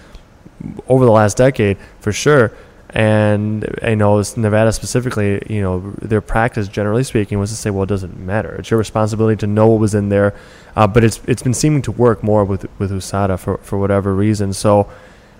over 0.88 1.04
the 1.06 1.12
last 1.12 1.38
decade 1.38 1.78
for 2.00 2.12
sure. 2.12 2.52
And 2.94 3.74
I 3.82 3.96
know 3.96 4.22
Nevada 4.36 4.74
specifically, 4.74 5.42
you 5.50 5.62
know, 5.62 5.80
their 6.02 6.20
practice, 6.20 6.68
generally 6.68 7.04
speaking, 7.04 7.40
was 7.40 7.50
to 7.50 7.56
say, 7.56 7.70
well, 7.70 7.84
it 7.84 7.90
doesn't 7.90 8.20
matter. 8.20 8.56
It's 8.56 8.70
your 8.70 8.78
responsibility 8.78 9.38
to 9.38 9.48
know 9.48 9.68
what 9.68 9.80
was 9.80 9.96
in 9.96 10.10
there. 10.10 10.36
Uh, 10.76 10.88
but 10.88 11.04
it's 11.04 11.22
it's 11.26 11.42
been 11.42 11.54
seeming 11.54 11.82
to 11.84 11.92
work 11.92 12.22
more 12.22 12.44
with 12.44 12.66
with 12.80 12.92
USADA 12.92 13.40
for 13.40 13.58
for 13.60 13.78
whatever 13.78 14.14
reason. 14.14 14.52
So 14.52 14.90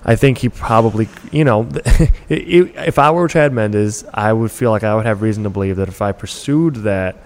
I 0.04 0.16
think 0.16 0.40
he 0.40 0.50
probably, 0.50 1.10
you 1.32 1.44
know, 1.44 1.68
if 2.30 2.98
I 2.98 3.12
were 3.12 3.28
Chad 3.28 3.54
Mendes, 3.54 4.04
I 4.14 4.32
would 4.34 4.52
feel 4.52 4.72
like 4.72 4.84
I 4.84 4.96
would 4.96 5.06
have 5.06 5.22
reason 5.22 5.44
to 5.44 5.50
believe 5.50 5.76
that 5.76 5.90
if 5.90 6.02
I 6.02 6.12
pursued 6.12 6.78
that 6.78 7.18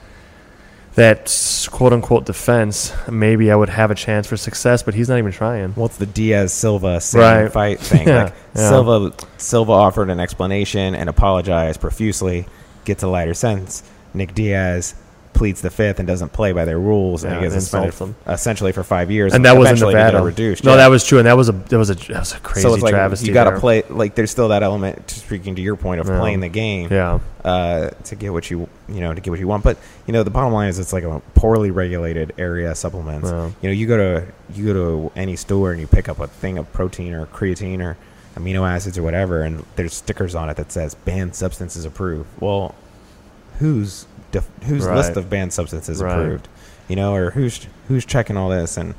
that 0.96 1.68
quote 1.72 1.94
unquote 1.94 2.26
defense, 2.26 2.94
maybe 3.10 3.52
I 3.52 3.56
would 3.56 3.70
have 3.70 3.92
a 3.92 3.96
chance 3.96 4.28
for 4.28 4.38
success. 4.38 4.82
But 4.84 4.94
he's 4.94 5.10
not 5.10 5.18
even 5.18 5.32
trying. 5.32 5.74
Well, 5.76 5.86
it's 5.88 5.98
the 5.98 6.06
Diaz 6.06 6.54
Silva 6.54 7.02
Right. 7.14 7.52
fight 7.52 7.80
thing. 7.82 8.08
Yeah, 8.08 8.24
like 8.26 8.34
yeah. 8.56 8.70
Silva 8.70 9.14
Silva 9.38 9.72
offered 9.74 10.10
an 10.10 10.20
explanation 10.20 10.96
and 10.96 11.10
apologized 11.10 11.82
profusely, 11.82 12.48
gets 12.86 13.04
a 13.04 13.08
lighter 13.08 13.34
sentence. 13.34 13.84
Nick 14.14 14.34
Diaz 14.34 14.96
pleads 15.36 15.62
the 15.62 15.70
fifth 15.70 16.00
and 16.00 16.08
doesn't 16.08 16.34
play 16.34 16.52
by 16.54 16.66
their 16.66 16.80
rules, 16.80 17.24
Yeah, 17.24 17.30
and 17.32 17.38
he 17.40 17.46
gets 17.46 17.54
and 17.54 17.62
suspended 17.62 17.90
insults 17.92 18.14
essentially 18.28 18.72
for 18.72 18.84
five 18.84 19.12
years. 19.12 19.34
and 19.34 19.46
that 19.46 19.56
was 19.58 19.70
in 19.70 19.88
Nevada. 19.88 20.24
reduced. 20.24 20.64
No, 20.64 20.72
yeah. 20.72 20.78
that 20.78 20.88
was 20.88 21.06
true, 21.06 21.20
and 21.20 21.28
that 21.28 21.38
was 21.38 21.50
a 21.50 21.52
that 21.52 21.78
was 21.78 21.90
a 21.92 21.96
that 21.96 22.20
was 22.20 22.34
a 22.34 22.40
crazy 22.40 22.68
so 22.68 22.74
it's 22.74 22.82
like 22.82 22.94
travesty. 22.94 23.28
you 23.28 23.34
got 23.34 23.50
to 23.52 23.60
play. 23.60 23.84
Like 23.90 24.16
there's 24.16 24.32
still 24.32 24.48
that 24.48 24.64
element. 24.64 25.10
Speaking 25.12 25.56
to 25.56 25.62
your 25.62 25.76
point 25.76 26.02
of 26.02 26.08
Yeah. 26.08 26.20
playing 26.20 26.40
the 26.40 26.50
game, 26.50 26.88
Yeah, 26.92 27.20
uh, 27.44 27.90
to 28.06 28.16
get 28.16 28.34
what 28.34 28.50
you 28.50 28.68
you 28.90 29.02
know 29.02 29.14
to 29.14 29.22
get 29.22 29.30
what 29.30 29.40
you 29.40 29.48
want. 29.48 29.64
But 29.64 29.78
you 30.08 30.14
know 30.14 30.24
the 30.24 30.32
bottom 30.32 30.54
line 30.54 30.70
is 30.70 30.80
it's 30.80 30.94
like 30.94 31.04
a 31.04 31.22
poorly 31.36 31.70
regulated 31.72 32.34
area 32.38 32.74
supplements. 32.76 33.30
You 33.30 33.70
know 33.70 33.72
you 33.74 33.86
go 33.88 33.98
to 33.98 34.26
you 34.54 34.66
go 34.66 34.74
to 34.74 35.12
any 35.16 35.36
store 35.36 35.72
and 35.72 35.80
you 35.82 35.88
pick 35.88 36.10
up 36.10 36.20
a 36.20 36.28
thing 36.28 36.58
of 36.58 36.72
protein 36.74 37.14
or 37.14 37.26
creatine 37.28 37.82
or 37.82 37.98
amino 38.38 38.70
acids 38.70 38.98
or 38.98 39.04
whatever, 39.04 39.42
and 39.44 39.64
there's 39.76 39.94
stickers 39.94 40.36
on 40.36 40.50
it 40.50 40.58
that 40.58 40.72
says 40.72 40.94
banned 40.94 41.36
substances 41.36 41.86
approved. 41.86 42.28
Well, 42.40 42.76
whose 43.60 44.06
def- 44.36 44.64
whose 44.66 44.86
Right. 44.86 44.98
list 44.98 45.18
of 45.18 45.30
banned 45.30 45.54
substances 45.54 46.02
Right. 46.02 46.18
approved? 46.20 46.48
You 46.88 46.96
know, 46.96 47.14
or 47.16 47.32
who's 47.32 47.66
who's 47.88 48.06
checking 48.06 48.38
all 48.38 48.50
this 48.50 48.78
and 48.78 48.94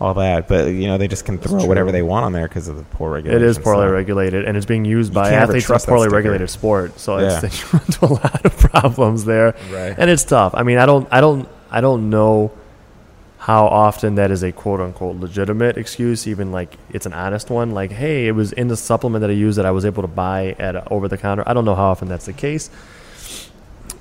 all 0.00 0.14
that? 0.14 0.48
But 0.48 0.68
you 0.68 0.86
know 0.86 0.96
they 0.98 1.08
just 1.08 1.24
can 1.24 1.38
throw 1.38 1.64
whatever 1.66 1.92
they 1.92 2.02
want 2.02 2.24
on 2.24 2.32
there 2.32 2.48
because 2.48 2.68
of 2.68 2.76
the 2.76 2.82
poor 2.84 3.10
regulation. 3.12 3.42
It 3.42 3.46
is 3.46 3.58
poorly 3.58 3.86
so- 3.88 3.92
regulated, 3.92 4.44
and 4.44 4.56
it's 4.56 4.66
being 4.66 4.84
used 4.84 5.10
You 5.12 5.20
by 5.20 5.32
athletes 5.32 5.68
in 5.68 5.76
a 5.76 5.78
poorly 5.80 6.08
regulated 6.08 6.48
sport. 6.50 6.98
So 6.98 7.18
Yeah. 7.18 7.40
it's 7.42 7.60
they 7.72 7.76
run 7.78 7.82
into 7.86 8.04
a 8.06 8.12
lot 8.14 8.44
of 8.44 8.56
problems 8.58 9.24
there, 9.24 9.54
Right. 9.72 9.94
and 9.98 10.08
it's 10.10 10.24
tough. 10.24 10.54
I 10.54 10.62
mean, 10.62 10.78
I 10.78 10.86
don't, 10.86 11.06
I 11.10 11.20
don't, 11.20 11.46
I 11.70 11.80
don't 11.80 12.08
know 12.10 12.52
how 13.38 13.66
often 13.66 14.14
that 14.16 14.30
is 14.30 14.42
a 14.42 14.50
quote 14.50 14.80
unquote 14.80 15.16
legitimate 15.16 15.76
excuse, 15.76 16.26
even 16.26 16.50
like 16.52 16.76
it's 16.90 17.06
an 17.06 17.12
honest 17.12 17.48
one. 17.50 17.72
Like, 17.72 17.92
hey, 17.92 18.26
it 18.26 18.32
was 18.34 18.52
in 18.52 18.68
the 18.68 18.76
supplement 18.76 19.20
that 19.20 19.30
I 19.30 19.34
used 19.34 19.58
that 19.58 19.66
I 19.66 19.70
was 19.72 19.84
able 19.84 20.02
to 20.02 20.08
buy 20.08 20.56
at 20.58 20.90
over 20.90 21.06
the 21.06 21.16
counter. 21.18 21.44
I 21.46 21.52
don't 21.52 21.64
know 21.64 21.74
how 21.76 21.84
often 21.90 22.08
that's 22.08 22.26
the 22.26 22.32
case. 22.32 22.70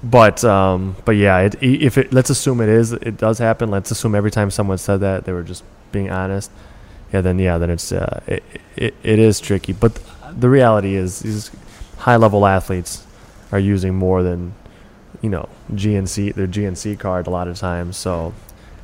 But 0.05 0.43
um, 0.43 0.95
but 1.03 1.13
yeah, 1.13 1.39
it, 1.39 1.55
if 1.63 1.97
it 1.97 2.13
let's 2.13 2.29
assume 2.29 2.61
it 2.61 2.69
is, 2.69 2.91
it 2.91 3.17
does 3.17 3.39
happen. 3.39 3.71
Let's 3.71 3.89
assume 3.89 4.13
every 4.13 4.29
time 4.29 4.51
someone 4.51 4.77
said 4.77 4.99
that 4.99 5.25
they 5.25 5.33
were 5.33 5.41
just 5.41 5.63
being 5.91 6.11
honest. 6.11 6.51
Yeah, 7.11 7.21
then 7.21 7.39
yeah, 7.39 7.57
then 7.57 7.71
it's 7.71 7.91
uh, 7.91 8.21
it, 8.27 8.43
it, 8.75 8.93
it 9.01 9.17
is 9.17 9.39
tricky. 9.39 9.73
But 9.73 9.99
the 10.31 10.47
reality 10.47 10.93
is, 10.93 11.21
these 11.21 11.49
high 11.97 12.17
level 12.17 12.45
athletes 12.45 13.03
are 13.51 13.57
using 13.57 13.95
more 13.95 14.21
than 14.21 14.53
you 15.23 15.29
know 15.29 15.49
GNC 15.73 16.35
their 16.35 16.47
GNC 16.47 16.99
card 16.99 17.25
a 17.25 17.31
lot 17.31 17.47
of 17.47 17.57
times. 17.57 17.97
So 17.97 18.35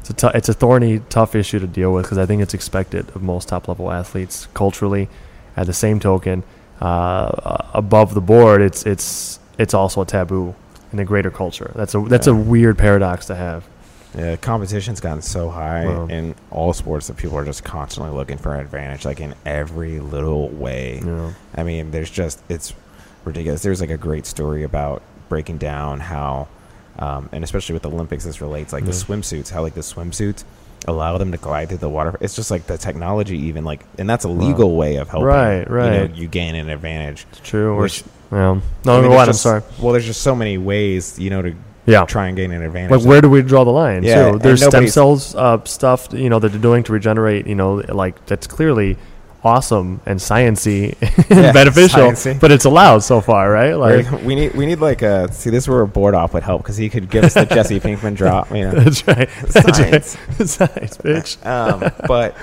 it's 0.10 0.24
a 0.24 0.32
it's 0.34 0.50
a 0.50 0.54
thorny, 0.54 1.02
tough 1.10 1.36
issue 1.36 1.60
to 1.60 1.68
deal 1.68 1.94
with 1.94 2.06
because 2.06 2.18
I 2.18 2.26
think 2.26 2.42
it's 2.42 2.56
expected 2.56 3.08
of 3.10 3.22
most 3.22 3.50
top 3.50 3.68
level 3.68 3.92
athletes 3.92 4.48
culturally. 4.56 5.08
At 5.56 5.68
the 5.68 5.74
same 5.74 6.00
token, 6.00 6.44
uh, 6.80 7.68
above 7.76 8.16
the 8.16 8.22
board, 8.22 8.62
it's 8.62 8.88
it's 8.88 9.40
it's 9.60 9.76
also 9.76 10.02
a 10.02 10.06
taboo 10.06 10.56
in 10.92 10.98
the 10.98 11.06
greater 11.06 11.32
culture. 11.32 11.72
That's 11.76 11.96
a 11.96 12.00
that's 12.02 12.28
a 12.28 12.36
weird 12.36 12.78
paradox 12.78 13.26
to 13.28 13.36
have. 13.36 13.66
Yeah, 14.18 14.36
competition's 14.36 15.00
gotten 15.00 15.22
so 15.22 15.50
high 15.50 15.86
Wow. 15.86 16.08
in 16.08 16.36
all 16.52 16.74
sports 16.74 17.08
that 17.08 17.16
people 17.16 17.38
are 17.38 17.46
just 17.46 17.64
constantly 17.64 18.12
looking 18.14 18.38
for 18.38 18.54
an 18.54 18.60
advantage, 18.60 19.06
like 19.06 19.22
in 19.22 19.34
every 19.46 20.00
little 20.02 20.50
way. 20.50 21.00
Know. 21.02 21.34
I 21.56 21.64
mean, 21.64 21.92
there's 21.92 22.10
just 22.12 22.42
it's 22.50 22.74
ridiculous. 23.24 23.62
There's 23.64 23.80
like 23.80 23.90
a 23.90 23.98
great 23.98 24.26
story 24.26 24.64
about 24.64 25.02
breaking 25.30 25.60
down 25.60 26.02
how, 26.02 26.50
um, 27.00 27.30
and 27.32 27.42
especially 27.44 27.72
with 27.74 27.84
the 27.84 27.90
Olympics, 27.90 28.26
this 28.26 28.42
relates 28.42 28.74
like 28.74 28.84
the 28.84 28.92
swimsuits, 28.92 29.50
how 29.50 29.62
like 29.62 29.76
the 29.76 29.82
swimsuits 29.82 30.44
allow 30.88 31.18
them 31.18 31.32
to 31.32 31.38
glide 31.38 31.70
through 31.70 31.78
the 31.78 31.88
water. 31.88 32.18
It's 32.20 32.36
just 32.36 32.52
like 32.52 32.66
the 32.68 32.78
technology, 32.78 33.38
even 33.38 33.64
like, 33.64 33.86
and 33.98 34.10
that's 34.10 34.26
a 34.26 34.30
legal 34.30 34.76
way 34.76 34.96
of 34.98 35.08
helping. 35.08 35.28
Right, 35.28 35.70
right. 35.70 35.94
You, 36.02 36.08
know, 36.10 36.14
you 36.16 36.28
gain 36.28 36.56
an 36.56 36.70
advantage. 36.70 37.26
It's 37.32 37.40
true. 37.48 37.80
Which- 37.80 38.00
s- 38.02 38.10
yeah. 38.32 38.60
No, 38.86 38.98
I 38.98 39.02
mean, 39.02 39.12
go. 39.12 39.18
I'm 39.18 39.34
sorry. 39.34 39.62
Well, 39.80 39.92
there's 39.94 40.06
just 40.06 40.22
so 40.22 40.36
many 40.36 40.58
ways, 40.58 41.18
you 41.20 41.30
know, 41.30 41.42
to 41.42 41.54
Yeah. 41.86 42.06
try 42.06 42.28
and 42.28 42.38
gain 42.38 42.52
an 42.52 42.62
advantage. 42.62 42.92
Like 42.92 43.08
where 43.08 43.22
do 43.22 43.30
we 43.30 43.42
draw 43.42 43.64
the 43.64 43.72
line? 43.72 44.04
Yeah, 44.04 44.32
too? 44.32 44.40
There's 44.40 44.66
stem 44.66 44.88
cells 44.88 45.36
uh, 45.36 45.64
stuff, 45.66 46.08
you 46.12 46.30
know, 46.30 46.40
that 46.40 46.50
they're 46.50 46.62
doing 46.62 46.84
to 46.84 46.94
regenerate. 46.94 47.48
You 47.48 47.56
know, 47.56 47.76
like 47.90 48.26
that's 48.28 48.48
clearly 48.48 48.98
awesome 49.44 50.00
and 50.06 50.20
sciency 50.20 50.96
and 51.32 51.40
Yeah, 51.46 51.52
beneficial, 51.52 52.12
sciencey. 52.12 52.40
but 52.40 52.52
it's 52.52 52.66
allowed 52.66 53.00
so 53.00 53.22
far, 53.22 53.52
right? 53.52 53.74
Like 53.74 54.12
Like, 54.12 54.22
we 54.22 54.36
need 54.36 54.54
we 54.54 54.68
need 54.68 54.80
like 54.80 55.02
a 55.02 55.32
see 55.34 55.50
this 55.50 55.64
is 55.64 55.68
where 55.68 55.82
a 55.82 55.88
board 55.88 56.14
off 56.14 56.34
would 56.36 56.44
help 56.44 56.62
because 56.62 56.78
he 56.78 56.90
could 56.90 57.10
give 57.10 57.24
us 57.24 57.34
the 57.34 57.46
Jesse 57.48 57.80
Pinkman 57.80 58.16
drop, 58.16 58.52
you 58.52 58.64
know. 58.66 58.72
that's 58.80 59.06
right. 59.08 59.28
That's 59.42 59.78
Science. 59.78 60.18
right. 60.40 60.48
Science, 60.48 60.98
bitch. 60.98 61.44
Um, 61.46 61.92
but 62.08 62.38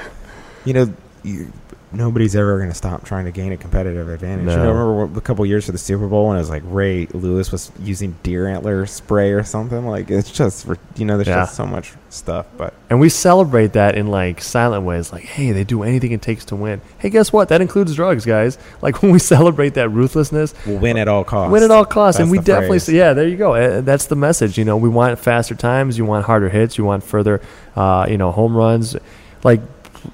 you 0.65 0.73
know, 0.74 0.93
you, 1.23 1.52
nobody's 1.93 2.36
ever 2.36 2.59
going 2.59 2.69
to 2.70 2.74
stop 2.74 3.05
trying 3.05 3.24
to 3.24 3.31
gain 3.31 3.52
a 3.52 3.56
competitive 3.56 4.09
advantage. 4.09 4.40
You 4.51 4.56
No. 4.56 4.65
know, 4.65 4.70
remember 4.70 5.06
what- 5.06 5.16
a 5.19 5.20
couple 5.23 5.44
years 5.47 5.66
for 5.66 5.73
the 5.73 5.78
Super 5.78 6.06
Bowl 6.06 6.28
when 6.28 6.36
it 6.36 6.40
was 6.40 6.51
like 6.51 6.62
Ray 6.66 7.06
Lewis 7.12 7.51
was 7.51 7.70
using 7.82 8.15
deer 8.23 8.47
antler 8.47 8.85
spray 8.86 9.32
or 9.32 9.43
something. 9.43 9.86
Like 9.86 10.10
it's 10.10 10.31
just 10.31 10.66
for 10.66 10.77
you 10.97 11.05
know, 11.06 11.16
there's 11.16 11.28
Yeah. 11.28 11.36
just 11.44 11.55
so 11.55 11.65
much 11.66 11.94
stuff. 12.10 12.47
But 12.56 12.74
And 12.90 13.01
we 13.01 13.09
celebrate 13.09 13.73
that 13.74 13.94
in 13.94 14.09
like 14.09 14.43
silent 14.43 14.85
ways, 14.85 15.12
like, 15.12 15.24
hey, 15.24 15.52
they 15.52 15.65
do 15.65 15.82
anything 15.82 16.12
it 16.12 16.20
takes 16.23 16.44
to 16.47 16.56
win. 16.56 16.81
Hey, 16.98 17.10
guess 17.10 17.32
what? 17.32 17.48
That 17.48 17.60
includes 17.60 17.94
drugs, 17.94 18.24
guys. 18.24 18.59
Like 18.82 19.02
when 19.02 19.10
we 19.12 19.19
celebrate 19.19 19.74
that 19.74 19.89
ruthlessness, 19.89 20.55
we'll 20.66 20.78
win 20.78 20.97
at 20.98 21.09
all 21.09 21.24
costs. 21.24 21.52
Win 21.52 21.62
at 21.62 21.70
all 21.70 21.85
costs, 21.85 22.20
and 22.20 22.31
we 22.31 22.39
definitely 22.39 22.78
phrase. 22.78 22.89
yeah. 22.90 23.12
There 23.12 23.27
you 23.27 23.36
go. 23.36 23.81
That's 23.81 24.06
the 24.06 24.16
message. 24.16 24.56
You 24.59 24.65
know, 24.65 24.77
we 24.77 24.89
want 24.89 25.19
faster 25.19 25.55
times. 25.55 25.98
You 25.98 26.05
want 26.05 26.27
harder 26.27 26.48
hits. 26.48 26.78
You 26.78 26.85
want 26.85 27.02
further, 27.02 27.40
uh, 27.77 28.06
you 28.09 28.16
know, 28.19 28.31
home 28.31 28.56
runs. 28.56 28.97
Like, 29.44 29.60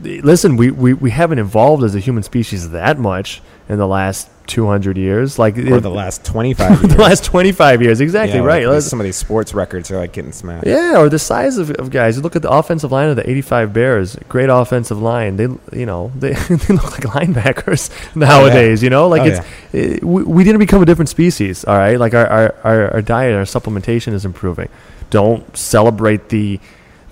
listen, 0.01 0.57
we, 0.57 0.71
we 0.71 0.93
we 0.95 1.11
haven't 1.11 1.39
evolved 1.39 1.85
as 1.85 1.95
a 1.95 2.01
human 2.01 2.23
species 2.23 2.71
that 2.71 2.99
much 2.99 3.43
in 3.69 3.79
the 3.79 3.87
last 3.87 4.29
200 4.47 4.99
years. 4.99 5.39
Like 5.39 5.57
or 5.57 5.77
it- 5.77 5.81
the 5.81 5.91
last 5.91 6.25
25 6.25 6.71
years. 6.83 6.95
the 6.95 7.01
last 7.03 7.25
25 7.25 7.81
years. 7.83 8.01
Exactly 8.01 8.39
Yeah, 8.41 8.45
right. 8.45 8.67
like 8.67 8.83
some 8.83 9.01
of 9.01 9.05
these 9.05 9.17
sports 9.17 9.55
records 9.55 9.91
are 9.91 9.97
like 9.97 10.13
getting 10.13 10.33
smashed. 10.33 10.67
yeah, 10.67 10.99
or 10.99 11.09
the 11.09 11.19
size 11.19 11.57
of, 11.57 11.71
of 11.73 11.91
guys. 11.91 12.17
You 12.17 12.23
look 12.23 12.37
at 12.37 12.43
the 12.43 12.51
offensive 12.51 12.93
line 12.93 13.09
of 13.09 13.17
the 13.17 13.29
'85 13.29 13.73
Bears. 13.73 14.17
Great 14.29 14.51
offensive 14.51 15.01
line. 15.01 15.37
They, 15.37 15.49
you 15.79 15.87
know, 15.87 16.13
they, 16.15 16.33
they 16.51 16.75
look 16.75 16.93
like 16.93 17.27
linebackers 17.29 17.91
nowadays. 18.17 18.83
You 18.83 18.91
know, 18.91 19.09
like 19.09 19.23
Oh, 19.23 19.25
it's 19.27 19.47
it, 19.73 20.05
we, 20.05 20.23
we 20.25 20.45
didn't 20.45 20.59
become 20.61 20.83
a 20.83 20.87
different 20.87 21.09
species. 21.09 21.65
All 21.65 21.77
right, 21.79 21.99
like 21.99 22.13
our, 22.15 22.27
our, 22.27 22.55
our, 22.65 22.93
our 22.95 23.03
diet, 23.03 23.35
our 23.35 23.43
supplementation 23.45 24.13
is 24.13 24.25
improving. 24.27 24.69
Don't 25.11 25.57
celebrate 25.57 26.29
the 26.29 26.61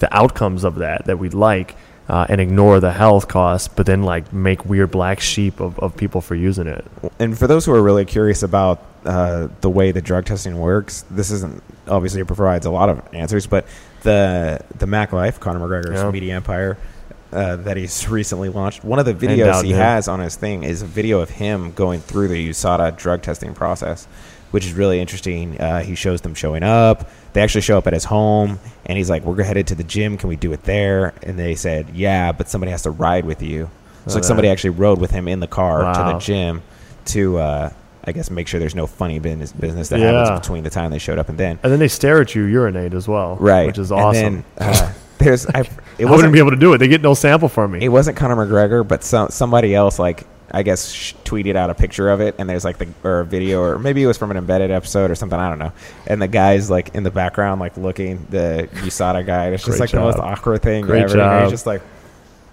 the 0.00 0.14
outcomes 0.14 0.64
of 0.64 0.76
that 0.76 1.06
that 1.06 1.18
we 1.18 1.28
like. 1.30 1.76
Uh, 2.08 2.26
and 2.28 2.40
ignore 2.40 2.80
the 2.80 2.92
health 2.92 3.28
costs, 3.28 3.68
but 3.68 3.86
then 3.86 4.02
like 4.02 4.32
make 4.32 4.64
weird 4.66 4.90
black 4.90 5.20
sheep 5.20 5.60
of, 5.60 5.78
of 5.78 5.96
people 5.96 6.20
for 6.20 6.34
using 6.34 6.66
it. 6.66 6.84
And 7.20 7.38
for 7.38 7.46
those 7.46 7.64
who 7.64 7.72
are 7.72 7.82
really 7.82 8.04
curious 8.04 8.42
about 8.42 8.84
uh, 9.04 9.48
the 9.60 9.70
way 9.70 9.92
the 9.92 10.02
drug 10.02 10.24
testing 10.26 10.58
works, 10.58 11.04
this 11.10 11.30
isn't 11.30 11.62
obviously 11.86 12.20
it 12.20 12.26
provides 12.26 12.66
a 12.66 12.70
lot 12.70 12.88
of 12.88 13.00
answers, 13.14 13.46
but 13.46 13.66
the 14.02 14.60
the 14.78 14.86
Mac 14.86 15.12
Life, 15.12 15.38
Conor 15.38 15.60
McGregor's 15.60 16.02
Yeah. 16.02 16.10
media 16.10 16.34
empire 16.34 16.76
uh, 17.32 17.56
that 17.56 17.76
he's 17.76 18.08
recently 18.20 18.48
launched, 18.48 18.84
one 18.84 18.98
of 18.98 19.06
the 19.06 19.14
videos 19.14 19.62
he 19.62 19.70
has 19.72 20.08
on 20.08 20.18
his 20.20 20.34
thing 20.36 20.64
is 20.64 20.82
a 20.82 20.86
video 20.86 21.20
of 21.20 21.30
him 21.30 21.70
going 21.72 22.00
through 22.00 22.28
the 22.28 22.50
USADA 22.50 22.96
drug 22.96 23.22
testing 23.22 23.54
process, 23.54 24.06
which 24.52 24.64
is 24.64 24.72
really 24.72 25.00
interesting. 25.00 25.60
Uh, 25.60 25.80
he 25.82 25.94
shows 25.96 26.20
them 26.20 26.34
showing 26.34 26.62
up. 26.62 27.10
They 27.32 27.42
actually 27.42 27.62
show 27.62 27.76
up 27.78 27.86
at 27.88 27.92
his 27.92 28.04
home, 28.04 28.58
and 28.86 28.96
he's 28.96 29.10
like, 29.10 29.24
"We're 29.24 29.42
headed 29.42 29.66
to 29.68 29.74
the 29.74 29.84
gym. 29.84 30.16
Can 30.16 30.28
we 30.28 30.36
do 30.36 30.52
it 30.52 30.62
there?" 30.62 31.12
And 31.24 31.38
they 31.38 31.54
said, 31.56 31.88
"Yeah, 31.94 32.30
but 32.32 32.48
somebody 32.48 32.70
has 32.70 32.82
to 32.82 32.90
ride 32.90 33.24
with 33.24 33.42
you." 33.42 33.68
So 34.06 34.12
Oh, 34.12 34.14
like 34.14 34.24
somebody 34.24 34.48
actually 34.48 34.70
rode 34.70 34.98
with 35.00 35.10
him 35.10 35.28
in 35.28 35.40
the 35.40 35.46
car 35.46 35.92
to 35.94 36.12
the 36.12 36.18
gym 36.18 36.62
to, 37.06 37.38
uh, 37.38 37.70
I 38.04 38.10
guess, 38.12 38.30
make 38.30 38.48
sure 38.48 38.58
there's 38.58 38.74
no 38.74 38.86
funny 38.88 39.18
business 39.20 39.52
business 39.52 39.88
that 39.90 40.00
Yeah. 40.00 40.12
happens 40.24 40.40
between 40.40 40.64
the 40.64 40.70
time 40.70 40.90
they 40.90 40.98
showed 40.98 41.18
up 41.18 41.28
and 41.28 41.38
then. 41.38 41.58
And 41.62 41.70
then 41.72 41.78
they 41.78 41.86
stare 41.88 42.20
at 42.20 42.34
you 42.34 42.42
urinate 42.44 42.94
as 42.94 43.06
well, 43.08 43.36
Right, 43.38 43.66
Which 43.68 43.78
is 43.78 43.92
awesome. 43.92 44.44
then, 44.58 44.68
uh, 44.68 44.92
there's, 45.18 45.46
I, 45.46 45.60
it 45.60 45.68
I 45.68 45.70
wouldn't 46.00 46.10
wasn't 46.10 46.32
be 46.32 46.38
able 46.40 46.50
to 46.50 46.56
do 46.56 46.72
it. 46.72 46.78
They 46.78 46.88
get 46.88 47.00
no 47.00 47.14
sample 47.14 47.48
from 47.48 47.70
me. 47.72 47.84
it 47.84 47.88
wasn't 47.90 48.16
Conor 48.16 48.34
McGregor, 48.36 48.86
but 48.86 49.04
some 49.04 49.28
somebody 49.30 49.72
else 49.74 49.98
like 50.00 50.24
I 50.52 50.62
guess 50.62 50.90
sh- 50.92 51.14
tweeted 51.24 51.56
out 51.56 51.70
a 51.70 51.74
picture 51.74 52.10
of 52.10 52.20
it, 52.20 52.34
and 52.38 52.48
there's 52.48 52.64
like 52.64 52.78
the 52.78 52.88
or 53.04 53.20
a 53.20 53.24
video, 53.24 53.62
or 53.62 53.78
maybe 53.78 54.02
it 54.02 54.06
was 54.06 54.18
from 54.18 54.30
an 54.30 54.36
embedded 54.36 54.70
episode 54.70 55.10
or 55.10 55.14
something. 55.14 55.38
I 55.38 55.48
don't 55.48 55.58
know. 55.58 55.72
And 56.06 56.20
the 56.20 56.28
guy's 56.28 56.70
like 56.70 56.94
in 56.94 57.02
the 57.04 57.10
background, 57.10 57.60
like 57.60 57.76
looking 57.76 58.26
the 58.30 58.68
USADA 58.72 59.24
guy. 59.26 59.46
and 59.46 59.54
It's 59.54 59.64
just 59.64 59.78
Great 59.78 59.80
like 59.80 59.90
the 59.92 60.00
most 60.00 60.18
awkward 60.18 60.60
thing 60.62 60.84
Great 60.84 61.04
ever. 61.04 61.18
And 61.20 61.40
he's 61.40 61.44
job. 61.46 61.50
just 61.50 61.66
like 61.66 61.80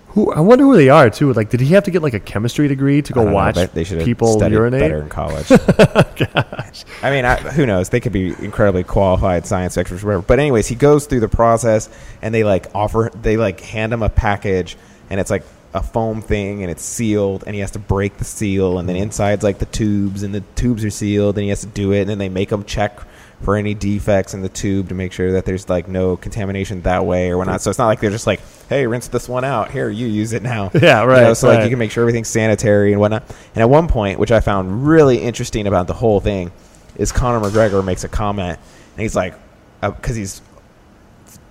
Who 0.10 0.32
I 0.32 0.40
wonder 0.40 0.64
who 0.64 0.76
they 0.78 0.90
are 0.90 1.10
too. 1.10 1.34
Like, 1.34 1.50
did 1.50 1.60
he 1.60 1.74
have 1.74 1.84
to 1.84 1.92
get 1.92 2.02
like 2.02 2.14
a 2.14 2.20
chemistry 2.20 2.68
degree 2.70 3.02
to 3.02 3.14
I 3.14 3.16
go 3.16 3.22
don't 3.24 3.30
know, 3.32 3.36
watch 3.36 3.56
but 3.56 3.74
they 3.74 3.84
should 3.84 3.98
have 3.98 4.06
people 4.06 4.32
studied 4.40 4.56
urinate? 4.56 4.80
better 4.80 5.02
in 5.02 5.10
college. 5.10 5.50
Gosh. 6.16 6.86
I 7.04 7.12
mean, 7.12 7.26
I, 7.26 7.36
who 7.38 7.66
knows? 7.66 7.90
They 7.90 8.00
could 8.00 8.14
be 8.14 8.30
incredibly 8.30 8.84
qualified 8.84 9.46
science 9.46 9.78
experts, 9.78 10.04
or 10.04 10.08
whatever. 10.08 10.24
But 10.24 10.40
anyways, 10.40 10.68
he 10.68 10.76
goes 10.76 11.06
through 11.06 11.20
the 11.20 11.28
process, 11.30 11.90
and 12.22 12.34
they 12.34 12.44
like 12.44 12.68
offer, 12.74 13.12
they 13.22 13.38
like 13.38 13.60
hand 13.62 13.94
him 13.94 14.02
a 14.04 14.10
package, 14.10 14.78
and 15.10 15.20
it's 15.20 15.30
like 15.30 15.44
a 15.74 15.84
foam 15.84 16.22
thing, 16.22 16.64
and 16.64 16.72
it's 16.72 16.84
sealed, 16.84 17.44
and 17.46 17.54
he 17.54 17.62
has 17.62 17.72
to 17.72 17.80
break 17.80 18.18
the 18.18 18.26
seal, 18.26 18.80
and 18.80 18.90
then 18.90 18.96
mm-hmm. 18.96 19.04
inside's 19.04 19.44
like 19.44 19.60
the 19.60 19.66
tubes, 19.66 20.24
and 20.24 20.34
the 20.34 20.42
tubes 20.56 20.84
are 20.84 20.90
sealed, 20.90 21.38
and 21.38 21.44
he 21.44 21.50
has 21.50 21.62
to 21.62 21.68
do 21.68 21.92
it, 21.92 22.02
and 22.02 22.10
then 22.10 22.18
they 22.18 22.30
make 22.30 22.52
him 22.52 22.64
check 22.64 23.00
for 23.42 23.56
any 23.56 23.74
defects 23.74 24.34
in 24.34 24.42
the 24.42 24.50
tube 24.50 24.90
to 24.90 24.96
make 24.96 25.14
sure 25.14 25.32
that 25.34 25.46
there's 25.46 25.70
like 25.70 25.88
no 25.88 26.18
contamination 26.18 26.82
that 26.82 27.06
way 27.06 27.30
or 27.30 27.38
whatnot. 27.38 27.62
So 27.62 27.70
it's 27.70 27.80
not 27.80 27.88
like 27.88 28.02
they're 28.02 28.10
just 28.10 28.28
like, 28.28 28.42
hey, 28.68 28.86
rinse 28.86 29.08
this 29.08 29.30
one 29.30 29.46
out. 29.46 29.72
Here, 29.72 29.90
you 29.90 30.08
use 30.08 30.34
it 30.34 30.44
now. 30.44 30.72
Yeah, 30.80 31.04
You 31.04 31.08
right, 31.08 31.24
know, 31.24 31.34
so 31.34 31.48
like 31.48 31.64
you 31.64 31.70
can 31.70 31.80
make 31.80 31.92
sure 31.92 32.04
everything's 32.04 32.28
sanitary 32.28 32.92
and 32.92 33.00
whatnot. 33.00 33.24
And 33.54 33.62
at 33.62 33.70
one 33.70 33.88
point, 33.88 34.20
which 34.20 34.32
I 34.32 34.40
found 34.40 34.88
really 34.88 35.20
interesting 35.22 35.68
about 35.68 35.88
the 35.88 35.94
whole 35.94 36.20
thing, 36.20 36.52
is 36.96 37.12
Conor 37.12 37.40
McGregor 37.48 37.84
makes 37.84 38.04
a 38.04 38.10
comment, 38.10 38.60
and 38.94 39.02
he's 39.02 39.16
like, 39.16 39.36
uh, 39.82 39.92
because 39.92 40.16
he's 40.16 40.42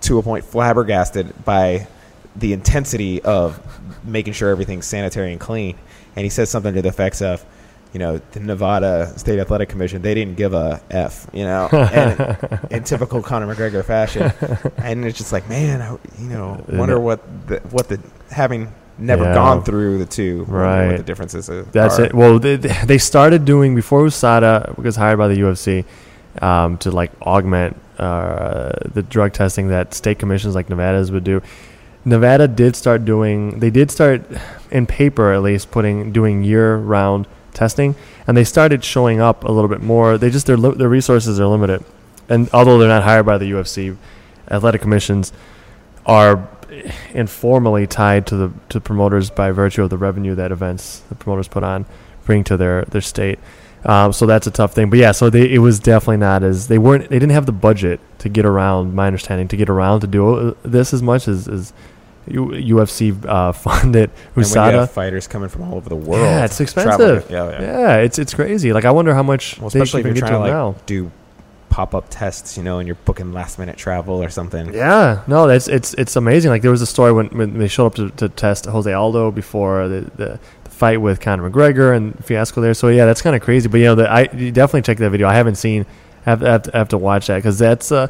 to 0.03 0.19
a 0.19 0.23
point 0.23 0.45
flabbergasted 0.45 1.45
by 1.45 1.87
the 2.37 2.53
intensity 2.53 3.23
of 3.23 3.61
making 4.05 4.33
sure 4.35 4.51
everything's 4.51 4.87
sanitary 4.87 5.33
and 5.33 5.41
clean, 5.41 5.77
and 6.17 6.25
he 6.25 6.31
says 6.31 6.51
something 6.51 6.75
to 6.75 6.83
the 6.83 6.89
effects 6.89 7.23
of. 7.23 7.45
You 7.95 8.01
know, 8.01 8.21
the 8.33 8.41
Nevada 8.41 9.19
State 9.19 9.39
Athletic 9.39 9.71
Commission, 9.71 10.03
they 10.03 10.13
didn't 10.15 10.37
give 10.37 10.53
a 10.53 10.79
F, 10.91 11.27
you 11.33 11.45
know, 11.45 11.69
and 11.73 12.61
in 12.71 12.85
typical 12.85 13.23
Conor 13.23 13.47
McGregor 13.55 13.83
fashion. 13.83 14.31
And 14.77 15.07
it's 15.07 15.17
just 15.17 15.33
like, 15.33 15.49
man, 15.49 15.81
I, 15.81 15.93
you 16.21 16.29
know, 16.29 16.63
wonder 16.69 17.01
what 17.01 17.23
the, 17.49 17.61
what 17.71 17.89
the, 17.89 17.99
having 18.31 18.75
never 18.99 19.25
Yeah. 19.25 19.33
gone 19.33 19.65
through 19.65 19.97
the 20.01 20.05
two, 20.05 20.45
Right. 20.49 20.89
what 20.89 20.97
the 20.99 21.03
differences 21.03 21.49
are. 21.49 21.63
That's 21.63 21.99
it. 21.99 22.13
Well, 22.13 22.39
they, 22.39 22.57
they 22.57 22.99
started 22.99 23.47
doing 23.47 23.75
before 23.75 24.03
USADA 24.05 24.77
was 24.77 24.95
hired 24.97 25.17
by 25.17 25.29
the 25.29 25.37
UFC 25.37 25.87
um, 26.43 26.77
to 26.79 26.91
like 26.91 27.11
augment 27.23 27.75
uh, 27.99 28.71
the 28.93 29.03
drug 29.03 29.33
testing 29.33 29.69
that 29.69 29.95
state 29.95 30.19
commissions 30.19 30.55
like 30.55 30.69
Nevada's 30.69 31.11
would 31.11 31.25
do. 31.25 31.41
Nevada 32.05 32.49
did 32.49 32.77
start 32.77 33.05
doing. 33.05 33.59
They 33.61 33.71
did 33.71 33.91
start, 33.91 34.23
in 34.71 34.87
paper 34.87 35.33
at 35.33 35.43
least, 35.43 35.71
putting 35.71 36.13
doing 36.13 36.45
year-round 36.45 37.27
testing, 37.55 37.97
and 38.27 38.37
they 38.37 38.45
started 38.45 38.85
showing 38.85 39.21
up 39.21 39.45
a 39.45 39.53
little 39.53 39.69
bit 39.69 39.83
more. 39.83 40.17
They 40.17 40.31
just 40.31 40.47
their 40.47 40.57
their 40.57 40.89
resources 40.89 41.41
are 41.41 41.47
limited, 41.47 41.85
and 42.29 42.49
although 42.53 42.79
they're 42.79 42.89
not 42.89 43.03
hired 43.03 43.27
by 43.27 43.39
the 43.39 43.51
UFC, 43.51 43.97
athletic 44.51 44.81
commissions 44.81 45.33
are 46.07 46.49
informally 47.13 47.87
tied 47.87 48.27
to 48.27 48.37
the 48.37 48.53
to 48.69 48.81
promoters 48.81 49.31
by 49.31 49.51
virtue 49.51 49.83
of 49.83 49.91
the 49.91 49.99
revenue 49.99 50.35
that 50.35 50.53
events 50.53 51.01
the 51.09 51.15
promoters 51.15 51.49
put 51.49 51.63
on 51.63 51.85
bring 52.25 52.45
to 52.45 52.57
their 52.57 52.85
their 52.85 53.01
state. 53.01 53.39
Um, 53.85 54.13
so 54.13 54.27
that's 54.27 54.47
a 54.47 54.51
tough 54.51 54.75
thing. 54.75 54.91
But 54.91 54.99
yeah, 54.99 55.13
so 55.13 55.31
they, 55.31 55.53
it 55.53 55.59
was 55.59 55.79
definitely 55.79 56.17
not 56.19 56.43
as 56.43 56.69
they 56.69 56.79
weren't 56.79 57.09
they 57.11 57.19
didn't 57.19 57.33
have 57.33 57.47
the 57.47 57.53
budget 57.53 58.01
to 58.19 58.29
get 58.29 58.45
around. 58.45 58.95
My 58.95 59.07
understanding 59.07 59.49
to 59.49 59.57
get 59.57 59.69
around 59.71 60.01
to 60.01 60.07
do 60.07 60.35
uh, 60.35 60.55
this 60.63 60.93
as 60.93 61.03
much 61.03 61.29
as 61.29 61.47
as 61.49 61.73
UFC 62.29 63.25
uh, 63.27 63.53
funded 63.65 64.11
And 64.11 64.35
when 64.35 64.45
you 64.47 64.51
USADA. 64.53 64.73
have 64.73 64.91
fighters 64.91 65.27
coming 65.27 65.49
from 65.49 65.63
all 65.63 65.77
over 65.77 65.89
the 65.89 65.97
world, 65.97 66.23
Yeah, 66.25 66.45
it's 66.45 66.61
expensive. 66.61 67.31
Yeah, 67.31 67.51
yeah. 67.51 67.61
Yeah, 67.63 67.97
it's 67.99 68.19
it's 68.19 68.35
crazy. 68.35 68.73
Like 68.73 68.85
I 68.85 68.91
wonder 68.91 69.15
how 69.15 69.23
much 69.23 69.59
Well, 69.59 69.69
especially 69.69 70.01
if 70.01 70.07
you're 70.07 70.15
get 70.15 70.21
trying 70.21 70.33
to 70.33 70.39
like 70.41 70.51
now. 70.53 70.75
do 70.87 71.11
pop 71.71 71.95
up 71.95 72.07
tests, 72.11 72.57
you 72.57 72.63
know, 72.63 72.79
and 72.79 72.87
you're 72.89 72.97
booking 73.05 73.33
last 73.33 73.59
minute 73.59 73.77
travel 73.77 74.23
or 74.23 74.31
something. 74.31 74.73
Yeah, 74.75 75.23
no, 75.27 75.47
that's 75.47 75.69
it's 75.69 75.95
it's 75.95 76.17
amazing. 76.17 76.51
Like 76.51 76.63
there 76.63 76.71
was 76.71 76.83
a 76.83 76.87
story 76.87 77.13
when, 77.13 77.29
when 77.29 77.59
they 77.59 77.69
showed 77.69 77.87
up 77.87 77.95
to, 77.97 78.11
to 78.11 78.29
test 78.29 78.65
Jose 78.67 78.93
Aldo 78.93 79.31
before 79.31 79.87
the, 79.89 80.01
the 80.17 80.41
fight 80.79 81.01
with 81.01 81.21
Conor 81.21 81.51
McGregor 81.51 81.95
and 81.97 82.25
fiasco 82.25 82.61
there. 82.61 82.75
So 82.75 82.89
yeah, 82.89 83.05
that's 83.05 83.21
kind 83.21 83.35
of 83.35 83.43
crazy. 83.43 83.69
But 83.69 83.79
you 83.79 83.87
know, 83.87 83.95
the, 83.97 84.11
I 84.11 84.27
definitely 84.27 84.83
check 84.83 84.99
that 84.99 85.11
video. 85.11 85.29
I 85.29 85.35
haven't 85.35 85.57
seen. 85.57 85.85
I 86.25 86.31
have, 86.31 86.41
have, 86.41 86.63
to, 86.65 86.71
have 86.73 86.89
to 86.91 86.99
watch 86.99 87.27
that 87.27 87.37
because 87.37 87.59
that's 87.59 87.91
uh, 87.91 88.07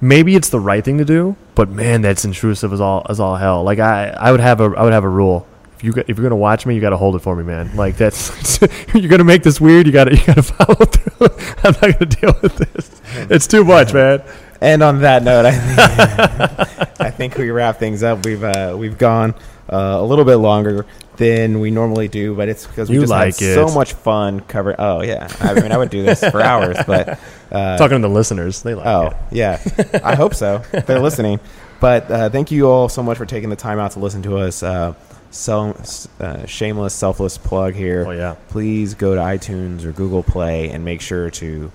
maybe 0.00 0.34
it's 0.34 0.48
the 0.50 0.60
right 0.60 0.84
thing 0.84 0.98
to 0.98 1.04
do, 1.04 1.36
but 1.54 1.68
man, 1.68 2.02
that's 2.02 2.24
intrusive 2.24 2.72
as 2.72 2.80
all 2.80 3.06
as 3.08 3.20
all 3.20 3.36
hell. 3.36 3.62
Like 3.62 3.78
I 3.78 4.08
I 4.08 4.30
would 4.32 4.40
have 4.40 4.60
a 4.60 4.64
I 4.76 4.82
would 4.82 4.92
have 4.92 5.04
a 5.04 5.08
rule. 5.08 5.46
If 5.76 5.84
you 5.84 5.94
if 5.96 6.08
you're 6.08 6.24
gonna 6.24 6.36
watch 6.36 6.66
me, 6.66 6.74
you 6.74 6.80
got 6.80 6.90
to 6.90 6.96
hold 6.96 7.14
it 7.14 7.20
for 7.20 7.36
me, 7.36 7.44
man. 7.44 7.76
Like 7.76 7.96
that's 7.96 8.60
you're 8.94 9.08
gonna 9.08 9.24
make 9.24 9.44
this 9.44 9.60
weird. 9.60 9.86
You 9.86 9.92
got 9.92 10.04
to 10.04 10.16
you 10.16 10.26
got 10.26 10.36
to 10.36 10.42
follow 10.42 10.84
through. 10.84 11.28
I'm 11.62 11.74
not 11.80 11.98
gonna 11.98 12.06
deal 12.06 12.34
with 12.42 12.56
this. 12.56 13.00
It's 13.30 13.46
too 13.46 13.64
much, 13.64 13.94
man. 13.94 14.22
And 14.60 14.82
on 14.82 15.02
that 15.02 15.22
note, 15.22 15.46
I 15.46 15.52
think, 15.52 17.00
I 17.00 17.10
think 17.10 17.36
we 17.36 17.50
wrap 17.50 17.78
things 17.78 18.02
up. 18.02 18.24
We've 18.26 18.42
uh, 18.42 18.74
we've 18.76 18.98
gone 18.98 19.36
uh, 19.72 19.98
a 20.00 20.02
little 20.02 20.24
bit 20.24 20.36
longer 20.36 20.84
than 21.18 21.60
we 21.60 21.70
normally 21.70 22.08
do, 22.08 22.34
but 22.34 22.48
it's 22.48 22.66
because 22.66 22.88
we 22.88 22.94
You 22.94 23.00
just 23.02 23.10
like 23.10 23.38
had 23.38 23.54
so 23.54 23.68
much 23.68 23.92
fun 23.92 24.40
covering. 24.40 24.76
Oh 24.78 25.02
yeah, 25.02 25.28
I 25.40 25.54
mean 25.54 25.70
I 25.72 25.76
would 25.76 25.90
do 25.90 26.02
this 26.02 26.20
for 26.24 26.40
hours, 26.40 26.76
but 26.86 27.18
uh, 27.52 27.76
Talking 27.76 28.00
to 28.00 28.08
the 28.08 28.14
listeners, 28.14 28.62
they 28.62 28.74
like 28.74 28.86
Oh 28.86 29.06
it. 29.08 29.16
yeah, 29.32 30.00
I 30.02 30.14
hope 30.14 30.34
so. 30.34 30.62
They're 30.72 31.00
listening. 31.00 31.40
But 31.80 32.10
uh, 32.10 32.30
thank 32.30 32.50
you 32.50 32.68
all 32.68 32.88
so 32.88 33.02
much 33.02 33.18
for 33.18 33.26
taking 33.26 33.50
the 33.50 33.56
time 33.56 33.78
out 33.78 33.92
to 33.92 34.00
listen 34.00 34.22
to 34.22 34.38
us. 34.38 34.62
Uh, 34.62 34.94
so 35.30 35.76
uh, 36.20 36.46
shameless, 36.46 36.94
selfless 36.94 37.38
plug 37.38 37.74
here. 37.74 38.04
Oh, 38.06 38.10
yeah. 38.12 38.34
Please 38.48 38.94
go 38.94 39.14
to 39.14 39.20
iTunes 39.20 39.84
or 39.84 39.92
Google 39.92 40.22
Play 40.24 40.70
and 40.70 40.84
make 40.84 41.00
sure 41.00 41.30
to 41.30 41.70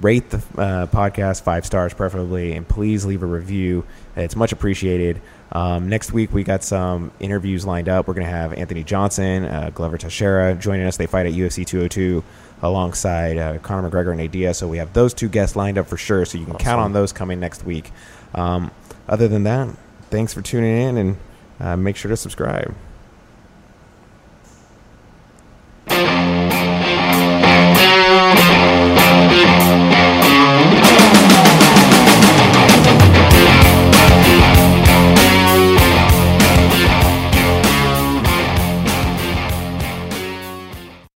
rate 0.00 0.30
the 0.30 0.38
uh, 0.56 0.86
podcast 0.86 1.42
five 1.42 1.66
stars, 1.66 1.92
preferably, 1.92 2.52
and 2.52 2.66
please 2.66 3.04
leave 3.04 3.22
a 3.22 3.26
review. 3.26 3.84
It's 4.16 4.34
much 4.36 4.52
appreciated. 4.52 5.20
Um, 5.52 5.88
next 5.88 6.12
week, 6.12 6.32
we 6.32 6.44
got 6.44 6.62
some 6.62 7.10
interviews 7.20 7.64
lined 7.64 7.88
up. 7.88 8.06
We're 8.06 8.14
going 8.14 8.26
to 8.26 8.32
have 8.32 8.52
Anthony 8.52 8.84
Johnson, 8.84 9.44
uh, 9.44 9.70
Glover 9.74 9.96
Teixeira 9.96 10.54
joining 10.54 10.86
us. 10.86 10.96
They 10.96 11.06
fight 11.06 11.26
at 11.26 11.32
UFC 11.32 11.66
202 11.66 12.22
alongside 12.62 13.38
uh, 13.38 13.58
Conor 13.58 13.88
McGregor 13.90 14.12
and 14.12 14.20
Adia. 14.20 14.52
So 14.52 14.68
we 14.68 14.78
have 14.78 14.92
those 14.92 15.14
two 15.14 15.28
guests 15.28 15.56
lined 15.56 15.78
up 15.78 15.86
for 15.86 15.96
sure. 15.96 16.24
So 16.24 16.38
you 16.38 16.44
can 16.44 16.54
awesome. 16.54 16.64
count 16.64 16.80
on 16.80 16.92
those 16.92 17.12
coming 17.12 17.40
next 17.40 17.64
week. 17.64 17.90
Um, 18.34 18.70
other 19.08 19.28
than 19.28 19.44
that, 19.44 19.68
thanks 20.10 20.34
for 20.34 20.42
tuning 20.42 20.76
in 20.82 20.96
and 20.96 21.16
uh, 21.60 21.76
make 21.76 21.96
sure 21.96 22.10
to 22.10 22.16
subscribe. 22.16 22.74